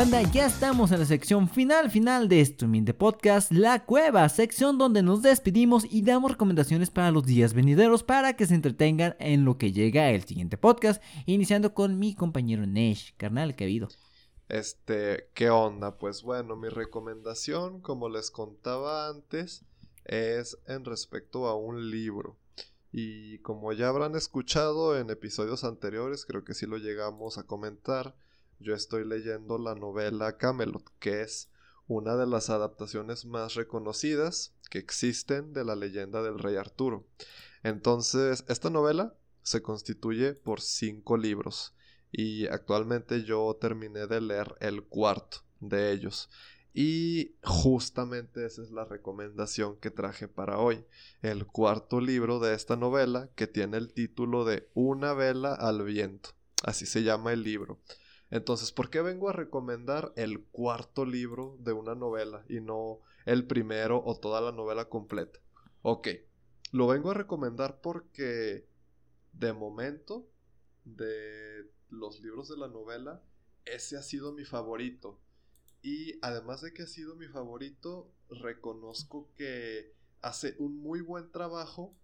Banda, 0.00 0.22
ya 0.32 0.46
estamos 0.46 0.92
en 0.92 1.00
la 1.00 1.04
sección 1.04 1.46
final 1.46 1.90
final 1.90 2.26
de 2.26 2.40
Streaming 2.40 2.84
de 2.86 2.94
Podcast, 2.94 3.52
La 3.52 3.84
Cueva, 3.84 4.26
sección 4.30 4.78
donde 4.78 5.02
nos 5.02 5.20
despedimos 5.20 5.84
y 5.84 6.00
damos 6.00 6.30
recomendaciones 6.30 6.88
para 6.88 7.10
los 7.10 7.26
días 7.26 7.52
venideros 7.52 8.02
para 8.02 8.34
que 8.34 8.46
se 8.46 8.54
entretengan 8.54 9.14
en 9.18 9.44
lo 9.44 9.58
que 9.58 9.72
llega 9.72 10.08
el 10.08 10.24
siguiente 10.24 10.56
podcast, 10.56 11.02
iniciando 11.26 11.74
con 11.74 11.98
mi 11.98 12.14
compañero 12.14 12.64
Nesh, 12.64 13.14
carnal, 13.18 13.54
que. 13.54 13.86
Este, 14.48 15.28
¿qué 15.34 15.50
onda? 15.50 15.98
Pues 15.98 16.22
bueno, 16.22 16.56
mi 16.56 16.70
recomendación, 16.70 17.82
como 17.82 18.08
les 18.08 18.30
contaba 18.30 19.10
antes, 19.10 19.66
es 20.06 20.56
en 20.66 20.86
respecto 20.86 21.46
a 21.46 21.54
un 21.54 21.90
libro. 21.90 22.38
Y 22.90 23.36
como 23.40 23.74
ya 23.74 23.88
habrán 23.88 24.16
escuchado 24.16 24.98
en 24.98 25.10
episodios 25.10 25.62
anteriores, 25.62 26.24
creo 26.24 26.42
que 26.42 26.54
sí 26.54 26.64
lo 26.64 26.78
llegamos 26.78 27.36
a 27.36 27.42
comentar, 27.42 28.14
yo 28.60 28.74
estoy 28.74 29.04
leyendo 29.06 29.58
la 29.58 29.74
novela 29.74 30.36
Camelot, 30.36 30.84
que 30.98 31.22
es 31.22 31.50
una 31.88 32.14
de 32.16 32.26
las 32.26 32.50
adaptaciones 32.50 33.24
más 33.24 33.54
reconocidas 33.54 34.54
que 34.70 34.78
existen 34.78 35.52
de 35.52 35.64
la 35.64 35.74
leyenda 35.74 36.22
del 36.22 36.38
rey 36.38 36.56
Arturo. 36.56 37.06
Entonces, 37.62 38.44
esta 38.48 38.70
novela 38.70 39.14
se 39.42 39.62
constituye 39.62 40.34
por 40.34 40.60
cinco 40.60 41.16
libros 41.16 41.74
y 42.12 42.46
actualmente 42.46 43.24
yo 43.24 43.56
terminé 43.60 44.06
de 44.06 44.20
leer 44.20 44.54
el 44.60 44.84
cuarto 44.84 45.38
de 45.60 45.90
ellos. 45.92 46.28
Y 46.72 47.34
justamente 47.42 48.46
esa 48.46 48.62
es 48.62 48.70
la 48.70 48.84
recomendación 48.84 49.76
que 49.78 49.90
traje 49.90 50.28
para 50.28 50.58
hoy, 50.58 50.84
el 51.22 51.46
cuarto 51.46 52.00
libro 52.00 52.38
de 52.38 52.54
esta 52.54 52.76
novela 52.76 53.28
que 53.34 53.46
tiene 53.46 53.78
el 53.78 53.92
título 53.92 54.44
de 54.44 54.68
Una 54.74 55.12
vela 55.12 55.54
al 55.54 55.82
viento, 55.82 56.30
así 56.62 56.86
se 56.86 57.02
llama 57.02 57.32
el 57.32 57.42
libro. 57.42 57.80
Entonces, 58.30 58.70
¿por 58.70 58.90
qué 58.90 59.00
vengo 59.00 59.28
a 59.28 59.32
recomendar 59.32 60.12
el 60.16 60.44
cuarto 60.44 61.04
libro 61.04 61.56
de 61.60 61.72
una 61.72 61.94
novela 61.94 62.44
y 62.48 62.60
no 62.60 63.00
el 63.26 63.46
primero 63.46 64.02
o 64.04 64.18
toda 64.18 64.40
la 64.40 64.52
novela 64.52 64.88
completa? 64.88 65.40
Ok, 65.82 66.08
lo 66.70 66.86
vengo 66.86 67.10
a 67.10 67.14
recomendar 67.14 67.80
porque 67.80 68.68
de 69.32 69.52
momento, 69.52 70.28
de 70.84 71.70
los 71.88 72.20
libros 72.20 72.48
de 72.48 72.56
la 72.56 72.68
novela, 72.68 73.22
ese 73.64 73.96
ha 73.96 74.02
sido 74.02 74.32
mi 74.32 74.44
favorito. 74.44 75.18
Y 75.82 76.18
además 76.22 76.60
de 76.60 76.72
que 76.72 76.82
ha 76.82 76.86
sido 76.86 77.16
mi 77.16 77.26
favorito, 77.26 78.12
reconozco 78.28 79.28
que 79.36 79.94
hace 80.20 80.54
un 80.58 80.80
muy 80.80 81.00
buen 81.00 81.32
trabajo 81.32 81.96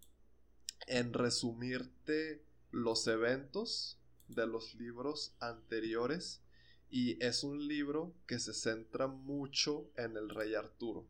en 0.86 1.12
resumirte 1.12 2.42
los 2.70 3.06
eventos 3.06 4.00
de 4.28 4.46
los 4.46 4.74
libros 4.74 5.34
anteriores 5.40 6.42
y 6.88 7.22
es 7.24 7.42
un 7.42 7.66
libro 7.66 8.14
que 8.26 8.38
se 8.38 8.52
centra 8.52 9.06
mucho 9.06 9.90
en 9.96 10.16
el 10.16 10.28
rey 10.28 10.54
Arturo 10.54 11.06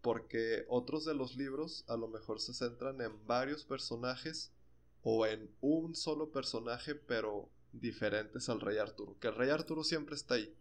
porque 0.00 0.64
otros 0.68 1.04
de 1.04 1.14
los 1.14 1.36
libros 1.36 1.84
a 1.88 1.96
lo 1.96 2.08
mejor 2.08 2.40
se 2.40 2.54
centran 2.54 3.00
en 3.00 3.26
varios 3.26 3.64
personajes 3.64 4.52
o 5.02 5.26
en 5.26 5.50
un 5.60 5.94
solo 5.94 6.30
personaje 6.30 6.94
pero 6.94 7.50
diferentes 7.72 8.48
al 8.48 8.60
rey 8.60 8.78
Arturo 8.78 9.18
que 9.20 9.28
el 9.28 9.36
rey 9.36 9.50
Arturo 9.50 9.84
siempre 9.84 10.14
está 10.14 10.34
ahí 10.34 10.54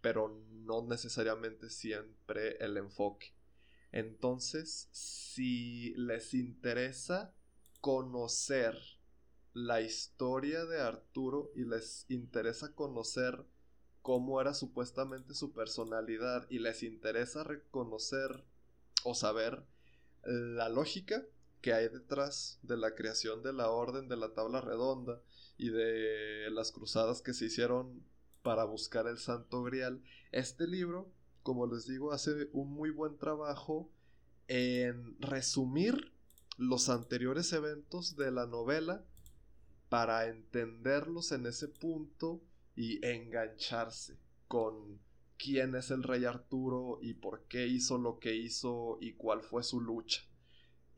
pero 0.00 0.40
no 0.52 0.86
necesariamente 0.86 1.68
siempre 1.68 2.56
el 2.58 2.76
enfoque. 2.76 3.34
Entonces 3.90 4.88
si 4.92 5.94
les 5.96 6.32
interesa 6.32 7.34
conocer 7.80 8.76
la 9.56 9.80
historia 9.80 10.66
de 10.66 10.82
Arturo 10.82 11.50
y 11.54 11.64
les 11.64 12.04
interesa 12.10 12.74
conocer 12.74 13.42
cómo 14.02 14.38
era 14.38 14.52
supuestamente 14.52 15.32
su 15.32 15.54
personalidad 15.54 16.46
y 16.50 16.58
les 16.58 16.82
interesa 16.82 17.42
reconocer 17.42 18.44
o 19.02 19.14
saber 19.14 19.64
la 20.24 20.68
lógica 20.68 21.24
que 21.62 21.72
hay 21.72 21.88
detrás 21.88 22.58
de 22.64 22.76
la 22.76 22.94
creación 22.94 23.42
de 23.42 23.54
la 23.54 23.70
orden 23.70 24.10
de 24.10 24.18
la 24.18 24.34
tabla 24.34 24.60
redonda 24.60 25.22
y 25.56 25.70
de 25.70 26.50
las 26.50 26.70
cruzadas 26.70 27.22
que 27.22 27.32
se 27.32 27.46
hicieron 27.46 28.04
para 28.42 28.64
buscar 28.64 29.06
el 29.06 29.16
santo 29.16 29.62
grial, 29.62 30.02
este 30.32 30.66
libro, 30.66 31.10
como 31.42 31.66
les 31.66 31.86
digo, 31.86 32.12
hace 32.12 32.50
un 32.52 32.74
muy 32.74 32.90
buen 32.90 33.16
trabajo 33.16 33.90
en 34.48 35.18
resumir 35.18 36.12
los 36.58 36.90
anteriores 36.90 37.54
eventos 37.54 38.16
de 38.16 38.30
la 38.30 38.46
novela 38.46 39.02
para 39.96 40.26
entenderlos 40.28 41.32
en 41.32 41.46
ese 41.46 41.68
punto 41.68 42.42
y 42.74 43.02
engancharse 43.02 44.18
con 44.46 45.00
quién 45.38 45.74
es 45.74 45.90
el 45.90 46.02
rey 46.02 46.26
Arturo 46.26 46.98
y 47.00 47.14
por 47.14 47.46
qué 47.48 47.66
hizo 47.66 47.96
lo 47.96 48.18
que 48.18 48.34
hizo 48.34 48.98
y 49.00 49.14
cuál 49.14 49.40
fue 49.40 49.62
su 49.62 49.80
lucha. 49.80 50.20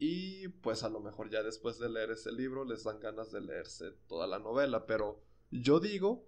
Y 0.01 0.49
pues 0.49 0.83
a 0.83 0.89
lo 0.89 0.99
mejor 0.99 1.31
ya 1.31 1.45
después 1.45 1.79
de 1.79 1.89
leer 1.89 2.11
ese 2.11 2.33
libro 2.33 2.65
les 2.65 2.83
dan 2.83 2.99
ganas 2.99 3.31
de 3.31 3.41
leerse 3.41 3.93
toda 4.09 4.27
la 4.27 4.41
novela, 4.41 4.85
pero 4.85 5.23
yo 5.53 5.79
digo 5.79 6.27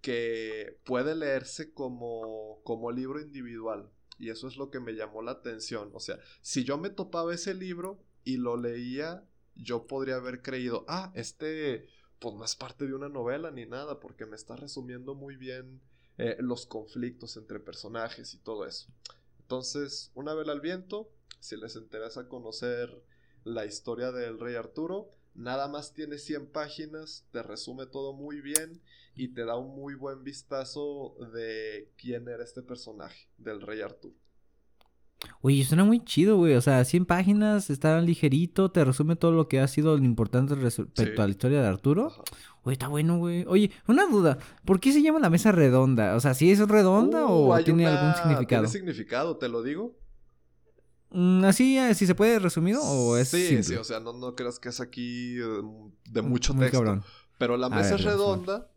que 0.00 0.78
puede 0.84 1.16
leerse 1.16 1.72
como, 1.74 2.60
como 2.62 2.92
libro 2.92 3.20
individual. 3.20 3.90
Y 4.20 4.30
eso 4.30 4.46
es 4.46 4.56
lo 4.56 4.70
que 4.70 4.78
me 4.78 4.92
llamó 4.92 5.20
la 5.20 5.32
atención. 5.32 5.90
O 5.94 5.98
sea, 5.98 6.20
si 6.42 6.62
yo 6.62 6.78
me 6.78 6.90
topaba 6.90 7.34
ese 7.34 7.54
libro 7.54 8.04
y 8.22 8.36
lo 8.36 8.56
leía 8.56 9.27
yo 9.58 9.86
podría 9.86 10.16
haber 10.16 10.42
creído, 10.42 10.84
ah, 10.88 11.12
este 11.14 11.88
pues 12.18 12.34
no 12.34 12.44
es 12.44 12.56
parte 12.56 12.86
de 12.86 12.94
una 12.94 13.08
novela 13.08 13.50
ni 13.50 13.66
nada, 13.66 14.00
porque 14.00 14.26
me 14.26 14.36
está 14.36 14.56
resumiendo 14.56 15.14
muy 15.14 15.36
bien 15.36 15.80
eh, 16.16 16.36
los 16.40 16.66
conflictos 16.66 17.36
entre 17.36 17.60
personajes 17.60 18.34
y 18.34 18.38
todo 18.38 18.66
eso. 18.66 18.88
Entonces, 19.40 20.10
una 20.14 20.34
vela 20.34 20.52
al 20.52 20.60
viento, 20.60 21.08
si 21.40 21.56
les 21.56 21.76
interesa 21.76 22.28
conocer 22.28 23.02
la 23.44 23.64
historia 23.64 24.10
del 24.10 24.38
rey 24.38 24.56
Arturo, 24.56 25.10
nada 25.34 25.68
más 25.68 25.94
tiene 25.94 26.18
100 26.18 26.48
páginas, 26.48 27.24
te 27.30 27.42
resume 27.42 27.86
todo 27.86 28.12
muy 28.12 28.40
bien 28.40 28.82
y 29.14 29.28
te 29.28 29.44
da 29.44 29.56
un 29.56 29.74
muy 29.76 29.94
buen 29.94 30.24
vistazo 30.24 31.16
de 31.32 31.92
quién 31.96 32.28
era 32.28 32.42
este 32.42 32.62
personaje 32.62 33.28
del 33.38 33.60
rey 33.60 33.80
Arturo. 33.80 34.16
Oye, 35.40 35.64
suena 35.64 35.84
muy 35.84 36.04
chido, 36.04 36.36
güey. 36.36 36.54
O 36.54 36.60
sea, 36.60 36.84
100 36.84 37.06
páginas, 37.06 37.70
está 37.70 38.00
ligerito, 38.00 38.70
te 38.70 38.84
resume 38.84 39.16
todo 39.16 39.32
lo 39.32 39.48
que 39.48 39.60
ha 39.60 39.68
sido 39.68 39.96
importante 39.98 40.54
respecto 40.54 41.22
a 41.22 41.26
la 41.26 41.30
historia 41.30 41.60
de 41.60 41.66
Arturo. 41.66 42.12
Oye, 42.62 42.74
está 42.74 42.88
bueno, 42.88 43.18
güey. 43.18 43.44
Oye, 43.48 43.70
una 43.86 44.06
duda. 44.06 44.38
¿Por 44.64 44.80
qué 44.80 44.92
se 44.92 45.02
llama 45.02 45.18
la 45.18 45.30
mesa 45.30 45.52
redonda? 45.52 46.14
O 46.14 46.20
sea, 46.20 46.34
¿sí 46.34 46.50
es 46.50 46.60
redonda 46.60 47.26
uh, 47.26 47.50
o 47.50 47.64
tiene 47.64 47.86
algún 47.86 48.14
significado? 48.14 48.64
¿Tiene 48.64 48.68
significado? 48.68 49.36
¿Te 49.36 49.48
lo 49.48 49.62
digo? 49.62 49.96
Mm, 51.10 51.44
¿Así, 51.44 51.78
si 51.94 52.06
se 52.06 52.14
puede 52.14 52.38
resumido 52.38 52.82
o 52.82 53.16
es 53.16 53.28
Sí, 53.28 53.62
sí, 53.62 53.74
o 53.74 53.84
sea, 53.84 53.98
no, 53.98 54.12
no 54.12 54.34
creas 54.34 54.58
que 54.58 54.68
es 54.68 54.80
aquí 54.80 55.34
de, 55.34 56.22
mucho 56.22 56.54
texto. 56.54 57.02
Pero 57.38 57.56
la 57.56 57.68
mesa 57.68 57.94
es 57.94 58.04
redonda 58.04 58.70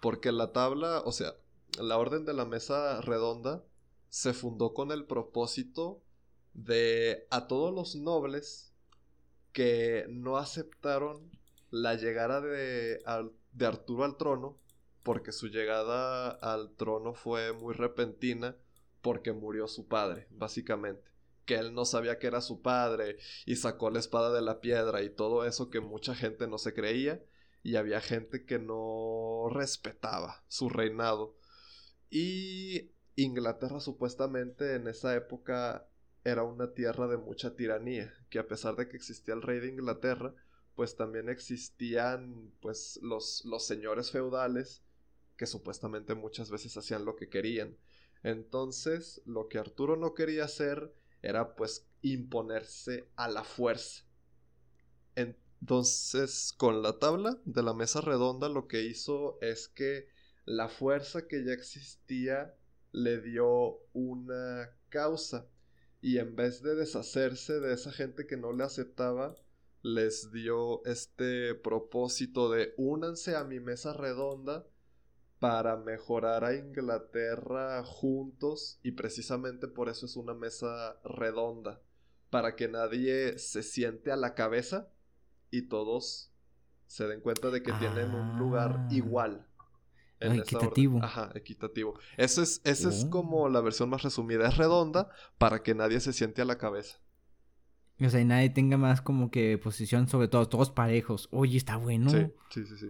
porque 0.00 0.32
la 0.32 0.52
tabla, 0.52 1.02
o 1.04 1.12
sea, 1.12 1.34
la 1.80 1.98
orden 1.98 2.24
de 2.24 2.34
la 2.34 2.44
mesa 2.44 3.00
redonda 3.02 3.62
se 4.08 4.32
fundó 4.32 4.74
con 4.74 4.90
el 4.90 5.04
propósito 5.04 6.02
de 6.54 7.26
a 7.30 7.46
todos 7.46 7.72
los 7.74 7.94
nobles 7.94 8.72
que 9.52 10.06
no 10.08 10.36
aceptaron 10.36 11.30
la 11.70 11.94
llegada 11.94 12.40
de, 12.40 13.00
de 13.52 13.66
Arturo 13.66 14.04
al 14.04 14.16
trono, 14.16 14.58
porque 15.02 15.32
su 15.32 15.48
llegada 15.48 16.30
al 16.30 16.74
trono 16.76 17.14
fue 17.14 17.52
muy 17.52 17.74
repentina, 17.74 18.56
porque 19.02 19.32
murió 19.32 19.68
su 19.68 19.86
padre, 19.86 20.26
básicamente. 20.30 21.10
Que 21.44 21.56
él 21.56 21.72
no 21.72 21.84
sabía 21.84 22.18
que 22.18 22.26
era 22.26 22.40
su 22.40 22.60
padre 22.60 23.16
y 23.46 23.56
sacó 23.56 23.90
la 23.90 24.00
espada 24.00 24.32
de 24.32 24.42
la 24.42 24.60
piedra 24.60 25.02
y 25.02 25.10
todo 25.10 25.46
eso 25.46 25.70
que 25.70 25.80
mucha 25.80 26.14
gente 26.14 26.46
no 26.46 26.58
se 26.58 26.74
creía 26.74 27.22
y 27.62 27.76
había 27.76 28.00
gente 28.00 28.44
que 28.44 28.58
no 28.58 29.48
respetaba 29.50 30.44
su 30.48 30.68
reinado. 30.68 31.36
Y 32.10 32.90
Inglaterra 33.22 33.80
supuestamente 33.80 34.76
en 34.76 34.86
esa 34.86 35.16
época 35.16 35.88
era 36.22 36.44
una 36.44 36.72
tierra 36.72 37.08
de 37.08 37.16
mucha 37.16 37.56
tiranía, 37.56 38.14
que 38.30 38.38
a 38.38 38.46
pesar 38.46 38.76
de 38.76 38.88
que 38.88 38.96
existía 38.96 39.34
el 39.34 39.42
rey 39.42 39.58
de 39.58 39.68
Inglaterra, 39.68 40.34
pues 40.76 40.94
también 40.94 41.28
existían 41.28 42.52
pues 42.60 43.00
los, 43.02 43.44
los 43.44 43.66
señores 43.66 44.12
feudales 44.12 44.84
que 45.36 45.46
supuestamente 45.46 46.14
muchas 46.14 46.48
veces 46.48 46.76
hacían 46.76 47.04
lo 47.04 47.16
que 47.16 47.28
querían. 47.28 47.76
Entonces, 48.22 49.20
lo 49.24 49.48
que 49.48 49.58
Arturo 49.58 49.96
no 49.96 50.14
quería 50.14 50.44
hacer 50.44 50.94
era 51.20 51.56
pues 51.56 51.88
imponerse 52.02 53.08
a 53.16 53.28
la 53.28 53.42
fuerza. 53.42 54.04
Entonces, 55.16 56.54
con 56.56 56.82
la 56.82 57.00
tabla 57.00 57.36
de 57.44 57.64
la 57.64 57.74
mesa 57.74 58.00
redonda 58.00 58.48
lo 58.48 58.68
que 58.68 58.82
hizo 58.82 59.38
es 59.40 59.66
que 59.66 60.06
la 60.44 60.68
fuerza 60.68 61.26
que 61.26 61.44
ya 61.44 61.52
existía 61.52 62.54
le 62.92 63.20
dio 63.20 63.80
una 63.92 64.70
causa. 64.88 65.46
Y 66.00 66.18
en 66.18 66.36
vez 66.36 66.62
de 66.62 66.74
deshacerse 66.74 67.60
de 67.60 67.74
esa 67.74 67.92
gente 67.92 68.26
que 68.26 68.36
no 68.36 68.52
le 68.52 68.64
aceptaba, 68.64 69.34
les 69.82 70.32
dio 70.32 70.84
este 70.84 71.54
propósito 71.54 72.50
de 72.50 72.74
únanse 72.76 73.36
a 73.36 73.44
mi 73.44 73.60
mesa 73.60 73.92
redonda 73.92 74.66
para 75.38 75.76
mejorar 75.76 76.44
a 76.44 76.54
Inglaterra 76.54 77.84
juntos 77.84 78.80
y 78.82 78.92
precisamente 78.92 79.68
por 79.68 79.88
eso 79.88 80.06
es 80.06 80.16
una 80.16 80.34
mesa 80.34 81.00
redonda, 81.04 81.80
para 82.30 82.56
que 82.56 82.68
nadie 82.68 83.38
se 83.38 83.62
siente 83.62 84.10
a 84.10 84.16
la 84.16 84.34
cabeza 84.34 84.90
y 85.50 85.68
todos 85.68 86.32
se 86.86 87.06
den 87.06 87.20
cuenta 87.20 87.50
de 87.50 87.62
que 87.62 87.72
tienen 87.74 88.14
un 88.14 88.38
lugar 88.38 88.88
ah. 90.20 90.34
equitativo. 90.34 91.00
Ajá, 91.02 91.30
equitativo. 91.34 91.98
Eso 92.16 92.42
es, 92.42 92.60
esa 92.64 92.88
es 92.88 93.04
oh. 93.04 93.10
como 93.10 93.48
la 93.48 93.60
versión 93.60 93.90
más 93.90 94.02
resumida. 94.02 94.48
Es 94.48 94.56
redonda 94.56 95.10
para 95.38 95.62
que 95.62 95.74
nadie 95.74 96.00
se 96.00 96.12
siente 96.12 96.42
a 96.42 96.44
la 96.44 96.58
cabeza. 96.58 96.98
O 98.00 98.08
sea, 98.08 98.20
y 98.20 98.24
nadie 98.24 98.50
tenga 98.50 98.76
más 98.76 99.00
como 99.00 99.30
que 99.30 99.58
posición 99.58 100.08
sobre 100.08 100.28
todo, 100.28 100.48
todos 100.48 100.70
parejos. 100.70 101.28
Oye, 101.32 101.56
está 101.56 101.76
bueno. 101.76 102.10
Sí, 102.10 102.26
sí, 102.50 102.66
sí, 102.66 102.76
sí. 102.78 102.86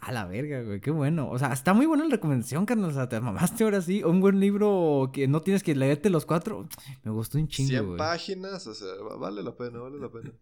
A 0.00 0.12
la 0.12 0.26
verga, 0.26 0.62
güey, 0.62 0.80
qué 0.80 0.90
bueno. 0.90 1.30
O 1.30 1.38
sea, 1.38 1.52
está 1.52 1.72
muy 1.72 1.86
buena 1.86 2.04
la 2.04 2.10
recomendación, 2.10 2.66
carnal. 2.66 2.90
O 2.90 2.94
sea, 2.94 3.08
te 3.08 3.20
mamaste 3.20 3.64
ahora 3.64 3.80
sí. 3.80 4.02
Un 4.02 4.20
buen 4.20 4.40
libro 4.40 5.10
que 5.12 5.28
no 5.28 5.40
tienes 5.40 5.62
que 5.62 5.74
leerte 5.74 6.10
los 6.10 6.26
cuatro. 6.26 6.68
Me 7.02 7.10
gustó 7.12 7.38
un 7.38 7.48
chingo, 7.48 7.68
100 7.68 7.96
páginas, 7.96 8.66
o 8.66 8.74
sea, 8.74 8.88
vale 9.18 9.42
la 9.42 9.56
pena, 9.56 9.78
vale 9.78 9.98
la 9.98 10.10
pena. 10.10 10.32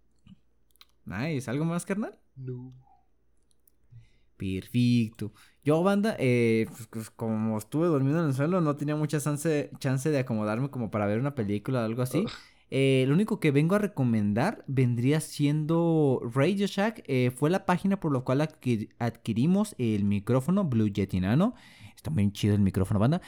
Nice. 1.06 1.50
¿Algo 1.50 1.66
más, 1.66 1.84
carnal? 1.84 2.18
No. 2.34 2.72
Perfecto. 4.36 5.32
Yo, 5.62 5.82
banda, 5.82 6.16
eh, 6.18 6.66
pues, 6.68 6.86
pues, 6.88 7.10
como 7.10 7.56
estuve 7.56 7.86
dormido 7.86 8.20
en 8.20 8.26
el 8.26 8.34
suelo, 8.34 8.60
no 8.60 8.76
tenía 8.76 8.96
mucha 8.96 9.20
chance, 9.20 9.70
chance 9.78 10.10
de 10.10 10.18
acomodarme 10.18 10.70
como 10.70 10.90
para 10.90 11.06
ver 11.06 11.18
una 11.18 11.34
película 11.34 11.80
o 11.80 11.84
algo 11.84 12.02
así. 12.02 12.24
Eh, 12.70 13.04
lo 13.06 13.14
único 13.14 13.38
que 13.40 13.50
vengo 13.50 13.76
a 13.76 13.78
recomendar 13.78 14.64
vendría 14.66 15.20
siendo 15.20 16.20
Radio 16.34 16.66
Shack. 16.66 17.04
Eh, 17.06 17.30
fue 17.34 17.48
la 17.48 17.64
página 17.64 18.00
por 18.00 18.12
la 18.12 18.20
cual 18.20 18.40
adquirimos 18.98 19.74
el 19.78 20.04
micrófono 20.04 20.64
Blue 20.64 20.88
Yeti 20.88 21.20
Nano. 21.20 21.54
Está 21.94 22.10
muy 22.10 22.30
chido 22.32 22.54
el 22.54 22.60
micrófono, 22.60 23.00
banda. 23.00 23.22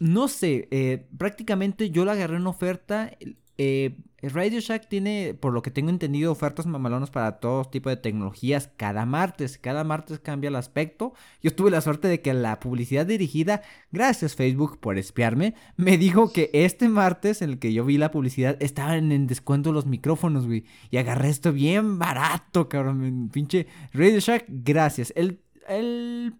no 0.00 0.28
sé, 0.28 1.06
prácticamente 1.16 1.90
yo 1.90 2.04
la 2.04 2.12
agarré 2.12 2.36
en 2.36 2.46
oferta. 2.46 3.12
Eh, 3.58 3.96
Radio 4.22 4.60
Shack 4.60 4.88
tiene, 4.88 5.34
por 5.38 5.52
lo 5.52 5.62
que 5.62 5.70
tengo 5.70 5.90
entendido, 5.90 6.32
ofertas 6.32 6.66
mamalonas 6.66 7.10
para 7.10 7.38
todo 7.38 7.64
tipo 7.64 7.90
de 7.90 7.96
tecnologías 7.96 8.70
cada 8.76 9.04
martes. 9.06 9.58
Cada 9.58 9.84
martes 9.84 10.18
cambia 10.18 10.48
el 10.48 10.56
aspecto. 10.56 11.12
Yo 11.42 11.54
tuve 11.54 11.70
la 11.70 11.80
suerte 11.80 12.08
de 12.08 12.20
que 12.20 12.34
la 12.34 12.58
publicidad 12.58 13.06
dirigida, 13.06 13.62
gracias 13.92 14.34
Facebook 14.34 14.78
por 14.80 14.98
espiarme, 14.98 15.54
me 15.76 15.98
dijo 15.98 16.32
que 16.32 16.50
este 16.52 16.88
martes 16.88 17.42
en 17.42 17.50
el 17.50 17.58
que 17.58 17.72
yo 17.72 17.84
vi 17.84 17.98
la 17.98 18.10
publicidad 18.10 18.56
estaban 18.60 19.12
en 19.12 19.26
descuento 19.26 19.72
los 19.72 19.86
micrófonos, 19.86 20.46
güey. 20.46 20.64
Y 20.90 20.96
agarré 20.96 21.28
esto 21.28 21.52
bien 21.52 21.98
barato, 21.98 22.68
cabrón. 22.68 23.30
Pinche 23.32 23.66
Radio 23.92 24.18
Shack, 24.18 24.46
gracias. 24.48 25.12
El, 25.14 25.40
el, 25.68 26.34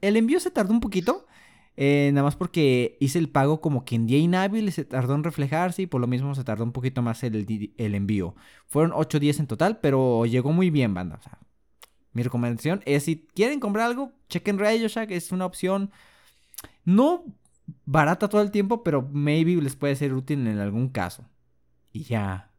el 0.00 0.16
envío 0.16 0.40
se 0.40 0.50
tardó 0.50 0.72
un 0.72 0.80
poquito. 0.80 1.26
Eh, 1.82 2.10
nada 2.12 2.24
más 2.24 2.36
porque 2.36 2.98
hice 3.00 3.18
el 3.18 3.30
pago 3.30 3.62
como 3.62 3.86
que 3.86 3.94
en 3.94 4.06
día 4.06 4.18
inhábil 4.18 4.68
y 4.68 4.70
se 4.70 4.84
tardó 4.84 5.14
en 5.14 5.24
reflejarse 5.24 5.80
y 5.80 5.86
por 5.86 5.98
lo 5.98 6.06
mismo 6.06 6.34
se 6.34 6.44
tardó 6.44 6.62
un 6.62 6.72
poquito 6.72 7.00
más 7.00 7.22
el, 7.22 7.72
el 7.74 7.94
envío. 7.94 8.34
Fueron 8.66 8.92
8 8.94 9.18
días 9.18 9.40
en 9.40 9.46
total, 9.46 9.78
pero 9.80 10.26
llegó 10.26 10.52
muy 10.52 10.68
bien, 10.68 10.92
banda. 10.92 11.16
O 11.18 11.22
sea, 11.22 11.38
mi 12.12 12.22
recomendación 12.22 12.82
es 12.84 13.04
si 13.04 13.26
quieren 13.34 13.60
comprar 13.60 13.86
algo, 13.86 14.12
chequen 14.28 14.58
Radio 14.58 14.88
Shack, 14.88 15.10
es 15.10 15.32
una 15.32 15.46
opción 15.46 15.90
no 16.84 17.24
barata 17.86 18.28
todo 18.28 18.42
el 18.42 18.50
tiempo, 18.50 18.82
pero 18.82 19.08
maybe 19.10 19.56
les 19.62 19.74
puede 19.74 19.96
ser 19.96 20.12
útil 20.12 20.46
en 20.46 20.58
algún 20.58 20.90
caso. 20.90 21.24
Y 21.92 22.04
ya. 22.04 22.52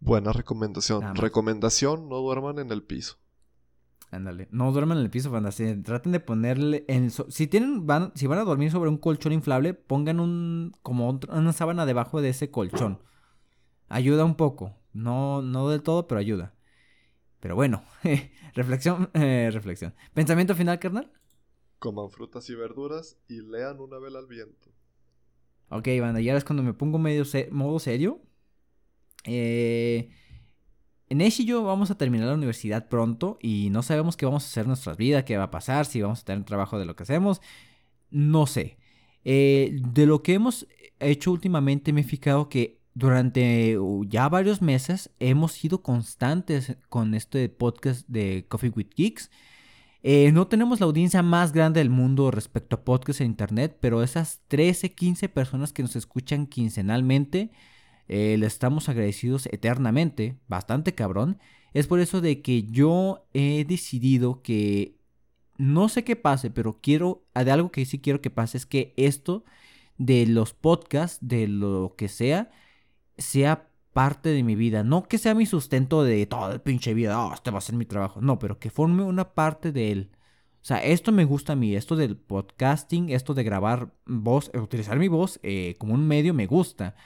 Buena 0.00 0.32
recomendación. 0.32 1.14
Recomendación, 1.14 2.08
no 2.08 2.16
duerman 2.16 2.58
en 2.58 2.72
el 2.72 2.82
piso. 2.82 3.18
Ándale. 4.14 4.46
No 4.52 4.70
duerman 4.70 4.98
en 4.98 5.04
el 5.04 5.10
piso, 5.10 5.30
banda. 5.30 5.50
traten 5.50 6.12
de 6.12 6.20
ponerle. 6.20 6.84
En 6.86 7.10
si 7.10 7.46
tienen. 7.48 7.84
Van, 7.84 8.12
si 8.14 8.28
van 8.28 8.38
a 8.38 8.44
dormir 8.44 8.70
sobre 8.70 8.88
un 8.88 8.96
colchón 8.96 9.32
inflable, 9.32 9.74
pongan 9.74 10.20
un. 10.20 10.72
como 10.82 11.10
una 11.10 11.52
sábana 11.52 11.84
debajo 11.84 12.20
de 12.22 12.28
ese 12.28 12.50
colchón. 12.50 13.02
Ayuda 13.88 14.24
un 14.24 14.36
poco. 14.36 14.76
No, 14.92 15.42
no 15.42 15.68
del 15.68 15.82
todo, 15.82 16.06
pero 16.06 16.20
ayuda. 16.20 16.54
Pero 17.40 17.56
bueno. 17.56 17.82
reflexión. 18.54 19.10
Eh, 19.14 19.50
reflexión. 19.52 19.94
¿Pensamiento 20.12 20.54
final, 20.54 20.78
carnal? 20.78 21.10
Coman 21.80 22.08
frutas 22.10 22.48
y 22.50 22.54
verduras 22.54 23.18
y 23.28 23.40
lean 23.40 23.80
una 23.80 23.98
vela 23.98 24.20
al 24.20 24.26
viento. 24.26 24.70
Ok, 25.70 25.88
banda. 26.00 26.20
Y 26.20 26.28
ahora 26.28 26.38
es 26.38 26.44
cuando 26.44 26.62
me 26.62 26.72
pongo 26.72 26.98
medio 26.98 27.24
modo 27.50 27.80
serio. 27.80 28.22
Eh 29.24 30.08
Nesh 31.10 31.40
y 31.40 31.44
yo 31.44 31.62
vamos 31.62 31.90
a 31.90 31.96
terminar 31.96 32.28
la 32.28 32.34
universidad 32.34 32.88
pronto 32.88 33.38
y 33.40 33.68
no 33.70 33.82
sabemos 33.82 34.16
qué 34.16 34.26
vamos 34.26 34.44
a 34.44 34.46
hacer 34.46 34.62
en 34.62 34.68
nuestras 34.68 34.96
vidas, 34.96 35.24
qué 35.24 35.36
va 35.36 35.44
a 35.44 35.50
pasar, 35.50 35.86
si 35.86 36.00
vamos 36.00 36.22
a 36.22 36.24
tener 36.24 36.44
trabajo 36.44 36.78
de 36.78 36.86
lo 36.86 36.96
que 36.96 37.02
hacemos. 37.02 37.40
No 38.10 38.46
sé. 38.46 38.78
Eh, 39.24 39.76
de 39.92 40.06
lo 40.06 40.22
que 40.22 40.34
hemos 40.34 40.66
hecho 41.00 41.32
últimamente 41.32 41.92
me 41.92 42.02
he 42.02 42.04
fijado 42.04 42.48
que 42.48 42.80
durante 42.94 43.78
uh, 43.78 44.04
ya 44.04 44.28
varios 44.28 44.62
meses 44.62 45.10
hemos 45.18 45.52
sido 45.52 45.82
constantes 45.82 46.76
con 46.88 47.14
este 47.14 47.48
podcast 47.48 48.06
de 48.08 48.46
Coffee 48.48 48.72
with 48.74 48.90
Geeks. 48.94 49.30
Eh, 50.02 50.32
no 50.32 50.46
tenemos 50.46 50.80
la 50.80 50.86
audiencia 50.86 51.22
más 51.22 51.52
grande 51.52 51.80
del 51.80 51.90
mundo 51.90 52.30
respecto 52.30 52.76
a 52.76 52.84
podcasts 52.84 53.20
en 53.20 53.28
internet, 53.28 53.78
pero 53.80 54.02
esas 54.02 54.42
13, 54.48 54.94
15 54.94 55.28
personas 55.30 55.72
que 55.72 55.82
nos 55.82 55.96
escuchan 55.96 56.46
quincenalmente 56.46 57.50
eh, 58.08 58.36
le 58.38 58.46
estamos 58.46 58.88
agradecidos 58.88 59.46
eternamente, 59.46 60.38
bastante 60.48 60.94
cabrón. 60.94 61.38
Es 61.72 61.86
por 61.86 62.00
eso 62.00 62.20
de 62.20 62.42
que 62.42 62.64
yo 62.64 63.26
he 63.32 63.64
decidido 63.64 64.42
que 64.42 64.98
no 65.56 65.88
sé 65.88 66.04
qué 66.04 66.16
pase, 66.16 66.50
pero 66.50 66.80
quiero, 66.80 67.24
de 67.34 67.50
algo 67.50 67.70
que 67.70 67.84
sí 67.86 68.00
quiero 68.00 68.20
que 68.20 68.30
pase 68.30 68.58
es 68.58 68.66
que 68.66 68.92
esto 68.96 69.44
de 69.98 70.26
los 70.26 70.54
podcasts, 70.54 71.18
de 71.20 71.46
lo 71.48 71.94
que 71.96 72.08
sea, 72.08 72.50
sea 73.16 73.68
parte 73.92 74.30
de 74.30 74.42
mi 74.42 74.56
vida. 74.56 74.82
No 74.84 75.04
que 75.04 75.18
sea 75.18 75.34
mi 75.34 75.46
sustento 75.46 76.02
de 76.02 76.26
toda 76.26 76.52
el 76.52 76.60
pinche 76.60 76.94
vida, 76.94 77.24
oh, 77.24 77.32
este 77.32 77.50
va 77.50 77.58
a 77.58 77.62
ser 77.62 77.76
mi 77.76 77.86
trabajo. 77.86 78.20
No, 78.20 78.38
pero 78.38 78.58
que 78.58 78.70
forme 78.70 79.04
una 79.04 79.34
parte 79.34 79.72
de 79.72 79.92
él. 79.92 80.10
O 80.62 80.66
sea, 80.66 80.78
esto 80.82 81.12
me 81.12 81.24
gusta 81.24 81.52
a 81.52 81.56
mí, 81.56 81.76
esto 81.76 81.94
del 81.94 82.16
podcasting, 82.16 83.10
esto 83.10 83.34
de 83.34 83.44
grabar 83.44 83.94
voz, 84.06 84.50
utilizar 84.54 84.98
mi 84.98 85.08
voz 85.08 85.38
eh, 85.42 85.76
como 85.78 85.94
un 85.94 86.06
medio 86.06 86.34
me 86.34 86.46
gusta 86.46 86.96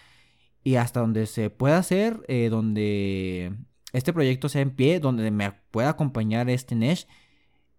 y 0.69 0.77
hasta 0.77 1.01
donde 1.01 1.25
se 1.25 1.49
pueda 1.49 1.79
hacer, 1.79 2.23
eh, 2.29 2.51
donde 2.51 3.57
este 3.95 4.13
proyecto 4.13 4.51
sea 4.51 4.61
en 4.61 4.77
pie, 4.77 5.01
donde 5.01 5.31
me 5.31 5.51
pueda 5.71 5.89
acompañar 5.89 6.51
este 6.51 6.75
Nesh, 6.75 7.07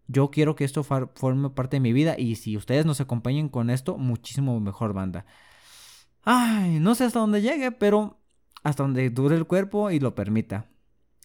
yo 0.07 0.32
quiero 0.32 0.56
que 0.56 0.64
esto 0.64 0.84
forme 0.84 1.52
parte 1.52 1.76
de 1.76 1.82
mi 1.82 1.94
vida 1.94 2.16
y 2.18 2.34
si 2.34 2.57
ustedes 2.57 2.88
nos 2.88 2.99
acompañen 2.99 3.48
con 3.48 3.70
esto, 3.70 3.99
muchísimo 3.99 4.60
mejor 4.60 4.94
banda. 4.94 5.28
Ay, 6.24 6.80
no 6.80 6.95
sé 6.95 7.03
hasta 7.03 7.20
dónde 7.20 7.44
llegue, 7.44 7.72
pero 7.72 8.18
hasta 8.64 8.82
donde 8.82 9.11
dure 9.11 9.36
el 9.36 9.45
cuerpo 9.45 9.91
y 9.91 9.99
lo 9.99 10.16
permita. 10.16 10.72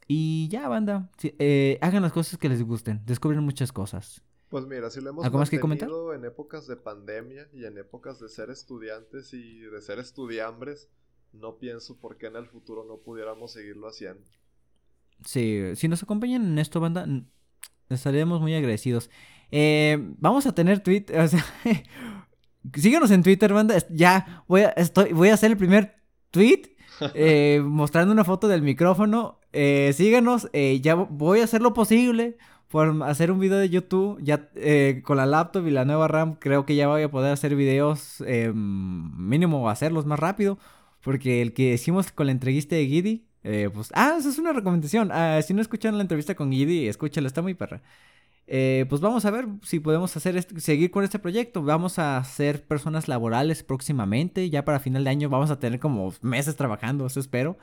Y 0.07 0.49
ya, 0.49 0.69
banda, 0.69 1.11
eh, 1.23 1.79
hagan 1.81 2.03
las 2.03 2.13
cosas 2.13 2.39
que 2.39 2.51
les 2.51 2.63
gusten, 2.63 3.01
descubren 3.07 3.43
muchas 3.43 3.73
cosas. 3.73 4.23
Pues 4.51 4.67
mira, 4.67 4.91
si 4.91 5.01
lo 5.01 5.09
hemos 5.09 5.25
¿Algo 5.25 5.39
más 5.39 5.49
que 5.49 5.61
comentar? 5.61 5.89
en 6.15 6.27
épocas 6.27 6.67
de 6.67 6.77
pandemia 6.77 7.49
y 7.55 7.65
en 7.65 7.79
épocas 7.79 8.21
de 8.21 8.29
ser 8.29 8.51
estudiantes 8.51 9.33
y 9.33 9.61
de 9.61 9.81
ser 9.81 9.99
estudiambres, 9.99 10.91
no 11.41 11.57
pienso 11.57 11.97
por 11.97 12.17
qué 12.17 12.27
en 12.27 12.37
el 12.37 12.47
futuro 12.47 12.85
no 12.85 12.99
pudiéramos 12.99 13.53
seguirlo 13.53 13.89
haciendo. 13.89 14.23
Sí, 15.25 15.61
si 15.77 15.89
nos 15.89 16.03
acompañan 16.03 16.45
en 16.45 16.59
esto, 16.59 16.81
banda, 16.81 17.07
estaríamos 17.89 18.41
muy 18.41 18.55
agradecidos. 18.55 19.11
Eh, 19.51 19.99
vamos 20.19 20.47
a 20.47 20.55
tener 20.55 20.81
Twitter, 20.81 21.19
o 21.21 21.29
sea, 21.29 21.45
síganos 22.75 23.11
en 23.11 23.23
Twitter, 23.23 23.53
banda. 23.53 23.77
Ya 23.91 24.45
voy 24.49 24.63
a, 24.63 24.69
estoy, 24.71 25.13
voy 25.13 25.29
a 25.29 25.35
hacer 25.35 25.51
el 25.51 25.57
primer 25.57 25.97
tweet 26.31 26.77
eh, 27.15 27.63
mostrando 27.65 28.13
una 28.13 28.25
foto 28.25 28.49
del 28.49 28.63
micrófono. 28.63 29.41
Eh, 29.53 29.93
síganos, 29.95 30.49
ya 30.81 30.95
voy 30.95 31.41
a 31.41 31.45
hacer 31.45 31.63
lo 31.63 31.73
posible 31.75 32.37
por 32.69 33.05
hacer 33.05 33.31
un 33.31 33.39
video 33.39 33.59
de 33.59 33.71
YouTube. 33.71 34.19
Ya 34.21 34.51
con 35.03 35.17
la 35.17 35.27
laptop 35.27 35.67
y 35.67 35.71
la 35.71 35.85
nueva 35.85 36.09
RAM, 36.09 36.35
creo 36.35 36.67
que 36.67 36.75
ya 36.75 36.89
voy 36.89 37.03
a 37.03 37.11
poder 37.11 37.33
hacer 37.33 37.55
videos 37.55 38.23
mínimo 38.53 39.71
hacerlos 39.71 40.07
más 40.07 40.19
rápido. 40.19 40.59
Porque 41.05 41.43
el 41.43 41.53
que 41.53 41.75
hicimos 41.75 42.11
con 42.11 42.27
la 42.27 42.33
entrevista 42.33 42.75
de 42.75 42.87
Giddy, 42.87 43.27
eh, 43.45 43.69
pues, 43.73 43.91
ah, 43.95 44.17
esa 44.19 44.31
es 44.31 44.39
una 44.39 44.55
recomendación. 44.55 45.11
Ah, 45.13 45.41
si 45.43 45.53
no 45.53 45.61
escuchan 45.61 45.97
la 45.97 46.03
entrevista 46.03 46.35
con 46.35 46.51
Giddy, 46.51 46.89
escúchala, 46.89 47.27
está 47.27 47.43
muy 47.43 47.55
perra. 47.55 47.83
Eh, 48.47 48.85
pues 48.89 49.01
vamos 49.01 49.25
a 49.25 49.31
ver 49.31 49.47
si 49.63 49.81
podemos 49.81 50.15
hacer 50.17 50.43
seguir 50.61 50.91
con 50.91 51.05
este 51.05 51.19
proyecto. 51.19 51.63
Vamos 51.63 51.99
a 51.99 52.23
ser 52.25 52.67
personas 52.67 53.07
laborales 53.07 53.63
próximamente. 53.63 54.49
Ya 54.49 54.65
para 54.65 54.81
final 54.81 55.05
de 55.05 55.11
año 55.11 55.29
vamos 55.29 55.51
a 55.51 55.59
tener 55.59 55.79
como 55.79 56.13
meses 56.23 56.57
trabajando, 56.57 57.07
eso 57.07 57.21
espero. 57.21 57.59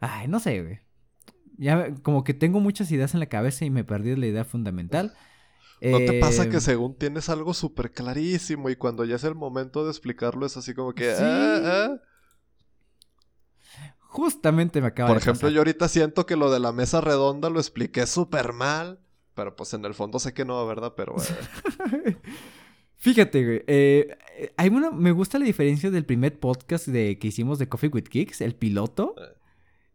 Ay, 0.00 0.26
no 0.26 0.40
sé, 0.40 0.60
güey. 0.60 0.80
Ya 1.56 1.94
como 2.02 2.24
que 2.24 2.34
tengo 2.34 2.58
muchas 2.58 2.90
ideas 2.90 3.14
en 3.14 3.20
la 3.20 3.26
cabeza 3.26 3.64
y 3.64 3.70
me 3.70 3.84
perdí 3.84 4.16
la 4.16 4.26
idea 4.26 4.44
fundamental. 4.44 5.14
¿No 5.80 5.98
te 5.98 6.18
pasa 6.18 6.48
que 6.48 6.56
eh, 6.56 6.60
según 6.60 6.96
tienes 6.96 7.28
algo 7.28 7.54
súper 7.54 7.92
clarísimo 7.92 8.70
y 8.70 8.76
cuando 8.76 9.04
ya 9.04 9.16
es 9.16 9.24
el 9.24 9.34
momento 9.34 9.84
de 9.84 9.90
explicarlo 9.90 10.46
es 10.46 10.56
así 10.56 10.74
como 10.74 10.94
que... 10.94 11.12
Ah, 11.12 11.60
ah"? 11.64 12.00
Justamente 14.14 14.80
me 14.80 14.86
acaba 14.86 15.08
Por 15.08 15.16
ejemplo, 15.16 15.48
yo 15.48 15.58
ahorita 15.58 15.88
siento 15.88 16.24
que 16.24 16.36
lo 16.36 16.48
de 16.52 16.60
la 16.60 16.70
mesa 16.70 17.00
redonda 17.00 17.50
lo 17.50 17.58
expliqué 17.58 18.06
súper 18.06 18.52
mal. 18.52 19.00
Pero 19.34 19.56
pues 19.56 19.74
en 19.74 19.84
el 19.84 19.92
fondo 19.92 20.20
sé 20.20 20.32
que 20.32 20.44
no, 20.44 20.64
¿verdad? 20.68 20.94
Pero... 20.96 21.16
Eh. 21.16 22.16
Fíjate, 22.96 23.44
güey. 23.44 23.64
Eh, 23.66 24.16
hay 24.56 24.68
una, 24.68 24.92
me 24.92 25.10
gusta 25.10 25.40
la 25.40 25.44
diferencia 25.44 25.90
del 25.90 26.04
primer 26.04 26.38
podcast 26.38 26.86
de, 26.86 27.18
que 27.18 27.26
hicimos 27.26 27.58
de 27.58 27.68
Coffee 27.68 27.90
with 27.92 28.04
Kicks, 28.04 28.40
el 28.40 28.54
piloto. 28.54 29.16
Eh. 29.18 29.36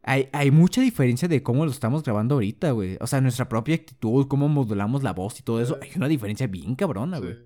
Hay, 0.03 0.29
hay, 0.33 0.51
mucha 0.51 0.81
diferencia 0.81 1.29
de 1.29 1.41
cómo 1.41 1.63
lo 1.63 1.71
estamos 1.71 2.03
grabando 2.03 2.35
ahorita, 2.35 2.71
güey. 2.71 2.97
O 2.99 3.07
sea, 3.07 3.21
nuestra 3.21 3.47
propia 3.47 3.75
actitud, 3.75 4.27
cómo 4.27 4.49
modulamos 4.49 5.01
la 5.01 5.13
voz 5.13 5.39
y 5.39 5.43
todo 5.43 5.61
eso. 5.61 5.79
Hay 5.81 5.91
una 5.95 6.09
diferencia 6.09 6.47
bien 6.47 6.75
cabrona, 6.75 7.19
güey. 7.19 7.37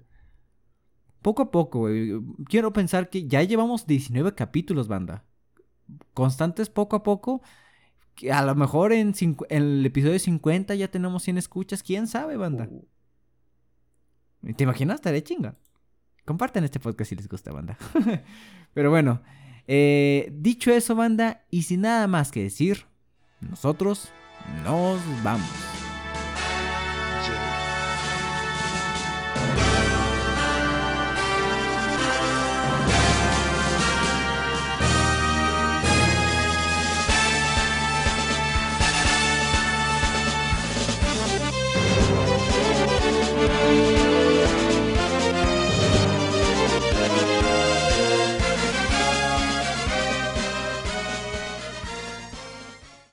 Poco 1.22 1.44
a 1.44 1.52
poco, 1.52 1.82
güey. 1.82 2.14
Quiero 2.50 2.74
pensar 2.74 3.12
que 3.12 3.28
ya 3.28 3.44
llevamos 3.44 3.86
19 3.86 4.34
capítulos, 4.34 4.88
banda 4.88 5.24
constantes 6.14 6.70
poco 6.70 6.96
a 6.96 7.04
poco. 7.04 7.42
Que 8.16 8.32
a 8.32 8.44
lo 8.44 8.54
mejor 8.54 8.94
en, 8.94 9.14
el 9.50 9.86
episodio 9.86 10.20
50 10.20 10.76
ya 10.76 10.88
tenemos 10.90 11.24
100 11.24 11.40
escuchas. 11.40 11.82
¿Quién 11.82 12.08
sabe, 12.08 12.38
banda? 12.38 12.68
Uh. 12.70 12.86
¿Te 14.56 14.64
imaginas? 14.64 14.96
Estaré 14.96 15.24
chinga. 15.24 15.56
Compartan 16.26 16.64
este 16.64 16.80
podcast 16.80 17.10
si 17.10 17.16
les 17.16 17.28
gusta, 17.28 17.52
banda. 17.52 17.78
Pero 18.74 18.90
bueno, 18.90 19.22
eh, 19.68 20.32
dicho 20.34 20.72
eso, 20.72 20.96
banda, 20.96 21.46
y 21.50 21.64
sin 21.64 21.82
nada 21.82 22.08
más 22.08 22.32
que 22.32 22.44
decir, 22.44 22.86
nosotros 23.42 24.10
nos 24.64 25.02
vamos. 25.24 25.83